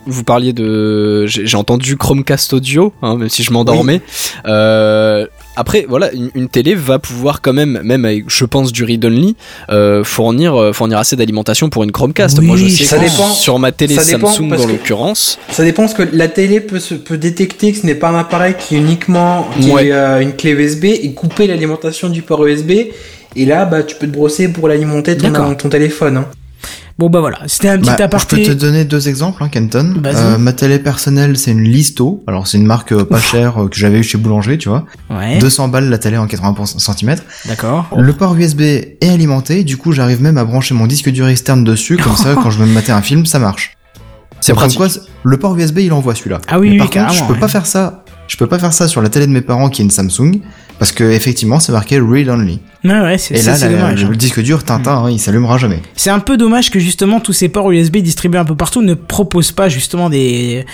vous 0.06 0.24
parliez 0.24 0.54
de. 0.54 1.26
J'ai 1.26 1.58
entendu 1.58 1.98
Chromecast 1.98 2.54
audio, 2.54 2.94
hein, 3.02 3.18
même 3.18 3.30
si 3.30 3.44
je 3.44 3.52
m'endormais. 3.52 4.02
Euh, 4.46 5.26
après, 5.56 5.86
voilà, 5.90 6.12
une, 6.14 6.30
une 6.36 6.50
télé 6.50 6.76
va 6.76 7.00
pouvoir 7.00 7.42
quand 7.42 7.54
même, 7.54 7.82
même 7.84 8.06
avec, 8.06 8.26
je 8.28 8.46
pense, 8.46 8.72
du 8.72 8.84
read-only, 8.84 9.36
euh, 9.72 10.04
fournir, 10.04 10.70
fournir 10.74 11.00
assez 11.00 11.16
d'alimentation 11.16 11.70
pour 11.70 11.84
une 11.84 11.92
Chromecast. 11.92 12.38
Oui, 12.40 12.46
Moi, 12.46 12.58
je 12.58 12.68
sais 12.68 12.84
ça 12.84 12.98
que 12.98 13.06
dépend. 13.06 13.30
sur 13.30 13.58
ma 13.58 13.72
télé 13.72 13.96
Samsung, 13.96 14.52
en 14.54 14.68
l'occurrence, 14.68 15.40
Ça 15.50 15.64
dépend 15.64 15.84
parce 15.84 15.96
que 15.96 16.04
la 16.14 16.28
télé 16.28 16.60
peut, 16.60 16.80
se, 16.80 16.94
peut 16.94 17.18
détecter 17.18 17.72
que 17.72 17.80
ce 17.80 17.86
n'est 17.88 17.96
pas 17.96 18.10
un 18.10 18.20
appareil 18.20 18.54
qui 18.60 18.76
est 18.76 18.78
uniquement 18.80 19.48
qui 19.60 19.72
Ouais. 19.72 19.88
est, 19.88 19.92
euh, 19.94 20.20
une 20.22 20.34
clé 20.34 20.52
USB 20.52 20.86
et 20.86 21.12
couper 21.14 21.48
l'alimentation 21.48 22.10
du 22.10 22.22
port 22.22 22.46
USB. 22.46 22.72
Et 23.36 23.46
là, 23.46 23.66
bah, 23.66 23.82
tu 23.84 23.96
peux 23.96 24.08
te 24.08 24.12
brosser 24.14 24.48
pour 24.50 24.68
l'alimenter 24.68 25.18
ton, 25.18 25.56
ton 25.56 25.70
téléphone. 25.70 26.18
hein. 26.18 26.26
Bon 27.00 27.12
bah 27.12 27.20
voilà, 27.20 27.38
c'était 27.46 27.70
un 27.70 27.78
petit 27.78 27.90
Bah, 27.92 27.96
je 28.00 28.04
aparté. 28.04 28.38
peux 28.38 28.44
te 28.44 28.52
donner 28.60 28.84
deux 28.84 29.08
exemples, 29.08 29.44
hein, 29.44 29.50
Kenton. 29.50 30.02
Euh, 30.04 30.38
ma 30.40 30.52
télé 30.52 30.80
personnelle, 30.80 31.38
c'est 31.38 31.52
une 31.52 31.62
Listo. 31.62 32.24
Alors, 32.26 32.48
c'est 32.48 32.58
une 32.58 32.66
marque 32.66 32.92
euh, 32.92 33.06
pas 33.06 33.20
chère 33.20 33.62
euh, 33.62 33.68
que 33.68 33.76
j'avais 33.78 34.00
eu 34.00 34.04
chez 34.04 34.18
Boulanger, 34.18 34.58
tu 34.58 34.68
vois. 34.68 34.84
Ouais. 35.12 35.38
200 35.38 35.68
balles 35.68 35.90
la 35.90 36.00
télé 36.00 36.18
en 36.18 36.26
80 36.26 36.66
cm. 36.66 37.16
D'accord. 37.46 37.88
Le 37.96 38.14
port 38.14 38.36
USB 38.36 38.62
est 38.62 38.98
alimenté. 39.08 39.64
Du 39.64 39.78
coup, 39.78 39.92
j'arrive 39.92 40.24
même 40.24 40.40
à 40.40 40.44
brancher 40.44 40.74
mon 40.74 40.88
disque 40.88 41.10
dur 41.12 41.28
externe 41.28 41.64
dessus. 41.64 41.98
Comme 41.98 42.16
ça, 42.16 42.34
quand 42.42 42.50
je 42.50 42.58
veux 42.58 42.66
me 42.66 42.74
mater 42.74 42.92
un 42.92 43.04
film, 43.04 43.28
ça 43.28 43.38
marche. 43.38 43.78
c'est 44.42 44.54
comme 44.54 44.62
pratique. 44.62 44.78
quoi, 44.80 44.88
le 45.24 45.38
port 45.38 45.56
USB, 45.56 45.80
il 45.80 45.94
envoie 45.94 46.16
celui-là. 46.16 46.40
Ah 46.48 46.58
oui, 46.60 46.70
Mais 46.70 46.82
oui, 46.82 46.90
par 46.90 46.90
contre, 47.10 47.14
je 47.14 47.24
peux 47.26 47.34
ouais. 47.34 47.40
pas 47.40 47.48
faire 47.48 47.68
ça. 47.68 48.04
Je 48.28 48.38
peux 48.38 48.48
pas 48.48 48.58
faire 48.58 48.74
ça 48.74 48.88
sur 48.88 49.04
la 49.04 49.10
télé 49.10 49.28
de 49.28 49.32
mes 49.32 49.42
parents 49.42 49.70
qui 49.70 49.84
est 49.84 49.86
une 49.86 49.92
Samsung. 49.92 50.42
Parce 50.80 50.92
que, 50.92 51.04
effectivement, 51.04 51.60
c'est 51.60 51.72
marqué 51.72 52.00
read 52.00 52.30
only. 52.30 52.60
Ouais 52.84 53.00
ouais, 53.02 53.18
c'est 53.18 53.34
Et 53.36 53.38
ça, 53.38 53.52
là, 53.52 53.58
c'est 53.58 53.70
la- 53.70 53.78
dommage. 53.78 54.04
hein. 54.04 54.08
le 54.10 54.16
disque 54.16 54.42
dur 54.42 54.64
Tintin, 54.64 55.04
hein, 55.06 55.10
il 55.10 55.20
s'allumera 55.20 55.58
jamais. 55.58 55.82
C'est 55.96 56.12
un 56.12 56.20
peu 56.20 56.38
dommage 56.38 56.70
que 56.70 56.80
justement 56.80 57.20
tous 57.20 57.34
ces 57.34 57.50
ports 57.50 57.72
USB 57.72 57.98
distribués 57.98 58.40
un 58.40 58.46
peu 58.46 58.56
partout 58.56 58.82
ne 58.84 58.94
proposent 58.94 59.52
pas 59.52 59.70
justement 59.70 60.10
des, 60.10 60.66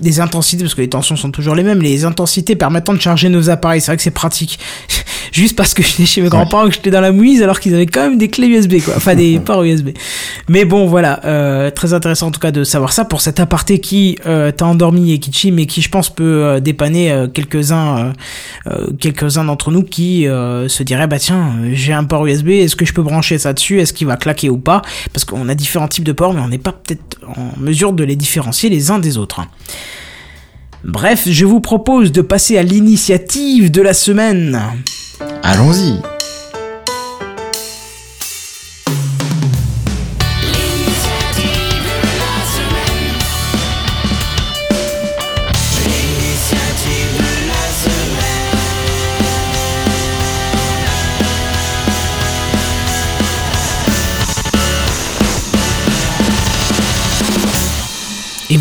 des, 0.00 0.20
intensités, 0.20 0.62
parce 0.62 0.74
que 0.74 0.80
les 0.80 0.88
tensions 0.88 1.16
sont 1.16 1.30
toujours 1.30 1.54
les 1.54 1.62
mêmes, 1.62 1.82
les 1.82 2.04
intensités 2.04 2.56
permettant 2.56 2.92
de 2.92 3.00
charger 3.00 3.28
nos 3.28 3.50
appareils. 3.50 3.80
C'est 3.80 3.88
vrai 3.88 3.96
que 3.96 4.02
c'est 4.02 4.10
pratique. 4.10 4.58
Juste 5.32 5.56
parce 5.56 5.74
que 5.74 5.82
j'étais 5.82 6.06
chez 6.06 6.22
mes 6.22 6.28
grands-parents 6.28 6.66
que 6.66 6.74
j'étais 6.74 6.90
dans 6.90 7.00
la 7.00 7.12
mouise 7.12 7.42
alors 7.42 7.60
qu'ils 7.60 7.74
avaient 7.74 7.86
quand 7.86 8.02
même 8.02 8.18
des 8.18 8.28
clés 8.28 8.48
USB, 8.48 8.80
quoi. 8.84 8.94
Enfin, 8.96 9.14
des 9.14 9.38
ports 9.38 9.62
USB. 9.62 9.90
Mais 10.48 10.64
bon, 10.64 10.86
voilà. 10.86 11.20
Euh, 11.24 11.70
très 11.70 11.94
intéressant 11.94 12.28
en 12.28 12.30
tout 12.30 12.40
cas 12.40 12.50
de 12.50 12.64
savoir 12.64 12.92
ça 12.92 13.04
pour 13.04 13.20
cet 13.20 13.38
aparté 13.38 13.78
qui 13.78 14.18
euh, 14.26 14.50
t'a 14.50 14.66
endormi 14.66 15.12
et 15.12 15.18
qui 15.18 15.32
chie, 15.32 15.52
mais 15.52 15.66
qui 15.66 15.82
je 15.82 15.88
pense 15.88 16.10
peut 16.10 16.44
euh, 16.44 16.60
dépanner 16.60 17.12
euh, 17.12 17.28
quelques-uns 17.28 17.98
euh, 17.98 18.12
euh, 18.66 18.86
quelques-uns 18.98 19.44
d'entre 19.44 19.70
nous 19.70 19.82
qui 19.82 20.26
euh, 20.26 20.68
se 20.68 20.82
diraient 20.82 21.06
bah 21.06 21.18
tiens 21.18 21.56
j'ai 21.72 21.92
un 21.92 22.04
port 22.04 22.26
USB 22.26 22.48
est-ce 22.48 22.76
que 22.76 22.84
je 22.84 22.92
peux 22.92 23.02
brancher 23.02 23.38
ça 23.38 23.52
dessus? 23.52 23.80
Est-ce 23.80 23.92
qu'il 23.92 24.06
va 24.06 24.16
claquer 24.16 24.50
ou 24.50 24.58
pas? 24.58 24.82
Parce 25.12 25.24
qu'on 25.24 25.48
a 25.48 25.54
différents 25.54 25.88
types 25.88 26.04
de 26.04 26.12
ports 26.12 26.34
mais 26.34 26.40
on 26.40 26.48
n'est 26.48 26.58
pas 26.58 26.72
peut-être 26.72 27.18
en 27.26 27.58
mesure 27.58 27.92
de 27.92 28.04
les 28.04 28.16
différencier 28.16 28.68
les 28.68 28.90
uns 28.90 28.98
des 28.98 29.18
autres 29.18 29.40
bref 30.84 31.28
je 31.28 31.44
vous 31.44 31.60
propose 31.60 32.12
de 32.12 32.22
passer 32.22 32.58
à 32.58 32.62
l'initiative 32.62 33.70
de 33.70 33.82
la 33.82 33.94
semaine 33.94 34.60
Allons-y. 35.42 36.19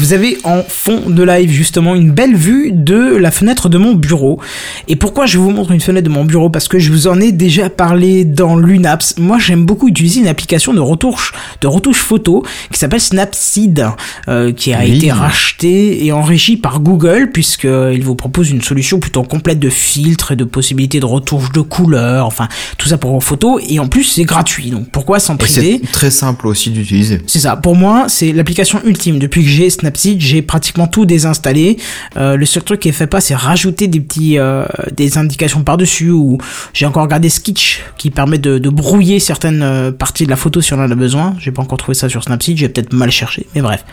Vous 0.09 0.15
avez 0.15 0.39
en 0.43 0.63
fond 0.67 1.07
de 1.07 1.21
live 1.21 1.51
justement 1.51 1.93
une 1.93 2.09
belle 2.09 2.35
vue 2.35 2.71
de 2.73 3.15
la 3.17 3.29
fenêtre 3.29 3.69
de 3.69 3.77
mon 3.77 3.93
bureau. 3.93 4.39
Et 4.87 4.95
pourquoi 4.95 5.27
je 5.27 5.37
vous 5.37 5.51
montre 5.51 5.69
une 5.69 5.81
fenêtre 5.81 6.07
de 6.07 6.11
mon 6.11 6.25
bureau? 6.25 6.49
Parce 6.49 6.67
que 6.67 6.79
je 6.79 6.91
vous 6.91 7.05
en 7.05 7.21
ai 7.21 7.31
déjà 7.31 7.69
parlé 7.69 8.25
dans 8.25 8.55
l'Unaps. 8.57 9.19
Moi 9.19 9.37
j'aime 9.37 9.65
beaucoup 9.67 9.87
utiliser 9.87 10.19
une 10.21 10.27
application 10.27 10.73
de 10.73 10.79
retouche, 10.79 11.31
de 11.61 11.67
retouche 11.67 11.99
photo 11.99 12.43
qui 12.71 12.79
s'appelle 12.79 13.01
Snapseed, 13.01 13.85
euh, 14.29 14.51
qui 14.51 14.73
a 14.73 14.79
Oui. 14.79 14.97
été 14.97 15.11
racheté 15.11 16.03
et 16.03 16.11
enrichi 16.11 16.57
par 16.57 16.79
Google 16.79 17.29
puisqu'il 17.31 18.01
vous 18.03 18.15
propose 18.15 18.49
une 18.49 18.63
solution 18.63 18.99
plutôt 18.99 19.21
complète 19.21 19.59
de 19.59 19.69
filtres 19.69 20.31
et 20.31 20.35
de 20.35 20.43
possibilités 20.43 20.99
de 20.99 21.05
retouche 21.05 21.51
de 21.51 21.61
couleurs, 21.61 22.25
enfin 22.25 22.47
tout 22.79 22.87
ça 22.89 22.97
pour 22.97 23.11
vos 23.11 23.19
photos. 23.19 23.61
Et 23.69 23.77
en 23.79 23.87
plus 23.87 24.05
c'est 24.05 24.23
gratuit. 24.23 24.71
Donc 24.71 24.89
pourquoi 24.89 25.19
s'en 25.19 25.37
priver 25.37 25.79
c'est 25.83 25.91
très 25.91 26.09
simple 26.09 26.47
aussi 26.47 26.71
d'utiliser. 26.71 27.21
c'est 27.27 27.39
ça. 27.39 27.55
Pour 27.57 27.75
moi, 27.75 28.05
c'est 28.07 28.31
l'application 28.33 28.81
ultime. 28.85 29.19
Depuis 29.19 29.43
que 29.43 29.49
j'ai 29.49 29.69
Snapseed, 29.69 29.98
j'ai 30.17 30.41
pratiquement 30.41 30.87
tout 30.87 31.05
désinstallé. 31.05 31.77
Euh, 32.17 32.35
le 32.35 32.45
seul 32.45 32.63
truc 32.63 32.81
qui 32.81 32.89
est 32.89 32.93
fait 32.93 33.07
pas, 33.07 33.21
c'est 33.21 33.35
rajouter 33.35 33.87
des 33.87 33.99
petits, 33.99 34.37
euh, 34.37 34.65
des 34.91 35.17
indications 35.17 35.63
par-dessus. 35.63 36.11
Ou 36.11 36.37
j'ai 36.73 36.85
encore 36.85 37.03
regardé 37.03 37.29
Sketch 37.29 37.81
qui 37.97 38.09
permet 38.09 38.37
de, 38.37 38.69
brouiller 38.69 39.19
certaines 39.19 39.63
euh, 39.63 39.91
parties 39.91 40.25
de 40.25 40.29
la 40.29 40.35
photo 40.35 40.61
si 40.61 40.73
on 40.73 40.79
en 40.79 40.91
a 40.91 40.95
besoin. 40.95 41.35
J'ai 41.39 41.51
pas 41.51 41.61
encore 41.61 41.77
trouvé 41.77 41.95
ça 41.95 42.07
sur 42.07 42.23
Snapseed. 42.23 42.57
J'ai 42.57 42.69
peut-être 42.69 42.93
mal 42.93 43.11
cherché, 43.11 43.47
mais 43.55 43.61
bref. 43.61 43.83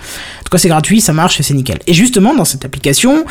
En 0.40 0.44
tout 0.44 0.50
cas, 0.50 0.58
c'est 0.58 0.68
gratuit, 0.68 1.00
ça 1.00 1.12
marche 1.12 1.40
c'est 1.40 1.54
nickel. 1.54 1.78
Et 1.86 1.94
justement, 1.94 2.34
dans 2.34 2.44
cette 2.44 2.64
application. 2.64 3.24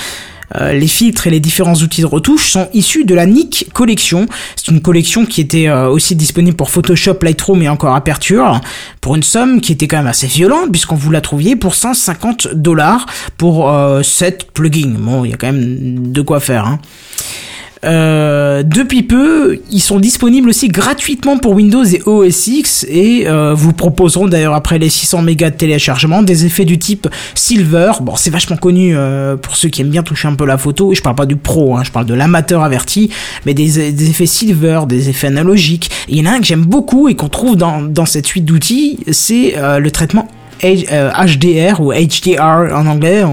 Euh, 0.56 0.74
les 0.74 0.88
filtres 0.88 1.28
et 1.28 1.30
les 1.30 1.40
différents 1.40 1.76
outils 1.76 2.02
de 2.02 2.06
retouche 2.06 2.52
sont 2.52 2.70
issus 2.74 3.06
de 3.06 3.16
la 3.16 3.26
Nick 3.26 3.68
Collection. 3.74 4.28
C'est 4.56 4.72
une 4.72 4.82
collection 4.82 5.26
qui 5.26 5.42
était 5.42 5.68
euh, 5.68 5.90
aussi 5.90 6.16
disponible 6.16 6.56
pour 6.56 6.70
Photoshop, 6.70 7.18
Lightroom 7.22 7.62
et 7.62 7.70
encore 7.70 7.96
Aperture 7.96 8.62
pour 9.02 9.16
une 9.16 9.24
somme 9.24 9.62
qui 9.62 9.72
était 9.72 9.88
quand 9.88 9.98
même 9.98 10.08
assez 10.08 10.28
violente 10.28 10.72
puisqu'on 10.72 10.96
vous 10.96 11.12
la 11.12 11.22
trouviez 11.22 11.56
pour 11.56 11.76
150 11.76 12.50
dollars 12.54 13.06
pour 13.38 13.70
euh, 13.70 14.04
7 14.04 14.52
plugins. 14.54 14.96
Bon, 15.00 15.26
il 15.26 15.32
y 15.32 15.34
a 15.34 15.38
quand 15.38 15.52
même 15.52 16.12
de 16.12 16.22
quoi 16.22 16.40
faire. 16.40 16.66
Hein. 16.66 16.80
Euh, 17.84 18.64
depuis 18.64 19.04
peu, 19.04 19.60
ils 19.70 19.82
sont 19.82 20.00
disponibles 20.00 20.50
aussi 20.50 20.70
gratuitement 20.70 21.38
pour 21.38 21.54
Windows 21.54 21.84
et 21.84 22.02
OS 22.06 22.48
X 22.48 22.86
et 22.90 23.28
euh, 23.28 23.54
vous 23.54 23.74
proposeront 23.74 24.28
d'ailleurs 24.28 24.54
après 24.54 24.80
les 24.80 24.90
600 24.90 25.22
mégas 25.22 25.52
de 25.52 25.56
téléchargement 25.56 26.24
des 26.24 26.46
effets 26.46 26.66
du 26.66 26.80
type 26.80 27.08
Silver. 27.36 27.92
Bon, 28.02 28.16
c'est 28.16 28.30
vachement 28.30 28.58
connu 28.58 28.96
euh, 28.96 29.36
pour 29.36 29.56
ceux 29.56 29.70
qui 29.70 29.82
aiment 29.82 29.90
bien 29.90 30.04
toucher 30.04 30.28
un 30.28 30.36
peu 30.36 30.46
la 30.46 30.58
photo. 30.58 30.94
Je 30.94 31.02
parle 31.02 31.16
pas 31.16 31.26
du 31.26 31.36
pro, 31.36 31.76
hein, 31.76 31.84
je 31.84 31.92
parle 31.92 32.06
de 32.06 32.14
l'amateur 32.14 32.64
averti, 32.64 33.10
mais 33.46 33.54
des, 33.54 34.10
effets 34.10 34.26
Silver, 34.26 34.82
des 34.88 35.10
effets 35.10 35.28
analogiques. 35.28 35.92
Il 36.08 36.18
y 36.18 36.22
en 36.22 36.32
a 36.32 36.36
un 36.36 36.40
que 36.40 36.46
j'aime 36.46 36.66
beaucoup 36.66 37.10
et 37.10 37.16
qu'on 37.16 37.30
trouve 37.30 37.56
dans, 37.56 38.06
cette 38.06 38.28
suite 38.28 38.46
d'outils, 38.46 39.00
c'est 39.12 39.56
le 39.80 39.90
traitement 39.90 40.28
HDR 40.62 41.80
ou 41.82 41.92
HDR 41.94 42.42
en 42.74 42.86
anglais. 42.88 43.24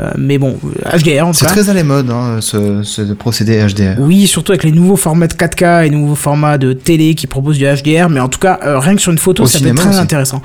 euh, 0.00 0.10
mais 0.18 0.38
bon, 0.38 0.58
HDR 0.84 1.26
en 1.26 1.32
tout 1.32 1.38
C'est 1.38 1.46
très 1.46 1.70
à 1.70 1.74
la 1.74 1.84
mode, 1.84 2.10
hein, 2.10 2.38
ce, 2.40 2.82
ce 2.82 3.02
procédé 3.12 3.64
HDR. 3.66 3.98
Oui, 4.00 4.26
surtout 4.26 4.52
avec 4.52 4.64
les 4.64 4.72
nouveaux 4.72 4.96
formats 4.96 5.26
de 5.26 5.34
4K 5.34 5.86
et 5.86 5.90
les 5.90 5.96
nouveaux 5.96 6.14
formats 6.14 6.58
de 6.58 6.72
télé 6.72 7.14
qui 7.14 7.26
proposent 7.26 7.58
du 7.58 7.64
HDR, 7.64 8.08
mais 8.08 8.20
en 8.20 8.28
tout 8.28 8.38
cas, 8.38 8.58
euh, 8.64 8.78
rien 8.78 8.94
que 8.94 9.00
sur 9.00 9.12
une 9.12 9.18
photo, 9.18 9.44
Au 9.44 9.46
ça 9.46 9.58
peut 9.58 9.66
être 9.68 9.74
très 9.76 9.88
aussi. 9.90 9.98
intéressant. 9.98 10.42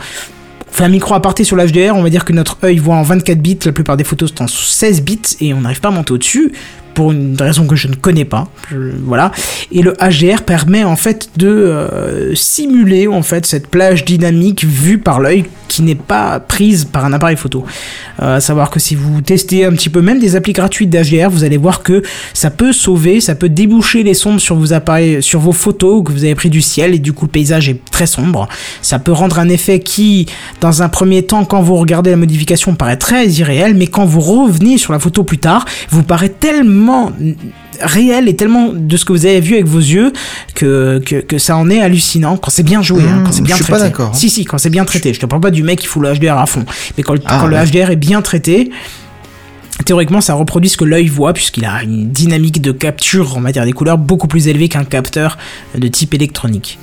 On 0.69 0.73
fait 0.73 0.85
un 0.85 0.89
micro 0.89 1.13
aparté 1.15 1.43
sur 1.43 1.57
l'HDR, 1.57 1.93
on 1.95 2.01
va 2.01 2.09
dire 2.09 2.23
que 2.23 2.31
notre 2.31 2.57
œil 2.63 2.77
voit 2.77 2.95
en 2.95 3.03
24 3.03 3.39
bits, 3.41 3.59
la 3.65 3.73
plupart 3.73 3.97
des 3.97 4.05
photos 4.05 4.29
sont 4.33 4.45
en 4.45 4.47
16 4.47 5.01
bits 5.01 5.19
et 5.41 5.53
on 5.53 5.59
n'arrive 5.61 5.81
pas 5.81 5.89
à 5.89 5.91
monter 5.91 6.13
au-dessus. 6.13 6.53
Pour 6.93 7.11
une 7.11 7.35
raison 7.39 7.65
que 7.67 7.75
je 7.75 7.87
ne 7.87 7.95
connais 7.95 8.25
pas. 8.25 8.47
Voilà. 9.03 9.31
Et 9.71 9.81
le 9.81 9.93
HDR 9.93 10.43
permet 10.43 10.83
en 10.83 10.95
fait 10.95 11.29
de 11.37 11.47
euh, 11.47 12.35
simuler 12.35 13.07
en 13.07 13.21
fait 13.21 13.45
cette 13.45 13.67
plage 13.67 14.05
dynamique 14.05 14.63
vue 14.63 14.97
par 14.97 15.19
l'œil 15.19 15.45
qui 15.67 15.83
n'est 15.83 15.95
pas 15.95 16.41
prise 16.41 16.83
par 16.83 17.05
un 17.05 17.13
appareil 17.13 17.37
photo. 17.37 17.63
Euh, 18.21 18.35
à 18.35 18.39
savoir 18.41 18.69
que 18.69 18.79
si 18.79 18.93
vous 18.93 19.21
testez 19.21 19.63
un 19.63 19.71
petit 19.71 19.89
peu 19.89 20.01
même 20.01 20.19
des 20.19 20.35
applis 20.35 20.51
gratuites 20.51 20.89
d'HDR, 20.89 21.29
vous 21.29 21.45
allez 21.45 21.55
voir 21.55 21.81
que 21.81 22.01
ça 22.33 22.49
peut 22.49 22.73
sauver, 22.73 23.21
ça 23.21 23.35
peut 23.35 23.47
déboucher 23.47 24.03
les 24.03 24.13
sombres 24.13 24.41
sur 24.41 24.57
vos 24.57 24.73
appareils, 24.73 25.23
sur 25.23 25.39
vos 25.39 25.53
photos 25.53 26.03
que 26.03 26.11
vous 26.11 26.25
avez 26.25 26.35
pris 26.35 26.49
du 26.49 26.61
ciel 26.61 26.93
et 26.93 26.99
du 26.99 27.13
coup 27.13 27.25
le 27.25 27.31
paysage 27.31 27.69
est 27.69 27.79
très 27.89 28.05
sombre. 28.05 28.49
Ça 28.81 28.99
peut 28.99 29.13
rendre 29.13 29.39
un 29.39 29.47
effet 29.47 29.79
qui, 29.79 30.25
dans 30.59 30.81
un 30.81 30.89
premier 30.89 31.23
temps, 31.23 31.45
quand 31.45 31.61
vous 31.61 31.77
regardez 31.77 32.09
la 32.09 32.17
modification, 32.17 32.75
paraît 32.75 32.97
très 32.97 33.27
irréel, 33.29 33.73
mais 33.73 33.87
quand 33.87 34.05
vous 34.05 34.19
revenez 34.19 34.77
sur 34.77 34.91
la 34.91 34.99
photo 34.99 35.23
plus 35.23 35.37
tard, 35.37 35.65
vous 35.89 36.03
paraît 36.03 36.29
tellement 36.29 36.80
réel 37.81 38.27
et 38.27 38.35
tellement 38.35 38.69
de 38.73 38.97
ce 38.97 39.05
que 39.05 39.13
vous 39.13 39.25
avez 39.25 39.39
vu 39.41 39.53
avec 39.55 39.65
vos 39.65 39.79
yeux 39.79 40.13
que, 40.55 41.01
que, 41.05 41.15
que 41.15 41.37
ça 41.37 41.57
en 41.57 41.69
est 41.69 41.81
hallucinant 41.81 42.37
quand 42.37 42.51
c'est 42.51 42.63
bien 42.63 42.81
joué, 42.81 43.01
hein, 43.03 43.17
Mmh, 43.19 43.23
quand 43.25 43.31
c'est 43.31 43.41
bien 43.41 43.55
je 43.55 43.63
suis 43.63 43.71
traité. 43.71 43.79
pas 43.79 43.85
d'accord, 43.89 44.09
hein. 44.09 44.17
Si, 44.17 44.29
si, 44.29 44.45
quand 44.45 44.57
c'est 44.57 44.69
bien 44.69 44.85
traité. 44.85 45.13
Je 45.13 45.19
te 45.19 45.25
parle 45.25 45.41
pas 45.41 45.51
du 45.51 45.63
mec 45.63 45.79
qui 45.79 45.87
fout 45.87 46.01
le 46.03 46.13
HDR 46.13 46.37
à 46.37 46.45
fond. 46.45 46.63
Mais 46.97 47.03
quand, 47.03 47.13
le- 47.13 47.21
Ah, 47.25 47.39
quand 47.41 47.47
le 47.47 47.55
ouais. 47.55 47.65
HDR 47.65 47.89
est 47.91 47.95
bien 47.95 48.21
traité, 48.21 48.69
théoriquement, 49.85 50.21
ça 50.21 50.33
reproduit 50.35 50.69
ce 50.69 50.77
que 50.77 50.85
l'œil 50.85 51.07
voit, 51.07 51.33
puisqu'il 51.33 51.65
a 51.65 51.81
une 51.83 52.09
dynamique 52.11 52.61
de 52.61 52.71
capture 52.71 53.35
en 53.37 53.39
matière 53.39 53.65
des 53.65 53.73
couleurs 53.73 53.97
beaucoup 53.97 54.27
plus 54.27 54.47
élevée 54.47 54.69
qu'un 54.69 54.83
capteur 54.83 55.37
de 55.75 55.87
type 55.87 56.13
électronique. 56.13 56.77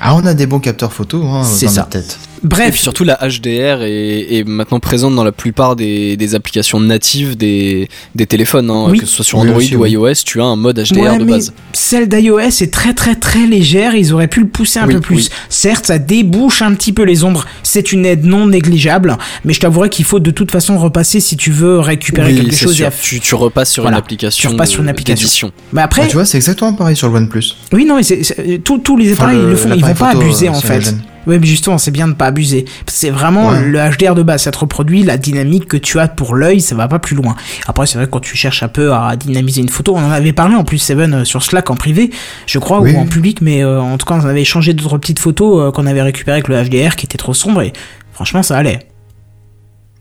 Ah, 0.00 0.14
on 0.14 0.24
a 0.24 0.32
des 0.32 0.46
bons 0.46 0.60
capteurs 0.60 0.92
photo 0.94 1.22
hein, 1.26 1.44
C'est 1.44 1.66
dans 1.66 1.72
ça. 1.72 1.80
notre 1.80 1.90
tête. 1.90 2.18
Et 2.42 2.46
Bref, 2.46 2.70
puis 2.72 2.80
surtout 2.80 3.04
la 3.04 3.16
HDR 3.16 3.82
est, 3.82 4.34
est 4.38 4.44
maintenant 4.48 4.80
présente 4.80 5.14
dans 5.14 5.24
la 5.24 5.32
plupart 5.32 5.76
des, 5.76 6.16
des 6.16 6.34
applications 6.34 6.80
natives 6.80 7.36
des, 7.36 7.88
des 8.14 8.26
téléphones, 8.26 8.70
hein, 8.70 8.86
Oui. 8.88 8.98
que 8.98 9.04
ce 9.06 9.12
soit 9.16 9.24
sur 9.26 9.38
Oui, 9.38 9.42
Android 9.44 9.58
aussi, 9.58 9.76
ou 9.76 9.82
oui. 9.82 9.90
iOS, 9.92 10.14
tu 10.24 10.40
as 10.40 10.44
un 10.44 10.56
mode 10.56 10.78
HDR 10.82 11.00
Ouais, 11.00 11.18
de 11.18 11.24
mais 11.24 11.32
base. 11.32 11.52
Celle 11.74 12.08
d'iOS 12.08 12.38
est 12.62 12.72
très 12.72 12.94
très 12.94 13.14
très 13.14 13.46
légère, 13.46 13.94
ils 13.94 14.14
auraient 14.14 14.26
pu 14.28 14.40
le 14.40 14.48
pousser 14.48 14.78
un 14.78 14.86
Oui, 14.86 14.94
peu 14.94 15.00
plus. 15.00 15.16
oui. 15.16 15.28
Certes, 15.50 15.86
ça 15.86 15.98
débouche 15.98 16.62
un 16.62 16.72
petit 16.74 16.92
peu 16.94 17.02
les 17.02 17.24
ombres, 17.24 17.44
c'est 17.62 17.92
une 17.92 18.06
aide 18.06 18.24
non 18.24 18.46
négligeable, 18.46 19.18
mais 19.44 19.52
je 19.52 19.60
t'avouerai 19.60 19.90
qu'il 19.90 20.06
faut 20.06 20.20
de 20.20 20.30
toute 20.30 20.50
façon 20.50 20.78
repasser 20.78 21.20
si 21.20 21.36
tu 21.36 21.50
veux 21.50 21.78
récupérer 21.78 22.32
Oui, 22.32 22.40
quelque 22.40 22.56
chose. 22.56 22.80
et 22.80 22.86
à- 22.86 22.90
Tu, 22.90 23.20
tu 23.20 23.34
repasses 23.34 23.70
sur 23.72 23.82
Voilà. 23.82 23.98
une 23.98 24.02
application. 24.02 24.48
Tu 24.48 24.52
repasses 24.54 24.70
sur 24.70 24.82
une 24.82 24.88
application. 24.88 25.52
Mais 25.74 25.82
après, 25.82 26.02
Ah, 26.04 26.08
tu 26.08 26.14
vois, 26.14 26.24
c'est 26.24 26.38
exactement 26.38 26.72
pareil 26.72 26.96
sur 26.96 27.08
le 27.10 27.16
OnePlus. 27.16 27.44
oui 27.74 27.84
non, 27.84 27.96
mais 27.96 28.02
c'est- 28.02 28.22
c'est- 28.22 28.62
tous 28.64 28.96
les 28.96 29.12
Enfin, 29.12 29.24
appareils 29.24 29.40
ils 29.42 29.48
le 29.50 29.56
font, 29.56 29.68
ils 29.74 29.84
vont 29.84 29.94
pas 29.94 30.12
photo, 30.12 30.22
abuser 30.22 30.48
euh, 30.48 30.52
en 30.52 30.60
fait. 30.60 30.94
Oui, 31.26 31.38
mais 31.38 31.46
justement, 31.46 31.76
c'est 31.78 31.90
bien 31.90 32.08
de 32.08 32.14
pas 32.14 32.26
abuser. 32.26 32.64
C'est 32.86 33.10
vraiment 33.10 33.48
Ouais. 33.50 33.62
le 33.66 33.78
HDR 33.78 34.14
de 34.14 34.22
base, 34.22 34.42
ça 34.42 34.50
te 34.50 34.58
reproduit 34.58 35.02
la 35.02 35.16
dynamique 35.18 35.66
que 35.66 35.76
tu 35.76 35.98
as 36.00 36.08
pour 36.08 36.34
l'œil, 36.34 36.60
ça 36.60 36.74
va 36.74 36.88
pas 36.88 36.98
plus 36.98 37.14
loin. 37.14 37.36
Après, 37.66 37.86
c'est 37.86 37.98
vrai 37.98 38.06
que 38.06 38.10
quand 38.12 38.20
tu 38.20 38.36
cherches 38.36 38.62
un 38.62 38.68
peu 38.68 38.92
à 38.94 39.14
dynamiser 39.16 39.60
une 39.60 39.68
photo, 39.68 39.94
on 39.96 40.00
en 40.02 40.10
avait 40.10 40.32
parlé 40.32 40.54
en 40.54 40.64
plus, 40.64 40.78
Seven, 40.78 41.12
euh, 41.14 41.24
sur 41.24 41.42
Slack 41.42 41.70
en 41.70 41.74
privé, 41.74 42.10
je 42.46 42.58
crois, 42.58 42.80
Oui. 42.80 42.94
ou 42.94 42.98
en 42.98 43.06
public, 43.06 43.40
mais 43.42 43.62
euh, 43.62 43.80
en 43.80 43.98
tout 43.98 44.06
cas, 44.06 44.14
on 44.14 44.24
avait 44.26 44.40
échangé 44.42 44.72
d'autres 44.72 44.96
petites 44.98 45.18
photos 45.18 45.68
euh, 45.68 45.70
qu'on 45.72 45.86
avait 45.86 46.02
récupérées 46.02 46.38
avec 46.38 46.48
le 46.48 46.56
HDR 46.62 46.96
qui 46.96 47.04
était 47.06 47.18
trop 47.18 47.34
sombre 47.34 47.62
et 47.62 47.72
franchement, 48.12 48.42
ça 48.42 48.56
allait. 48.56 48.78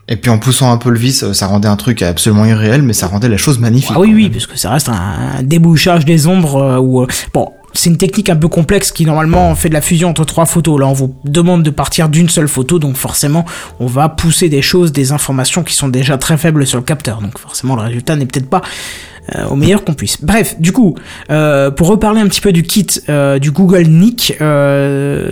Et 0.07 0.15
puis 0.15 0.31
en 0.31 0.39
poussant 0.39 0.71
un 0.71 0.77
peu 0.77 0.89
le 0.89 0.97
vis, 0.97 1.33
ça 1.33 1.45
rendait 1.47 1.67
un 1.67 1.75
truc 1.75 2.01
absolument 2.01 2.45
irréel, 2.45 2.81
mais 2.81 2.93
ça 2.93 3.05
rendait 3.07 3.29
la 3.29 3.37
chose 3.37 3.59
magnifique. 3.59 3.91
Ah 3.93 3.99
oui, 3.99 4.11
oui, 4.15 4.29
parce 4.29 4.47
que 4.47 4.57
ça 4.57 4.71
reste 4.71 4.89
un, 4.89 5.43
débouchage 5.43 6.03
des 6.03 6.25
ombres 6.25 6.79
où, 6.79 7.05
bon, 7.31 7.49
c'est 7.79 7.89
une 7.89 7.97
technique 7.97 8.29
un 8.29 8.35
peu 8.35 8.49
complexe 8.49 8.91
qui 8.91 9.05
normalement 9.05 9.55
fait 9.55 9.69
de 9.69 9.73
la 9.73 9.79
fusion 9.81 10.09
entre 10.09 10.25
trois 10.25 10.45
photos. 10.45 10.79
Là, 10.79 10.87
on 10.87 10.93
vous 10.93 11.15
demande 11.23 11.63
de 11.63 11.69
partir 11.69 12.09
d'une 12.09 12.27
seule 12.27 12.49
photo, 12.49 12.77
donc 12.77 12.97
forcément, 12.97 13.45
on 13.79 13.87
va 13.87 14.09
pousser 14.09 14.49
des 14.49 14.61
choses, 14.61 14.91
des 14.91 15.13
informations 15.13 15.63
qui 15.63 15.73
sont 15.73 15.87
déjà 15.87 16.17
très 16.17 16.35
faibles 16.35 16.67
sur 16.67 16.77
le 16.77 16.83
capteur. 16.83 17.21
Donc 17.21 17.39
forcément, 17.39 17.77
le 17.77 17.83
résultat 17.83 18.17
n'est 18.17 18.25
peut-être 18.25 18.49
pas 18.49 18.61
euh, 19.35 19.45
au 19.47 19.55
meilleur 19.55 19.83
qu'on 19.83 19.93
puisse. 19.93 20.17
Bref, 20.21 20.55
du 20.59 20.71
coup, 20.71 20.95
euh, 21.29 21.71
pour 21.71 21.87
reparler 21.87 22.21
un 22.21 22.27
petit 22.27 22.41
peu 22.41 22.51
du 22.51 22.63
kit 22.63 22.87
euh, 23.09 23.39
du 23.39 23.51
Google 23.51 23.87
Nick, 23.87 24.33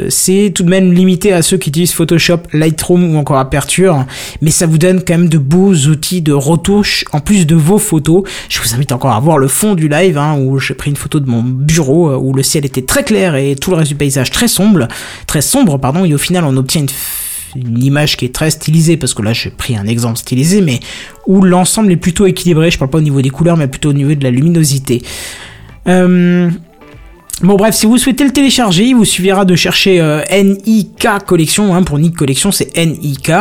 c'est 0.10 0.52
tout 0.54 0.64
de 0.64 0.70
même 0.70 0.94
limité 0.94 1.34
à 1.34 1.42
ceux 1.42 1.58
qui 1.58 1.70
utilisent 1.70 1.94
Photoshop, 1.94 2.40
Lightroom 2.54 3.16
ou 3.16 3.18
encore 3.18 3.38
Aperture, 3.38 4.06
mais 4.42 4.52
ça 4.52 4.66
vous 4.66 4.78
donne 4.78 5.02
quand 5.04 5.18
même 5.18 5.30
de 5.30 5.38
beaux 5.38 5.74
outils 5.74 6.22
de 6.22 6.34
retouche 6.34 7.06
en 7.14 7.20
plus 7.20 7.46
de 7.46 7.56
vos 7.56 7.78
photos. 7.78 8.24
Je 8.50 8.60
vous 8.62 8.74
invite 8.74 8.92
encore 8.92 9.12
à 9.12 9.20
voir 9.20 9.38
le 9.38 9.48
fond 9.48 9.76
du 9.76 9.88
live 9.88 10.18
hein, 10.18 10.38
où 10.40 10.60
j'ai 10.60 10.74
pris 10.74 10.90
une 10.90 10.96
photo 10.96 11.20
de 11.20 11.30
mon 11.30 11.42
bureau 11.44 12.16
où 12.16 12.34
le 12.34 12.44
ciel 12.44 12.66
était 12.66 12.82
très 12.82 13.04
clair 13.04 13.36
et 13.36 13.56
tout 13.56 13.72
le 13.72 13.78
reste 13.78 13.90
du 13.90 13.96
paysage 13.96 14.32
très 14.32 14.48
sombre, 14.48 14.88
très 15.26 15.42
sombre 15.42 15.78
pardon, 15.78 16.06
et 16.06 16.14
au 16.14 16.18
final 16.18 16.44
on 16.46 16.56
obtient 16.58 16.82
une 16.82 16.90
une 17.58 17.84
image 17.84 18.18
qui 18.18 18.26
est 18.26 18.34
très 18.34 18.50
stylisée 18.50 18.98
parce 18.98 19.14
que 19.14 19.22
là 19.22 19.34
j'ai 19.34 19.50
pris 19.50 19.76
un 19.76 19.86
exemple 19.86 20.18
stylisé 20.18 20.62
mais 20.62 20.80
où 21.26 21.42
l'ensemble 21.42 21.92
est 21.92 21.98
plutôt 21.98 22.26
équilibré. 22.26 22.72
Je 22.72 22.78
parle 22.78 22.92
pas 22.92 23.00
au 23.00 23.02
niveau 23.02 23.22
des 23.22 23.30
couleurs 23.30 23.58
mais 23.58 23.68
plutôt 23.68 23.90
au 23.90 23.94
niveau 23.94 24.14
de 24.14 24.24
la 24.24 24.32
luminosité. 24.32 25.02
Euh, 25.88 26.50
Bon 27.44 27.56
bref, 27.56 27.76
si 27.76 27.86
vous 27.86 28.00
souhaitez 28.00 28.24
le 28.24 28.32
télécharger, 28.32 28.86
il 28.86 28.96
vous 28.96 29.06
suffira 29.06 29.46
de 29.46 29.56
chercher 29.56 30.02
euh, 30.02 30.24
NIK 30.32 31.08
Collection, 31.24 31.76
hein, 31.76 31.84
pour 31.84 32.00
Nick 32.00 32.16
Collection 32.16 32.52
c'est 32.52 32.76
NIK, 32.76 33.32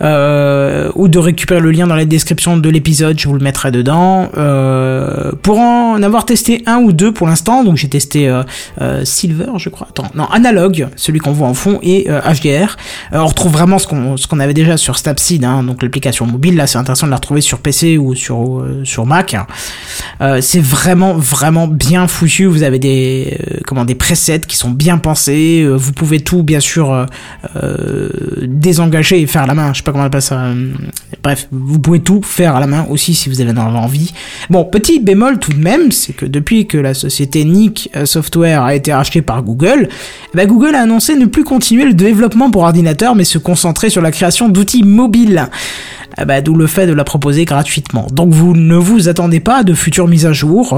euh, 0.00 0.90
ou 0.94 1.08
de 1.08 1.18
récupérer 1.18 1.60
le 1.60 1.70
lien 1.70 1.86
dans 1.86 1.96
la 1.96 2.06
description 2.06 2.56
de 2.56 2.70
l'épisode, 2.70 3.20
je 3.20 3.28
vous 3.28 3.34
le 3.34 3.44
mettrai 3.44 3.70
dedans. 3.70 4.30
Euh, 4.38 5.32
pour 5.42 5.58
en 5.58 6.02
avoir 6.02 6.24
testé 6.24 6.62
un 6.64 6.78
ou 6.78 6.92
deux 6.92 7.12
pour 7.12 7.26
l'instant, 7.26 7.62
donc 7.62 7.76
j'ai 7.76 7.90
testé 7.90 8.34
Silver 9.04 9.52
je 9.58 9.68
crois, 9.68 9.88
attends, 9.90 10.10
non, 10.14 10.24
Analog, 10.30 10.88
celui 10.96 11.18
qu'on 11.18 11.32
voit 11.32 11.48
en 11.48 11.54
fond, 11.54 11.78
et 11.82 12.06
HDR. 12.08 12.76
On 13.12 13.26
retrouve 13.26 13.52
vraiment 13.52 13.78
ce 13.78 13.86
qu'on 13.86 14.40
avait 14.40 14.54
déjà 14.54 14.78
sur 14.78 14.96
Snapseed, 14.96 15.44
hein, 15.44 15.62
donc 15.62 15.82
l'application 15.82 16.24
mobile, 16.24 16.56
là 16.56 16.66
c'est 16.66 16.78
intéressant 16.78 17.06
de 17.06 17.10
la 17.10 17.16
retrouver 17.16 17.42
sur 17.42 17.58
PC 17.58 17.98
ou 17.98 18.14
sur, 18.14 19.04
Mac. 19.04 19.36
C'est 20.40 20.62
vraiment 20.62 21.12
vraiment 21.12 21.68
bien 21.68 22.08
foutu. 22.08 22.46
Vous 22.46 22.62
avez 22.62 22.78
des 22.78 23.25
euh, 23.32 23.60
comment 23.66 23.84
des 23.84 23.94
presets 23.94 24.40
qui 24.40 24.56
sont 24.56 24.70
bien 24.70 24.98
pensés. 24.98 25.62
Euh, 25.62 25.74
vous 25.74 25.92
pouvez 25.92 26.20
tout 26.20 26.42
bien 26.42 26.60
sûr 26.60 27.06
euh, 27.56 28.08
désengager 28.42 29.20
et 29.20 29.26
faire 29.26 29.42
à 29.42 29.46
la 29.46 29.54
main. 29.54 29.72
Je 29.72 29.78
sais 29.78 29.82
pas 29.82 29.92
comment 29.92 30.04
on 30.04 30.06
appelle 30.06 30.22
ça. 30.22 30.48
Bref, 31.22 31.48
vous 31.50 31.78
pouvez 31.78 32.00
tout 32.00 32.22
faire 32.22 32.56
à 32.56 32.60
la 32.60 32.66
main 32.66 32.86
aussi 32.90 33.14
si 33.14 33.28
vous 33.28 33.40
avez 33.40 33.50
en 33.52 33.56
avez 33.56 33.78
envie. 33.78 34.12
Bon, 34.50 34.64
petit 34.64 35.00
bémol 35.00 35.38
tout 35.38 35.52
de 35.52 35.62
même, 35.62 35.92
c'est 35.92 36.12
que 36.12 36.26
depuis 36.26 36.66
que 36.66 36.78
la 36.78 36.94
société 36.94 37.44
Nick 37.44 37.90
Software 38.04 38.62
a 38.62 38.74
été 38.74 38.92
rachetée 38.92 39.22
par 39.22 39.42
Google, 39.42 39.88
eh 40.32 40.36
ben, 40.36 40.46
Google 40.46 40.74
a 40.74 40.82
annoncé 40.82 41.16
ne 41.16 41.26
plus 41.26 41.44
continuer 41.44 41.84
le 41.84 41.94
développement 41.94 42.50
pour 42.50 42.62
ordinateur, 42.62 43.14
mais 43.14 43.24
se 43.24 43.38
concentrer 43.38 43.90
sur 43.90 44.02
la 44.02 44.10
création 44.10 44.48
d'outils 44.48 44.84
mobiles. 44.84 45.48
Eh 46.18 46.24
ben, 46.24 46.42
D'où 46.42 46.54
le 46.54 46.66
fait 46.66 46.86
de 46.86 46.92
la 46.92 47.04
proposer 47.04 47.44
gratuitement. 47.44 48.06
Donc 48.10 48.32
vous 48.32 48.54
ne 48.54 48.76
vous 48.76 49.08
attendez 49.08 49.40
pas 49.40 49.58
à 49.58 49.62
de 49.64 49.74
futures 49.74 50.08
mises 50.08 50.26
à 50.26 50.32
jour. 50.32 50.68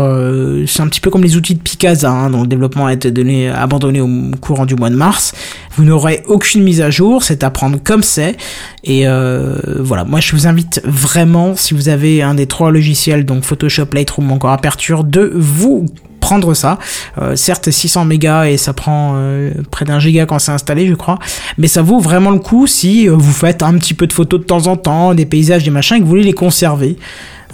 c'est 0.67 0.83
un 0.83 0.89
petit 0.89 1.01
peu 1.01 1.11
comme 1.11 1.23
les 1.23 1.37
outils 1.37 1.55
de 1.55 1.61
Picasa, 1.61 2.11
hein, 2.11 2.31
le 2.43 2.49
développement 2.49 2.87
a 2.87 2.93
été 2.93 3.11
donné, 3.11 3.49
abandonné 3.49 4.01
au 4.01 4.09
courant 4.41 4.67
du 4.67 4.75
mois 4.75 4.91
de 4.91 4.97
mars. 4.97 5.35
Vous 5.77 5.85
n'aurez 5.85 6.23
aucune 6.27 6.63
mise 6.63 6.81
à 6.81 6.91
jour, 6.91 7.23
c'est 7.23 7.45
à 7.45 7.51
prendre 7.51 7.79
comme 7.83 8.03
c'est. 8.03 8.37
Et 8.85 9.07
euh, 9.07 9.57
voilà, 9.79 10.05
moi 10.05 10.21
je 10.21 10.33
vous 10.33 10.47
invite 10.47 10.81
vraiment, 10.85 11.55
si 11.55 11.75
vous 11.75 11.89
avez 11.89 12.23
un 12.23 12.35
des 12.35 12.47
trois 12.47 12.71
logiciels, 12.71 13.25
donc 13.25 13.45
Photoshop, 13.45 13.87
Lightroom 13.93 14.31
ou 14.31 14.35
encore 14.35 14.51
Aperture, 14.51 15.05
de 15.05 15.31
vous 15.35 15.87
prendre 16.21 16.53
ça. 16.55 16.79
Euh, 17.23 17.37
certes 17.37 17.71
600 17.71 18.05
mégas 18.05 18.47
et 18.47 18.57
ça 18.57 18.73
prend 18.73 19.13
euh, 19.15 19.53
près 19.71 19.85
d'un 19.85 19.99
giga 19.99 20.27
quand 20.27 20.39
c'est 20.39 20.53
installé 20.53 20.89
je 20.89 20.95
crois, 20.95 21.19
mais 21.59 21.69
ça 21.69 21.81
vaut 21.81 22.01
vraiment 22.01 22.31
le 22.31 22.41
coup 22.41 22.67
si 22.67 23.07
vous 23.07 23.33
faites 23.33 23.63
un 23.63 23.75
petit 23.79 23.95
peu 23.95 24.07
de 24.07 24.13
photos 24.13 24.41
de 24.41 24.45
temps 24.45 24.67
en 24.67 24.77
temps, 24.77 25.15
des 25.15 25.27
paysages, 25.27 25.65
des 25.65 25.71
machins, 25.71 25.97
et 25.97 26.01
que 26.01 26.05
vous 26.05 26.11
voulez 26.11 26.25
les 26.25 26.33
conserver. 26.33 26.97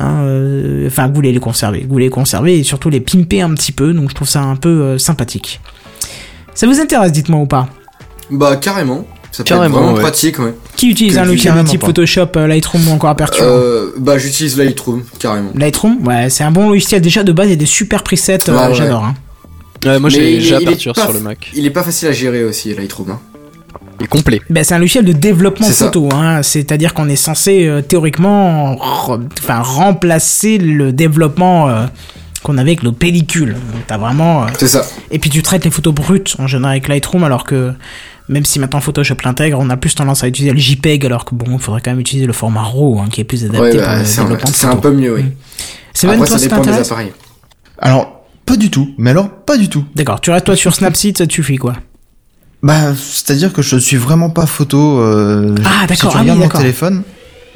Hein, 0.00 0.22
euh, 0.22 0.86
enfin, 0.88 1.04
que 1.04 1.08
vous 1.10 1.14
voulez 1.14 1.32
les 1.32 1.38
conserver, 1.40 1.80
que 1.80 1.86
vous 1.86 1.92
voulez 1.92 2.06
les 2.06 2.10
conserver 2.10 2.58
et 2.58 2.62
surtout 2.64 2.90
les 2.90 3.00
pimper 3.00 3.42
un 3.42 3.54
petit 3.54 3.70
peu, 3.72 3.92
donc 3.92 4.10
je 4.10 4.14
trouve 4.14 4.28
ça 4.28 4.42
un 4.42 4.56
peu 4.56 4.68
euh, 4.68 4.98
sympathique. 4.98 5.60
Ça 6.54 6.66
vous 6.66 6.80
intéresse, 6.80 7.12
dites-moi 7.12 7.40
ou 7.40 7.46
pas? 7.46 7.68
Bah 8.30 8.56
carrément. 8.56 9.06
Ça 9.30 9.42
peut 9.42 9.48
Carrément, 9.48 9.64
être 9.66 9.72
vraiment 9.82 9.94
ouais. 9.96 10.00
pratique, 10.00 10.38
ouais. 10.38 10.54
Qui 10.76 10.90
utilise 10.90 11.14
Que- 11.16 11.20
un 11.20 11.24
logiciel 11.24 11.54
de 11.54 11.62
type 11.68 11.80
pas. 11.80 11.88
Photoshop, 11.88 12.28
euh, 12.36 12.46
Lightroom 12.46 12.86
ou 12.88 12.92
encore 12.92 13.10
Aperture? 13.10 13.42
Euh, 13.44 13.92
bah 13.98 14.16
j'utilise 14.16 14.56
Lightroom, 14.56 15.02
carrément. 15.18 15.50
Lightroom, 15.56 16.06
ouais, 16.06 16.30
c'est 16.30 16.44
un 16.44 16.52
bon 16.52 16.68
logiciel. 16.68 17.00
Déjà 17.02 17.24
de 17.24 17.32
base, 17.32 17.46
il 17.48 17.50
y 17.50 17.54
a 17.54 17.56
des 17.56 17.66
super 17.66 18.04
presets, 18.04 18.48
euh, 18.48 18.68
Ouais, 18.68 18.74
j'adore. 18.74 19.04
hein. 19.04 19.14
Ouais, 19.84 19.98
moi 19.98 20.08
j'ai 20.08 20.54
Aperture 20.54 20.96
sur 20.96 21.12
le 21.12 21.18
Mac. 21.20 21.50
Il 21.54 21.66
est 21.66 21.70
pas 21.70 21.82
facile 21.82 22.08
à 22.08 22.12
gérer 22.12 22.44
aussi, 22.44 22.72
Lightroom. 22.74 23.10
Hein. 23.10 23.20
Est 24.00 24.06
complet. 24.06 24.40
Ben, 24.50 24.64
c'est 24.64 24.74
un 24.74 24.78
logiciel 24.78 25.04
de 25.04 25.12
développement 25.12 25.66
C'est 25.66 25.84
photo, 25.84 26.08
hein. 26.12 26.42
c'est-à-dire 26.42 26.94
qu'on 26.94 27.08
est 27.08 27.16
censé 27.16 27.66
euh, 27.66 27.80
théoriquement 27.82 28.74
re- 28.74 29.20
enfin, 29.42 29.60
remplacer 29.60 30.58
le 30.58 30.92
développement 30.92 31.68
euh, 31.68 31.86
qu'on 32.42 32.58
avait 32.58 32.70
avec 32.70 32.82
nos 32.82 32.92
pellicules. 32.92 33.54
Donc, 33.54 33.86
T'as 33.86 33.98
vraiment, 33.98 34.44
euh, 34.44 34.46
C'est 34.58 34.68
ça. 34.68 34.84
Et 35.10 35.18
puis 35.18 35.30
tu 35.30 35.42
traites 35.42 35.64
les 35.64 35.70
photos 35.70 35.94
brutes 35.94 36.36
en 36.38 36.46
général 36.46 36.72
avec 36.72 36.88
Lightroom, 36.88 37.24
alors 37.24 37.44
que 37.44 37.72
même 38.28 38.44
si 38.44 38.58
maintenant 38.58 38.80
Photoshop 38.80 39.16
l'intègre, 39.24 39.58
on 39.60 39.68
a 39.70 39.76
plus 39.76 39.94
tendance 39.94 40.24
à 40.24 40.28
utiliser 40.28 40.52
le 40.52 40.58
JPEG, 40.58 41.04
alors 41.06 41.24
que 41.24 41.34
bon, 41.34 41.46
il 41.52 41.58
faudrait 41.58 41.80
quand 41.82 41.90
même 41.90 42.00
utiliser 42.00 42.26
le 42.26 42.32
format 42.32 42.62
RAW, 42.62 43.00
hein, 43.00 43.08
qui 43.10 43.20
est 43.20 43.24
plus 43.24 43.44
adapté 43.44 43.60
Ouais, 43.60 43.70
pour 43.72 43.80
bah, 43.80 43.98
le 43.98 44.04
c'est 44.04 44.20
un, 44.20 44.24
développement 44.24 44.50
de 44.50 44.54
c'est 44.56 44.66
un 44.66 44.76
peu 44.76 44.90
mieux, 44.92 45.14
oui. 45.14 45.22
Mm. 45.24 45.32
Seven, 45.92 46.14
Après, 46.16 46.28
toi, 46.28 46.38
ça 46.38 46.44
dépend 46.48 46.60
des 46.62 46.72
appareils. 46.72 47.12
Alors, 47.78 48.24
pas 48.46 48.56
du 48.56 48.70
tout. 48.70 48.88
Mais 48.98 49.10
alors, 49.10 49.28
pas 49.30 49.56
du 49.56 49.68
tout. 49.68 49.84
D'accord, 49.94 50.20
tu 50.20 50.30
restes 50.30 50.46
toi 50.46 50.56
sur 50.56 50.74
Snapseed, 50.74 51.16
ça 51.18 51.26
te 51.26 51.32
suffit 51.32 51.56
quoi. 51.56 51.74
Bah, 52.64 52.94
c'est-à-dire 52.96 53.52
que 53.52 53.60
je 53.60 53.76
suis 53.76 53.98
vraiment 53.98 54.30
pas 54.30 54.46
photo. 54.46 54.98
Euh, 54.98 55.54
Ah, 55.66 55.82
si 55.82 55.86
d'accord, 55.88 56.12
tu 56.12 56.16
ah 56.16 56.20
oui, 56.22 56.30
regardes 56.30 56.38
mon 56.38 56.48
téléphone, 56.48 57.02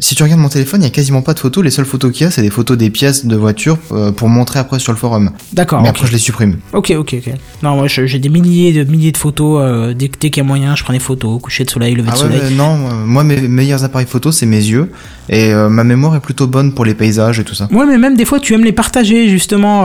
Si 0.01 0.15
tu 0.15 0.23
regardes 0.23 0.41
mon 0.41 0.49
téléphone, 0.49 0.81
il 0.83 0.85
y 0.85 0.87
a 0.87 0.91
quasiment 0.91 1.23
pas 1.23 1.35
de 1.35 1.41
photos. 1.41 1.65
Les 1.65 1.71
seules 1.71 1.85
photos 1.85 2.13
qu'il 2.13 2.23
y 2.25 2.29
a, 2.29 2.31
c'est 2.31 2.43
des 2.43 2.51
photos 2.51 2.79
des 2.79 2.89
pièces 2.89 3.27
de 3.27 3.35
voiture 3.35 3.79
euh, 3.91 4.13
pour 4.13 4.29
montrer 4.29 4.61
après 4.61 4.79
sur 4.79 4.93
le 4.93 4.99
forum. 4.99 5.31
D'accord. 5.53 5.83
Mais 5.83 5.89
après, 5.89 6.07
je 6.07 6.13
les 6.13 6.19
supprime. 6.19 6.59
Ok, 6.73 6.93
ok, 6.97 7.17
ok. 7.19 7.35
Non, 7.65 7.75
moi 7.77 7.87
j'ai 7.89 8.19
des 8.21 8.29
milliers 8.29 8.73
de 8.73 8.89
milliers 8.89 9.11
de 9.13 9.17
photos. 9.17 9.61
euh, 9.61 9.95
dès, 9.95 10.09
dès 10.21 10.31
qu'il 10.31 10.41
y 10.43 10.47
a 10.47 10.49
moyen, 10.49 10.77
je 10.77 10.85
prends 10.85 10.93
des 10.93 10.99
photos, 11.01 11.41
coucher 11.43 11.65
de 11.65 11.71
soleil, 11.71 11.95
lever 11.95 12.11
Ah 12.13 12.17
de 12.17 12.19
ouais, 12.19 12.23
soleil. 12.39 12.41
euh, 12.53 12.57
non, 12.57 12.75
euh, 12.77 13.05
moi 13.07 13.25
mes 13.25 13.41
meilleurs 13.49 13.83
appareils 13.83 14.07
photo 14.07 14.31
c'est 14.31 14.47
mes 14.47 14.57
yeux 14.65 14.91
et 15.31 15.53
euh, 15.53 15.69
ma 15.69 15.83
mémoire 15.85 16.15
est 16.17 16.21
plutôt 16.21 16.47
bonne 16.47 16.73
pour 16.75 16.85
les 16.85 16.95
paysages 16.95 17.41
et 17.41 17.45
tout 17.45 17.55
ça. 17.55 17.69
Ouais, 17.73 17.85
mais 17.85 17.99
même 17.99 18.17
des 18.17 18.25
fois, 18.25 18.39
tu 18.41 18.55
aimes 18.55 18.65
les 18.65 18.73
partager, 18.73 19.29
justement, 19.29 19.83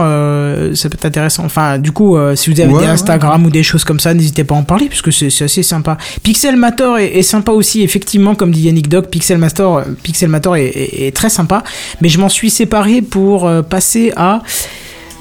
ça 0.74 0.88
peut 0.88 0.94
être 0.96 1.04
intéressant. 1.04 1.44
Enfin, 1.44 1.78
du 1.78 1.92
coup, 1.92 2.16
si 2.34 2.50
vous 2.50 2.60
avez 2.60 2.72
Ouais, 2.72 2.80
des 2.80 2.86
ouais. 2.86 2.92
Instagram 2.92 3.44
ou 3.44 3.50
des 3.50 3.62
choses 3.62 3.84
comme 3.84 4.00
ça, 4.00 4.14
n'hésitez 4.14 4.44
pas 4.44 4.54
à 4.54 4.58
en 4.58 4.62
parler, 4.62 4.86
puisque 4.88 5.12
c'est 5.12 5.26
assez 5.44 5.62
sympa. 5.62 5.98
Pixelmator 6.22 6.96
est, 6.98 7.08
est 7.18 7.22
sympa 7.22 7.52
aussi, 7.52 7.82
effectivement, 7.82 8.34
comme 8.34 8.52
dit 8.52 8.62
Yannick 8.62 8.88
Doc, 8.88 9.08
Pixelmator, 9.10 9.82
Pixelmator 10.04 10.54
est, 10.56 10.66
est- 10.66 11.06
est 11.08 11.10
très 11.16 11.28
sympa, 11.30 11.64
mais 12.00 12.08
je 12.08 12.20
m'en 12.20 12.28
suis 12.28 12.50
séparé 12.50 13.02
pour 13.02 13.48
euh, 13.48 13.62
passer 13.62 14.12
à... 14.16 14.42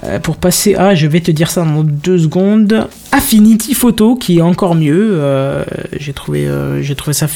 euh, 0.04 0.20
Pour 0.20 0.36
passer 0.38 0.76
à, 0.76 0.94
je 0.94 1.08
vais 1.08 1.22
te 1.22 1.32
dire 1.32 1.50
ça 1.50 1.64
dans 1.64 1.84
deux 1.84 2.20
secondes, 2.20 2.88
Affinity 3.12 3.74
Photo, 3.74 4.16
qui 4.16 4.38
est 4.38 4.42
encore 4.42 4.76
mieux. 4.76 5.12
euh, 5.14 5.64
j'ai 6.00 6.14
trouvé, 6.14 6.46
euh, 6.46 6.82
j'ai 6.84 6.94
trouvé 6.96 7.14
ça 7.14 7.28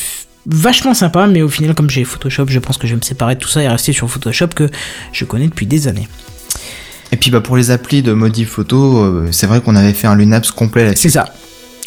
vachement 0.46 0.94
sympa, 0.94 1.28
mais 1.28 1.42
au 1.42 1.50
final, 1.50 1.74
comme 1.76 1.90
j'ai 1.90 2.04
Photoshop, 2.06 2.46
je 2.48 2.60
pense 2.60 2.78
que 2.78 2.88
je 2.88 2.94
vais 2.94 3.00
me 3.00 3.04
séparer 3.06 3.36
de 3.36 3.40
tout 3.40 3.50
ça 3.50 3.62
et 3.64 3.68
rester 3.68 3.92
sur 3.94 4.10
Photoshop 4.10 4.48
que 4.56 4.70
je 5.12 5.26
connais 5.26 5.48
depuis 5.48 5.66
des 5.66 5.88
années. 5.88 6.08
Et 7.12 7.16
puis 7.18 7.32
bah 7.32 7.40
pour 7.42 7.56
les 7.58 7.72
applis 7.72 8.02
de 8.02 8.12
modif 8.14 8.50
photo, 8.50 9.00
euh, 9.00 9.28
c'est 9.32 9.48
vrai 9.48 9.62
qu'on 9.62 9.76
avait 9.78 9.94
fait 9.94 10.08
un 10.08 10.16
Lunaps 10.16 10.52
complet 10.52 10.84
là-dessus. 10.84 11.04
C'est 11.10 11.14
ça. 11.20 11.34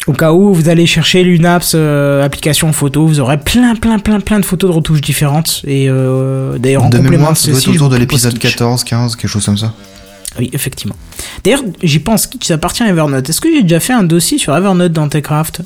Au 0.07 0.13
cas 0.13 0.31
où 0.33 0.51
vous 0.53 0.67
allez 0.67 0.87
chercher 0.87 1.23
l'UNAPS 1.23 1.73
euh, 1.75 2.23
application 2.23 2.73
photo, 2.73 3.05
vous 3.05 3.19
aurez 3.19 3.37
plein, 3.37 3.75
plein, 3.75 3.99
plein, 3.99 4.19
plein 4.19 4.39
de 4.39 4.45
photos 4.45 4.71
de 4.71 4.75
retouches 4.75 5.01
différentes. 5.01 5.61
Et 5.65 5.87
euh, 5.89 6.57
d'ailleurs, 6.57 6.83
en 6.85 6.89
De 6.89 6.97
complément 6.97 7.17
mémoire, 7.17 7.33
de 7.33 7.37
ça 7.37 7.47
doit 7.51 7.57
être 7.59 7.63
ceci, 7.65 7.75
autour 7.77 7.89
de 7.89 7.97
l'épisode 7.97 8.33
Kitsch. 8.37 8.51
14, 8.53 8.83
15, 8.83 9.15
quelque 9.15 9.29
chose 9.29 9.45
comme 9.45 9.57
ça. 9.57 9.73
Oui, 10.39 10.49
effectivement. 10.53 10.95
D'ailleurs, 11.43 11.61
j'y 11.83 11.99
pense, 11.99 12.25
Kitsch, 12.25 12.47
ça 12.47 12.55
appartient 12.55 12.81
à 12.83 12.87
Evernote. 12.89 13.29
Est-ce 13.29 13.39
que 13.41 13.49
j'ai 13.53 13.61
déjà 13.61 13.79
fait 13.79 13.93
un 13.93 14.03
dossier 14.03 14.37
sur 14.39 14.55
Evernote 14.57 14.91
dans 14.91 15.07
Techcraft? 15.07 15.61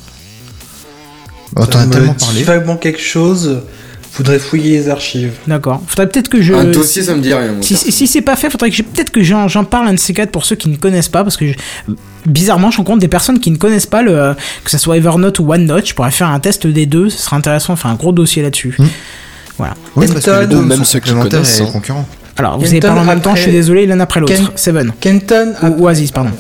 Oh, 1.56 1.66
T'en 1.66 1.80
as 1.80 1.86
me 1.86 1.94
tellement 1.94 2.14
parlé. 2.16 2.44
vaguement 2.44 2.76
quelque 2.76 3.00
chose. 3.02 3.62
Faudrait 4.16 4.40
fouiller 4.40 4.78
les 4.78 4.88
archives. 4.90 5.34
D'accord. 5.46 5.82
Faudrait 5.88 6.08
peut-être 6.08 6.30
que 6.30 6.42
je. 6.42 6.54
Un 6.54 6.64
dossier, 6.72 7.04
ça 7.04 7.14
me 7.16 7.22
dit 7.22 7.34
rien. 7.34 7.52
moi, 7.52 7.62
Si, 7.62 7.76
si 7.76 8.08
c'est 8.08 8.22
pas 8.22 8.38
fait, 8.38 8.50
faudrait 8.50 8.70
que 8.70 8.76
j'ai- 8.78 8.84
peut-être 8.84 9.10
que 9.12 9.22
j'en 9.22 9.50
j'en 9.50 9.66
parle 9.66 9.90
un 9.90 9.94
de 9.94 10.00
ces 10.00 10.14
quatre 10.14 10.32
pour 10.32 10.46
ceux 10.46 10.56
qui 10.56 10.70
ne 10.70 10.78
connaissent 10.78 11.10
pas, 11.10 11.24
parce 11.24 11.36
que 11.36 11.48
je- 11.48 11.54
bizarrement, 12.26 12.72
je 12.72 12.78
rencontre 12.78 13.00
des 13.00 13.10
personnes 13.10 13.42
qui 13.42 13.52
ne 13.52 13.58
connaissent 13.58 13.86
pas 13.88 14.02
le, 14.02 14.34
que 14.64 14.72
ça 14.72 14.78
soit 14.78 14.96
Evernote 14.96 15.40
ou 15.40 15.52
OneNote. 15.52 15.86
Je 15.86 15.94
pourrais 15.94 16.12
faire 16.12 16.30
un 16.30 16.40
test 16.40 16.66
des 16.66 16.86
deux, 16.86 17.10
ce 17.10 17.22
serait 17.24 17.36
intéressant, 17.36 17.74
de 17.74 17.80
faire 17.80 17.92
un 17.92 17.96
gros 17.96 18.14
dossier 18.14 18.42
là-dessus. 18.42 18.76
Hmm. 18.80 18.86
Voilà. 19.58 19.74
Oui, 19.98 20.08
parce 20.08 20.24
que 20.26 20.32
les 20.42 20.48
deux 20.48 20.62
même 20.62 20.78
sont 20.78 20.84
ceux 20.86 21.00
qui 21.00 21.12
connaissent, 21.14 21.60
et 21.60 21.64
hein. 21.64 21.70
concurrents. 21.74 22.08
Alors, 22.38 22.54
vous 22.58 22.64
Kenton 22.64 22.72
avez 22.72 22.80
parlé 22.82 23.00
en 23.02 23.04
même 23.06 23.22
temps, 23.22 23.30
après- 23.32 23.40
je 23.42 23.44
suis 23.44 23.52
désolé, 23.52 23.86
l'un 23.86 24.00
après 24.00 24.22
l'autre. 24.22 24.34
Ken- 24.34 24.48
Seven. 24.56 24.94
Kenton, 25.02 25.54
Ou 25.64 25.84
Oasis, 25.86 26.12
pardon. 26.12 26.32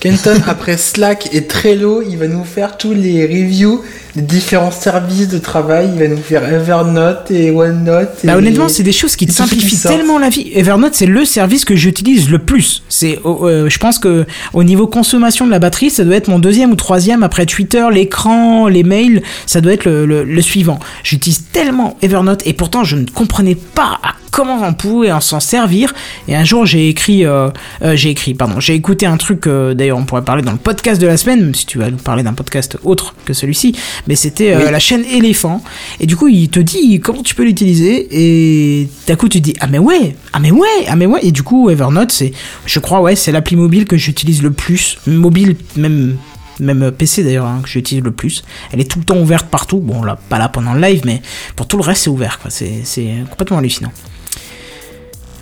Kenton 0.00 0.40
après 0.46 0.76
Slack 0.76 1.30
et 1.32 1.44
Trello, 1.46 2.02
il 2.06 2.18
va 2.18 2.26
nous 2.28 2.44
faire 2.44 2.76
tous 2.76 2.92
les 2.92 3.24
reviews 3.24 3.82
des 4.16 4.22
différents 4.22 4.70
services 4.70 5.28
de 5.28 5.38
travail. 5.38 5.90
Il 5.94 5.98
va 6.00 6.08
nous 6.08 6.16
faire 6.22 6.44
Evernote 6.50 7.30
et 7.30 7.50
OneNote. 7.50 8.10
Et 8.22 8.26
Bah, 8.26 8.36
honnêtement, 8.36 8.68
c'est 8.68 8.82
des 8.82 8.92
choses 8.92 9.16
qui 9.16 9.26
te 9.26 9.32
simplifient 9.32 9.76
tellement 9.96 10.18
la 10.18 10.28
vie. 10.28 10.50
Evernote, 10.54 10.94
c'est 10.94 11.06
le 11.06 11.24
service 11.24 11.64
que 11.64 11.74
j'utilise 11.74 12.30
le 12.30 12.38
plus. 12.38 12.82
C'est, 12.88 13.18
oh, 13.24 13.46
euh, 13.48 13.68
je 13.68 13.78
pense 13.78 13.98
que 13.98 14.24
au 14.52 14.62
niveau 14.64 14.86
consommation 14.86 15.46
de 15.46 15.50
la 15.50 15.58
batterie, 15.58 15.90
ça 15.90 16.04
doit 16.04 16.16
être 16.16 16.28
mon 16.28 16.38
deuxième 16.38 16.70
ou 16.72 16.76
troisième 16.76 17.22
après 17.22 17.46
Twitter, 17.46 17.84
l'écran, 17.92 18.68
les 18.68 18.82
mails. 18.84 19.22
Ça 19.46 19.60
doit 19.60 19.72
être 19.72 19.84
le, 19.84 20.06
le- 20.06 20.24
le 20.24 20.42
suivant. 20.42 20.78
J'utilise 21.02 21.44
tellement 21.52 21.96
Evernote 22.02 22.42
et 22.46 22.52
pourtant 22.52 22.84
je 22.84 22.96
ne 22.96 23.06
comprenais 23.06 23.56
pas 23.56 23.98
à 24.02 24.14
comment 24.30 24.60
on 24.66 24.74
pouvait 24.74 25.12
en 25.12 25.20
s'en 25.20 25.38
servir. 25.38 25.94
Et 26.26 26.34
un 26.34 26.42
jour, 26.42 26.66
j'ai 26.66 26.88
écrit, 26.88 27.24
euh, 27.24 27.50
euh, 27.82 27.94
j'ai 27.94 28.10
écrit, 28.10 28.34
pardon, 28.34 28.58
j'ai 28.58 28.74
écouté 28.74 29.06
un 29.06 29.16
truc. 29.16 29.46
euh, 29.46 29.74
D'ailleurs, 29.74 29.96
on 29.98 30.04
pourrait 30.04 30.24
parler 30.24 30.42
dans 30.42 30.50
le 30.50 30.58
podcast 30.58 31.00
de 31.00 31.06
la 31.06 31.16
semaine, 31.16 31.40
même 31.40 31.54
si 31.54 31.66
tu 31.66 31.78
vas 31.78 31.88
nous 31.88 31.98
parler 31.98 32.24
d'un 32.24 32.32
podcast 32.32 32.76
autre 32.82 33.14
que 33.24 33.32
celui-ci. 33.32 33.76
Mais 34.06 34.16
c'était 34.16 34.52
euh, 34.54 34.64
Oui. 34.66 34.70
la 34.70 34.78
chaîne 34.78 35.04
Éléphant. 35.04 35.62
Et 36.00 36.06
du 36.06 36.16
coup, 36.16 36.28
il 36.28 36.48
te 36.50 36.60
dit 36.60 37.00
comment 37.00 37.22
tu 37.22 37.34
peux 37.34 37.44
l'utiliser? 37.44 38.06
Et 38.10 38.88
d'un 39.06 39.16
coup, 39.16 39.28
tu 39.28 39.38
te 39.40 39.44
dis 39.44 39.54
ah 39.60 39.66
mais 39.66 39.78
ouais, 39.78 40.14
ah 40.32 40.38
mais 40.40 40.50
ouais, 40.50 40.68
ah 40.88 40.96
mais 40.96 41.06
ouais. 41.06 41.20
Et 41.22 41.32
du 41.32 41.42
coup, 41.42 41.70
Evernote, 41.70 42.12
c'est, 42.12 42.32
je 42.66 42.78
crois, 42.80 43.00
ouais, 43.00 43.16
c'est 43.16 43.32
l'appli 43.32 43.56
mobile 43.56 43.86
que 43.86 43.96
j'utilise 43.96 44.42
le 44.42 44.50
plus, 44.52 44.98
mobile 45.06 45.56
même. 45.76 46.16
Même 46.60 46.92
PC 46.92 47.24
d'ailleurs, 47.24 47.46
hein, 47.46 47.58
que 47.64 47.68
j'utilise 47.68 48.04
le 48.04 48.12
plus. 48.12 48.44
Elle 48.70 48.80
est 48.80 48.88
tout 48.88 49.00
le 49.00 49.04
temps 49.04 49.18
ouverte 49.18 49.46
partout. 49.46 49.78
Bon, 49.78 50.04
là, 50.04 50.16
pas 50.28 50.38
là 50.38 50.48
pendant 50.48 50.72
le 50.72 50.80
live, 50.80 51.02
mais 51.04 51.20
pour 51.56 51.66
tout 51.66 51.76
le 51.76 51.82
reste, 51.82 52.04
c'est 52.04 52.10
ouvert. 52.10 52.38
quoi. 52.38 52.48
C'est 52.48 52.82
c'est 52.84 53.08
complètement 53.28 53.58
hallucinant. 53.58 53.90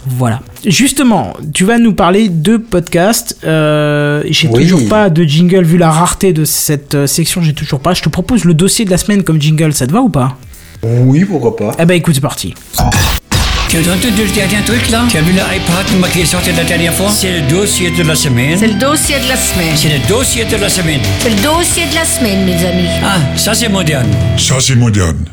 Voilà. 0.07 0.41
Justement, 0.67 1.33
tu 1.55 1.65
vas 1.65 1.79
nous 1.79 1.95
parler 1.95 2.29
de 2.29 2.57
podcast. 2.57 3.37
Euh, 3.45 4.23
j'ai 4.29 4.49
Oui. 4.49 4.63
toujours 4.65 4.89
pas 4.89 5.11
de 5.11 5.23
jingle 5.25 5.65
vu 5.65 5.79
la 5.79 5.91
rareté 5.91 6.33
de 6.33 6.45
cette 6.45 6.95
euh, 6.95 7.07
section. 7.07 7.43
J'ai 7.43 7.55
toujours 7.55 7.81
pas. 7.81 7.95
Je 7.95 8.03
te 8.03 8.09
propose 8.09 8.45
le 8.45 8.55
dossier 8.55 8.85
de 8.85 8.91
la 8.91 8.99
semaine 8.99 9.23
comme 9.23 9.41
jingle. 9.41 9.73
Ça 9.73 9.87
te 9.87 9.93
va 9.93 10.01
ou 10.01 10.09
pas? 10.09 10.37
Oui, 10.83 11.25
pourquoi 11.25 11.57
pas. 11.57 11.71
Eh 11.79 11.85
ben 11.85 11.95
écoute, 11.95 12.15
c'est 12.15 12.21
parti. 12.21 12.55
Tu 13.69 13.79
as 13.79 13.81
entendu 13.81 14.23
le 14.29 14.35
dernier 14.35 14.63
truc 14.67 14.91
là? 14.91 15.05
Tu 15.09 15.17
as 15.17 15.23
vu 15.23 15.33
l'iPad 15.33 16.11
qui 16.13 16.21
est 16.21 16.27
sorti 16.27 16.51
la 16.53 16.65
dernière 16.65 16.93
fois? 16.93 17.09
C'est 17.11 17.41
le 17.41 17.49
dossier 17.49 17.91
de 17.91 18.03
la 18.03 18.15
semaine. 18.15 18.59
C'est 18.59 18.67
le 18.67 18.75
dossier 18.75 19.15
de 19.19 19.29
la 19.29 19.37
semaine. 19.37 19.77
C'est 19.77 19.89
le 19.89 20.09
dossier 20.09 20.45
de 20.45 20.57
la 20.57 20.69
semaine. 20.69 21.01
C'est 21.21 21.31
le 21.31 21.37
dossier 21.43 21.85
de 21.87 21.95
la 21.95 22.05
semaine, 22.05 22.45
mes 22.45 22.67
amis. 22.67 22.89
Ah, 23.03 23.17
ça 23.37 23.55
c'est 23.55 23.69
moderne. 23.71 24.09
Ça, 24.37 24.57
c'est 24.61 24.75
moderne. 24.75 25.25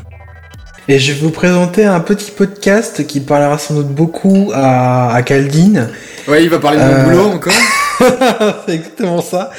Et 0.92 0.98
je 0.98 1.12
vais 1.12 1.20
vous 1.20 1.30
présenter 1.30 1.84
un 1.84 2.00
petit 2.00 2.32
podcast 2.32 3.06
qui 3.06 3.20
parlera 3.20 3.58
sans 3.58 3.74
doute 3.74 3.94
beaucoup 3.94 4.50
à, 4.52 5.14
à 5.14 5.22
Caldine. 5.22 5.88
Ouais, 6.26 6.42
il 6.42 6.50
va 6.50 6.58
parler 6.58 6.78
de 6.78 6.82
mon 6.82 6.90
Euh, 6.90 7.04
boulot 7.04 7.24
encore. 7.34 7.52
c'est 8.66 8.74
exactement 8.74 9.22
ça. 9.22 9.50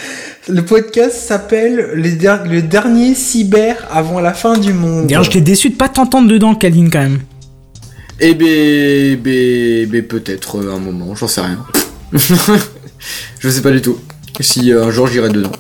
Le 0.50 0.62
podcast 0.66 1.16
s'appelle 1.16 1.90
Der- 2.20 2.44
Le 2.46 2.62
dernier 2.62 3.16
cyber 3.16 3.78
avant 3.94 4.20
la 4.20 4.34
fin 4.34 4.58
du 4.58 4.74
monde. 4.74 5.08
D'ailleurs, 5.08 5.24
je 5.24 5.32
t'ai 5.32 5.40
déçu 5.40 5.70
de 5.70 5.76
pas 5.76 5.88
t'entendre 5.88 6.28
dedans, 6.28 6.54
Kaline, 6.54 6.90
quand 6.90 7.00
même. 7.00 7.20
Eh 8.20 8.34
ben, 8.34 9.16
ben, 9.22 9.88
ben, 9.90 10.04
peut-être 10.04 10.58
euh, 10.58 10.76
un 10.76 10.80
moment, 10.80 11.16
j'en 11.16 11.30
sais 11.30 11.40
rien. 11.42 11.66
je 13.40 13.50
sais 13.50 13.62
pas 13.62 13.72
du 13.72 13.82
tout. 13.82 13.98
Si 14.42 14.74
euh, 14.74 14.84
un 14.84 14.92
jour 14.92 15.08
j'irai 15.08 15.30
dedans. 15.30 15.52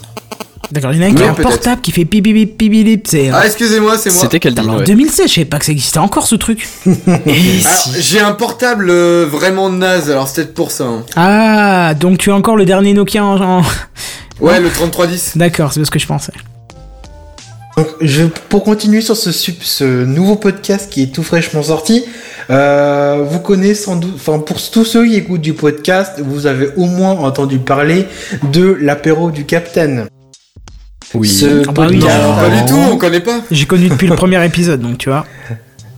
D'accord, 0.71 0.93
il 0.93 1.01
y 1.01 1.03
en 1.03 1.07
a 1.07 1.09
un 1.11 1.15
qui 1.15 1.23
a 1.23 1.31
un 1.31 1.33
portable 1.33 1.81
qui 1.81 1.91
fait 1.91 2.05
pipi 2.05 2.33
pipi 2.33 2.45
pipi 2.45 2.83
pipi, 2.83 3.01
c'est. 3.09 3.29
Ah, 3.33 3.45
excusez-moi, 3.45 3.97
c'est 3.97 4.11
moi. 4.11 4.21
C'était 4.21 4.39
quel 4.39 4.53
Putain, 4.53 4.61
deal 4.63 4.71
en 4.71 4.77
ouais. 4.79 4.83
2016, 4.85 5.27
je 5.27 5.33
savais 5.33 5.45
pas 5.45 5.59
que 5.59 5.65
ça 5.65 5.71
existait 5.73 5.97
encore 5.99 6.25
ce 6.27 6.35
truc. 6.35 6.67
Alors, 6.85 7.89
j'ai 7.99 8.19
un 8.19 8.31
portable 8.33 8.89
euh, 8.89 9.25
vraiment 9.29 9.69
naze, 9.69 10.09
alors 10.09 10.27
c'est 10.27 10.35
peut-être 10.43 10.53
pour 10.53 10.71
ça. 10.71 10.85
hein. 10.85 11.03
Ah, 11.15 11.93
donc 11.93 12.19
tu 12.19 12.31
as 12.31 12.35
encore 12.35 12.55
le 12.55 12.65
dernier 12.65 12.93
Nokia 12.93 13.23
en. 13.25 13.59
en- 13.59 13.61
Ouais, 14.39 14.59
le 14.59 14.69
3310. 14.69 15.33
D'accord, 15.35 15.71
c'est 15.73 15.83
ce 15.85 15.91
que 15.91 15.99
je 15.99 16.07
pensais. 16.07 16.31
Donc, 17.77 17.87
je, 18.01 18.23
pour 18.49 18.63
continuer 18.63 19.01
sur 19.01 19.15
ce, 19.15 19.31
sup- 19.31 19.63
ce 19.63 20.03
nouveau 20.05 20.35
podcast 20.35 20.91
qui 20.91 21.03
est 21.03 21.13
tout 21.13 21.23
fraîchement 21.23 21.63
sorti, 21.63 22.03
euh, 22.49 23.23
vous 23.29 23.39
connaissez 23.39 23.83
sans 23.83 23.95
doute, 23.95 24.13
enfin 24.15 24.39
pour 24.39 24.57
tous 24.71 24.83
ceux 24.83 25.05
qui 25.05 25.15
écoutent 25.15 25.41
du 25.41 25.53
podcast, 25.53 26.19
vous 26.23 26.47
avez 26.47 26.69
au 26.75 26.85
moins 26.85 27.11
entendu 27.11 27.59
parler 27.59 28.07
de 28.51 28.77
l'apéro 28.81 29.31
du 29.31 29.45
Capitaine. 29.45 30.07
Oui. 31.13 31.27
Ce 31.27 31.63
Ah 31.67 31.71
bah 31.71 31.87
oui. 31.89 31.99
podcast- 31.99 32.21
Non, 32.23 32.35
pas 32.35 32.49
du 32.49 32.65
tout, 32.65 32.79
on 32.93 32.97
connaît 32.97 33.19
pas. 33.19 33.41
J'ai 33.51 33.65
connu 33.65 33.89
depuis 33.89 34.07
le 34.07 34.15
premier 34.15 34.43
épisode, 34.45 34.81
donc 34.81 34.97
tu 34.97 35.09
vois. 35.09 35.25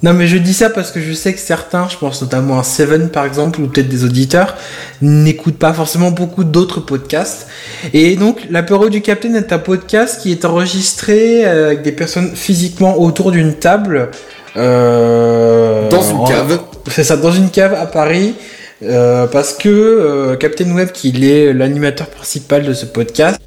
Non 0.01 0.11
mais 0.13 0.27
je 0.27 0.35
dis 0.37 0.53
ça 0.53 0.69
parce 0.69 0.91
que 0.91 0.99
je 0.99 1.13
sais 1.13 1.31
que 1.33 1.39
certains, 1.39 1.87
je 1.87 1.95
pense 1.95 2.21
notamment 2.21 2.59
à 2.59 2.63
Seven 2.63 3.07
par 3.09 3.25
exemple, 3.25 3.61
ou 3.61 3.67
peut-être 3.67 3.87
des 3.87 4.03
auditeurs, 4.03 4.57
n'écoutent 5.01 5.57
pas 5.57 5.71
forcément 5.71 6.11
beaucoup 6.11 6.43
d'autres 6.43 6.81
podcasts. 6.81 7.47
Et 7.93 8.17
donc 8.17 8.39
l'apéro 8.49 8.89
du 8.89 8.99
Capitaine 9.01 9.37
est 9.37 9.53
un 9.53 9.59
podcast 9.59 10.19
qui 10.21 10.31
est 10.33 10.43
enregistré 10.43 11.45
euh, 11.45 11.67
avec 11.67 11.83
des 11.83 11.93
personnes 11.93 12.31
physiquement 12.35 12.99
autour 12.99 13.31
d'une 13.31 13.53
table. 13.53 14.09
euh, 14.57 15.89
Dans 15.89 16.01
une 16.03 16.27
cave. 16.27 16.59
C'est 16.89 17.03
ça, 17.05 17.15
dans 17.15 17.31
une 17.31 17.49
cave 17.49 17.73
à 17.73 17.85
Paris. 17.85 18.35
euh, 18.83 19.27
parce 19.27 19.53
que 19.53 19.69
euh, 19.69 20.35
Captain 20.35 20.69
Web, 20.75 20.91
qui 20.91 21.13
est 21.31 21.53
l'animateur 21.53 22.07
principal 22.07 22.63
de 22.65 22.73
ce 22.73 22.85
podcast, 22.85 23.39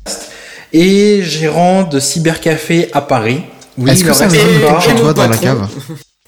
est 0.77 1.23
gérant 1.23 1.83
de 1.85 1.99
Cybercafé 2.01 2.89
à 2.93 3.01
Paris. 3.01 3.43
Oui, 3.79 3.91
Est-ce 3.91 4.05
que 4.05 4.13
ça 4.13 4.27
reste 4.29 4.37
résonne 4.43 4.63
pas. 4.69 4.81
chez 4.81 4.95
toi 4.95 5.13
dans 5.13 5.23
la 5.23 5.29
patron. 5.29 5.45
cave 5.45 5.69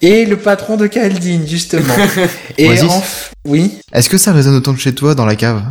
Et 0.03 0.25
le 0.27 0.37
patron 0.37 0.77
de 0.77 0.87
Caldine, 0.87 1.47
justement. 1.47 1.95
Et 2.59 2.69
Oasis. 2.69 2.91
en 2.91 3.03
oui. 3.47 3.79
Est-ce 3.93 4.09
que 4.09 4.19
ça 4.19 4.33
résonne 4.33 4.55
autant 4.55 4.73
de 4.73 4.79
chez 4.79 4.95
toi 4.95 5.15
dans 5.15 5.25
la 5.27 5.35
cave 5.35 5.63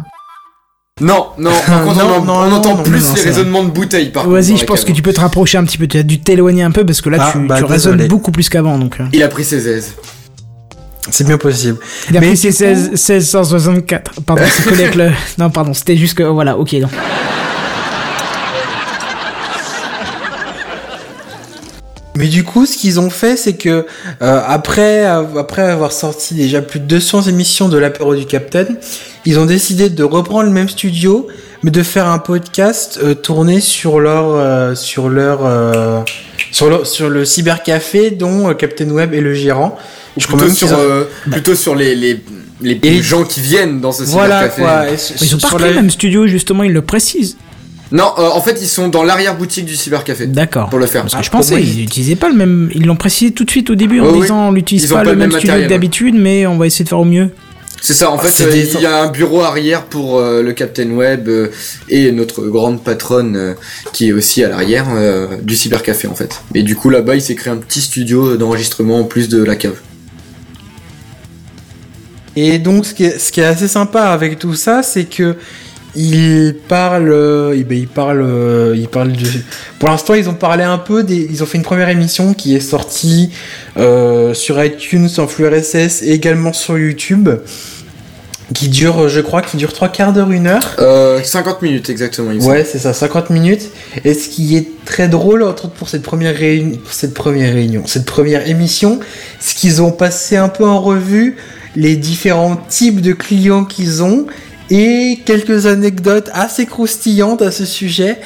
Non, 1.00 1.28
non, 1.38 1.52
par 1.68 1.84
contre, 1.84 1.98
Non, 1.98 2.16
on, 2.18 2.24
non, 2.24 2.34
on 2.34 2.50
non, 2.50 2.56
entend 2.58 2.78
non, 2.78 2.84
plus 2.84 3.00
non, 3.04 3.14
les 3.16 3.22
raisonnements 3.22 3.64
de 3.64 3.70
bouteilles 3.70 4.10
par 4.10 4.24
contre. 4.24 4.36
Vas-y, 4.36 4.58
je 4.58 4.66
pense 4.66 4.80
cave. 4.80 4.88
que 4.90 4.92
tu 4.94 5.02
peux 5.04 5.14
te 5.14 5.20
rapprocher 5.22 5.58
un 5.60 5.64
petit 5.64 5.78
peu. 5.78 5.88
Tu 5.88 5.98
as 6.00 6.04
dû 6.04 6.20
t'éloigner 6.20 6.64
un 6.64 6.72
peu 6.72 6.84
parce 6.86 7.02
que 7.02 7.10
là, 7.10 7.18
Ah, 7.22 7.30
tu, 7.32 7.40
bah, 7.48 7.58
tu 7.60 7.64
résonnes 7.66 7.94
désolé. 7.94 8.08
beaucoup 8.10 8.32
plus 8.32 8.50
qu'avant. 8.50 8.78
Donc, 8.80 9.00
euh. 9.00 9.04
Il 9.14 9.22
a 9.24 9.28
pris 9.28 9.44
ses 9.46 9.68
aises. 9.70 9.94
C'est 11.10 11.26
bien 11.26 11.38
possible. 11.38 11.78
Il 12.10 12.18
a 12.18 12.20
Mais 12.20 12.28
pris 12.30 12.38
ses 12.38 12.50
du 12.50 12.54
16, 12.56 12.90
1664. 12.90 14.22
Pardon, 14.26 14.44
c'est 14.52 14.64
collé 14.64 14.84
avec 14.86 14.96
le. 14.96 15.12
Non, 15.38 15.50
pardon, 15.52 15.74
c'était 15.74 15.96
juste 15.96 16.16
que. 16.18 16.24
Voilà, 16.24 16.58
ok. 16.58 16.74
Non. 16.74 16.90
Mais 22.18 22.28
du 22.28 22.44
coup, 22.44 22.66
ce 22.66 22.76
qu'ils 22.78 23.00
ont 23.00 23.10
fait, 23.10 23.38
c'est 23.38 23.54
que 23.54 23.86
euh, 24.22 24.42
après, 24.48 25.06
après 25.06 25.62
avoir 25.62 25.92
sorti 25.92 26.34
déjà 26.34 26.62
plus 26.62 26.80
de 26.80 26.86
200 26.86 27.24
émissions 27.24 27.70
de 27.70 27.78
l'apéro 27.78 28.16
du 28.16 28.26
Capitaine, 28.26 28.76
ils 29.26 29.38
ont 29.40 29.46
décidé 29.46 29.90
de 29.90 30.04
reprendre 30.04 30.44
le 30.44 30.50
même 30.52 30.70
studio, 30.70 31.28
mais 31.64 31.72
de 31.72 31.84
faire 31.84 32.08
un 32.08 32.20
podcast 32.20 33.00
euh, 33.04 33.14
tourné 33.14 33.60
sur 33.62 34.00
leur 34.00 34.26
euh, 34.36 34.74
sur 34.76 35.10
leur 35.10 35.46
euh, 35.46 36.02
sur 36.52 36.70
le 36.70 36.86
sur 36.86 37.10
le 37.10 37.24
cybercafé 37.26 38.12
dont 38.12 38.50
euh, 38.50 38.54
Captain 38.54 38.90
Web 38.90 39.14
est 39.14 39.22
le 39.22 39.34
gérant. 39.34 39.78
Je 40.18 40.26
crois 40.26 40.40
plutôt 40.40 40.48
même 40.48 40.56
sur, 40.58 40.78
ont- 40.78 40.82
euh, 40.82 41.04
plutôt 41.30 41.56
sur 41.56 41.76
les, 41.76 41.94
les, 41.96 42.20
les, 42.62 43.02
gens 43.04 43.24
qui 43.24 43.40
viennent 43.42 43.80
dans 43.82 43.92
ce 43.92 44.04
voilà 44.04 44.50
cybercafé. 44.50 44.62
quoi. 44.62 45.16
Ils 45.22 45.36
ont 45.36 45.38
pas 45.38 45.48
sur 45.50 45.58
repris 45.58 45.64
la- 45.70 45.76
le 45.76 45.82
même 45.82 45.92
studio, 45.92 46.26
justement, 46.28 46.64
ils 46.64 46.74
le 46.74 46.82
précisent. 46.82 47.38
Non, 47.92 48.12
euh, 48.18 48.30
en 48.34 48.42
fait, 48.42 48.58
ils 48.62 48.68
sont 48.68 48.90
dans 48.90 49.04
l'arrière-boutique 49.04 49.66
du 49.66 49.76
cybercafé 49.76 50.28
D'accord. 50.28 50.70
pour 50.70 50.80
le 50.80 50.86
faire. 50.88 51.04
Parce 51.04 51.14
que 51.14 51.20
Ah, 51.20 51.24
je 51.24 51.30
pensais, 51.30 51.52
moi, 51.56 51.62
ils 51.62 51.78
n'utilisaient 51.78 52.16
pas 52.18 52.28
le 52.30 52.36
même. 52.36 52.70
Ils 52.76 52.86
l'ont 52.86 52.98
précisé 52.98 53.32
tout 53.32 53.46
de 53.46 53.50
suite 53.50 53.70
au 53.70 53.76
début 53.76 54.02
en 54.02 54.12
Oui, 54.12 54.22
disant 54.22 54.50
on 54.50 54.52
n'utilise 54.52 54.88
pas, 54.92 55.04
le 55.04 55.16
même, 55.16 55.32
studio 55.32 55.48
matériel, 55.48 55.68
que 55.68 55.70
d'habitude, 55.74 56.16
mais 56.16 56.46
on 56.48 56.58
va 56.58 56.66
essayer 56.68 56.84
de 56.84 56.90
faire 56.90 57.00
au 57.00 57.06
mieux. 57.06 57.30
C'est 57.80 57.94
ça, 57.94 58.10
en 58.12 58.18
Ah, 58.18 58.24
fait, 58.24 58.44
euh, 58.44 58.56
il 58.76 58.82
y 58.82 58.86
a 58.86 59.04
un 59.04 59.12
bureau 59.12 59.42
arrière 59.42 59.84
pour 59.84 60.18
euh, 60.18 60.42
le 60.42 60.52
Captain 60.52 60.90
Web 60.90 61.30
euh, 61.30 61.50
et 61.88 62.12
notre 62.12 62.42
grande 62.48 62.84
patronne 62.84 63.36
euh, 63.38 63.54
qui 63.94 64.10
est 64.10 64.14
aussi 64.14 64.44
à 64.44 64.50
l'arrière 64.50 64.88
euh, 64.90 65.38
du 65.44 65.56
cybercafé 65.56 66.08
en 66.08 66.16
fait. 66.16 66.42
Et 66.56 66.64
du 66.64 66.76
coup 66.76 66.90
là-bas, 66.90 67.16
il 67.16 67.22
s'est 67.22 67.36
créé 67.36 67.54
un 67.54 67.58
petit 67.58 67.82
studio 67.82 68.36
d'enregistrement 68.36 69.00
en 69.00 69.04
plus 69.04 69.30
de 69.30 69.44
la 69.44 69.56
cave. 69.56 69.76
Et 72.36 72.60
donc, 72.60 72.86
ce 72.86 72.94
qui 72.94 73.04
est, 73.06 73.18
ce 73.18 73.32
qui 73.32 73.40
est 73.42 73.46
assez 73.46 73.68
sympa 73.68 74.02
avec 74.04 74.38
tout 74.38 74.54
ça, 74.54 74.84
c'est 74.84 75.06
que 75.06 75.36
ils 75.98 76.56
parlent, 76.68 77.12
euh, 77.12 77.56
eh 77.58 77.64
ben, 77.64 77.78
ils 77.78 77.88
parlent, 77.88 78.22
euh, 78.22 78.76
ils 78.78 78.88
parlent 78.88 79.12
de. 79.12 79.28
Pour 79.80 79.90
l'instant, 79.90 80.14
ils 80.14 80.30
ont 80.30 80.36
parlé 80.36 80.64
un 80.64 80.78
peu 80.78 81.04
des. 81.04 81.28
Ils 81.30 81.42
ont 81.42 81.48
fait 81.48 81.58
une 81.58 81.64
première 81.64 81.90
émission 81.90 82.34
qui 82.36 82.56
est 82.56 82.60
sortie 82.60 83.32
euh, 83.78 84.34
sur 84.36 84.64
iTunes, 84.64 85.10
en 85.18 85.28
flux 85.28 85.48
RSS 85.48 86.04
et 86.04 86.12
également 86.12 86.54
sur 86.54 86.78
YouTube, 86.78 87.30
qui 88.54 88.70
dure, 88.70 89.10
je 89.10 89.22
crois, 89.22 89.42
qui 89.42 89.58
dure 89.58 89.74
trois 89.74 89.90
quarts 89.90 90.14
d'heure, 90.14 90.30
une 90.30 90.46
heure. 90.46 90.76
Euh, 90.78 91.20
50 91.24 91.64
minutes 91.64 91.90
exactement. 91.90 92.32
il. 92.32 92.44
Ouais, 92.44 92.64
c'est 92.64 92.80
ça, 92.80 92.94
50 92.94 93.32
minutes. 93.32 93.72
Et 94.06 94.14
ce 94.14 94.30
qui 94.30 94.56
est 94.56 94.68
très 94.86 95.08
drôle, 95.08 95.42
entre 95.42 95.66
autres, 95.66 95.74
pour 95.74 95.90
cette 95.90 96.04
première 96.04 96.36
réunion, 96.36 96.78
cette 96.92 97.16
première 97.16 97.54
réunion, 97.54 97.82
cette 97.88 98.06
première 98.06 98.48
émission, 98.48 99.00
c'est 99.40 99.56
qu'ils 99.58 99.82
ont 99.82 99.92
passé 99.92 100.38
un 100.38 100.50
peu 100.50 100.64
en 100.64 100.80
revue 100.80 101.38
les 101.76 101.96
différents 101.96 102.56
types 102.56 103.02
de 103.02 103.14
clients 103.14 103.66
qu'ils 103.66 104.04
ont 104.04 104.28
et 104.70 105.20
quelques 105.26 105.66
anecdotes 105.66 106.30
assez 106.34 106.66
croustillantes 106.66 107.42
à 107.42 107.52
ce 107.52 107.66
sujet 107.66 108.20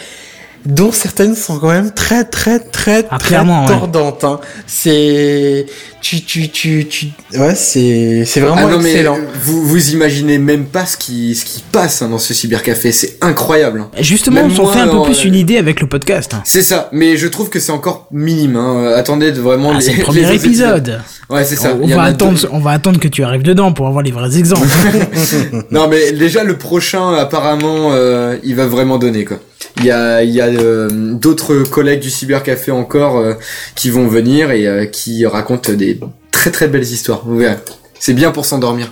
dont 0.65 0.91
certaines 0.91 1.35
sont 1.35 1.57
quand 1.59 1.69
même 1.69 1.91
très 1.91 2.23
très 2.23 2.59
très 2.59 3.05
Ah, 3.09 3.17
très 3.17 3.29
clairement, 3.29 3.61
ouais. 3.65 3.67
tordantes. 3.67 4.23
hein. 4.23 4.39
C'est 4.67 5.65
tu 6.01 6.21
tu 6.21 6.49
tu 6.49 6.88
tu 6.88 7.07
ouais 7.38 7.53
c'est 7.55 8.23
c'est 8.25 8.39
vraiment 8.39 8.55
Ah 8.57 8.71
non 8.71 8.79
mais 8.79 8.91
excellent. 8.91 9.17
vous 9.43 9.63
vous 9.65 9.89
imaginez 9.91 10.38
même 10.39 10.65
pas 10.65 10.85
ce 10.85 10.97
qui 10.97 11.35
ce 11.35 11.45
qui 11.45 11.63
passe 11.71 12.01
hein, 12.01 12.09
dans 12.09 12.17
ce 12.17 12.33
cybercafé, 12.33 12.91
c'est 12.91 13.17
incroyable. 13.21 13.81
hein. 13.81 13.89
Et 13.97 14.03
Justement, 14.03 14.41
Même 14.41 14.51
on 14.51 14.55
s'en 14.55 14.67
fait 14.67 14.79
un 14.79 14.85
peu 14.85 14.91
alors, 14.91 15.05
plus 15.05 15.19
euh, 15.23 15.27
une 15.27 15.35
idée 15.35 15.57
avec 15.57 15.79
le 15.81 15.88
podcast. 15.88 16.33
hein. 16.33 16.41
C'est 16.45 16.61
ça, 16.63 16.89
mais 16.91 17.17
je 17.17 17.27
trouve 17.27 17.49
que 17.49 17.59
c'est 17.59 17.71
encore 17.71 18.07
minime. 18.11 18.55
Hein. 18.55 18.75
Euh, 18.85 18.97
Attendez 18.97 19.31
de 19.31 19.39
vraiment 19.41 19.71
Ah, 19.75 19.79
les, 19.79 19.85
le 19.88 19.93
les 19.97 20.03
premier 20.03 20.21
autres 20.25 20.33
épisode. 20.45 21.01
Ouais, 21.29 21.43
c'est 21.45 21.55
ça. 21.55 21.75
On, 21.81 21.88
va 21.88 22.03
attendre, 22.03 22.39
deux. 22.39 22.47
on 22.51 22.59
va 22.59 22.71
attendre 22.71 22.99
que 22.99 23.07
tu 23.07 23.23
arrives 23.23 23.43
dedans 23.43 23.71
pour 23.73 23.88
avoir 23.88 24.03
les 24.03 24.11
vrais 24.11 24.38
exemples. 24.38 24.67
Non 25.71 25.88
mais 25.88 26.11
déjà 26.11 26.43
le 26.43 26.57
prochain 26.57 27.13
apparemment 27.13 27.89
euh, 27.91 28.35
il 28.43 28.55
va 28.55 28.65
vraiment 28.67 28.97
donner 28.97 29.23
quoi. 29.25 29.38
Il 29.77 29.85
y 29.85 29.91
a, 29.91 30.23
il 30.23 30.31
y 30.31 30.41
a 30.41 30.45
euh, 30.45 30.89
d'autres 31.14 31.64
collègues 31.64 32.02
du 32.02 32.10
cybercafé 32.10 32.72
encore 32.72 33.18
euh, 33.18 33.34
qui 33.76 33.89
vont 33.89 34.07
venir 34.07 34.52
et 34.52 34.68
euh, 34.68 34.85
qui 34.85 35.26
racontent 35.26 35.73
des 35.73 35.99
très 36.31 36.52
très 36.52 36.68
belles 36.68 36.84
histoires. 36.84 37.23
Vous 37.26 37.38
verrez. 37.38 37.57
C'est 37.99 38.14
bien 38.14 38.31
pour 38.31 38.45
s'endormir. 38.45 38.91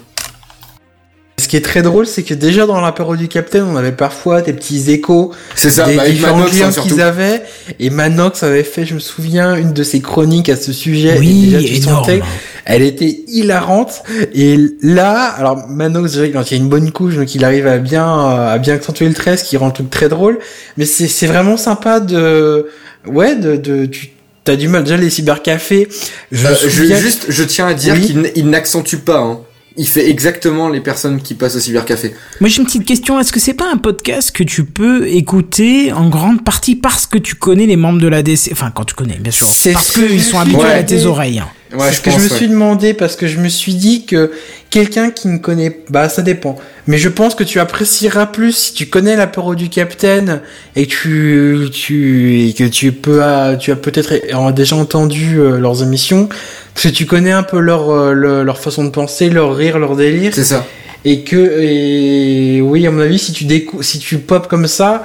Ce 1.40 1.48
qui 1.48 1.56
est 1.56 1.62
très 1.62 1.82
drôle, 1.82 2.06
c'est 2.06 2.24
que 2.24 2.34
déjà 2.34 2.66
dans 2.66 2.82
l'apéro 2.82 3.16
du 3.16 3.30
Capitaine, 3.30 3.64
on 3.64 3.78
avait 3.78 3.94
parfois 3.94 4.42
des 4.42 4.52
petits 4.52 4.92
échos 4.92 5.32
C'est 5.56 5.70
ça, 5.70 5.86
des 5.86 5.96
bah, 5.96 6.08
différents 6.08 6.36
Manox 6.36 6.52
clients 6.52 6.68
hein, 6.68 6.82
qu'ils 6.82 7.02
avaient. 7.02 7.44
Et 7.80 7.90
Manox 7.90 8.44
avait 8.44 8.64
fait, 8.64 8.86
je 8.86 8.94
me 8.94 9.00
souviens, 9.00 9.56
une 9.56 9.72
de 9.72 9.84
ses 9.84 10.02
chroniques 10.02 10.50
à 10.50 10.58
ce 10.58 10.74
sujet. 10.74 11.16
et 11.16 11.20
oui, 11.20 11.48
déjà, 11.48 11.60
tu 11.60 11.76
énorme. 11.76 12.06
sentais, 12.06 12.22
elle 12.70 12.84
était 12.84 13.24
hilarante. 13.28 14.04
Et 14.34 14.58
là, 14.82 15.24
alors 15.24 15.68
Manox, 15.68 16.18
quand 16.32 16.50
il 16.52 16.58
y 16.58 16.60
a 16.60 16.64
une 16.64 16.70
bonne 16.70 16.92
couche, 16.92 17.16
donc 17.16 17.34
il 17.36 17.44
arrive 17.44 17.68
à 17.68 17.80
bien, 17.80 18.08
euh, 18.08 18.54
à 18.54 18.58
bien 18.60 18.76
accentuer 18.76 19.08
le 19.08 19.14
trait, 19.14 19.36
ce 19.38 19.44
qui 19.44 19.58
rend 19.58 19.68
le 19.68 19.74
truc 19.74 19.90
très 19.90 20.08
drôle. 20.08 20.40
Mais 20.78 20.86
c'est, 20.86 21.08
c'est 21.08 21.28
vraiment 21.28 21.58
sympa 21.58 22.00
de, 22.00 22.68
ouais, 23.08 23.36
de, 23.36 23.58
de, 23.58 23.86
tu, 23.88 24.12
t'as 24.44 24.56
du 24.56 24.68
mal. 24.68 24.84
Déjà, 24.84 24.98
les 24.98 25.10
cybercafés, 25.10 25.90
je 26.32 26.46
Euh, 26.48 26.54
je, 26.62 26.70
juste, 26.96 27.26
je 27.30 27.44
tiens 27.44 27.68
à 27.68 27.74
dire 27.74 27.96
Oui. 27.96 28.32
qu'il 28.34 28.50
n'accentue 28.50 28.98
pas. 28.98 29.18
Hein. 29.20 29.40
Il 29.78 29.88
fait 29.88 30.10
exactement 30.10 30.68
les 30.68 30.82
personnes 30.82 31.22
qui 31.22 31.36
passent 31.36 31.56
au 31.56 31.60
cybercafé. 31.60 32.14
Moi 32.42 32.50
j'ai 32.50 32.58
une 32.60 32.66
petite 32.66 32.86
question, 32.86 33.18
est-ce 33.20 33.32
que 33.32 33.40
c'est 33.40 33.54
pas 33.54 33.72
un 33.72 33.78
podcast 33.78 34.32
que 34.32 34.44
tu 34.44 34.66
peux 34.66 35.08
écouter 35.08 35.94
en 35.94 36.10
grande 36.10 36.44
partie 36.44 36.76
parce 36.76 37.06
que 37.06 37.18
tu 37.18 37.36
connais 37.36 37.66
les 37.66 37.78
membres 37.78 38.02
de 38.02 38.08
la 38.10 38.22
DC 38.22 38.50
Enfin 38.52 38.72
quand 38.76 38.84
tu 38.84 38.94
connais 38.94 39.16
bien 39.20 39.32
sûr, 39.32 39.48
C'est 39.48 39.72
parce 39.72 39.92
qu'ils 39.92 40.22
sont 40.22 40.38
habitués 40.40 40.64
à 40.72 40.84
tes 40.84 41.06
oreilles. 41.06 41.42
Ouais, 41.72 41.90
c'est 41.90 41.96
ce 41.96 42.02
que 42.02 42.12
je 42.12 42.20
me 42.20 42.30
suis 42.30 42.48
demandé 42.48 42.94
parce 42.94 43.16
que 43.16 43.28
je 43.28 43.40
me 43.40 43.50
suis 43.50 43.76
dit 43.76 44.06
que 44.06 44.32
quelqu'un 44.70 45.10
qui 45.12 45.28
ne 45.28 45.38
connaît, 45.38 45.80
bah 45.90 46.10
ça 46.10 46.22
dépend. 46.22 46.56
Mais 46.88 46.98
je 46.98 47.10
pense 47.10 47.36
que 47.36 47.44
tu 47.44 47.60
apprécieras 47.60 48.28
plus 48.28 48.52
si 48.56 48.74
tu 48.74 48.86
connais 48.88 49.16
l'apéro 49.16 49.56
du 49.56 49.70
Capitaine 49.70 50.42
et 50.76 50.86
que 50.88 50.92
tu, 50.92 51.70
tu, 51.72 52.48
et 52.48 52.54
que 52.54 52.64
tu 52.66 52.92
peux, 52.92 53.22
ah, 53.24 53.56
tu 53.60 53.72
as 53.72 53.76
peut-être 53.76 54.14
déjà 54.54 54.76
entendu 54.76 55.40
euh, 55.40 55.58
leurs 55.60 55.82
émissions, 55.84 56.30
parce 56.74 56.88
que 56.88 56.92
tu 56.94 57.06
connais 57.06 57.32
un 57.32 57.44
peu 57.44 57.60
leur, 57.60 57.90
euh, 57.90 58.14
le- 58.14 58.44
leur 58.44 58.58
façon 58.60 58.84
de 58.84 58.90
penser, 58.90 59.30
leur 59.30 59.56
rire, 59.56 59.80
leur 59.80 59.96
délire, 59.96 60.32
C'est 60.34 60.44
ça. 60.46 60.66
et 61.06 61.22
que, 61.24 61.62
et 61.62 62.62
oui, 62.62 62.86
à 62.88 62.92
mon 62.92 63.02
avis, 63.02 63.20
si 63.20 63.32
tu 63.34 63.46
décou 63.46 63.82
si 63.84 64.00
tu 64.00 64.18
pop 64.18 64.48
comme 64.48 64.68
ça, 64.68 65.04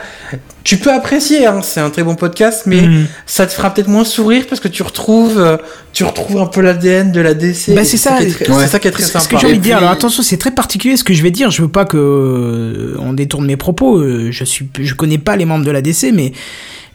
tu 0.64 0.78
peux 0.78 0.90
apprécier, 0.90 1.44
hein, 1.46 1.60
c'est 1.62 1.80
un 1.80 1.90
très 1.90 2.02
bon 2.02 2.14
podcast, 2.14 2.62
mais 2.64 2.80
Mhm. 2.80 3.04
ça 3.26 3.46
te 3.46 3.52
fera 3.52 3.72
peut-être 3.74 3.88
moins 3.88 4.04
sourire 4.04 4.46
parce 4.48 4.62
que 4.62 4.68
tu 4.68 4.82
retrouves, 4.82 5.38
euh, 5.38 5.58
tu 5.92 6.04
retrouves 6.04 6.40
un 6.40 6.46
peu 6.46 6.62
l'ADN 6.62 7.12
de 7.12 7.20
la 7.20 7.34
DC. 7.34 7.74
Bah, 7.74 7.84
c'est 7.84 7.98
ça. 7.98 8.16
qui 8.16 8.24
est 8.24 8.30
très- 8.30 8.48
Ouais. 8.50 8.62
C'est 8.62 8.68
ça 8.70 8.78
qui 8.78 8.88
est 8.88 8.90
très 8.90 9.02
ce 9.02 9.10
sympa. 9.10 9.36
que 9.36 9.36
envie 9.54 9.58
de 9.58 9.64
dire, 9.64 9.78
alors 9.78 9.90
attention, 9.90 10.22
c'est 10.22 10.36
très 10.36 10.50
particulier 10.50 10.96
ce 10.96 11.04
que 11.04 11.14
je 11.14 11.22
vais 11.22 11.30
dire. 11.30 11.50
Je 11.50 11.62
veux 11.62 11.68
pas 11.68 11.84
que 11.84 11.96
euh, 11.96 12.96
on 13.00 13.12
détourne 13.12 13.46
mes 13.46 13.56
propos. 13.56 13.98
euh, 13.98 14.28
Je 14.30 14.44
suis, 14.44 14.68
je 14.78 14.94
connais 14.94 15.18
pas 15.18 15.36
les 15.36 15.44
membres 15.44 15.64
de 15.64 15.70
la 15.70 15.82
DC, 15.82 16.12
mais 16.12 16.32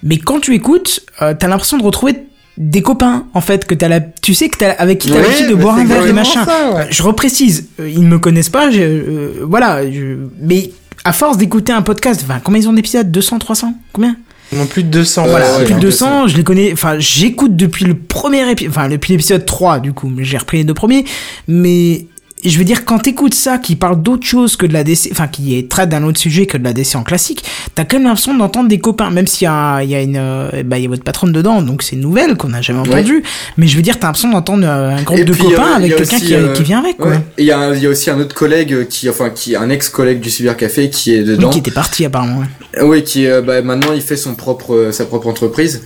mais 0.03 0.17
quand 0.17 0.39
tu 0.39 0.53
écoutes, 0.55 1.01
euh, 1.21 1.33
t'as 1.37 1.47
l'impression 1.47 1.77
de 1.77 1.83
retrouver 1.83 2.15
des 2.57 2.81
copains 2.81 3.25
en 3.33 3.41
fait 3.41 3.65
que 3.65 3.73
t'as 3.75 3.87
la, 3.87 4.01
tu 4.01 4.33
sais 4.33 4.49
que 4.49 4.57
t'as 4.57 4.71
avec 4.71 4.99
qui 4.99 5.09
t'as 5.09 5.15
Ouais, 5.15 5.21
l'habitude 5.23 5.49
de 5.49 5.55
boire 5.55 5.77
un 5.77 5.85
verre 5.85 6.05
et 6.07 6.13
machin. 6.13 6.45
ça, 6.45 6.73
ouais. 6.75 6.87
Je 6.89 7.03
reprécise, 7.03 7.69
euh, 7.79 7.89
ils 7.89 8.01
ne 8.03 8.07
me 8.07 8.19
connaissent 8.19 8.49
pas, 8.49 8.69
je- 8.69 8.81
euh, 8.81 9.29
voilà, 9.43 9.89
je- 9.89 10.17
mais 10.41 10.71
à 11.05 11.13
force 11.13 11.37
d'écouter 11.37 11.71
un 11.71 11.81
podcast, 11.81 12.21
enfin, 12.25 12.39
combien 12.43 12.59
ils 12.61 12.67
ont 12.67 12.73
d'épisodes? 12.73 13.09
200, 13.11 13.39
300 13.39 13.73
Combien? 13.93 14.15
Non 14.51 14.65
plus 14.65 14.81
de 14.83 14.89
200. 14.89 15.25
Euh, 15.25 15.29
Voilà, 15.29 15.45
ouais, 15.59 15.63
plus 15.65 15.73
de 15.73 15.77
un 15.77 15.79
peu 15.79 15.85
200, 15.85 16.27
je 16.27 16.35
les 16.37 16.43
connais, 16.43 16.73
enfin, 16.73 16.95
j'écoute 16.97 17.55
depuis 17.55 17.85
le 17.85 17.93
premier 17.93 18.49
épisode, 18.49 18.71
enfin, 18.71 18.89
depuis 18.89 19.13
l'épisode 19.13 19.45
3, 19.45 19.79
du 19.79 19.93
coup, 19.93 20.11
j'ai 20.19 20.37
repris 20.37 20.57
les 20.57 20.63
deux 20.65 20.73
premiers, 20.73 21.05
mais 21.47 22.07
je 22.43 22.57
veux 22.57 22.63
dire, 22.63 22.85
quand 22.85 22.99
t'écoutes 22.99 23.33
ça, 23.33 23.57
qui 23.57 23.75
parle 23.75 24.01
d'autre 24.01 24.25
chose 24.25 24.55
que 24.55 24.65
de 24.65 24.71
la 24.73 24.83
DC, 24.83 25.09
enfin, 25.11 25.27
qui 25.27 25.57
est 25.57 25.69
traite 25.69 25.89
d'un 25.89 26.03
autre 26.03 26.19
sujet 26.19 26.45
que 26.45 26.57
de 26.57 26.63
la 26.63 26.71
DC 26.73 26.95
en 26.95 27.03
classique, 27.03 27.43
t'as 27.75 27.83
quand 27.83 27.97
même 27.97 28.05
l'impression 28.07 28.33
d'entendre 28.37 28.69
des 28.69 28.79
copains, 28.79 29.09
même 29.11 29.27
s'il 29.27 29.45
y 29.45 29.47
a, 29.47 29.81
il 29.83 29.89
y 29.89 29.95
a 29.95 30.01
une, 30.01 30.15
euh, 30.17 30.63
bah, 30.63 30.77
il 30.77 30.83
y 30.83 30.85
a 30.85 30.89
votre 30.89 31.03
patronne 31.03 31.31
dedans, 31.33 31.61
donc 31.61 31.83
c'est 31.83 31.95
une 31.97 32.01
nouvelle 32.01 32.37
qu'on 32.37 32.49
n'a 32.49 32.61
jamais 32.61 32.79
entendue, 32.79 33.23
mais 33.57 33.67
je 33.67 33.75
veux 33.75 33.81
dire, 33.81 33.99
t'as 33.99 34.07
l'impression 34.07 34.29
d'entendre 34.31 34.63
euh, 34.65 34.91
un 34.95 35.01
groupe 35.03 35.19
Et 35.19 35.25
de 35.25 35.33
puis, 35.33 35.43
copains 35.43 35.71
euh, 35.73 35.75
avec 35.75 35.95
quelqu'un 35.97 36.19
qui, 36.19 36.33
euh, 36.33 36.53
qui 36.53 36.63
vient 36.63 36.79
avec, 36.79 36.95
quoi. 36.97 37.07
Ouais. 37.11 37.19
Il 37.37 37.45
y, 37.45 37.51
a 37.51 37.73
y 37.75 37.85
a 37.85 37.89
aussi 37.89 38.09
un 38.09 38.19
autre 38.19 38.35
collègue 38.35 38.87
qui, 38.87 39.09
enfin, 39.09 39.29
qui 39.31 39.55
un 39.57 39.69
ex-collègue 39.69 40.21
du 40.21 40.29
cybercafé 40.29 40.89
qui 40.89 41.13
est 41.15 41.19
Oui, 41.19 41.25
dedans. 41.25 41.49
qui 41.49 41.59
était 41.59 41.71
parti 41.71 42.05
apparemment. 42.05 42.39
ouais. 42.39 42.81
Oui, 42.83 43.03
qui 43.03 43.27
bah, 43.45 43.61
maintenant 43.63 43.91
il 43.93 44.01
fait 44.01 44.15
son 44.15 44.35
propre 44.35 44.89
sa 44.93 45.05
propre 45.05 45.27
entreprise. 45.27 45.81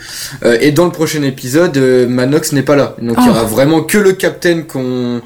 Et 0.61 0.71
dans 0.71 0.85
le 0.85 0.91
prochain 0.91 1.23
épisode, 1.23 1.77
Manox 2.09 2.51
n'est 2.51 2.61
pas 2.61 2.75
là, 2.75 2.95
donc 3.01 3.15
il 3.19 3.23
y 3.25 3.27
Ah. 3.29 3.31
aura 3.31 3.43
vraiment 3.45 3.81
que 3.81 3.97
le 3.97 4.11
capitaine 4.11 4.65
qu'on 4.65 5.21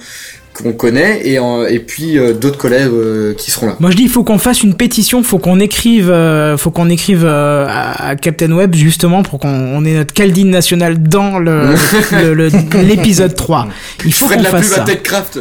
qu'on 0.63 0.73
connaît 0.73 1.21
et 1.27 1.39
en- 1.39 1.65
et 1.65 1.79
puis 1.79 2.17
euh, 2.17 2.33
d'autres 2.33 2.57
collègues 2.57 2.89
euh, 2.91 3.33
qui 3.33 3.51
seront 3.51 3.67
là. 3.67 3.75
Moi 3.79 3.91
je 3.91 3.95
dis 3.97 4.03
il 4.03 4.09
faut 4.09 4.23
qu'on 4.23 4.37
fasse 4.37 4.63
une 4.63 4.73
pétition, 4.75 5.23
faut 5.23 5.37
qu'on 5.39 5.59
écrive, 5.59 6.09
euh, 6.09 6.57
faut 6.57 6.71
qu'on 6.71 6.89
écrive 6.89 7.23
euh, 7.25 7.65
à, 7.69 8.09
à 8.09 8.15
Captain 8.15 8.51
Web 8.51 8.75
justement 8.75 9.23
pour 9.23 9.39
qu'on 9.39 9.49
on 9.49 9.83
ait 9.85 9.93
notre 9.93 10.13
Caldine 10.13 10.49
nationale 10.49 11.01
dans 11.01 11.39
le 11.39 11.73
l'épisode 12.83 13.35
3. 13.35 13.67
Il 14.05 14.13
faut 14.13 14.27
qu'on 14.27 14.43
fasse 14.43 14.67
pub 14.67 14.75
ça. 14.75 14.81
à 14.81 14.85
TechCraft. 14.85 15.39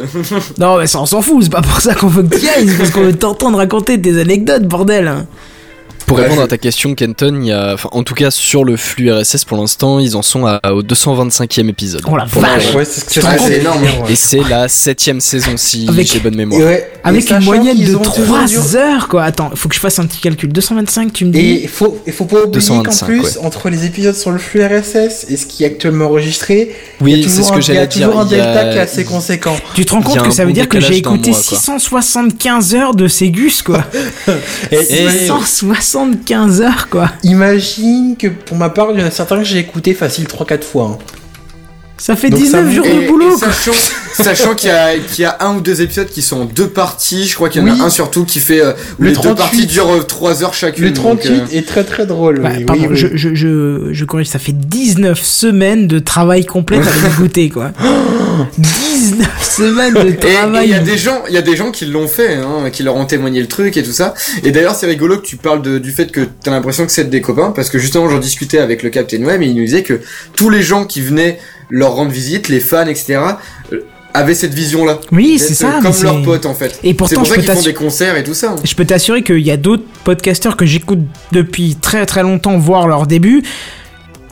Non 0.59 0.77
mais 0.77 0.87
ça 0.87 0.99
on 1.01 1.05
s'en 1.05 1.21
fout, 1.21 1.43
c'est 1.43 1.51
pas 1.51 1.61
pour 1.61 1.79
ça 1.81 1.93
qu'on 1.95 2.07
veut 2.07 2.23
que 2.23 2.35
tu 2.37 2.47
ailles, 2.47 2.69
parce 2.77 2.91
qu'on 2.91 3.01
veut 3.01 3.13
t'entendre 3.13 3.57
raconter 3.57 3.97
des 3.97 4.19
anecdotes 4.19 4.63
bordel. 4.67 5.25
Pour 6.07 6.15
Ouais, 6.17 6.23
répondre 6.23 6.41
à 6.41 6.47
ta 6.47 6.57
question, 6.57 6.95
Kenton, 6.95 7.37
il 7.41 7.47
y 7.47 7.51
a, 7.51 7.73
enfin, 7.73 7.89
en 7.91 8.01
tout 8.03 8.13
cas 8.13 8.31
sur 8.31 8.63
le 8.63 8.77
flux 8.77 9.11
RSS 9.11 9.43
pour 9.43 9.57
l'instant, 9.57 9.99
ils 9.99 10.15
en 10.15 10.21
sont 10.21 10.45
à, 10.45 10.61
au 10.71 10.81
225e 10.81 11.67
épisode. 11.67 12.01
Oh 12.09 12.15
la 12.15 12.23
vache. 12.23 12.73
Ouais, 12.73 12.85
c'est 12.85 13.57
énorme. 13.59 13.83
Et 14.09 14.15
c'est 14.15 14.39
la 14.49 14.69
septième 14.69 15.19
saison 15.19 15.51
si 15.57 15.85
Avec- 15.89 16.07
j'ai 16.09 16.19
bonne 16.21 16.35
mémoire. 16.35 16.61
ouais, 16.61 16.89
Avec 17.03 17.29
une 17.29 17.43
moyenne 17.43 17.77
de 17.77 17.93
ont 17.93 17.99
toujours 17.99 18.37
3 18.37 18.45
dû- 18.45 18.77
heures, 18.77 19.09
quoi. 19.09 19.23
Attends, 19.25 19.51
faut 19.53 19.67
que 19.67 19.75
je 19.75 19.81
fasse 19.81 19.99
un 19.99 20.05
petit 20.05 20.19
calcul. 20.21 20.49
225, 20.53 21.11
tu 21.11 21.25
me 21.25 21.31
dis 21.31 21.39
Et 21.39 21.63
il 21.63 21.67
faut, 21.67 22.01
faut 22.13 22.23
pas 22.25 22.43
oublier 22.43 22.65
qu'en 22.67 22.83
225, 22.83 23.05
plus, 23.05 23.21
ouais. 23.21 23.45
entre 23.45 23.69
les 23.69 23.85
épisodes 23.85 24.15
sur 24.15 24.31
le 24.31 24.37
flux 24.37 24.63
RSS 24.65 25.25
et 25.29 25.35
ce 25.35 25.45
qui 25.45 25.63
est 25.65 25.67
actuellement 25.67 26.05
enregistré, 26.05 26.73
il 27.01 27.07
y 27.09 27.13
Oui, 27.13 27.13
a 27.13 27.17
c'est 27.17 27.23
toujours 27.29 27.45
ce 27.47 27.51
un- 27.51 27.55
que 27.57 27.61
il 27.63 27.67
y 27.67 27.71
a 27.71 27.73
j'allais 27.73 27.87
dire. 27.87 28.07
toujours 28.07 28.21
un 28.21 28.25
Il 28.27 28.37
y 28.37 28.39
a- 28.39 28.45
delta 28.45 28.71
qui 28.71 28.77
est 28.77 28.81
assez 28.81 29.03
conséquent. 29.03 29.57
Tu 29.75 29.83
te 29.83 29.91
rends 29.91 30.01
compte 30.01 30.21
que 30.21 30.27
un 30.27 30.31
ça 30.31 30.45
veut 30.45 30.53
dire 30.53 30.69
que 30.69 30.79
j'ai 30.79 30.95
écouté 30.95 31.31
mois, 31.31 31.39
quoi. 31.39 31.57
675 31.57 32.75
heures 32.75 32.95
de 32.95 33.09
Ségus, 33.09 33.61
quoi. 33.61 33.83
Et 34.71 34.77
Et- 36.05 36.05
imagine- 36.05 36.17
675 36.23 36.61
heures, 36.61 36.89
quoi. 36.89 37.09
imagine 37.23 38.15
que 38.17 38.27
pour 38.27 38.57
ma 38.57 38.69
part, 38.69 38.91
il 38.91 38.99
y 38.99 39.03
en 39.03 39.07
a 39.07 39.11
certains 39.11 39.37
que 39.37 39.43
j'ai 39.43 39.59
écouté 39.59 39.93
facile 39.93 40.25
3-4 40.27 40.63
fois. 40.63 40.91
hein. 40.93 40.97
Ça 41.99 42.15
fait 42.15 42.29
Donc 42.29 42.39
19 42.39 42.65
ça- 42.67 42.71
jours 42.75 42.85
Et- 42.85 43.01
de 43.03 43.07
boulot, 43.07 43.35
et 43.35 43.39
sachant, 43.39 43.71
sachant 44.13 44.53
qu'il 44.55 44.69
y, 44.69 44.71
a- 44.73 44.95
qu'il 44.97 45.23
y 45.23 45.25
a 45.25 45.37
un 45.39 45.55
ou 45.55 45.61
deux 45.61 45.81
épisodes 45.81 46.07
qui 46.09 46.21
sont 46.21 46.41
en 46.41 46.45
deux 46.45 46.67
parties, 46.67 47.27
je 47.27 47.33
crois 47.35 47.49
qu'il 47.49 47.61
y 47.61 47.69
en 47.69 47.73
Oui. 47.73 47.81
a 47.81 47.85
un 47.85 47.89
surtout 47.89 48.23
qui 48.23 48.39
fait 48.39 48.61
euh, 48.61 48.73
où 48.99 49.03
Le 49.03 49.09
les 49.09 49.15
deux 49.15 49.21
38. 49.21 49.35
parties 49.37 49.65
durent 49.65 50.05
3 50.05 50.43
heures 50.43 50.53
chacune. 50.53 50.83
Le 50.85 50.91
donc, 50.91 51.19
38 51.21 51.31
euh, 51.31 51.57
est 51.57 51.67
très 51.67 51.83
très 51.83 52.05
drôle. 52.05 52.41
Oui, 52.43 52.63
pardon, 52.65 52.83
oui, 52.83 52.87
oui. 52.91 52.95
Je, 52.97 53.07
je, 53.15 53.33
je, 53.35 53.89
je 53.91 54.05
corrige, 54.05 54.27
ça 54.27 54.37
fait 54.39 54.51
19 54.53 55.19
semaines 55.21 55.87
de 55.87 55.97
travail 55.99 56.45
complet 56.45 56.77
à 56.77 56.81
les 56.81 57.15
goûter, 57.17 57.49
quoi. 57.49 57.71
19 58.57 59.43
semaines 59.43 59.93
de 59.93 59.99
Et 59.99 60.03
et 60.03 60.09
il 60.09 60.17
travail. 60.17 60.69
y 60.69 60.73
a 60.73 60.79
des 60.79 60.97
gens, 60.97 61.23
il 61.27 61.33
y 61.33 61.37
a 61.37 61.41
des 61.41 61.55
gens 61.55 61.71
qui 61.71 61.85
l'ont 61.85 62.07
fait, 62.07 62.35
hein, 62.35 62.69
qui 62.71 62.83
leur 62.83 62.95
ont 62.95 63.05
témoigné 63.05 63.41
le 63.41 63.47
truc 63.47 63.75
et 63.77 63.83
tout 63.83 63.91
ça. 63.91 64.13
Et 64.43 64.51
d'ailleurs, 64.51 64.75
c'est 64.75 64.85
rigolo 64.87 65.17
que 65.17 65.25
tu 65.25 65.37
parles 65.37 65.61
de- 65.61 65.79
du 65.79 65.91
fait 65.91 66.11
que 66.11 66.21
t'as 66.43 66.51
l'impression 66.51 66.85
que 66.85 66.91
c'est 66.91 67.09
des 67.09 67.21
copains, 67.21 67.51
parce 67.55 67.69
que 67.69 67.79
justement, 67.79 68.09
j'en 68.09 68.19
discutais 68.19 68.59
avec 68.59 68.83
le 68.83 68.89
Captain 68.89 69.23
Web 69.23 69.41
et 69.41 69.47
il 69.47 69.55
nous 69.55 69.63
disait 69.65 69.83
que 69.83 69.99
tous 70.35 70.49
les 70.49 70.61
gens 70.61 70.85
qui 70.85 71.01
venaient 71.01 71.39
leur 71.69 71.93
rendre 71.95 72.11
visite, 72.11 72.49
les 72.49 72.59
fans, 72.59 72.87
etc., 72.87 73.19
euh, 73.73 73.81
avaient 74.13 74.33
cette 74.35 74.53
vision-là. 74.53 74.99
Oui, 75.11 75.37
c'est 75.37 75.53
ça. 75.53 75.77
euh, 75.77 75.81
Comme 75.81 76.01
leurs 76.03 76.23
potes, 76.23 76.45
en 76.47 76.53
fait. 76.55 76.79
Et 76.83 76.93
pourtant, 76.93 77.09
C'est 77.09 77.15
pour 77.15 77.25
je 77.25 77.29
ça 77.29 77.35
peux 77.35 77.41
qu'ils 77.41 77.51
font 77.53 77.61
des 77.61 77.73
concerts 77.73 78.17
et 78.17 78.23
tout 78.23 78.33
ça. 78.33 78.51
hein. 78.51 78.55
Je 78.63 78.73
peux 78.73 78.85
t'assurer 78.85 79.21
qu'il 79.21 79.39
y 79.45 79.51
a 79.51 79.57
d'autres 79.57 79.83
podcasteurs 80.03 80.57
que 80.57 80.65
j'écoute 80.65 80.99
depuis 81.31 81.75
très 81.75 82.05
très 82.05 82.23
longtemps, 82.23 82.57
voire 82.57 82.87
leur 82.87 83.05
début. 83.05 83.43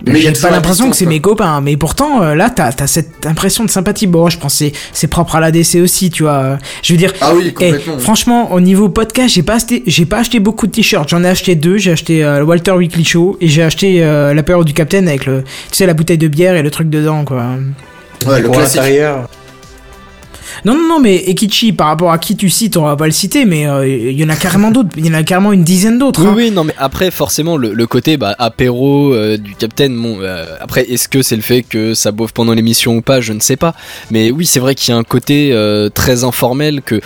J'ai 0.05 0.31
pas 0.33 0.49
l'impression 0.51 0.89
que 0.89 0.95
c'est 0.95 1.05
mes 1.05 1.19
copains, 1.21 1.61
mais 1.61 1.77
pourtant 1.77 2.21
euh, 2.21 2.35
là 2.35 2.49
t'as 2.49 2.71
as 2.79 2.87
cette 2.87 3.25
impression 3.25 3.63
de 3.63 3.69
sympathie. 3.69 4.07
Bon, 4.07 4.29
je 4.29 4.37
pense 4.37 4.53
que 4.53 4.57
c'est- 4.65 4.71
c'est 4.91 5.07
propre 5.07 5.35
à 5.35 5.39
l'ADC 5.39 5.79
aussi, 5.81 6.09
tu 6.09 6.23
vois. 6.23 6.57
Je 6.83 6.93
veux 6.93 6.97
dire, 6.97 7.13
Ah 7.21 7.31
oui, 7.33 7.45
eh, 7.47 7.51
complètement. 7.53 7.99
franchement, 7.99 8.51
au 8.51 8.59
niveau 8.59 8.89
podcast, 8.89 9.33
j'ai 9.33 9.41
pas 9.43 9.55
acheté, 9.55 9.83
j'ai 9.87 10.05
pas 10.05 10.17
acheté 10.19 10.39
beaucoup 10.39 10.67
de 10.67 10.71
t-shirts. 10.73 11.09
J'en 11.09 11.23
ai 11.23 11.27
acheté 11.29 11.55
deux. 11.55 11.77
J'ai 11.77 11.91
acheté 11.93 12.23
euh, 12.23 12.39
le 12.39 12.43
Walter 12.45 12.71
Weekly 12.73 13.05
Show 13.05 13.37
et 13.39 13.47
j'ai 13.47 13.63
acheté 13.63 14.03
euh, 14.03 14.33
la 14.33 14.43
période 14.43 14.65
du 14.65 14.73
Captain 14.73 15.07
avec 15.07 15.25
le, 15.25 15.43
tu 15.43 15.49
sais, 15.77 15.85
la 15.85 15.93
bouteille 15.93 16.17
de 16.17 16.27
bière 16.27 16.55
et 16.55 16.61
le 16.61 16.71
truc 16.71 16.89
dedans, 16.89 17.23
quoi. 17.23 17.43
Ouais, 18.27 18.41
le 18.41 18.49
classique. 18.49 18.81
Non, 20.63 20.73
non, 20.73 20.87
non, 20.87 20.99
mais 20.99 21.15
Ekichi, 21.29 21.73
par 21.73 21.87
rapport 21.87 22.11
à 22.11 22.17
qui 22.17 22.35
tu 22.35 22.49
cites, 22.49 22.77
on 22.77 22.83
va 22.83 22.95
pas 22.95 23.05
le 23.05 23.11
citer, 23.11 23.45
mais 23.45 23.67
euh, 23.67 23.87
il 23.87 24.19
y 24.19 24.23
en 24.23 24.29
a 24.29 24.35
carrément 24.35 24.71
d'autres. 24.71 24.89
Il 24.97 25.05
y 25.05 25.09
en 25.09 25.13
a 25.13 25.23
carrément 25.23 25.51
une 25.51 25.63
dizaine 25.63 25.99
d'autres. 25.99 26.21
Oui, 26.21 26.27
hein. 26.27 26.33
oui, 26.35 26.51
non, 26.51 26.63
mais 26.63 26.75
après, 26.77 27.11
forcément, 27.11 27.57
le, 27.57 27.73
le 27.73 27.87
côté 27.87 28.17
bah, 28.17 28.35
apéro 28.39 29.13
euh, 29.13 29.37
du 29.37 29.55
Captain, 29.55 29.89
bon, 29.89 30.19
euh, 30.21 30.45
après, 30.61 30.83
est-ce 30.89 31.07
que 31.07 31.21
c'est 31.21 31.35
le 31.35 31.41
fait 31.41 31.63
que 31.63 31.93
ça 31.93 32.11
boive 32.11 32.33
pendant 32.33 32.53
l'émission 32.53 32.95
ou 32.95 33.01
pas 33.01 33.21
Je 33.21 33.33
ne 33.33 33.39
sais 33.39 33.57
pas. 33.57 33.75
Mais 34.11 34.31
oui, 34.31 34.45
c'est 34.45 34.59
vrai 34.59 34.75
qu'il 34.75 34.93
y 34.93 34.95
a 34.95 34.99
un 34.99 35.03
côté 35.03 35.51
euh, 35.51 35.89
très 35.89 36.23
informel 36.23 36.81
que 36.81 37.01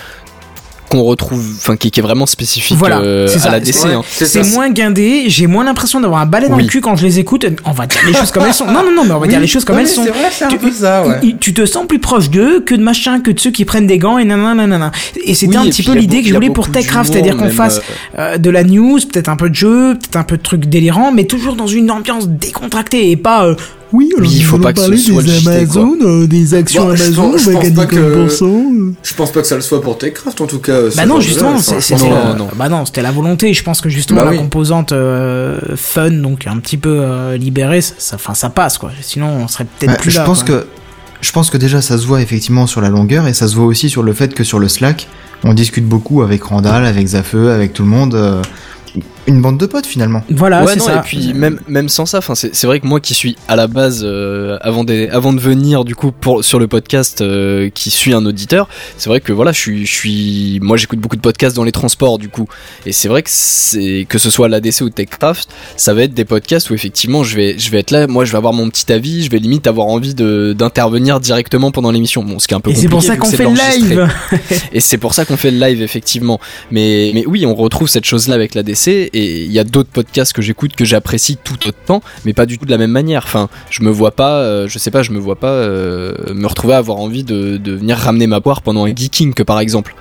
qu'on 0.89 1.03
retrouve, 1.03 1.45
enfin, 1.57 1.77
qui, 1.77 1.91
qui 1.91 1.99
est 1.99 2.03
vraiment 2.03 2.25
spécifique 2.25 2.75
Voilà, 2.77 2.99
euh, 2.99 3.27
ça. 3.27 3.49
à 3.49 3.51
la 3.53 3.59
DC. 3.59 3.85
Hein. 3.85 4.01
c'est 4.07 4.43
moins 4.53 4.69
guindé, 4.69 5.25
j'ai 5.27 5.47
moins 5.47 5.63
l'impression 5.63 5.99
d'avoir 6.01 6.21
un 6.21 6.25
balai 6.25 6.49
dans 6.49 6.55
Oui. 6.57 6.63
le 6.63 6.69
cul 6.69 6.81
quand 6.81 6.95
je 6.95 7.05
les 7.05 7.19
écoute. 7.19 7.45
On 7.65 7.71
va 7.71 7.85
dire 7.87 8.01
les 8.05 8.13
choses 8.13 8.31
comme 8.31 8.43
elles 8.45 8.53
sont. 8.53 8.65
Non, 8.65 8.83
non, 8.83 8.91
non, 8.93 9.03
mais 9.05 9.11
on 9.11 9.19
va 9.19 9.19
Oui. 9.21 9.27
dire 9.29 9.39
les 9.39 9.47
choses 9.47 9.63
comme 9.65 9.75
Non, 9.75 9.81
elles 9.83 9.87
sont. 9.87 10.03
C'est 10.03 10.09
vrai, 10.09 10.29
c'est 10.31 10.45
un 10.45 10.49
Tu- 10.49 10.57
peu 10.57 10.71
ça, 10.71 11.05
ouais. 11.07 11.19
Tu- 11.21 11.37
Tu 11.37 11.53
te 11.53 11.65
sens 11.65 11.85
plus 11.87 11.99
proche 11.99 12.29
d'eux 12.29 12.59
que 12.61 12.75
de 12.75 12.81
machin, 12.83 13.19
que 13.21 13.31
de 13.31 13.39
ceux 13.39 13.51
qui 13.51 13.65
prennent 13.65 13.87
des 13.87 13.97
gants 13.97 14.17
et 14.17 14.25
nanana. 14.25 14.55
nanana. 14.55 14.91
Et 15.23 15.33
c'était 15.35 15.57
Oui, 15.57 15.63
un 15.63 15.63
et 15.65 15.69
petit 15.69 15.83
peu 15.83 15.93
l'idée 15.93 16.21
que 16.21 16.27
je 16.29 16.33
voulais 16.33 16.49
pour 16.49 16.69
Techcraft, 16.71 17.13
c'est-à-dire 17.13 17.37
qu'on 17.37 17.49
fasse 17.49 17.79
euh, 18.17 18.33
euh, 18.33 18.37
de 18.37 18.49
la 18.49 18.63
news, 18.63 18.99
peut-être 19.11 19.29
un 19.29 19.35
peu 19.35 19.49
de 19.49 19.55
jeu, 19.55 19.95
peut-être 19.95 20.17
un 20.17 20.23
peu 20.23 20.37
de 20.37 20.41
trucs 20.43 20.65
délirants, 20.65 21.11
mais 21.11 21.25
toujours 21.25 21.55
dans 21.55 21.67
une 21.67 21.91
ambiance 21.91 22.27
décontractée 22.27 23.11
et 23.11 23.15
pas. 23.17 23.45
euh, 23.45 23.55
oui, 23.91 24.11
alors 24.17 24.31
il 24.31 24.43
faut 24.43 24.55
allons 24.55 24.63
pas 24.63 24.73
que 24.73 24.79
ce 24.79 24.85
parler 24.85 24.97
soit 25.01 25.23
des 25.23 25.31
le 25.31 25.39
JT, 25.39 25.49
Amazon, 25.49 25.97
euh, 26.01 26.27
des 26.27 26.53
actions 26.53 26.85
Bon, 26.87 26.95
je 26.95 27.03
Amazon, 27.03 27.31
pense- 27.31 27.41
je 27.41 27.49
pense 27.51 27.69
pas 27.71 27.85
que- 27.87 27.95
10%, 28.27 28.45
euh. 28.45 28.93
Je 29.03 29.13
pense 29.15 29.31
pas 29.31 29.41
que 29.41 29.47
ça 29.47 29.55
le 29.55 29.61
soit 29.61 29.81
pour 29.81 29.97
Techcraft 29.97 30.41
en 30.41 30.47
tout 30.47 30.59
cas. 30.59 30.77
Bah 30.95 31.05
non, 31.05 31.19
justement, 31.19 31.57
c'était 31.57 31.95
euh, 32.03 32.33
bah 32.55 32.69
non, 32.69 32.85
c'était 32.85 33.01
la 33.01 33.11
volonté. 33.11 33.53
Je 33.53 33.63
pense 33.63 33.81
que 33.81 33.89
justement 33.89 34.19
Bah 34.19 34.25
la 34.25 34.31
oui. 34.31 34.37
composante 34.37 34.91
euh, 34.91 35.59
fun, 35.75 36.11
donc 36.11 36.45
un 36.47 36.57
petit 36.59 36.77
peu 36.77 36.99
euh, 37.01 37.37
libérée, 37.37 37.81
ça, 37.81 37.93
ça, 37.97 38.15
enfin, 38.17 38.33
ça 38.33 38.49
passe 38.49 38.77
quoi. 38.77 38.91
Sinon, 39.01 39.27
on 39.27 39.47
serait 39.47 39.65
peut-être 39.65 39.91
Ouais, 39.91 39.97
plus 39.97 40.11
je 40.11 40.17
là. 40.19 40.23
pense 40.23 40.43
quoi. 40.43 40.59
que 40.59 40.67
je 41.21 41.31
pense 41.31 41.49
que 41.49 41.57
déjà 41.57 41.81
ça 41.81 41.97
se 41.97 42.05
voit 42.05 42.21
effectivement 42.21 42.67
sur 42.67 42.81
la 42.81 42.89
longueur 42.89 43.27
et 43.27 43.33
ça 43.33 43.47
se 43.47 43.55
voit 43.55 43.65
aussi 43.65 43.89
sur 43.89 44.03
le 44.03 44.13
fait 44.13 44.33
que 44.33 44.43
sur 44.43 44.59
le 44.59 44.67
Slack, 44.69 45.07
on 45.43 45.53
discute 45.53 45.85
beaucoup 45.85 46.21
avec 46.21 46.43
Randall, 46.43 46.85
avec 46.85 47.07
Zafeu, 47.07 47.49
avec 47.51 47.73
tout 47.73 47.83
le 47.83 47.89
monde. 47.89 48.41
Une 49.29 49.41
bande 49.41 49.57
de 49.57 49.65
potes 49.65 49.85
finalement. 49.85 50.23
Voilà, 50.29 50.63
ouais, 50.63 50.73
c'est 50.73 50.79
ça. 50.79 50.97
et 50.97 51.01
puis 51.01 51.33
même, 51.33 51.59
même 51.67 51.89
sans 51.89 52.05
ça, 52.05 52.19
enfin, 52.19 52.35
c'est 52.35 52.53
c'est 52.53 52.67
vrai 52.67 52.79
que 52.79 52.87
moi 52.87 52.99
qui 52.99 53.13
suis 53.13 53.35
à 53.47 53.55
la 53.55 53.67
base, 53.67 54.01
euh, 54.03 54.57
avant, 54.61 54.83
des, 54.83 55.07
avant 55.07 55.33
de 55.33 55.39
venir 55.39 55.85
du 55.85 55.95
coup 55.95 56.11
pour, 56.11 56.43
sur 56.43 56.59
le 56.59 56.67
podcast, 56.67 57.21
euh, 57.21 57.69
qui 57.69 57.91
suis 57.91 58.13
un 58.13 58.25
auditeur, 58.25 58.67
c'est 58.97 59.09
vrai 59.09 59.21
que 59.21 59.31
voilà, 59.31 59.51
je 59.51 59.59
suis, 59.59 59.85
je 59.85 59.93
suis, 59.93 60.59
moi 60.61 60.77
j'écoute 60.77 60.99
beaucoup 60.99 61.15
de 61.15 61.21
podcasts 61.21 61.55
dans 61.55 61.63
les 61.63 61.71
transports 61.71 62.17
du 62.17 62.29
coup, 62.29 62.47
et 62.85 62.91
c'est 62.91 63.07
vrai 63.07 63.23
que 63.23 63.29
c'est 63.31 64.05
que 64.09 64.17
ce 64.17 64.29
soit 64.29 64.49
l'ADC 64.49 64.81
ou 64.81 64.89
Techcraft, 64.89 65.49
ça 65.77 65.93
va 65.93 66.03
être 66.03 66.13
des 66.13 66.25
podcasts 66.25 66.69
où 66.69 66.73
effectivement 66.73 67.23
je 67.23 67.35
vais, 67.35 67.57
je 67.57 67.71
vais 67.71 67.79
être 67.79 67.91
là, 67.91 68.07
moi 68.07 68.25
je 68.25 68.31
vais 68.31 68.37
avoir 68.37 68.53
mon 68.53 68.69
petit 68.69 68.91
avis, 68.91 69.23
je 69.23 69.29
vais 69.29 69.39
limite 69.39 69.67
avoir 69.67 69.87
envie 69.87 70.15
de 70.15 70.53
d'intervenir 70.53 71.19
directement 71.19 71.71
pendant 71.71 71.91
l'émission, 71.91 72.23
bon, 72.23 72.39
ce 72.39 72.47
qui 72.47 72.53
est 72.53 72.57
un 72.57 72.59
peu 72.59 72.71
Et 72.71 72.75
c'est 72.75 72.89
pour 72.89 73.03
ça 73.03 73.15
qu'on 73.17 73.29
fait 73.29 73.43
le 73.43 73.53
live. 73.53 74.07
Et 74.73 74.79
c'est 74.79 74.97
pour 74.97 75.13
ça 75.13 75.25
qu'on 75.25 75.37
fait 75.37 75.51
le 75.51 75.59
live, 75.59 75.81
effectivement. 75.81 76.39
Mais, 76.71 77.11
mais 77.13 77.25
oui, 77.25 77.45
on 77.45 77.55
retrouve 77.55 77.87
cette 77.87 78.05
chose-là 78.05 78.35
avec 78.35 78.55
la 78.55 78.63
DC. 78.63 79.09
Et 79.19 79.43
il 79.43 79.51
y 79.51 79.59
a 79.59 79.63
d'autres 79.63 79.89
podcasts 79.89 80.33
que 80.33 80.41
j'écoute 80.41 80.75
que 80.75 80.85
j'apprécie 80.85 81.37
tout 81.43 81.57
autant, 81.67 82.01
mais 82.25 82.33
pas 82.33 82.45
du 82.45 82.57
tout 82.57 82.65
de 82.65 82.71
la 82.71 82.77
même 82.77 82.91
manière. 82.91 83.23
Enfin, 83.25 83.49
je 83.69 83.83
me 83.83 83.89
vois 83.89 84.11
pas, 84.11 84.39
euh, 84.41 84.67
je 84.67 84.79
sais 84.79 84.91
pas, 84.91 85.01
je 85.03 85.11
me 85.11 85.19
vois 85.19 85.35
pas 85.35 85.51
euh, 85.51 86.13
me 86.33 86.47
retrouver 86.47 86.73
à 86.73 86.77
avoir 86.77 86.97
envie 86.97 87.23
de, 87.23 87.57
de 87.57 87.73
venir 87.73 87.97
ramener 87.97 88.27
ma 88.27 88.39
poire 88.41 88.61
pendant 88.61 88.85
un 88.85 88.95
geeking, 88.95 89.33
que 89.33 89.43
par 89.43 89.59
exemple. 89.59 89.95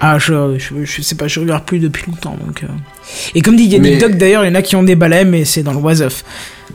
Ah, 0.00 0.18
je, 0.18 0.58
je, 0.58 0.84
je 0.84 1.02
sais 1.02 1.14
pas, 1.14 1.28
je 1.28 1.38
regarde 1.40 1.64
plus 1.64 1.78
depuis 1.78 2.04
longtemps. 2.10 2.36
Donc, 2.44 2.64
euh. 2.64 2.66
Et 3.34 3.40
comme 3.42 3.56
dit, 3.56 3.62
il 3.64 3.72
y 3.72 3.76
a 3.76 3.78
des 3.78 3.92
Mais- 3.92 3.96
docs 3.98 4.16
d'ailleurs, 4.16 4.44
il 4.44 4.48
y 4.48 4.50
en 4.50 4.54
a 4.56 4.62
qui 4.62 4.74
ont 4.76 4.82
des 4.82 4.96
balais, 4.96 5.24
mais 5.24 5.44
c'est 5.44 5.62
dans 5.62 5.72
le 5.72 5.78
was 5.78 6.02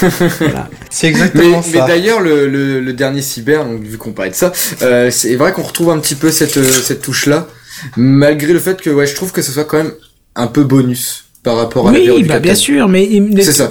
voilà. 0.00 0.68
C'est 0.90 1.06
Mais, 1.06 1.10
exactement 1.10 1.62
mais 1.72 1.78
ça. 1.78 1.86
d'ailleurs, 1.86 2.20
le, 2.20 2.46
le, 2.48 2.80
le 2.80 2.92
dernier 2.92 3.22
cyber, 3.22 3.64
donc, 3.64 3.82
vu 3.82 3.98
qu'on 3.98 4.12
parlait 4.12 4.30
de 4.30 4.36
ça, 4.36 4.52
euh, 4.82 5.10
c'est 5.10 5.34
vrai 5.36 5.52
qu'on 5.52 5.62
retrouve 5.62 5.90
un 5.90 5.98
petit 5.98 6.14
peu 6.14 6.30
cette, 6.30 6.62
cette 6.62 7.02
touche-là, 7.02 7.48
malgré 7.96 8.52
le 8.52 8.60
fait 8.60 8.80
que 8.80 8.90
ouais, 8.90 9.06
je 9.06 9.14
trouve 9.14 9.32
que 9.32 9.42
ce 9.42 9.52
soit 9.52 9.64
quand 9.64 9.78
même 9.78 9.92
un 10.36 10.46
peu 10.46 10.64
bonus 10.64 11.24
par 11.42 11.56
rapport 11.56 11.88
à 11.88 11.92
la 11.92 11.98
Oui, 11.98 12.04
période 12.06 12.22
du 12.22 12.28
bah, 12.28 12.34
Captain. 12.34 12.48
bien 12.48 12.54
sûr, 12.54 12.88
mais 12.88 13.08
mais- 13.20 13.42
C'est 13.42 13.52
ça. 13.52 13.68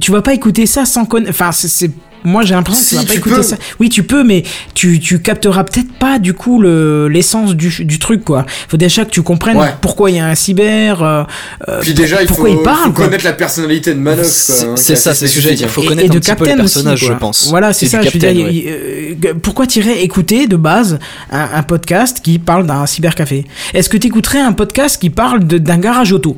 tu 0.00 0.10
vas 0.10 0.22
pas 0.22 0.34
écouter 0.34 0.66
ça 0.66 0.84
sans 0.86 1.04
connaître. 1.04 1.30
Enfin, 1.30 1.52
c'est. 1.52 1.90
Moi, 2.24 2.42
j'ai 2.44 2.54
l'impression 2.54 2.82
que 2.82 2.88
Si, 2.88 2.94
tu 2.94 3.00
vas 3.00 3.06
pas 3.06 3.12
tu 3.12 3.18
écouter 3.18 3.36
peux. 3.36 3.42
ça. 3.42 3.56
Oui, 3.78 3.88
tu 3.88 4.02
peux, 4.02 4.22
mais 4.24 4.42
tu, 4.74 5.00
tu 5.00 5.20
capteras 5.20 5.64
peut-être 5.64 5.92
pas 5.92 6.18
du 6.18 6.34
coup 6.34 6.60
le 6.60 7.08
l'essence 7.08 7.54
du, 7.56 7.84
du 7.84 7.98
truc 7.98 8.24
quoi. 8.24 8.44
Faut 8.68 8.76
déjà 8.76 9.04
que 9.04 9.10
tu 9.10 9.22
comprennes 9.22 9.56
Ouais. 9.56 9.74
pourquoi 9.80 10.10
il 10.10 10.16
y 10.16 10.18
a 10.20 10.26
un 10.26 10.34
cyber. 10.34 11.02
euh, 11.02 11.24
euh, 11.68 11.80
Puis 11.80 11.94
déjà, 11.94 12.22
il 12.22 12.28
faut, 12.28 12.34
pourquoi 12.34 12.50
il 12.50 12.58
parle, 12.62 12.84
faut 12.88 12.92
quoi. 12.92 13.04
connaître 13.06 13.24
la 13.24 13.32
personnalité 13.32 13.94
de 13.94 13.98
Manox. 14.00 14.28
C'est 14.28 14.66
hein, 14.66 14.74
c'est 14.76 14.96
ça, 14.96 15.14
c'est 15.14 15.26
ce 15.28 15.34
que 15.36 15.40
j'allais 15.40 15.56
dire. 15.56 15.68
Faut 15.68 15.82
et- 15.82 15.86
connaître 15.86 16.06
et 16.06 16.08
de 16.10 16.16
un 16.16 16.20
petit 16.20 16.34
peu 16.34 16.44
le 16.44 16.50
aussi, 16.52 16.56
personnage, 16.60 17.04
je 17.04 17.12
pense. 17.12 17.46
Voilà, 17.48 17.72
c'est 17.72 17.86
ça. 17.86 18.00
Je 18.02 18.10
veux 18.10 18.18
dire, 18.18 18.28
ouais. 18.44 18.54
il- 18.54 18.56
il- 18.56 19.26
euh, 19.26 19.34
pourquoi 19.42 19.66
t'irais 19.66 20.02
écouter 20.02 20.46
de 20.46 20.56
base 20.56 20.98
un, 21.30 21.48
un 21.54 21.62
podcast 21.62 22.20
qui 22.22 22.38
parle 22.38 22.66
d'un 22.66 22.86
cybercafé? 22.86 23.44
Est-ce 23.74 23.88
que 23.88 23.96
t'écouterais 23.96 24.40
un 24.40 24.52
podcast 24.52 25.00
qui 25.00 25.10
parle 25.10 25.46
de- 25.46 25.58
d'un 25.58 25.78
garage 25.78 26.12
auto? 26.12 26.36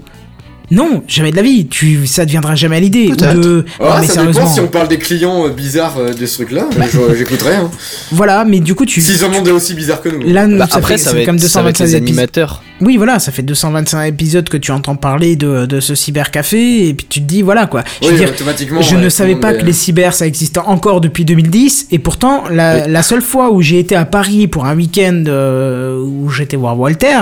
Non, 0.75 1.03
jamais 1.07 1.31
de 1.31 1.37
la 1.37 1.43
vie. 1.43 1.67
Tu, 1.69 2.07
ça 2.07 2.25
deviendra 2.25 2.55
jamais 2.55 2.77
à 2.77 2.81
l'idée. 2.81 3.11
De. 3.11 3.65
Non, 3.79 3.87
mais 4.01 4.07
ça 4.07 4.15
sérieusement. 4.15 4.43
dépend 4.43 4.55
si 4.55 4.61
on 4.61 4.69
parle 4.69 4.89
des 4.89 4.99
clients 4.99 5.45
euh, 5.47 5.51
bizarres 5.51 5.99
euh, 5.99 6.13
de 6.15 6.25
ce 6.27 6.37
truc-là, 6.37 6.67
euh, 6.79 7.15
j'écouterais. 7.15 7.57
Hein. 7.57 7.71
Voilà, 8.11 8.45
mais 8.45 8.61
du 8.61 8.75
coup, 8.75 8.87
tu. 8.87 9.01
S'ils 9.03 9.23
en 9.25 9.33
ont 9.35 9.43
des 9.43 9.51
aussi 9.51 9.75
bizarres 9.75 10.01
que 10.01 10.09
nous. 10.09 10.23
Là, 10.33 10.47
Bah, 10.49 10.67
ça 10.71 10.79
après, 10.79 10.95
fait, 10.95 10.99
ça 10.99 11.05
ça 11.11 11.13
va, 11.13 11.19
fait 11.21 11.27
comme 11.27 11.37
être, 11.37 11.43
ça 11.43 11.63
va 11.63 11.69
être 11.71 11.79
225 11.79 11.85
les 11.85 11.97
épisodes. 11.97 12.09
animateurs. 12.09 12.63
Oui, 12.81 12.97
voilà, 12.97 13.19
ça 13.19 13.31
fait 13.33 13.43
225 13.43 14.05
épisodes 14.07 14.49
que 14.49 14.57
tu 14.57 14.73
entends 14.73 14.97
parler 14.97 15.37
de, 15.37 15.67
de 15.67 15.79
ce 15.81 15.95
cybercafé, 15.95 16.89
et 16.89 16.95
puis 16.95 17.07
tu 17.09 17.21
te 17.21 17.27
dis, 17.27 17.43
voilà 17.43 17.67
quoi. 17.67 17.85
Je 18.01 18.07
veux 18.07 18.13
Oui, 18.15 18.19
dire, 18.19 18.31
automatiquement. 18.31 18.81
je 18.81 18.97
ouais, 18.97 19.03
ne 19.03 19.09
savais 19.09 19.37
pas 19.37 19.53
que 19.55 19.65
les 19.65 19.73
cyber 19.73 20.15
ça 20.15 20.27
existait 20.27 20.59
encore 20.61 21.01
depuis 21.01 21.25
2010, 21.25 21.89
et 21.93 21.99
pourtant, 21.99 22.45
la, 22.51 22.89
la 22.89 23.03
seule 23.03 23.23
fois 23.23 23.53
où 23.53 23.61
j'ai 23.63 23.79
été 23.79 23.95
à 23.95 24.05
Paris 24.05 24.49
pour 24.49 24.65
un 24.65 24.75
week-end 24.75 25.25
euh, 25.29 26.01
où 26.03 26.29
j'étais 26.31 26.57
voir 26.57 26.79
Walter, 26.79 27.19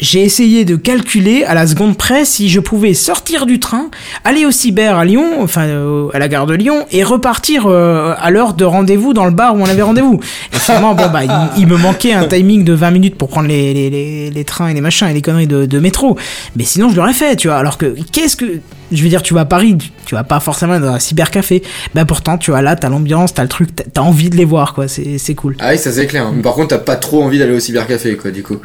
j'ai 0.00 0.22
essayé 0.22 0.64
de 0.64 0.76
calculer 0.76 1.44
à 1.44 1.54
la 1.54 1.66
seconde 1.66 1.96
près 1.96 2.24
si 2.24 2.48
je 2.48 2.60
pouvais 2.60 2.94
sortir 2.94 3.46
du 3.46 3.60
train, 3.60 3.90
aller 4.24 4.46
au 4.46 4.50
cyber 4.50 4.96
à 4.96 5.04
Lyon, 5.04 5.42
enfin 5.42 5.66
euh, 5.66 6.08
à 6.14 6.18
la 6.18 6.28
gare 6.28 6.46
de 6.46 6.54
Lyon, 6.54 6.86
et 6.90 7.04
repartir 7.04 7.66
euh, 7.66 8.14
à 8.18 8.30
l'heure 8.30 8.54
de 8.54 8.64
rendez-vous 8.64 9.12
dans 9.12 9.26
le 9.26 9.30
bar 9.30 9.54
où 9.54 9.60
on 9.60 9.66
avait 9.66 9.82
rendez-vous. 9.82 10.20
Et 10.52 10.58
finalement, 10.58 10.94
bon 10.94 11.08
bah, 11.12 11.20
il, 11.56 11.66
me 11.66 11.76
manquait 11.76 12.12
un 12.12 12.24
timing 12.26 12.64
de 12.64 12.72
20 12.72 12.90
minutes 12.90 13.16
pour 13.16 13.28
prendre 13.28 13.48
les, 13.48 13.74
les, 13.74 14.30
les, 14.30 14.44
trains 14.44 14.68
et 14.68 14.74
les 14.74 14.80
machins 14.80 15.08
et 15.08 15.12
les 15.12 15.22
conneries 15.22 15.46
de, 15.46 15.78
métro. 15.78 16.16
Mais 16.56 16.64
sinon, 16.64 16.88
je 16.88 16.96
l'aurais 16.96 17.12
fait, 17.12 17.36
tu 17.36 17.48
vois. 17.48 17.56
Alors 17.58 17.78
que, 17.78 17.94
qu'est-ce 18.12 18.36
que... 18.36 18.60
Je 18.92 19.02
veux 19.04 19.08
dire, 19.08 19.22
tu 19.22 19.34
vas 19.34 19.42
à 19.42 19.44
Paris, 19.44 19.78
tu- 20.04 20.14
vas 20.16 20.24
pas 20.24 20.40
forcément 20.40 20.80
dans 20.80 20.88
un 20.88 20.98
cybercafé. 20.98 21.62
Ben 21.94 22.04
pourtant, 22.04 22.38
tu 22.38 22.50
vois, 22.50 22.60
là, 22.60 22.74
t'as 22.74 22.88
l'ambiance, 22.88 23.32
t'as 23.32 23.42
le 23.42 23.48
truc, 23.48 23.70
t'as- 23.76 24.00
envie 24.00 24.30
de 24.30 24.36
les 24.36 24.44
voir, 24.44 24.74
quoi. 24.74 24.88
C'est 24.88 25.34
cool. 25.34 25.56
Ah 25.60 25.68
oui, 25.70 25.78
ça 25.78 25.92
c'est 25.92 26.06
clair. 26.06 26.32
Mais 26.32 26.42
par 26.42 26.54
contre, 26.54 26.68
t'as 26.68 26.78
pas 26.78 26.96
trop 26.96 27.22
envie 27.22 27.38
d'aller 27.38 27.54
au 27.54 27.60
cybercafé, 27.60 28.16
quoi, 28.16 28.32
du 28.32 28.42
coup. 28.42 28.56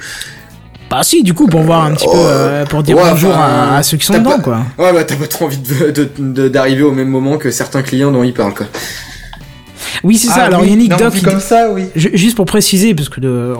Bah 0.89 1.01
si, 1.03 1.23
du 1.23 1.33
coup, 1.33 1.47
pour 1.47 1.61
voir 1.61 1.83
un 1.85 1.93
petit 1.93 2.05
peu, 2.05 2.11
Oh, 2.13 2.25
euh, 2.27 2.65
pour 2.65 2.83
dire 2.83 2.95
ouais, 2.95 3.03
bonjour 3.09 3.31
enfin, 3.31 3.41
à, 3.73 3.77
à 3.77 3.83
ceux 3.83 3.97
qui 3.97 4.05
sont 4.05 4.13
dedans, 4.13 4.31
pas- 4.37 4.39
quoi. 4.39 4.57
Ouais, 4.77 4.93
bah 4.93 5.03
t'as 5.03 5.15
pas 5.15 5.27
trop 5.27 5.45
envie 5.45 5.57
de- 5.57 5.89
de- 5.91 6.09
de- 6.17 6.47
d'arriver 6.47 6.83
au 6.83 6.91
même 6.91 7.07
moment 7.09 7.37
que 7.37 7.49
certains 7.51 7.81
clients 7.81 8.11
dont 8.11 8.23
ils 8.23 8.33
parlent, 8.33 8.53
quoi. 8.53 8.67
Oui, 10.03 10.17
c'est 10.17 10.27
ça. 10.27 10.33
Ah 10.41 10.45
Alors 10.45 10.61
oui, 10.61 10.69
Yannick 10.69 10.91
non, 10.91 10.97
Doc, 10.97 11.21
comme 11.23 11.39
ça, 11.39 11.69
oui. 11.71 11.85
Ju- 11.95 12.11
Juste 12.13 12.35
pour 12.35 12.45
préciser, 12.45 12.93
parce 12.93 13.09
que 13.09 13.19
de- 13.21 13.53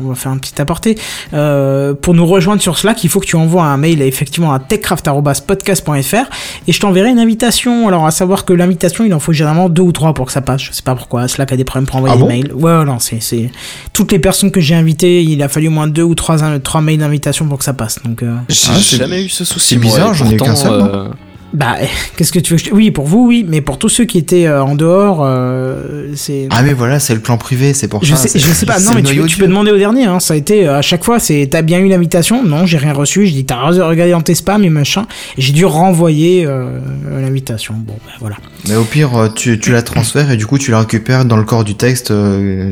on, 0.00 0.08
va 0.08 0.14
faire 0.14 0.32
un 0.32 0.38
petit 0.38 0.60
aparté, 0.60 0.98
euh, 1.32 1.94
pour 1.94 2.14
nous 2.14 2.26
rejoindre 2.26 2.60
sur 2.62 2.78
Slack, 2.78 3.02
il 3.04 3.08
faut 3.10 3.20
que 3.20 3.26
tu 3.26 3.36
envoies 3.36 3.64
un 3.64 3.76
mail 3.76 4.02
effectivement 4.02 4.52
à 4.52 4.58
techcraft.podcast.fr 4.58 6.30
et 6.68 6.72
je 6.72 6.80
t'enverrai 6.80 7.10
une 7.10 7.18
invitation. 7.18 7.88
Alors 7.88 8.06
à 8.06 8.10
savoir 8.10 8.44
que 8.44 8.52
l'invitation, 8.52 9.04
il 9.04 9.14
en 9.14 9.18
faut 9.20 9.32
généralement 9.32 9.68
deux 9.68 9.82
ou 9.82 9.92
trois 9.92 10.14
pour 10.14 10.26
que 10.26 10.32
ça 10.32 10.40
passe. 10.40 10.62
Je 10.62 10.72
sais 10.72 10.82
pas 10.82 10.94
pourquoi. 10.94 11.28
Slack 11.28 11.52
a 11.52 11.56
des 11.56 11.64
problèmes 11.64 11.86
pour 11.86 11.96
envoyer 11.96 12.14
Ah 12.14 12.18
des 12.18 12.22
bon? 12.22 12.28
mails. 12.28 12.52
Ouais, 12.54 12.84
non, 12.84 12.98
c'est 12.98 13.50
toutes 13.92 14.12
les 14.12 14.18
personnes 14.18 14.50
que 14.50 14.60
j'ai 14.60 14.74
invitées, 14.74 15.22
il 15.22 15.42
a 15.42 15.48
fallu 15.48 15.68
au 15.68 15.70
moins 15.72 15.86
deux 15.88 16.02
ou 16.02 16.14
trois 16.14 16.38
trois 16.60 16.80
mails 16.80 16.98
d'invitation 16.98 17.46
pour 17.46 17.58
que 17.58 17.64
ça 17.64 17.72
passe. 17.72 17.98
Donc 18.04 18.22
euh, 18.22 18.34
J'ai 18.48 18.70
Ah, 18.74 18.78
jamais 18.98 19.24
eu 19.24 19.28
ce 19.28 19.44
souci. 19.44 19.74
c'est 19.74 19.80
bizarre, 19.80 20.14
j'en 20.14 20.28
ai 20.30 20.36
qu'un 20.36 20.56
seul, 20.56 20.72
euh, 20.72 21.08
bah 21.52 21.76
qu'est-ce 22.16 22.32
que 22.32 22.38
tu 22.38 22.54
veux 22.54 22.58
que 22.58 22.66
je... 22.66 22.72
Oui, 22.72 22.90
pour 22.90 23.06
vous, 23.06 23.26
oui, 23.26 23.44
mais 23.46 23.60
pour 23.60 23.78
tous 23.78 23.88
ceux 23.88 24.04
qui 24.04 24.18
étaient 24.18 24.46
euh, 24.46 24.62
en 24.62 24.74
dehors, 24.74 25.20
euh, 25.22 26.12
c'est 26.14 26.48
Ah 26.50 26.62
mais 26.62 26.72
voilà, 26.72 26.98
c'est 26.98 27.14
le 27.14 27.20
plan 27.20 27.36
privé, 27.36 27.74
c'est 27.74 27.88
pour 27.88 28.02
Je 28.04 28.14
ça. 28.14 28.28
sais, 28.28 28.38
je 28.38 28.46
sais 28.52 28.66
pas, 28.66 28.80
non, 28.80 28.92
mais 28.94 29.02
tu, 29.02 29.36
peux 29.36 29.46
demander 29.46 29.70
au 29.70 29.76
dernier, 29.76 30.04
hein. 30.04 30.18
Ça 30.20 30.34
a 30.34 30.36
été, 30.36 30.66
euh, 30.66 30.78
à 30.78 30.82
chaque 30.82 31.04
fois, 31.04 31.18
c'est, 31.18 31.46
t'as 31.50 31.62
bien 31.62 31.78
eu 31.80 31.88
l'invitation? 31.88 32.42
Non, 32.42 32.64
j'ai 32.64 32.78
rien 32.78 32.92
reçu. 32.92 33.26
Je 33.26 33.32
dis, 33.32 33.44
t'as 33.44 33.60
regardé 33.60 34.12
dans 34.12 34.22
tes 34.22 34.34
spams 34.34 34.64
et 34.64 34.70
machin. 34.70 35.06
J'ai 35.36 35.52
dû 35.52 35.64
renvoyer, 35.64 36.46
euh, 36.46 36.78
l'invitation. 37.20 37.74
Bon, 37.76 37.94
ben 38.06 38.12
voilà. 38.20 38.36
Mais 38.68 38.76
au 38.76 38.84
pire, 38.84 39.30
tu, 39.34 39.58
tu 39.58 39.72
la 39.72 39.82
transfères 39.82 40.30
et 40.30 40.36
du 40.36 40.46
coup 40.46 40.58
tu 40.58 40.70
la 40.70 40.80
récupères 40.80 41.24
dans 41.24 41.36
le 41.36 41.44
corps 41.44 41.64
du 41.64 41.74
texte 41.74 42.12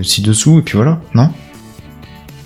ci-dessous 0.02 0.60
et 0.60 0.62
puis 0.62 0.76
voilà, 0.76 1.00
non? 1.14 1.30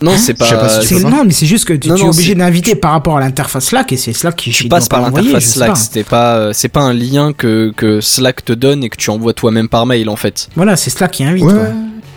Non, 0.05 0.13
c'est 0.17 0.39
Je 0.39 0.45
sais 0.45 0.55
pas 0.55 0.57
pas. 0.61 0.69
si 0.69 0.89
tu 0.89 0.95
C'est, 0.97 1.03
pas 1.03 1.11
non, 1.11 1.25
mais 1.25 1.33
c'est 1.33 1.47
juste 1.47 1.65
que 1.65 1.73
tu, 1.73 1.89
Non, 1.89 1.95
tu 1.97 2.01
es 2.03 2.05
non, 2.05 2.11
obligé 2.11 2.35
d'inviter 2.35 2.75
par 2.75 2.93
rapport 2.93 3.17
à 3.17 3.21
l'interface 3.21 3.67
Slack 3.67 3.93
et 3.93 3.97
c'est 3.97 4.13
Slack 4.13 4.37
qui 4.37 4.51
Tu 4.51 4.69
passes 4.69 4.89
par 4.89 5.01
l'interface 5.03 5.45
Slack, 5.45 5.77
c'était 5.77 6.05
pas, 6.05 6.37
euh, 6.37 6.51
c'est 6.53 6.69
pas 6.69 6.81
un 6.81 6.93
lien 6.93 7.33
que, 7.33 7.73
que 7.77 8.01
Slack 8.01 8.45
te 8.45 8.53
donne 8.53 8.85
et 8.85 8.89
que 8.89 8.97
tu 8.97 9.11
envoies 9.11 9.33
toi-même 9.33 9.69
par 9.69 9.87
mail 9.87 10.09
en 10.09 10.17
fait. 10.17 10.49
Voilà, 10.57 10.77
c'est 10.77 10.91
Slack 10.91 11.11
qui 11.13 11.25
invite, 11.25 11.45
Ouais. 11.45 11.53
quoi. 11.53 11.63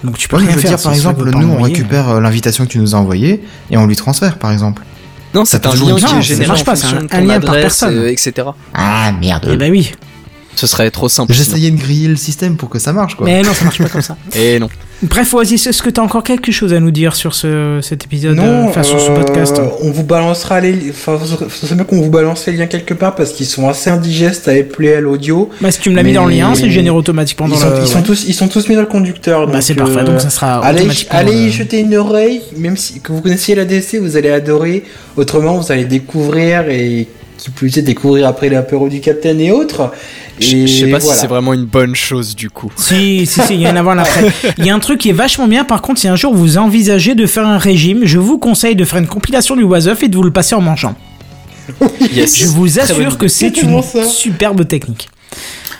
Donc 0.04 0.18
tu 0.18 0.28
peux 0.28 0.36
Ouais, 0.36 0.44
rien 0.44 0.52
je 0.52 0.56
veux 0.58 0.62
faire. 0.62 0.72
dire, 0.76 0.84
par 0.84 0.94
exemple, 0.94 1.30
nous 1.32 1.48
on 1.50 1.62
récupère 1.62 2.10
euh, 2.10 2.20
l'invitation 2.22 2.66
que 2.66 2.70
tu 2.72 2.78
nous 2.80 2.94
as 2.94 2.98
envoyée 3.00 3.42
et 3.72 3.78
on 3.78 3.88
lui 3.88 3.96
transfère, 3.96 4.38
par 4.38 4.52
exemple. 4.52 4.84
Non, 5.34 5.44
c'est 5.44 5.66
un 5.66 5.70
lien 5.74 5.76
qui 5.76 5.90
Non, 5.90 5.98
est 5.98 6.00
ça 6.02 6.22
généré 6.22 6.48
marche 6.48 6.62
en 6.62 6.64
pas, 6.66 6.76
c'est 6.76 6.82
fonction 6.88 7.00
un- 7.00 7.04
de 7.04 7.08
ton 7.10 7.18
lien 7.26 7.40
par 7.40 7.50
adresse, 7.56 7.64
personne. 7.80 7.98
euh, 7.98 8.12
etc. 8.12 8.34
Ah 8.74 9.12
merde. 9.20 9.48
Eh 9.52 9.58
ben 9.58 9.72
oui. 9.72 9.92
Ce 10.56 10.66
serait 10.66 10.90
trop 10.90 11.10
simple. 11.10 11.34
J'essayais 11.34 11.70
de 11.70 11.78
griller 11.78 12.08
le 12.08 12.16
système 12.16 12.58
pour 12.58 12.70
que 12.70 12.80
ça 12.80 12.92
marche, 12.94 13.16
quoi. 13.16 13.26
Mais 13.26 13.42
non, 13.44 13.54
ça 13.54 13.66
marche 13.66 13.78
pas 13.80 13.90
comme 13.90 14.02
ça. 14.02 14.18
Et 14.36 14.58
non. 14.60 14.70
Bref, 15.04 15.32
Oasis, 15.36 15.68
est-ce 15.68 15.84
que 15.84 15.92
t'as 15.92 16.02
encore 16.02 16.24
quelque 16.24 16.52
chose 16.52 16.74
à 16.74 16.80
nous 16.80 16.90
dire 16.90 17.16
sur 17.16 17.36
ce, 17.36 17.80
cet 17.84 18.06
épisode, 18.06 18.40
euh, 18.40 18.42
Non, 18.42 18.68
enfin, 18.68 18.82
sur 18.82 19.00
ce 19.00 19.12
euh, 19.12 19.16
podcast? 19.16 19.62
on 19.82 19.92
vous 19.92 20.04
balancera 20.04 20.60
les. 20.60 20.90
Enfin, 20.90 21.20
c'est 21.50 21.86
qu'on 21.86 22.02
vous 22.02 22.10
balance 22.10 22.48
les 22.48 22.54
liens 22.54 22.66
quelque 22.66 22.96
part 22.96 23.14
parce 23.14 23.34
qu'ils 23.34 23.46
sont 23.46 23.70
assez 23.70 23.92
indigestes 23.92 24.48
à 24.48 24.56
épeler 24.56 24.96
à 24.96 25.02
l'audio. 25.02 25.52
Bah, 25.62 25.70
si 25.70 25.80
tu 25.80 25.92
me 25.92 25.96
l'as 25.96 26.02
mis 26.02 26.14
dans 26.14 26.26
le 26.26 26.32
lien, 26.32 26.56
c'est 26.56 26.72
généré 26.72 26.96
automatiquement 26.96 27.48
Ils 27.48 27.58
sont, 27.58 27.70
le. 27.70 27.82
ils, 27.84 27.88
sont 27.88 28.02
tous, 28.02 28.26
ils 28.28 28.34
sont 28.34 28.48
tous 28.48 28.68
mis 28.70 28.76
dans 28.76 28.82
le 28.82 28.88
conducteur. 28.88 29.46
Bah, 29.48 29.62
c'est 29.62 29.76
parfait, 29.76 30.00
euh, 30.00 30.04
donc 30.04 30.20
ça 30.20 30.32
sera 30.32 30.66
Allez, 30.66 30.88
allez 31.12 31.34
y 31.34 31.48
euh, 31.48 31.52
jeter 31.52 31.80
une 31.82 31.96
oreille, 31.96 32.42
même 32.58 32.76
si 32.76 33.00
que 33.00 33.12
vous 33.12 33.22
connaissiez 33.22 33.54
la 33.54 33.66
DC, 33.66 33.98
vous 34.02 34.18
allez 34.18 34.32
adorer. 34.32 34.84
Autrement, 35.16 35.60
vous 35.60 35.72
allez 35.72 35.86
découvrir 35.86 36.70
et 36.70 37.08
qui 37.38 37.52
plus 37.52 37.78
est 37.78 37.84
découvrir 37.84 38.28
après 38.28 38.50
l'apéro 38.50 38.90
du 38.90 39.00
Capitaine 39.00 39.40
et 39.40 39.52
autres. 39.52 39.92
Je 40.40 40.68
sais 40.68 40.88
pas 40.92 41.00
voilà. 41.00 41.16
si 41.16 41.22
c'est 41.22 41.28
vraiment 41.28 41.54
une 41.54 41.66
bonne 41.66 41.96
chose 41.96 42.36
du 42.36 42.50
coup. 42.50 42.72
Si, 42.76 43.26
si, 43.26 43.42
si, 43.42 43.54
il 43.56 43.62
y 43.62 43.66
a 43.66 43.72
un 43.72 43.76
avant 43.76 43.92
et 43.96 44.00
un 44.00 44.00
après. 44.00 44.32
Il 44.58 44.66
y 44.66 44.70
a 44.70 44.76
un 44.76 44.80
truc 44.80 45.00
qui 45.00 45.10
est 45.10 45.14
vachement 45.14 45.48
bien, 45.48 45.64
par 45.64 45.82
contre, 45.82 46.00
si 46.00 46.08
un 46.08 46.16
jour 46.16 46.34
vous 46.34 46.58
envisagez 46.58 47.16
de 47.16 47.26
faire 47.26 47.48
un 47.48 47.58
régime, 47.58 48.02
je 48.04 48.20
vous 48.20 48.38
conseille 48.38 48.76
de 48.76 48.86
faire 48.86 49.00
une 49.00 49.08
compilation 49.08 49.56
du 49.56 49.64
Was 49.64 49.88
Up 49.88 50.04
et 50.04 50.08
de 50.10 50.16
vous 50.16 50.24
le 50.24 50.32
passer 50.32 50.54
en 50.56 50.62
mangeant. 50.62 50.96
Yes. 52.14 52.38
Je 52.38 52.48
vous 52.48 52.80
assure 52.80 53.18
que 53.18 53.28
c'est 53.28 53.58
une 53.62 53.82
ça. 53.82 54.04
superbe 54.06 54.68
technique. 54.68 55.10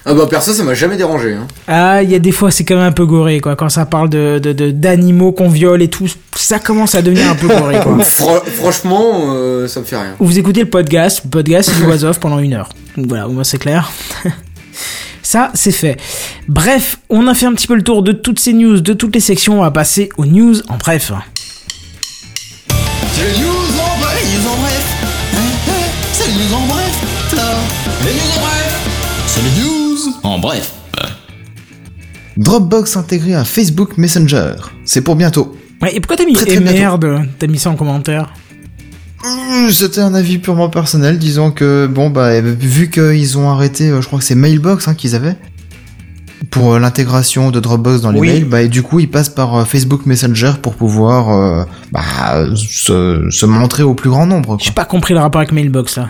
Ah 0.10 0.14
bah 0.14 0.26
perso, 0.30 0.54
ça 0.54 0.64
m'a 0.64 0.74
jamais 0.74 0.96
dérangé. 0.96 1.34
Hein. 1.34 1.48
Ah, 1.68 2.02
il 2.02 2.10
y 2.10 2.16
a 2.16 2.20
des 2.20 2.32
fois, 2.32 2.50
c'est 2.50 2.64
quand 2.64 2.76
même 2.76 2.86
un 2.86 2.92
peu 2.94 3.06
goré, 3.06 3.42
quoi. 3.42 3.58
Quand 3.58 3.68
ça 3.68 3.86
parle 3.86 4.10
de, 4.10 4.40
de, 4.40 4.54
de- 4.54 4.72
d'animaux 4.72 5.34
qu'on 5.34 5.50
viole 5.50 5.82
et 5.82 5.90
tout, 5.90 6.08
ça 6.34 6.60
commence 6.60 6.96
à 6.96 7.02
devenir 7.02 7.30
un 7.30 7.36
peu 7.36 7.48
goré, 7.50 7.78
quoi. 7.84 7.98
Fran- 8.04 8.40
franchement, 8.56 9.34
euh, 9.34 9.68
ça 9.68 9.82
me 9.82 9.86
fait 9.86 9.98
rien. 9.98 10.16
Vous 10.20 10.40
écoutez 10.40 10.62
le 10.62 10.70
podcast, 10.70 11.22
le 11.26 11.30
podcast 11.30 11.70
c'est 11.74 11.82
du 11.82 11.86
Was 11.90 12.06
Off 12.06 12.20
pendant 12.22 12.40
une 12.40 12.54
heure. 12.54 12.70
Donc 12.96 13.08
voilà, 13.08 13.28
au 13.28 13.32
moins 13.34 13.44
c'est 13.44 13.58
clair. 13.58 13.92
Ça, 15.24 15.52
c'est 15.54 15.72
fait. 15.72 15.98
Bref, 16.48 17.00
on 17.10 17.28
a 17.28 17.34
fait 17.34 17.46
un 17.46 17.54
petit 17.54 17.68
peu 17.68 17.76
le 17.76 17.84
tour 17.84 18.02
de 18.04 18.12
toutes 18.12 18.40
ces 18.40 18.54
news, 18.54 18.80
de 18.80 18.94
toutes 18.94 19.14
les 19.14 19.22
sections. 19.22 19.60
On 19.60 19.62
va 19.64 19.72
passer 19.72 20.10
aux 20.18 20.26
news 20.26 20.56
en 20.70 20.78
bref. 20.78 21.12
C'est 23.14 23.24
les 23.24 23.40
news 23.40 23.50
en 23.50 24.00
bref, 24.00 24.22
les 24.24 24.38
news 24.38 24.48
en 24.48 24.58
bref. 24.58 24.84
C'est 26.14 26.28
les 26.28 26.34
news 26.34 26.54
en 26.54 26.68
bref. 26.68 26.94
Les 28.06 28.14
news 28.14 28.32
en 28.36 28.40
bref. 28.40 28.68
C'est 29.28 29.42
les 29.42 29.62
news 29.62 30.14
en 30.24 30.40
bref. 30.40 30.72
Dropbox 32.38 32.96
intégré 32.96 33.34
à 33.34 33.44
Facebook 33.44 33.98
Messenger. 33.98 34.54
C'est 34.86 35.02
pour 35.02 35.16
bientôt. 35.16 35.58
Ouais, 35.82 35.96
et 35.96 36.00
pourquoi 36.00 36.18
t'as 36.18 36.26
mis 36.26 36.34
Très, 36.34 36.60
merde? 36.60 37.28
T'as 37.40 37.48
mis 37.48 37.58
ça 37.58 37.72
en 37.72 37.76
commentaire? 37.76 38.32
C'était 39.72 40.02
un 40.02 40.14
avis 40.14 40.38
purement 40.38 40.70
personnel, 40.70 41.18
disons 41.20 41.52
que 41.52 41.88
bon 41.88 42.10
bah 42.10 42.40
vu 42.42 42.90
qu'ils 42.90 43.38
ont 43.38 43.50
arrêté, 43.50 43.90
euh, 43.90 44.02
je 44.02 44.08
crois 44.08 44.20
que 44.20 44.26
c'est 44.26 44.36
Mailbox 44.36 44.88
hein, 44.88 44.94
qu'ils 44.96 45.16
avaient 45.16 45.36
pour 46.52 46.74
euh, 46.76 46.80
l'intégration 46.80 47.52
de 47.52 47.60
Dropbox 47.60 48.02
dans 48.02 48.12
les 48.12 48.20
Oui. 48.20 48.28
mails, 48.28 48.46
bah 48.46 48.62
et 48.62 48.68
du 48.70 48.84
coup 48.84 49.00
ils 49.00 49.10
passent 49.10 49.30
par 49.30 49.56
euh, 49.56 49.66
Facebook 49.66 50.06
Messenger 50.06 50.54
pour 50.62 50.76
pouvoir 50.76 51.30
euh, 51.36 51.64
bah, 51.92 52.46
se, 52.56 53.28
se 53.30 53.46
montrer 53.46 53.84
au 53.84 53.94
plus 53.96 54.10
grand 54.10 54.26
nombre. 54.26 54.58
J'ai 54.62 54.72
pas 54.72 54.86
compris 54.86 55.14
le 55.14 55.20
rapport 55.20 55.42
avec 55.42 55.52
Mailbox 55.52 55.98
là. 55.98 56.10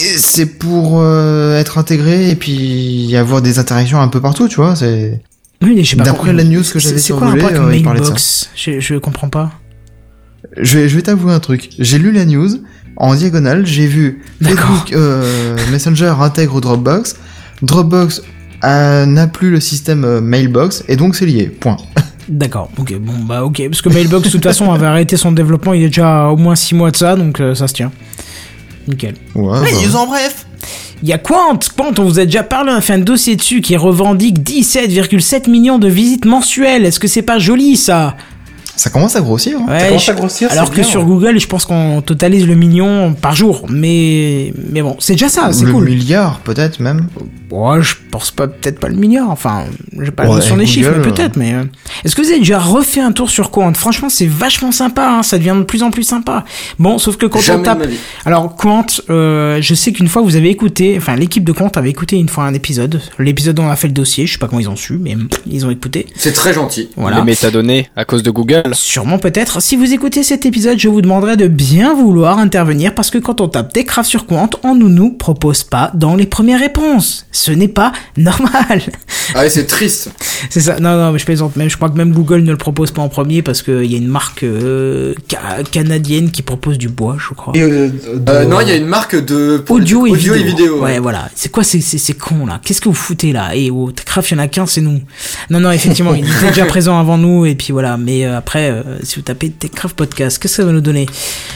Et 0.00 0.18
c'est 0.18 0.46
pour 0.58 1.00
euh, 1.00 1.56
être 1.60 1.78
intégré 1.78 2.30
et 2.30 2.34
puis 2.34 3.14
avoir 3.16 3.40
des 3.42 3.58
interactions 3.60 4.00
un 4.00 4.08
peu 4.08 4.20
partout, 4.20 4.48
tu 4.48 4.56
vois. 4.56 4.74
C'est 4.74 5.20
Oui, 5.62 5.74
mais 5.76 5.84
j'ai 5.84 5.96
pas 5.96 6.02
D'après 6.02 6.30
compris. 6.30 6.36
la 6.36 6.44
news 6.44 6.62
que 6.72 6.80
j'avais 6.80 6.98
C'est 6.98 7.12
quoi 7.12 7.26
le 7.32 7.38
survolée, 7.38 7.42
rapport 7.54 7.66
avec 7.68 7.86
euh, 7.86 7.90
Mailbox? 7.92 8.50
Je, 8.56 8.80
je 8.80 8.94
comprends 8.96 9.28
pas. 9.28 9.52
Je 10.56 10.78
vais, 10.78 10.88
je 10.88 10.96
vais 10.96 11.02
t'avouer 11.02 11.32
un 11.32 11.40
truc. 11.40 11.70
J'ai 11.78 11.98
lu 11.98 12.12
la 12.12 12.24
news 12.24 12.48
en 12.96 13.14
diagonale. 13.14 13.66
J'ai 13.66 13.86
vu. 13.86 14.22
Facebook 14.42 14.92
euh, 14.92 15.56
Messenger 15.70 16.14
intègre 16.20 16.60
Dropbox. 16.60 17.16
Dropbox 17.62 18.22
euh, 18.64 19.06
n'a 19.06 19.26
plus 19.26 19.50
le 19.50 19.60
système 19.60 20.04
euh, 20.04 20.20
Mailbox 20.20 20.84
et 20.88 20.96
donc 20.96 21.16
c'est 21.16 21.26
lié. 21.26 21.46
Point. 21.46 21.76
D'accord, 22.28 22.70
ok, 22.78 22.94
bon 22.98 23.18
bah 23.24 23.42
ok, 23.44 23.62
parce 23.68 23.82
que 23.82 23.88
Mailbox 23.88 24.26
de 24.26 24.30
toute 24.30 24.44
façon 24.44 24.70
avait 24.72 24.86
arrêté 24.86 25.16
son 25.16 25.32
développement 25.32 25.72
il 25.72 25.82
y 25.82 25.84
a 25.84 25.88
déjà 25.88 26.28
au 26.28 26.36
moins 26.36 26.54
6 26.54 26.76
mois 26.76 26.92
de 26.92 26.96
ça, 26.96 27.16
donc 27.16 27.40
euh, 27.40 27.54
ça 27.54 27.66
se 27.66 27.74
tient. 27.74 27.90
Nickel. 28.86 29.14
Ouais. 29.34 29.58
Les 29.64 29.72
bah. 29.72 29.78
news 29.86 29.96
en 29.96 30.06
bref. 30.06 30.46
Il 31.02 31.08
y 31.08 31.12
a 31.12 31.18
Quant, 31.18 31.58
Quant, 31.76 31.92
on 31.98 32.04
vous 32.04 32.20
a 32.20 32.24
déjà 32.24 32.44
parlé, 32.44 32.70
on 32.72 32.76
a 32.76 32.80
fait 32.80 32.92
un 32.92 32.98
dossier 32.98 33.34
dessus 33.34 33.60
qui 33.60 33.76
revendique 33.76 34.38
17,7 34.38 35.50
millions 35.50 35.80
de 35.80 35.88
visites 35.88 36.24
mensuelles. 36.24 36.86
Est-ce 36.86 37.00
que 37.00 37.08
c'est 37.08 37.22
pas 37.22 37.40
joli 37.40 37.76
ça? 37.76 38.16
Ça 38.82 38.90
commence 38.90 39.14
à 39.14 39.20
grossir. 39.20 39.58
hein. 39.60 39.66
Ouais, 39.70 39.86
commence 39.86 40.06
je- 40.06 40.10
à 40.10 40.14
grossir, 40.14 40.50
alors 40.50 40.68
que 40.68 40.74
bien, 40.74 40.82
sur 40.82 41.02
ouais. 41.02 41.06
Google, 41.06 41.38
je 41.38 41.46
pense 41.46 41.64
qu'on 41.66 42.02
totalise 42.02 42.48
le 42.48 42.56
million 42.56 43.14
par 43.14 43.36
jour, 43.36 43.64
mais 43.70 44.52
mais 44.72 44.82
bon, 44.82 44.96
c'est 44.98 45.12
déjà 45.12 45.28
ça, 45.28 45.52
c'est 45.52 45.66
le 45.66 45.72
cool. 45.72 45.84
milliard 45.84 46.40
peut-être 46.40 46.80
même. 46.80 47.06
Ouais, 47.52 47.80
je 47.80 47.94
pense 48.10 48.32
pas, 48.32 48.48
peut-être 48.48 48.80
pas 48.80 48.88
le 48.88 48.96
milliard. 48.96 49.30
Enfin, 49.30 49.66
j'ai 50.00 50.10
pas 50.10 50.24
la 50.24 50.30
Ouais, 50.30 50.36
notion 50.36 50.56
des 50.56 50.62
Google, 50.64 50.72
chiffres, 50.74 50.90
mais 50.96 50.98
euh. 51.06 51.10
peut-être. 51.12 51.36
Mais 51.36 51.54
euh, 51.54 51.62
est-ce 52.04 52.16
que 52.16 52.22
vous 52.22 52.28
avez 52.30 52.38
déjà 52.40 52.58
refait 52.58 53.00
un 53.02 53.12
tour 53.12 53.30
sur 53.30 53.52
Quant? 53.52 53.72
Franchement, 53.74 54.08
c'est 54.08 54.26
vachement 54.26 54.72
sympa. 54.72 55.06
hein, 55.18 55.22
ça 55.22 55.38
devient 55.38 55.54
de 55.56 55.62
plus 55.62 55.84
en 55.84 55.92
plus 55.92 56.02
sympa. 56.02 56.44
Bon, 56.80 56.98
sauf 56.98 57.16
que 57.16 57.26
quand 57.26 57.38
Jamais 57.40 57.60
on 57.60 57.62
tape, 57.62 57.86
alors 58.24 58.56
Quant, 58.56 58.86
euh, 59.10 59.58
je 59.60 59.74
sais 59.74 59.92
qu'une 59.92 60.08
fois 60.08 60.22
vous 60.22 60.34
avez 60.34 60.50
écouté, 60.50 60.94
enfin 60.96 61.14
l'équipe 61.14 61.44
de 61.44 61.52
Quant 61.52 61.68
avait 61.76 61.90
écouté 61.90 62.16
une 62.16 62.28
fois 62.28 62.44
un 62.44 62.54
épisode, 62.54 63.00
l'épisode 63.20 63.54
dont 63.54 63.64
on 63.66 63.70
a 63.70 63.76
fait 63.76 63.86
le 63.88 63.94
dossier. 63.94 64.26
Je 64.26 64.32
sais 64.32 64.38
pas 64.38 64.48
comment 64.48 64.60
ils 64.60 64.68
ont 64.70 64.74
su, 64.76 64.94
mais 64.98 65.16
ils 65.46 65.64
ont 65.64 65.70
écouté. 65.70 66.06
C'est 66.16 66.32
très 66.32 66.52
gentil. 66.52 66.88
Voilà. 66.96 67.18
Les 67.18 67.22
métadonnées 67.24 67.86
à 67.94 68.04
cause 68.04 68.22
de 68.24 68.30
Google, 68.32 68.71
mal. 68.72 68.76
Sûrement 68.76 69.18
peut-être. 69.18 69.60
Si 69.62 69.76
vous 69.76 69.92
écoutez 69.92 70.22
cet 70.22 70.46
épisode, 70.46 70.78
je 70.78 70.88
vous 70.88 71.00
demanderai 71.02 71.36
de 71.36 71.46
bien 71.46 71.94
vouloir 71.94 72.38
intervenir 72.38 72.94
parce 72.94 73.10
que 73.10 73.18
quand 73.18 73.40
on 73.40 73.48
tape 73.48 73.72
Techcraft 73.72 74.08
sur 74.08 74.26
Quant, 74.26 74.50
on 74.64 74.74
ne 74.74 74.88
nous 74.88 75.10
propose 75.10 75.62
pas 75.64 75.90
dans 75.94 76.16
les 76.16 76.26
premières 76.26 76.60
réponses. 76.60 77.26
Ce 77.32 77.50
n'est 77.52 77.68
pas 77.68 77.92
normal. 78.16 78.82
Ah 79.34 79.40
ouais, 79.40 79.50
c'est 79.50 79.66
triste. 79.66 80.10
C'est 80.50 80.60
ça. 80.60 80.78
Non, 80.80 80.96
non, 80.96 81.12
mais 81.12 81.18
je 81.18 81.24
plaisante. 81.24 81.56
Même, 81.56 81.68
je 81.70 81.76
crois 81.76 81.88
que 81.90 81.96
même 81.96 82.12
Google 82.12 82.42
ne 82.42 82.50
le 82.50 82.56
propose 82.56 82.90
pas 82.90 83.02
en 83.02 83.08
premier 83.08 83.42
parce 83.42 83.62
qu'il 83.62 83.84
y 83.90 83.94
a 83.94 83.98
une 83.98 84.08
marque 84.08 84.42
euh, 84.42 85.14
ca- 85.30 85.62
canadienne 85.70 86.30
qui 86.30 86.42
propose 86.42 86.78
du 86.78 86.88
bois, 86.88 87.16
je 87.18 87.34
crois. 87.34 87.52
Et, 87.56 87.62
euh, 87.62 87.88
Euh, 88.08 88.44
de- 88.44 88.48
non, 88.50 88.60
il 88.60 88.68
y 88.68 88.72
a 88.72 88.76
une 88.76 88.86
marque 88.86 89.16
de 89.16 89.64
Audio, 89.68 90.06
et, 90.06 90.10
audio 90.10 90.34
vidéo. 90.34 90.34
et 90.34 90.42
vidéo. 90.56 90.82
Ouais, 90.82 90.98
voilà. 90.98 91.28
C'est 91.34 91.50
quoi 91.50 91.62
ces, 91.64 91.80
ces, 91.80 91.98
ces 91.98 92.14
cons 92.14 92.46
là 92.46 92.60
Qu'est-ce 92.64 92.80
que 92.80 92.88
vous 92.88 92.94
foutez 92.94 93.32
là? 93.32 93.54
Et 93.54 93.70
au 93.70 93.90
Techcraft, 93.92 94.30
il 94.30 94.34
y 94.36 94.40
en 94.40 94.42
a 94.42 94.48
qu'un, 94.48 94.66
c'est 94.66 94.80
nous. 94.80 95.00
Non, 95.50 95.60
non, 95.60 95.70
effectivement, 95.70 96.14
il 96.14 96.24
était 96.24 96.48
déjà 96.48 96.64
présent 96.66 96.98
avant 96.98 97.18
nous 97.18 97.46
et 97.46 97.54
puis 97.54 97.72
voilà. 97.72 97.96
Mais 97.96 98.24
euh, 98.26 98.40
après, 98.52 98.68
euh, 98.70 98.82
si 99.02 99.16
vous 99.16 99.22
tapez 99.22 99.48
Techcraft 99.48 99.96
Podcast, 99.96 100.36
qu'est-ce 100.38 100.52
que 100.52 100.60
ça 100.60 100.66
va 100.66 100.72
nous 100.72 100.82
donner? 100.82 101.06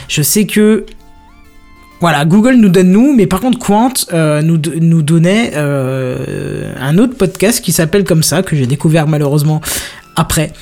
Je 0.08 0.22
sais 0.22 0.46
que 0.46 0.86
voilà, 2.00 2.24
Google 2.24 2.54
nous 2.54 2.70
donne 2.70 2.90
nous, 2.90 3.14
mais 3.14 3.26
par 3.26 3.40
contre 3.40 3.58
Quant 3.58 3.92
euh, 4.14 4.40
nous, 4.40 4.58
nous 4.80 5.02
donnait 5.02 5.52
euh, 5.56 6.72
un 6.80 6.96
autre 6.96 7.14
podcast 7.18 7.62
qui 7.62 7.72
s'appelle 7.72 8.04
comme 8.04 8.22
ça, 8.22 8.42
que 8.42 8.56
j'ai 8.56 8.66
découvert 8.66 9.06
malheureusement 9.08 9.60
après. 10.16 10.54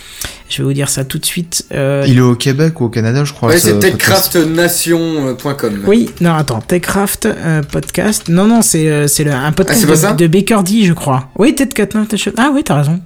Je 0.48 0.58
vais 0.58 0.64
vous 0.64 0.72
dire 0.72 0.88
ça 0.88 1.04
tout 1.04 1.18
de 1.20 1.24
suite. 1.24 1.66
Euh, 1.72 2.04
Il 2.08 2.18
est 2.18 2.20
au 2.20 2.34
Québec 2.34 2.80
ou 2.80 2.86
au 2.86 2.88
Canada, 2.88 3.24
je 3.24 3.32
crois. 3.32 3.50
Ouais, 3.50 3.58
ce 3.60 3.68
c'est 3.68 3.78
techcraftnation.com. 3.78 5.82
Oui, 5.86 6.10
non, 6.20 6.34
attends, 6.34 6.60
Techcraft 6.62 7.26
euh, 7.26 7.62
podcast. 7.62 8.28
Non, 8.28 8.46
non, 8.46 8.60
c'est 8.60 8.88
euh, 8.90 9.06
c'est 9.06 9.22
le- 9.22 9.30
un 9.30 9.44
Ah, 9.46 9.52
podcast 9.52 9.86
de, 9.86 10.16
de 10.16 10.26
Baker 10.26 10.62
D, 10.64 10.82
je 10.84 10.94
crois. 10.94 11.28
Oui, 11.38 11.54
Techcraft. 11.54 12.16
Ah 12.38 12.50
oui, 12.52 12.64
t'as 12.64 12.74
raison. 12.78 13.00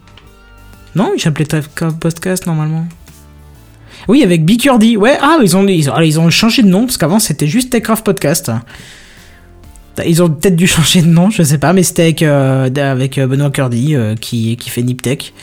Non, 0.96 1.12
il 1.14 1.20
s'appelait 1.20 1.44
Techcraft 1.44 1.98
podcast 1.98 2.46
normalement. 2.46 2.86
Oui, 4.08 4.22
avec 4.22 4.44
D. 4.46 4.96
Ouais, 4.96 5.18
ah, 5.20 5.38
ils 5.42 5.56
ont, 5.56 5.66
ils 5.68 5.90
ont, 5.90 5.92
alors, 5.92 6.04
ils 6.04 6.18
ont 6.18 6.30
changé 6.30 6.62
de 6.62 6.68
nom 6.68 6.86
parce 6.86 6.96
qu'avant 6.96 7.18
c'était 7.18 7.46
juste 7.46 7.70
Techcraft 7.70 8.04
podcast. 8.04 8.50
Ils 10.06 10.22
ont 10.22 10.30
peut-être 10.30 10.56
dû 10.56 10.66
changer 10.66 11.02
de 11.02 11.08
nom, 11.08 11.30
je 11.30 11.42
sais 11.42 11.58
pas, 11.58 11.72
mais 11.72 11.82
c'était 11.82 12.02
avec, 12.02 12.22
euh, 12.22 12.68
avec 12.76 13.18
euh, 13.18 13.26
Benoît 13.26 13.50
Curdy 13.50 13.94
euh, 13.94 14.14
qui, 14.16 14.56
qui 14.56 14.70
fait 14.70 14.82
Niptech. 14.82 15.34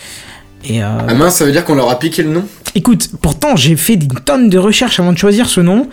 Et 0.68 0.84
euh, 0.84 0.88
Ah 1.08 1.14
mince, 1.14 1.36
ça 1.36 1.46
veut 1.46 1.52
dire 1.52 1.64
qu'on 1.64 1.76
leur 1.76 1.90
a 1.90 2.00
piqué 2.00 2.24
le 2.24 2.32
nom 2.32 2.44
Écoute, 2.74 3.10
pourtant 3.22 3.56
j'ai 3.56 3.76
fait 3.76 3.94
une 3.94 4.08
tonne 4.08 4.50
de 4.50 4.58
recherches 4.58 5.00
avant 5.00 5.14
de 5.14 5.18
choisir 5.18 5.48
ce 5.48 5.62
nom. 5.62 5.88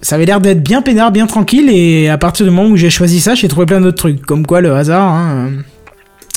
Ça 0.00 0.14
avait 0.14 0.26
l'air 0.26 0.40
d'être 0.40 0.62
bien 0.62 0.82
peinard, 0.82 1.10
bien 1.10 1.26
tranquille, 1.26 1.68
et 1.70 2.08
à 2.08 2.18
partir 2.18 2.46
du 2.46 2.52
moment 2.52 2.68
où 2.68 2.76
j'ai 2.76 2.90
choisi 2.90 3.20
ça, 3.20 3.34
j'ai 3.34 3.48
trouvé 3.48 3.66
plein 3.66 3.80
d'autres 3.80 3.96
trucs. 3.96 4.22
Comme 4.24 4.46
quoi 4.46 4.60
le 4.60 4.72
hasard, 4.72 5.10
hein. 5.10 5.50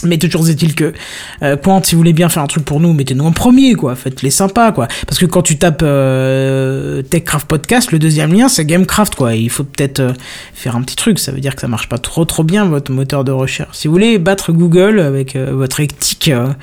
Mais 0.04 0.18
toujours 0.18 0.48
est-il 0.48 0.76
que, 0.76 0.94
euh, 1.42 1.58
Quant, 1.58 1.82
si 1.84 1.96
vous 1.96 2.00
voulez 2.00 2.14
bien 2.14 2.30
faire 2.30 2.44
un 2.44 2.48
truc 2.48 2.66
pour 2.66 2.80
nous, 2.80 2.94
mettez-nous 2.94 3.26
en 3.26 3.32
premier, 3.32 3.76
quoi. 3.76 3.96
Faites-les 3.96 4.32
sympas, 4.32 4.72
quoi. 4.72 4.88
Parce 5.08 5.20
que 5.20 5.26
quand 5.26 5.42
tu 5.42 5.58
tapes 5.58 5.82
euh, 5.84 7.02
Techcraft 7.02 7.48
Podcast, 7.48 7.92
le 7.92 8.00
deuxième 8.00 8.34
lien, 8.34 8.48
c'est 8.50 8.66
Gamecraft, 8.66 9.16
quoi. 9.16 9.36
Il 9.36 9.50
faut 9.50 9.64
peut-être 9.64 10.00
euh, 10.00 10.14
faire 10.54 10.76
un 10.76 10.82
petit 10.82 10.96
truc. 10.96 11.20
Ça 11.20 11.32
veut 11.32 11.40
dire 11.40 11.56
que 11.56 11.62
ça 11.62 11.68
marche 11.68 11.90
pas 11.90 11.98
trop 11.98 12.26
trop 12.26 12.44
bien, 12.44 12.66
votre 12.66 12.92
moteur 12.92 13.24
de 13.24 13.32
recherche. 13.32 13.76
Si 13.78 13.88
vous 13.88 13.94
voulez 13.94 14.18
battre 14.18 14.52
Google 14.52 15.00
avec 15.00 15.36
euh, 15.36 15.52
votre 15.54 15.80
éthique 15.80 16.30
euh, 16.30 16.54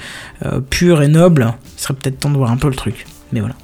pure 0.71 1.03
et 1.03 1.09
noble, 1.09 1.55
il 1.77 1.83
serait 1.83 1.95
peut-être 1.95 2.19
temps 2.19 2.31
de 2.31 2.37
voir 2.37 2.51
un 2.51 2.57
peu 2.57 2.69
le 2.69 2.75
truc. 2.75 3.07
Mais 3.33 3.41
voilà. 3.41 3.55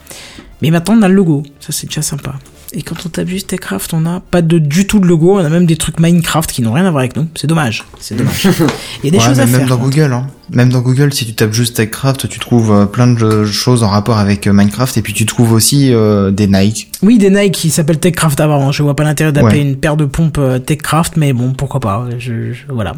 Mais 0.61 0.71
maintenant, 0.71 0.97
on 0.99 1.03
a 1.03 1.09
le 1.09 1.15
logo. 1.15 1.43
Ça, 1.61 1.73
c'est 1.73 1.87
déjà 1.87 2.03
sympa. 2.03 2.35
Et 2.75 2.81
quand 2.83 2.97
on 3.05 3.11
tape 3.11 3.29
juste 3.29 3.49
Techcraft, 3.49 3.93
on 3.93 4.01
n'a 4.01 4.21
pas 4.31 4.41
de, 4.41 4.59
du 4.59 4.87
tout 4.87 4.99
de 4.99 5.07
logo. 5.07 5.35
On 5.39 5.45
a 5.45 5.49
même 5.51 5.67
des 5.67 5.77
trucs 5.77 6.01
Minecraft 6.01 6.51
qui 6.51 6.63
n'ont 6.63 6.73
rien 6.73 6.87
à 6.87 6.91
voir 6.91 7.01
avec 7.01 7.17
nous. 7.17 7.27
C'est 7.35 7.47
dommage. 7.47 7.85
C'est 8.01 8.15
dommage. 8.15 8.45
Il 9.05 9.05
y 9.05 9.09
a 9.09 9.11
des 9.11 9.19
Ouais, 9.19 9.25
choses 9.25 9.41
à 9.41 9.45
même 9.47 9.61
faire. 9.61 9.69
dans 9.69 9.77
quoi. 9.77 9.89
Google, 9.91 10.13
hein. 10.13 10.27
Même 10.51 10.71
dans 10.71 10.81
Google, 10.81 11.13
si 11.13 11.27
tu 11.27 11.35
tapes 11.35 11.53
juste 11.53 11.77
Techcraft, 11.77 12.29
tu 12.29 12.39
trouves 12.39 12.73
euh, 12.73 12.87
plein 12.87 13.09
de 13.09 13.45
choses 13.45 13.83
en 13.83 13.89
rapport 13.89 14.17
avec 14.19 14.47
euh, 14.47 14.53
Minecraft 14.55 14.97
et 14.97 15.03
puis 15.03 15.13
tu 15.13 15.27
trouves 15.27 15.53
aussi 15.53 15.93
euh, 15.93 16.31
des 16.31 16.47
Nike. 16.47 16.91
Oui, 17.03 17.19
des 17.19 17.29
Nike 17.31 17.53
qui 17.55 17.71
s'appellent 17.71 18.01
Techcraft 18.01 18.41
avant. 18.41 18.73
Je 18.73 18.83
vois 18.83 18.97
pas 18.97 19.05
l'intérêt 19.05 19.33
d'appeler 19.33 19.61
Ouais. 19.61 19.69
une 19.69 19.77
paire 19.77 19.97
de 19.97 20.05
pompes 20.07 20.41
Techcraft, 20.65 21.17
mais 21.19 21.33
bon, 21.35 21.53
pourquoi 21.53 21.81
pas. 21.81 22.07
Je, 22.19 22.53
je- 22.53 22.63
voilà. 22.71 22.95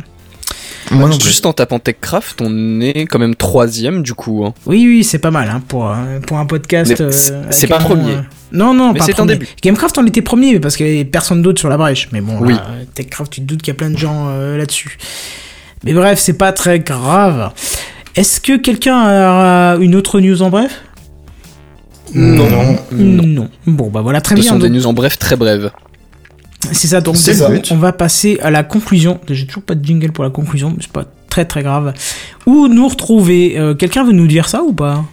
Moi 0.91 1.09
non 1.09 1.17
plus. 1.19 1.29
Juste 1.29 1.47
en 1.47 1.53
tapant 1.53 1.79
Techcraft, 1.79 2.41
on 2.43 2.81
est 2.81 3.07
quand 3.07 3.19
même 3.19 3.35
troisième 3.35 4.03
du 4.03 4.15
coup. 4.15 4.45
hein. 4.45 4.53
Oui, 4.67 4.85
oui, 4.87 5.05
c'est 5.05 5.19
pas 5.19 5.31
mal 5.31 5.49
hein, 5.49 5.63
pour, 5.67 5.89
euh, 5.89 6.21
pour 6.27 6.39
un 6.39 6.47
podcast. 6.47 7.01
Euh, 7.01 7.11
c'est- 7.51 7.67
pas 7.67 7.79
un 7.79 7.81
premier. 7.81 8.13
euh, 8.13 8.21
Non, 8.53 8.75
non, 8.75 8.93
Mais 8.93 8.99
pas 9.01 9.07
c'est 9.07 9.19
un 9.19 9.27
début. 9.27 9.49
Gamecraft, 9.63 9.97
on 9.99 10.07
était 10.07 10.23
premier, 10.23 10.53
mais 10.53 10.61
parce 10.61 10.77
qu'il 10.77 10.87
y 10.87 10.91
avait 10.91 11.05
personne 11.05 11.43
d'autre 11.43 11.59
sur 11.59 11.69
la 11.69 11.77
brèche. 11.77 12.09
Mais 12.13 12.21
bon, 12.21 12.39
Oui. 12.41 12.53
là, 12.55 12.65
Techcraft, 12.95 13.33
tu 13.33 13.41
te 13.41 13.47
doutes 13.47 13.63
qu'il 13.63 13.73
y 13.73 13.77
a 13.77 13.79
plein 13.79 13.91
de 13.91 13.99
gens 13.99 14.27
euh, 14.29 14.57
là-dessus. 14.59 14.99
Mais 15.85 15.93
bref, 15.93 16.19
c'est 16.21 16.39
pas 16.39 16.53
très 16.53 16.81
grave. 16.81 17.51
Est-ce 18.17 18.41
que 18.41 18.57
quelqu'un 18.57 18.99
a 19.05 19.77
une 19.81 19.95
autre 19.97 20.21
news 20.21 20.41
en 20.43 20.51
bref? 20.51 20.83
Non. 22.15 22.77
Non. 22.93 23.49
Bon, 23.67 23.89
bah 23.89 24.03
voilà, 24.03 24.21
très 24.21 24.37
Ce 24.37 24.41
bien. 24.43 24.51
sont 24.53 24.59
des 24.59 24.69
news 24.69 24.87
en 24.87 24.93
bref 24.93 25.19
très 25.19 25.37
brèves. 25.37 25.71
C'est 26.73 26.89
ça, 26.89 27.01
donc 27.01 27.17
ça. 27.17 27.33
on 27.71 27.77
va 27.77 27.93
passer 27.93 28.39
à 28.43 28.51
la 28.51 28.63
conclusion. 28.63 29.21
J'ai 29.29 29.47
toujours 29.47 29.63
pas 29.63 29.75
de 29.75 29.85
jingle 29.85 30.13
pour 30.13 30.25
la 30.25 30.31
conclusion, 30.31 30.71
mais 30.71 30.79
c'est 30.83 30.93
pas 30.93 31.05
très 31.29 31.45
très 31.45 31.63
grave. 31.63 31.93
Où 32.47 32.69
nous 32.69 32.89
retrouver 32.89 33.55
Euh, 33.59 33.75
Quelqu'un 33.75 34.05
veut 34.05 34.13
nous 34.13 34.27
dire 34.27 34.49
ça 34.49 34.63
ou 34.63 34.73
pas? 34.73 35.05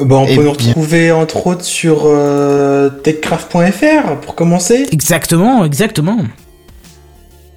Bah, 0.00 0.16
on 0.16 0.26
Eh 0.28 0.36
peut 0.36 0.42
nous 0.42 0.52
retrouver 0.52 1.12
entre 1.12 1.46
autres 1.46 1.64
sur 1.64 2.02
euh, 2.06 2.90
techcraft.fr 2.90 4.16
pour 4.22 4.34
commencer. 4.34 4.86
Exactement, 4.92 5.64
exactement. 5.64 6.18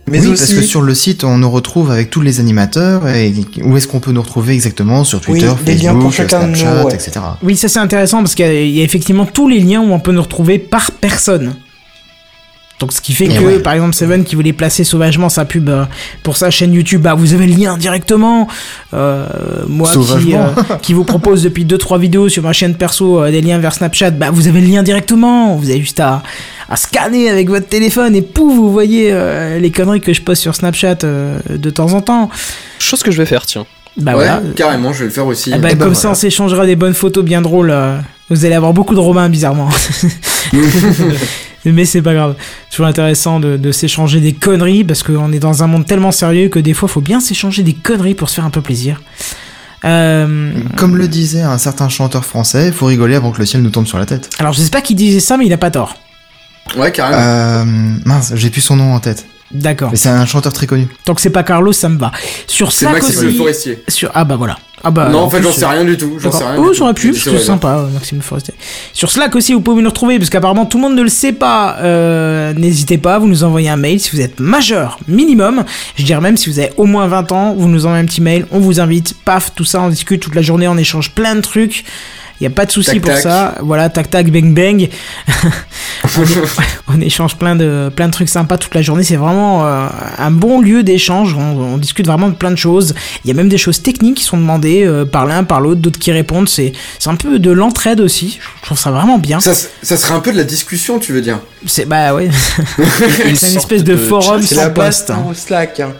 Mais 0.09 0.21
oui, 0.21 0.27
aussi. 0.27 0.37
parce 0.43 0.53
que 0.53 0.61
sur 0.61 0.81
le 0.81 0.93
site, 0.93 1.25
on 1.25 1.37
nous 1.37 1.49
retrouve 1.51 1.91
avec 1.91 2.09
tous 2.09 2.21
les 2.21 2.39
animateurs 2.39 3.09
et 3.09 3.33
où 3.61 3.75
est-ce 3.75 3.89
qu'on 3.89 3.99
peut 3.99 4.13
nous 4.13 4.21
retrouver 4.21 4.53
exactement? 4.53 5.03
Sur 5.03 5.19
Twitter, 5.19 5.49
Oui, 5.49 5.75
Facebook, 5.79 6.13
Snapchat, 6.13 6.85
ouais. 6.85 6.93
etc. 6.93 7.11
Oui, 7.43 7.57
ça 7.57 7.67
c'est 7.67 7.79
intéressant 7.79 8.19
parce 8.19 8.33
qu'il 8.33 8.45
y 8.69 8.79
a 8.79 8.83
effectivement 8.83 9.25
tous 9.25 9.49
les 9.49 9.59
liens 9.59 9.81
où 9.81 9.91
on 9.91 9.99
peut 9.99 10.13
nous 10.13 10.21
retrouver 10.21 10.59
par 10.59 10.91
personne. 10.91 11.55
Donc 12.79 12.93
ce 12.93 13.01
qui 13.01 13.13
fait 13.13 13.25
Et 13.25 13.29
que, 13.29 13.43
ouais. 13.43 13.59
par 13.59 13.73
exemple, 13.73 13.95
Seven 13.95 14.23
qui 14.23 14.35
voulait 14.35 14.53
placer 14.53 14.83
sauvagement 14.83 15.29
sa 15.29 15.45
pub 15.45 15.67
euh, 15.67 15.85
pour 16.21 16.37
sa 16.37 16.51
chaîne 16.51 16.73
YouTube, 16.73 17.01
bah 17.01 17.15
vous 17.15 17.33
avez 17.33 17.47
le 17.47 17.55
lien 17.55 17.75
directement. 17.75 18.47
Euh, 18.93 19.25
moi 19.67 19.89
qui, 19.91 20.35
euh, 20.35 20.39
qui 20.83 20.93
vous 20.93 21.03
propose 21.03 21.41
depuis 21.41 21.65
2-3 21.65 21.99
vidéos 21.99 22.29
sur 22.29 22.43
ma 22.43 22.53
chaîne 22.53 22.75
perso 22.75 23.19
euh, 23.23 23.31
des 23.31 23.41
liens 23.41 23.57
vers 23.57 23.73
Snapchat, 23.73 24.11
bah 24.11 24.29
vous 24.31 24.47
avez 24.47 24.61
le 24.61 24.67
lien 24.67 24.83
directement. 24.83 25.55
Vous 25.55 25.71
avez 25.71 25.79
juste 25.79 25.99
à, 25.99 26.21
à 26.69 26.75
scanner 26.75 27.29
avec 27.31 27.49
votre 27.49 27.67
téléphone 27.67 28.15
et 28.15 28.21
pouf, 28.21 28.53
vous 28.55 28.71
voyez 28.71 29.09
euh, 29.11 29.57
les 29.57 29.71
conneries 29.71 30.01
que 30.01 30.13
je 30.13 30.21
poste 30.21 30.43
sur 30.43 30.53
Snapchat 30.53 30.97
euh, 31.03 31.39
de 31.49 31.69
temps 31.71 31.93
en 31.93 32.01
temps. 32.01 32.29
Chose 32.77 33.01
que 33.01 33.09
je 33.09 33.17
vais 33.17 33.25
faire, 33.25 33.47
tiens. 33.47 33.65
Bah 33.97 34.11
ouais, 34.11 34.17
voilà. 34.25 34.41
carrément, 34.55 34.93
je 34.93 34.99
vais 34.99 35.05
le 35.05 35.09
faire 35.11 35.25
aussi. 35.25 35.49
Ah 35.51 35.57
bah, 35.57 35.69
ben 35.69 35.69
comme 35.71 35.79
voilà. 35.79 35.95
ça, 35.95 36.09
on 36.11 36.13
s'échangera 36.13 36.67
des 36.67 36.75
bonnes 36.75 36.93
photos 36.93 37.25
bien 37.25 37.41
drôles. 37.41 37.71
euh, 37.71 37.97
Vous 38.29 38.45
allez 38.45 38.53
avoir 38.53 38.71
beaucoup 38.73 38.93
de 38.93 38.99
Romains, 38.99 39.29
bizarrement. 39.29 39.69
Mais 41.73 41.85
c'est 41.85 42.01
pas 42.01 42.13
grave. 42.13 42.35
Toujours 42.69 42.87
intéressant 42.87 43.39
de, 43.39 43.57
de 43.57 43.71
s'échanger 43.71 44.19
des 44.19 44.33
conneries 44.33 44.83
parce 44.83 45.03
qu'on 45.03 45.31
est 45.31 45.39
dans 45.39 45.63
un 45.63 45.67
monde 45.67 45.85
tellement 45.85 46.11
sérieux 46.11 46.49
que 46.49 46.59
des 46.59 46.73
fois, 46.73 46.87
faut 46.89 47.01
bien 47.01 47.19
s'échanger 47.19 47.63
des 47.63 47.73
conneries 47.73 48.15
pour 48.15 48.29
se 48.29 48.35
faire 48.35 48.45
un 48.45 48.49
peu 48.49 48.61
plaisir. 48.61 49.01
Euh, 49.85 50.51
Comme 50.75 50.97
le 50.97 51.07
disait 51.07 51.41
un 51.41 51.57
certain 51.57 51.87
chanteur 51.89 52.25
français, 52.25 52.71
faut 52.71 52.87
rigoler 52.87 53.15
avant 53.15 53.31
que 53.31 53.39
le 53.39 53.45
ciel 53.45 53.61
nous 53.61 53.69
tombe 53.69 53.85
sur 53.85 53.99
la 53.99 54.05
tête. 54.05 54.29
alors, 54.39 54.53
je 54.53 54.61
sais 54.61 54.69
pas 54.69 54.81
qui 54.81 54.95
disait 54.95 55.19
ça, 55.19 55.37
mais 55.37 55.45
il 55.45 55.53
a 55.53 55.57
pas 55.57 55.71
tort. 55.71 55.95
Ouais, 56.75 56.91
carrément. 56.91 57.21
Euh, 57.21 57.63
mince, 58.05 58.33
j'ai 58.35 58.49
plus 58.49 58.61
son 58.61 58.75
nom 58.75 58.93
en 58.93 58.99
tête. 58.99 59.25
D'accord. 59.51 59.91
Mais 59.91 59.97
c'est 59.97 60.09
un 60.09 60.25
chanteur 60.25 60.51
très 60.51 60.67
connu. 60.67 60.87
Tant 61.05 61.15
que 61.15 61.21
c'est 61.21 61.29
pas 61.29 61.43
Carlos, 61.43 61.71
ça 61.71 61.87
me 61.87 61.97
va. 61.97 62.11
Sur 62.47 62.71
C'est 62.73 62.79
Slack 62.85 62.95
Maxime 62.95 63.21
le 63.21 63.27
aussi. 63.29 63.37
Forestier. 63.37 63.83
Sur... 63.87 64.11
Ah 64.13 64.25
bah 64.25 64.35
voilà. 64.35 64.57
Ah 64.83 64.91
bah, 64.91 65.09
non, 65.09 65.21
en 65.21 65.29
fait, 65.29 65.41
j'en 65.41 65.51
sais 65.51 65.65
rien 65.65 65.83
du 65.83 65.97
tout. 65.97 66.17
J'en 66.19 66.31
sais 66.31 66.45
rien. 66.45 66.55
Oh, 66.59 66.71
j'aurais 66.71 66.93
pu, 66.93 67.11
parce 67.11 67.23
que 67.23 67.37
sympa, 67.39 67.77
euh, 67.79 67.87
Maxime 67.93 68.21
Forestier. 68.21 68.53
Sur 68.93 69.09
Slack 69.09 69.35
aussi, 69.35 69.53
vous 69.53 69.61
pouvez 69.61 69.81
nous 69.81 69.89
retrouver, 69.89 70.19
parce 70.19 70.29
qu'apparemment 70.29 70.65
tout 70.67 70.77
le 70.77 70.83
monde 70.83 70.95
ne 70.95 71.01
le 71.01 71.09
sait 71.09 71.33
pas. 71.33 71.77
Euh, 71.79 72.53
N'hésitez 72.53 72.97
pas, 72.99 73.17
vous 73.17 73.27
nous 73.27 73.43
envoyez 73.43 73.69
un 73.69 73.75
mail 73.75 73.99
si 73.99 74.11
vous 74.15 74.21
êtes 74.21 74.39
majeur, 74.39 74.99
minimum. 75.07 75.63
Je 75.95 76.03
dirais 76.03 76.21
même 76.21 76.37
si 76.37 76.49
vous 76.49 76.59
avez 76.59 76.71
au 76.77 76.85
moins 76.85 77.07
20 77.07 77.31
ans, 77.31 77.55
vous 77.57 77.67
nous 77.67 77.85
envoyez 77.85 78.03
un 78.03 78.05
petit 78.05 78.21
mail, 78.21 78.45
on 78.51 78.59
vous 78.59 78.79
invite, 78.79 79.15
paf, 79.25 79.51
tout 79.55 79.65
ça, 79.65 79.81
on 79.81 79.89
discute 79.89 80.21
toute 80.21 80.35
la 80.35 80.41
journée, 80.43 80.67
on 80.67 80.77
échange 80.77 81.11
plein 81.11 81.35
de 81.35 81.41
trucs. 81.41 81.83
Il 82.39 82.43
n'y 82.43 82.47
a 82.47 82.55
pas 82.55 82.65
de 82.65 82.71
souci 82.71 82.99
pour 82.99 83.11
tac. 83.11 83.21
ça. 83.21 83.55
Voilà, 83.61 83.89
tac 83.89 84.09
tac, 84.09 84.29
bang 84.29 84.53
bang. 84.53 84.89
on, 86.87 87.01
échange 87.01 87.35
plein 87.35 87.55
de, 87.55 87.91
plein 87.95 88.07
de 88.07 88.11
trucs 88.11 88.29
sympas 88.29 88.57
toute 88.57 88.75
la 88.75 88.81
journée. 88.81 89.03
C'est 89.03 89.15
vraiment 89.15 89.65
euh, 89.65 89.87
un 90.17 90.31
bon 90.31 90.61
lieu 90.61 90.83
d'échange. 90.83 91.35
On, 91.35 91.73
on 91.73 91.77
discute 91.77 92.05
vraiment 92.05 92.29
de 92.29 92.35
plein 92.35 92.51
de 92.51 92.55
choses. 92.55 92.93
Il 93.23 93.27
y 93.27 93.31
a 93.31 93.33
même 93.33 93.49
des 93.49 93.57
choses 93.57 93.81
techniques 93.81 94.17
qui 94.17 94.23
sont 94.23 94.37
demandées 94.37 94.83
euh, 94.85 95.05
par 95.05 95.25
l'un, 95.25 95.43
par 95.43 95.61
l'autre, 95.61 95.81
d'autres 95.81 95.99
qui 95.99 96.11
répondent. 96.11 96.47
C'est 96.49 96.73
c'est 96.99 97.09
un 97.09 97.15
peu 97.15 97.39
de 97.39 97.51
l'entraide 97.51 97.99
aussi. 98.01 98.39
Je 98.61 98.65
trouve 98.65 98.77
ça 98.77 98.91
vraiment 98.91 99.17
bien. 99.17 99.39
Ça, 99.39 99.53
ça 99.55 99.97
serait 99.97 100.13
un 100.13 100.19
peu 100.19 100.31
de 100.31 100.37
la 100.37 100.43
discussion, 100.43 100.99
tu 100.99 101.13
veux 101.13 101.21
dire? 101.21 101.39
C'est 101.65 101.85
bah 101.85 102.13
ouais. 102.13 102.29
c'est 103.35 103.49
une 103.51 103.57
espèce 103.57 103.83
de, 103.83 103.93
de 103.93 103.97
forum 103.97 104.41
C'est 104.43 104.55
sans 104.55 104.61
la 104.61 104.69
poste. 104.69 105.07
base 105.09 105.17
au 105.29 105.33
Slack. 105.33 105.79
hein. 105.79 105.93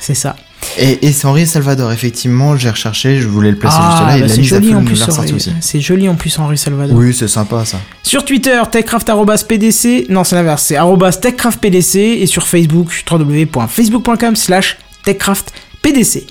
C'est 0.00 0.14
ça. 0.14 0.36
Et, 0.78 1.06
et 1.06 1.12
c'est 1.12 1.26
Henri 1.26 1.46
Salvador, 1.46 1.92
effectivement, 1.92 2.56
j'ai 2.56 2.70
recherché, 2.70 3.20
je 3.20 3.26
voulais 3.28 3.50
le 3.50 3.56
placer 3.56 3.76
juste 3.76 3.88
là, 4.00 4.06
Ah, 4.08 4.16
et 4.18 4.20
bah 4.20 4.26
la 4.26 4.32
c'est 4.32 4.40
mise 4.40 4.52
à 4.54 4.60
joli 4.60 4.74
en 4.74 4.84
plus. 4.84 5.06
l'a 5.06 5.14
Henri. 5.18 5.32
aussi. 5.32 5.52
C'est 5.60 5.80
joli 5.80 6.08
en 6.08 6.14
plus 6.14 6.38
Henri 6.38 6.58
Salvador. 6.58 6.96
Oui, 6.96 7.14
c'est 7.14 7.28
sympa 7.28 7.64
ça. 7.64 7.80
Sur 8.02 8.24
Twitter, 8.24 8.60
techcraft.pdc, 8.70 10.06
non 10.10 10.24
c'est 10.24 10.36
l'inverse, 10.36 10.64
c'est 10.64 10.76
arrobas 10.76 11.12
techcraftpdc 11.12 11.96
et 11.96 12.26
sur 12.26 12.46
Facebook, 12.46 12.88
www.facebook.com 13.10 14.36
slash 14.36 14.78
techcraftpdc. 15.04 16.26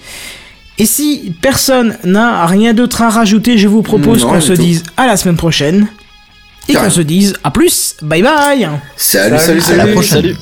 Et 0.80 0.86
si 0.86 1.34
personne 1.42 1.98
n'a 2.04 2.46
rien 2.46 2.74
d'autre 2.74 3.02
à 3.02 3.10
rajouter, 3.10 3.58
je 3.58 3.68
vous 3.68 3.82
propose 3.82 4.24
qu'on 4.24 4.40
se 4.42 4.54
tout. 4.54 4.62
dise 4.62 4.84
à 4.96 5.08
la 5.08 5.18
semaine 5.18 5.38
prochaine. 5.38 5.88
Et 6.70 6.74
qu'on 6.74 6.90
se 6.90 7.02
dise 7.02 7.34
à 7.44 7.50
plus, 7.52 7.96
bye 8.02 8.22
bye 8.22 8.68
Salut, 8.98 9.38
salut, 9.40 9.40
Salut, 9.40 9.62
salut. 9.62 9.80
À 9.82 9.86
la 9.86 9.92
prochaine. 9.94 10.22
Salut. 10.22 10.36